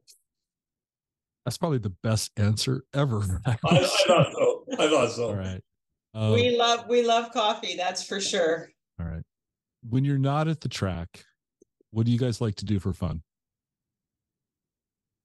probably 1.56 1.78
the 1.78 1.94
best 2.02 2.32
answer 2.36 2.84
ever. 2.92 3.22
for 3.22 3.40
that 3.46 3.60
I 3.64 3.78
thought 3.78 3.86
so. 4.06 4.64
I 4.78 4.88
thought 4.88 5.12
so. 5.12 5.28
All 5.28 5.36
right. 5.36 5.62
Um, 6.18 6.32
we 6.32 6.56
love 6.56 6.86
we 6.88 7.06
love 7.06 7.30
coffee, 7.30 7.76
that's 7.76 8.02
for 8.02 8.20
sure. 8.20 8.68
all 8.98 9.06
right. 9.06 9.22
When 9.88 10.04
you're 10.04 10.18
not 10.18 10.48
at 10.48 10.60
the 10.60 10.68
track, 10.68 11.24
what 11.92 12.06
do 12.06 12.12
you 12.12 12.18
guys 12.18 12.40
like 12.40 12.56
to 12.56 12.64
do 12.64 12.80
for 12.80 12.92
fun? 12.92 13.22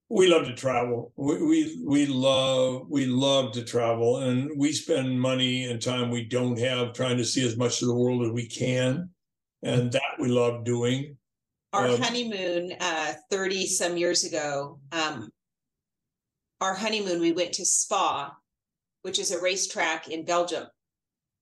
we 0.10 0.28
love 0.28 0.46
to 0.46 0.54
travel 0.54 1.12
we, 1.16 1.42
we 1.42 1.84
we 1.84 2.06
love 2.06 2.86
we 2.88 3.08
love 3.08 3.52
to 3.52 3.64
travel 3.64 4.18
and 4.18 4.52
we 4.56 4.72
spend 4.72 5.20
money 5.20 5.64
and 5.64 5.82
time 5.82 6.12
we 6.12 6.24
don't 6.24 6.60
have 6.60 6.94
trying 6.94 7.18
to 7.18 7.26
see 7.26 7.44
as 7.44 7.58
much 7.58 7.82
of 7.82 7.88
the 7.88 7.96
world 7.96 8.24
as 8.24 8.32
we 8.32 8.46
can 8.48 9.10
and 9.64 9.92
that 9.92 10.02
we 10.20 10.28
love 10.28 10.64
doing 10.64 11.18
Our 11.72 11.88
Um, 11.88 12.02
honeymoon 12.02 12.74
uh 12.80 13.14
30 13.32 13.66
some 13.66 13.98
years 13.98 14.24
ago, 14.24 14.80
um 14.92 15.32
our 16.62 16.76
honeymoon 16.76 17.20
we 17.20 17.32
went 17.32 17.54
to 17.54 17.66
Spa, 17.66 18.36
which 19.02 19.18
is 19.18 19.32
a 19.32 19.42
racetrack 19.42 20.10
in 20.10 20.26
Belgium. 20.26 20.68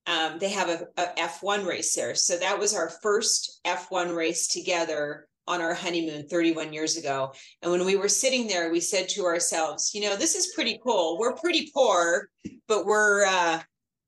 Um 0.06 0.38
they 0.38 0.50
have 0.50 0.68
a, 0.68 0.86
a 0.96 1.06
F1 1.18 1.66
race 1.66 1.94
there. 1.94 2.14
So 2.14 2.36
that 2.38 2.58
was 2.58 2.74
our 2.74 2.90
first 3.02 3.60
F1 3.64 4.14
race 4.16 4.48
together 4.48 5.26
on 5.46 5.60
our 5.60 5.74
honeymoon 5.74 6.28
31 6.28 6.72
years 6.72 6.96
ago. 6.96 7.32
And 7.62 7.72
when 7.72 7.84
we 7.84 7.96
were 7.96 8.08
sitting 8.08 8.46
there, 8.46 8.70
we 8.70 8.80
said 8.80 9.08
to 9.10 9.24
ourselves, 9.24 9.92
you 9.94 10.02
know, 10.02 10.16
this 10.16 10.34
is 10.34 10.52
pretty 10.54 10.80
cool. 10.82 11.18
We're 11.18 11.34
pretty 11.34 11.70
poor, 11.74 12.28
but 12.68 12.86
we're 12.86 13.24
uh 13.24 13.60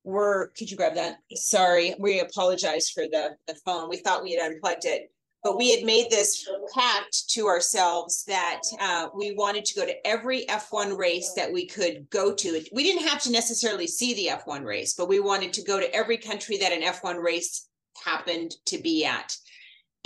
we're 0.04 0.48
could 0.50 0.70
you 0.70 0.76
grab 0.76 0.94
that? 0.94 1.16
Sorry, 1.34 1.94
we 1.98 2.20
apologize 2.20 2.90
for 2.90 3.04
the 3.04 3.36
the 3.46 3.54
phone. 3.64 3.88
We 3.88 3.96
thought 3.96 4.22
we 4.22 4.32
had 4.32 4.52
unplugged 4.52 4.84
it 4.84 5.10
but 5.44 5.58
we 5.58 5.70
had 5.70 5.84
made 5.84 6.10
this 6.10 6.48
pact 6.74 7.28
to 7.28 7.46
ourselves 7.46 8.24
that 8.24 8.62
uh, 8.80 9.08
we 9.14 9.34
wanted 9.34 9.66
to 9.66 9.74
go 9.74 9.84
to 9.84 10.06
every 10.06 10.46
F1 10.46 10.96
race 10.96 11.34
that 11.36 11.52
we 11.52 11.66
could 11.66 12.08
go 12.08 12.34
to. 12.34 12.64
We 12.72 12.82
didn't 12.82 13.06
have 13.06 13.22
to 13.22 13.30
necessarily 13.30 13.86
see 13.86 14.14
the 14.14 14.30
F1 14.38 14.64
race, 14.64 14.94
but 14.94 15.06
we 15.06 15.20
wanted 15.20 15.52
to 15.52 15.62
go 15.62 15.78
to 15.78 15.94
every 15.94 16.16
country 16.16 16.56
that 16.56 16.72
an 16.72 16.80
F1 16.80 17.22
race 17.22 17.68
happened 18.02 18.54
to 18.64 18.78
be 18.78 19.04
at. 19.04 19.36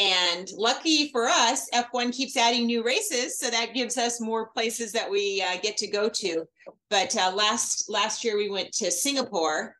And 0.01 0.49
lucky 0.57 1.11
for 1.11 1.27
us, 1.29 1.71
F1 1.71 2.13
keeps 2.13 2.37
adding 2.37 2.67
new 2.67 2.85
races, 2.85 3.39
so 3.39 3.49
that 3.49 3.75
gives 3.75 3.97
us 3.97 4.21
more 4.21 4.49
places 4.49 4.91
that 4.93 5.09
we 5.09 5.43
uh, 5.43 5.59
get 5.61 5.77
to 5.79 5.87
go 5.87 6.09
to. 6.09 6.47
But 6.91 7.17
uh, 7.17 7.33
last 7.35 7.89
last 7.89 8.25
year 8.25 8.37
we 8.37 8.51
went 8.51 8.73
to 8.75 8.91
Singapore, 8.91 9.75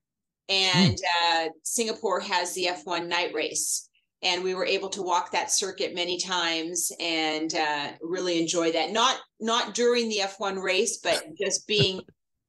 and 0.49 0.99
uh, 1.23 1.47
Singapore 1.63 2.21
has 2.21 2.53
the 2.55 2.69
F1 2.73 3.07
night 3.07 3.33
race 3.33 3.88
and 4.23 4.43
we 4.43 4.55
were 4.55 4.65
able 4.65 4.89
to 4.91 5.03
walk 5.03 5.31
that 5.31 5.51
circuit 5.51 5.95
many 5.95 6.19
times 6.19 6.91
and 7.01 7.55
uh, 7.55 7.91
really 8.03 8.41
enjoy 8.41 8.73
that. 8.73 8.91
Not 8.91 9.19
not 9.41 9.75
during 9.75 10.09
the 10.09 10.21
f1 10.23 10.63
race 10.63 10.99
but 10.99 11.23
just 11.41 11.67
being 11.67 12.01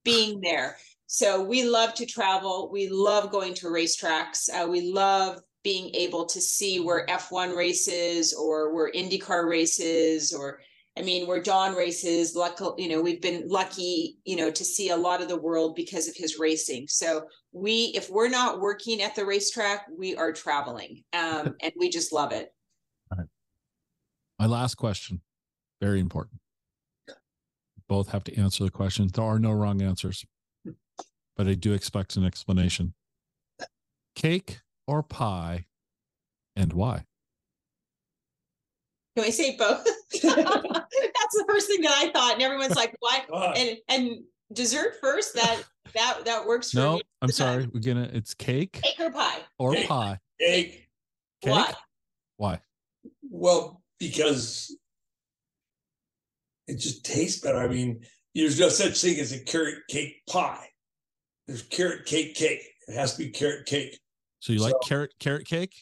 being 0.04 0.42
there. 0.42 0.78
So 1.08 1.44
we 1.44 1.64
love 1.64 1.94
to 1.96 2.06
travel. 2.06 2.70
We 2.72 2.88
love 2.90 3.32
going 3.32 3.56
to 3.56 3.68
racetracks. 3.68 4.50
Uh, 4.54 4.68
we 4.68 4.92
love 4.92 5.40
being 5.64 5.94
able 5.96 6.26
to 6.26 6.40
see 6.40 6.80
where 6.80 7.06
f1 7.08 7.56
races 7.56 8.34
or 8.34 8.74
where 8.74 8.92
indycar 8.92 9.50
races 9.50 10.34
or 10.34 10.62
i 11.00 11.02
mean 11.02 11.26
where 11.28 11.42
Don 11.42 11.76
races 11.76 12.36
lucky 12.36 12.66
you 12.78 12.90
know 12.90 13.02
we've 13.02 13.22
been 13.22 13.48
lucky 13.48 14.18
you 14.26 14.36
know 14.36 14.52
to 14.52 14.66
see 14.66 14.90
a 14.90 14.98
lot 14.98 15.22
of 15.22 15.30
the 15.30 15.38
world 15.38 15.76
because 15.76 16.08
of 16.08 16.16
his 16.16 16.38
racing 16.38 16.88
so 16.88 17.26
we 17.52 17.92
if 17.96 18.10
we're 18.10 18.30
not 18.30 18.60
working 18.60 19.02
at 19.02 19.16
the 19.16 19.26
racetrack 19.26 19.86
we 19.98 20.16
are 20.16 20.32
traveling 20.32 21.04
um, 21.14 21.56
and 21.62 21.74
we 21.78 21.90
just 21.90 22.14
love 22.14 22.32
it 22.32 22.54
My 24.40 24.46
last 24.46 24.76
question, 24.76 25.20
very 25.82 26.00
important. 26.00 26.40
Both 27.90 28.10
have 28.12 28.24
to 28.24 28.38
answer 28.40 28.64
the 28.64 28.72
question. 28.72 29.10
There 29.14 29.26
are 29.26 29.38
no 29.38 29.52
wrong 29.52 29.82
answers, 29.82 30.26
but 31.36 31.48
I 31.48 31.56
do 31.56 31.74
expect 31.74 32.16
an 32.16 32.24
explanation. 32.24 32.94
Cake 34.16 34.62
or 34.88 35.04
pie, 35.04 35.66
and 36.56 36.72
why? 36.72 37.04
Can 39.16 39.26
we 39.26 39.32
say 39.32 39.56
both 39.58 39.84
that's 40.12 40.24
the 40.24 41.46
first 41.48 41.68
thing 41.68 41.82
that 41.82 41.92
i 41.98 42.10
thought 42.12 42.34
and 42.34 42.42
everyone's 42.42 42.76
like 42.76 42.96
what 43.00 43.26
and 43.58 43.78
and 43.88 44.24
dessert 44.54 44.94
first 45.02 45.34
that 45.36 45.64
that 45.94 46.20
that 46.26 46.46
works 46.46 46.72
for 46.72 46.78
No, 46.80 46.94
me 46.96 47.02
I'm 47.22 47.32
sorry. 47.32 47.68
We're 47.74 47.80
gonna. 47.82 48.10
It's 48.14 48.34
cake 48.36 48.80
cake 48.84 49.00
or 49.00 49.12
pie 49.12 49.40
or 49.58 49.74
Cake. 49.74 49.88
pie. 49.90 50.20
egg. 50.40 50.88
Cake. 51.42 51.52
Why? 51.52 51.74
Why? 52.38 52.60
well 53.30 53.82
because 54.00 54.76
it 56.68 56.76
just 56.78 57.04
tastes 57.04 57.42
better. 57.42 57.58
I 57.58 57.68
mean, 57.68 58.02
there's 58.36 58.60
no 58.60 58.70
such 58.70 59.02
thing 59.02 59.20
as 59.20 59.32
a 59.34 59.40
carrot 59.44 59.80
cake 59.90 60.22
pie. 60.30 60.68
There's 61.48 61.64
carrot 61.64 62.06
cake 62.06 62.36
cake. 62.36 62.62
It 62.88 62.94
has 62.94 63.14
to 63.16 63.24
be 63.24 63.32
carrot 63.32 63.66
cake. 63.66 64.00
So 64.40 64.54
you 64.54 64.60
like 64.60 64.76
carrot 64.88 65.14
carrot 65.20 65.48
cake? 65.48 65.74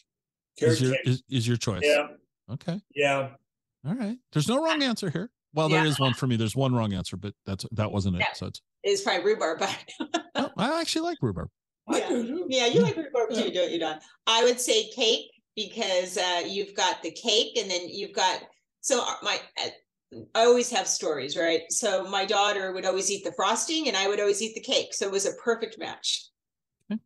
Carrot 0.58 0.72
is 0.74 0.80
your 0.80 0.92
cake. 0.92 1.06
is, 1.06 1.22
is 1.30 1.46
your 1.46 1.58
choice? 1.58 1.82
yeah, 1.84 2.06
Okay. 2.50 2.80
yeah. 2.94 3.30
All 3.86 3.94
right. 3.94 4.16
There's 4.32 4.48
no 4.48 4.62
wrong 4.62 4.82
answer 4.82 5.10
here. 5.10 5.30
Well, 5.54 5.68
there 5.68 5.84
Yeah. 5.84 5.90
is 5.90 5.98
one 6.00 6.14
for 6.14 6.26
me. 6.26 6.36
There's 6.36 6.56
one 6.56 6.74
wrong 6.74 6.92
answer, 6.92 7.16
but 7.16 7.32
that's 7.46 7.64
that 7.72 7.90
wasn't 7.92 8.16
it. 8.16 8.20
Yeah. 8.20 8.32
So 8.34 8.46
it's 8.46 8.60
It's 8.82 9.02
probably 9.02 9.24
rhubarb, 9.32 9.58
but 9.60 9.78
oh, 10.34 10.50
I 10.56 10.80
actually 10.80 11.02
like 11.02 11.18
rhubarb. 11.22 11.48
Yeah. 11.90 12.08
yeah, 12.48 12.66
you 12.66 12.82
like 12.82 12.96
rhubarb 12.96 13.30
too, 13.30 13.50
don't 13.50 13.70
you, 13.70 13.78
Don? 13.78 13.98
I 14.26 14.44
would 14.44 14.60
say 14.60 14.90
cake 14.90 15.30
because 15.56 16.18
uh, 16.18 16.42
you've 16.46 16.74
got 16.74 17.02
the 17.02 17.10
cake 17.10 17.56
and 17.56 17.70
then 17.70 17.88
you've 17.88 18.12
got 18.14 18.42
so 18.80 19.02
uh, 19.02 19.14
my 19.22 19.40
uh, 19.64 19.68
I 20.34 20.44
always 20.44 20.70
have 20.70 20.86
stories, 20.88 21.36
right? 21.36 21.62
So 21.70 22.04
my 22.04 22.24
daughter 22.24 22.72
would 22.72 22.84
always 22.86 23.10
eat 23.10 23.24
the 23.24 23.32
frosting 23.32 23.88
and 23.88 23.96
I 23.96 24.08
would 24.08 24.20
always 24.20 24.40
eat 24.42 24.54
the 24.54 24.60
cake. 24.60 24.92
So 24.94 25.06
it 25.06 25.12
was 25.12 25.26
a 25.26 25.32
perfect 25.42 25.78
match. 25.78 26.28
Okay. 26.90 27.00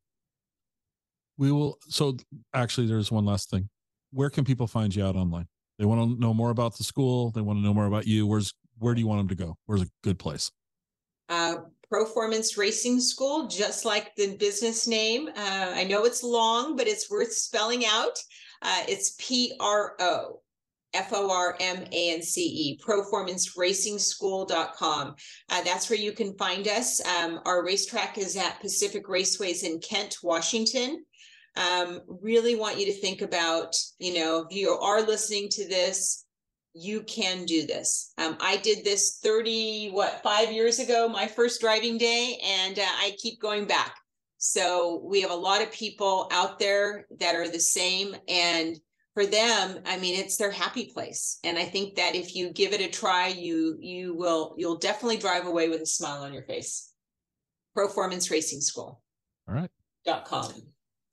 We 1.36 1.50
will. 1.52 1.78
So 1.88 2.16
actually, 2.54 2.86
there's 2.86 3.10
one 3.12 3.24
last 3.24 3.50
thing. 3.50 3.68
Where 4.12 4.30
can 4.30 4.44
people 4.44 4.66
find 4.66 4.94
you 4.94 5.04
out 5.04 5.16
online? 5.16 5.46
They 5.78 5.84
want 5.84 6.00
to 6.00 6.20
know 6.20 6.34
more 6.34 6.50
about 6.50 6.76
the 6.76 6.84
school. 6.84 7.30
They 7.30 7.40
want 7.40 7.58
to 7.58 7.62
know 7.62 7.74
more 7.74 7.86
about 7.86 8.06
you. 8.06 8.26
Where's 8.26 8.52
where 8.78 8.94
do 8.94 9.00
you 9.00 9.06
want 9.06 9.20
them 9.20 9.28
to 9.28 9.34
go? 9.34 9.56
Where's 9.66 9.82
a 9.82 9.86
good 10.02 10.18
place? 10.18 10.50
uh, 11.32 11.56
ProFormance 11.92 12.56
Racing 12.56 13.00
School, 13.00 13.48
just 13.48 13.84
like 13.84 14.14
the 14.16 14.36
business 14.36 14.86
name. 14.86 15.26
Uh, 15.28 15.72
I 15.74 15.82
know 15.84 16.04
it's 16.04 16.22
long, 16.22 16.76
but 16.76 16.86
it's 16.86 17.10
worth 17.10 17.32
spelling 17.32 17.84
out. 17.86 18.18
Uh, 18.60 18.82
it's 18.88 19.16
P 19.18 19.54
R 19.60 19.96
O 19.98 20.40
F 20.94 21.12
O 21.12 21.30
R 21.30 21.56
M 21.60 21.84
A 21.90 22.14
N 22.14 22.22
C 22.22 22.42
E, 22.42 22.78
proformanceracing.school.com. 22.86 25.14
Uh, 25.50 25.62
that's 25.62 25.90
where 25.90 25.98
you 25.98 26.12
can 26.12 26.36
find 26.36 26.68
us. 26.68 27.04
Um, 27.06 27.40
our 27.44 27.64
racetrack 27.64 28.18
is 28.18 28.36
at 28.36 28.60
Pacific 28.60 29.06
Raceways 29.06 29.64
in 29.64 29.80
Kent, 29.80 30.18
Washington. 30.22 31.04
Um, 31.56 32.00
really 32.06 32.56
want 32.56 32.78
you 32.78 32.86
to 32.86 32.92
think 32.92 33.22
about, 33.22 33.76
you 33.98 34.14
know, 34.14 34.46
if 34.48 34.56
you 34.56 34.70
are 34.70 35.02
listening 35.02 35.48
to 35.50 35.68
this, 35.68 36.24
you 36.74 37.02
can 37.02 37.44
do 37.44 37.66
this. 37.66 38.12
Um, 38.16 38.36
I 38.40 38.56
did 38.56 38.84
this 38.84 39.18
30, 39.22 39.90
what, 39.90 40.22
five 40.22 40.50
years 40.50 40.78
ago, 40.78 41.08
my 41.08 41.26
first 41.26 41.60
driving 41.60 41.98
day, 41.98 42.38
and 42.42 42.78
uh, 42.78 42.82
I 42.82 43.14
keep 43.18 43.40
going 43.40 43.66
back. 43.66 43.96
So 44.38 45.02
we 45.04 45.20
have 45.20 45.30
a 45.30 45.34
lot 45.34 45.62
of 45.62 45.70
people 45.70 46.28
out 46.32 46.58
there 46.58 47.06
that 47.20 47.36
are 47.36 47.48
the 47.48 47.60
same. 47.60 48.16
And 48.26 48.76
for 49.14 49.26
them, 49.26 49.78
I 49.84 49.98
mean, 49.98 50.18
it's 50.18 50.36
their 50.36 50.50
happy 50.50 50.90
place. 50.92 51.38
And 51.44 51.58
I 51.58 51.64
think 51.64 51.96
that 51.96 52.14
if 52.14 52.34
you 52.34 52.50
give 52.50 52.72
it 52.72 52.80
a 52.80 52.88
try, 52.88 53.28
you 53.28 53.76
you 53.80 54.14
will 54.16 54.54
you'll 54.56 54.78
definitely 54.78 55.18
drive 55.18 55.46
away 55.46 55.68
with 55.68 55.82
a 55.82 55.86
smile 55.86 56.22
on 56.22 56.32
your 56.32 56.42
face. 56.42 56.90
ProFormance 57.76 58.30
Racing 58.30 58.60
School 58.60 59.02
All 59.48 59.54
right, 59.54 59.70
dot 60.04 60.24
com. 60.24 60.50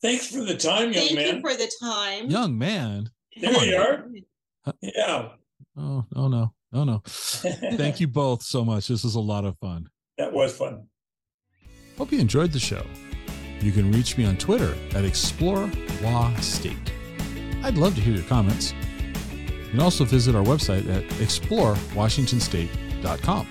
Thanks 0.01 0.27
for 0.27 0.43
the 0.43 0.55
time, 0.55 0.91
young 0.93 1.07
Thank 1.07 1.15
man. 1.15 1.25
Thank 1.25 1.35
you 1.35 1.41
for 1.41 1.55
the 1.57 1.71
time. 1.81 2.29
young 2.29 2.57
man. 2.57 3.09
there 3.39 3.53
Come 3.53 3.63
you 3.65 3.75
on. 3.77 3.85
are. 3.85 4.05
Yeah. 4.81 5.29
Oh, 5.77 6.05
oh 6.15 6.27
no, 6.27 6.53
oh 6.73 6.83
no. 6.83 7.01
Thank 7.05 7.99
you 7.99 8.07
both 8.07 8.43
so 8.43 8.63
much. 8.63 8.87
This 8.87 9.03
is 9.03 9.15
a 9.15 9.19
lot 9.19 9.45
of 9.45 9.57
fun. 9.59 9.89
That 10.17 10.31
was 10.33 10.55
fun. 10.55 10.87
Hope 11.97 12.11
you 12.11 12.19
enjoyed 12.19 12.51
the 12.51 12.59
show. 12.59 12.85
You 13.61 13.71
can 13.73 13.91
reach 13.91 14.17
me 14.17 14.25
on 14.25 14.37
Twitter 14.37 14.73
at 14.95 15.03
Explore 15.03 15.69
Wa 16.01 16.33
State. 16.37 16.93
I'd 17.63 17.77
love 17.77 17.93
to 17.95 18.01
hear 18.01 18.13
your 18.15 18.23
comments. 18.23 18.73
You 19.49 19.69
can 19.71 19.81
also 19.81 20.05
visit 20.05 20.33
our 20.33 20.43
website 20.43 20.87
at 20.89 21.03
explorewashingtonstate.com. 21.19 23.47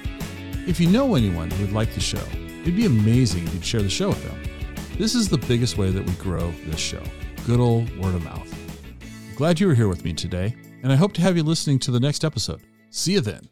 If 0.66 0.81
you 0.81 0.89
know 0.89 1.15
anyone 1.15 1.51
who 1.51 1.66
would 1.66 1.75
like 1.75 1.93
the 1.95 2.01
show, 2.01 2.23
it'd 2.62 2.75
be 2.77 2.87
amazing 2.87 3.47
if 3.47 3.53
you'd 3.55 3.65
share 3.65 3.83
the 3.83 3.91
show 3.91 4.09
with 4.09 4.25
them. 4.25 4.41
This 4.99 5.15
is 5.15 5.29
the 5.29 5.39
biggest 5.39 5.79
way 5.79 5.91
that 5.91 6.05
we 6.05 6.12
grow 6.15 6.53
this 6.66 6.81
show. 6.81 7.03
Good 7.47 7.61
old 7.61 7.97
word 7.99 8.16
of 8.16 8.25
mouth. 8.25 8.53
Glad 9.37 9.61
you 9.61 9.69
were 9.69 9.75
here 9.75 9.87
with 9.87 10.05
me 10.05 10.12
today, 10.12 10.57
and 10.83 10.91
I 10.91 10.97
hope 10.97 11.12
to 11.12 11.20
have 11.20 11.37
you 11.37 11.45
listening 11.45 11.79
to 11.81 11.93
the 11.93 12.01
next 12.01 12.25
episode. 12.25 12.62
See 12.91 13.12
you 13.12 13.20
then. 13.20 13.49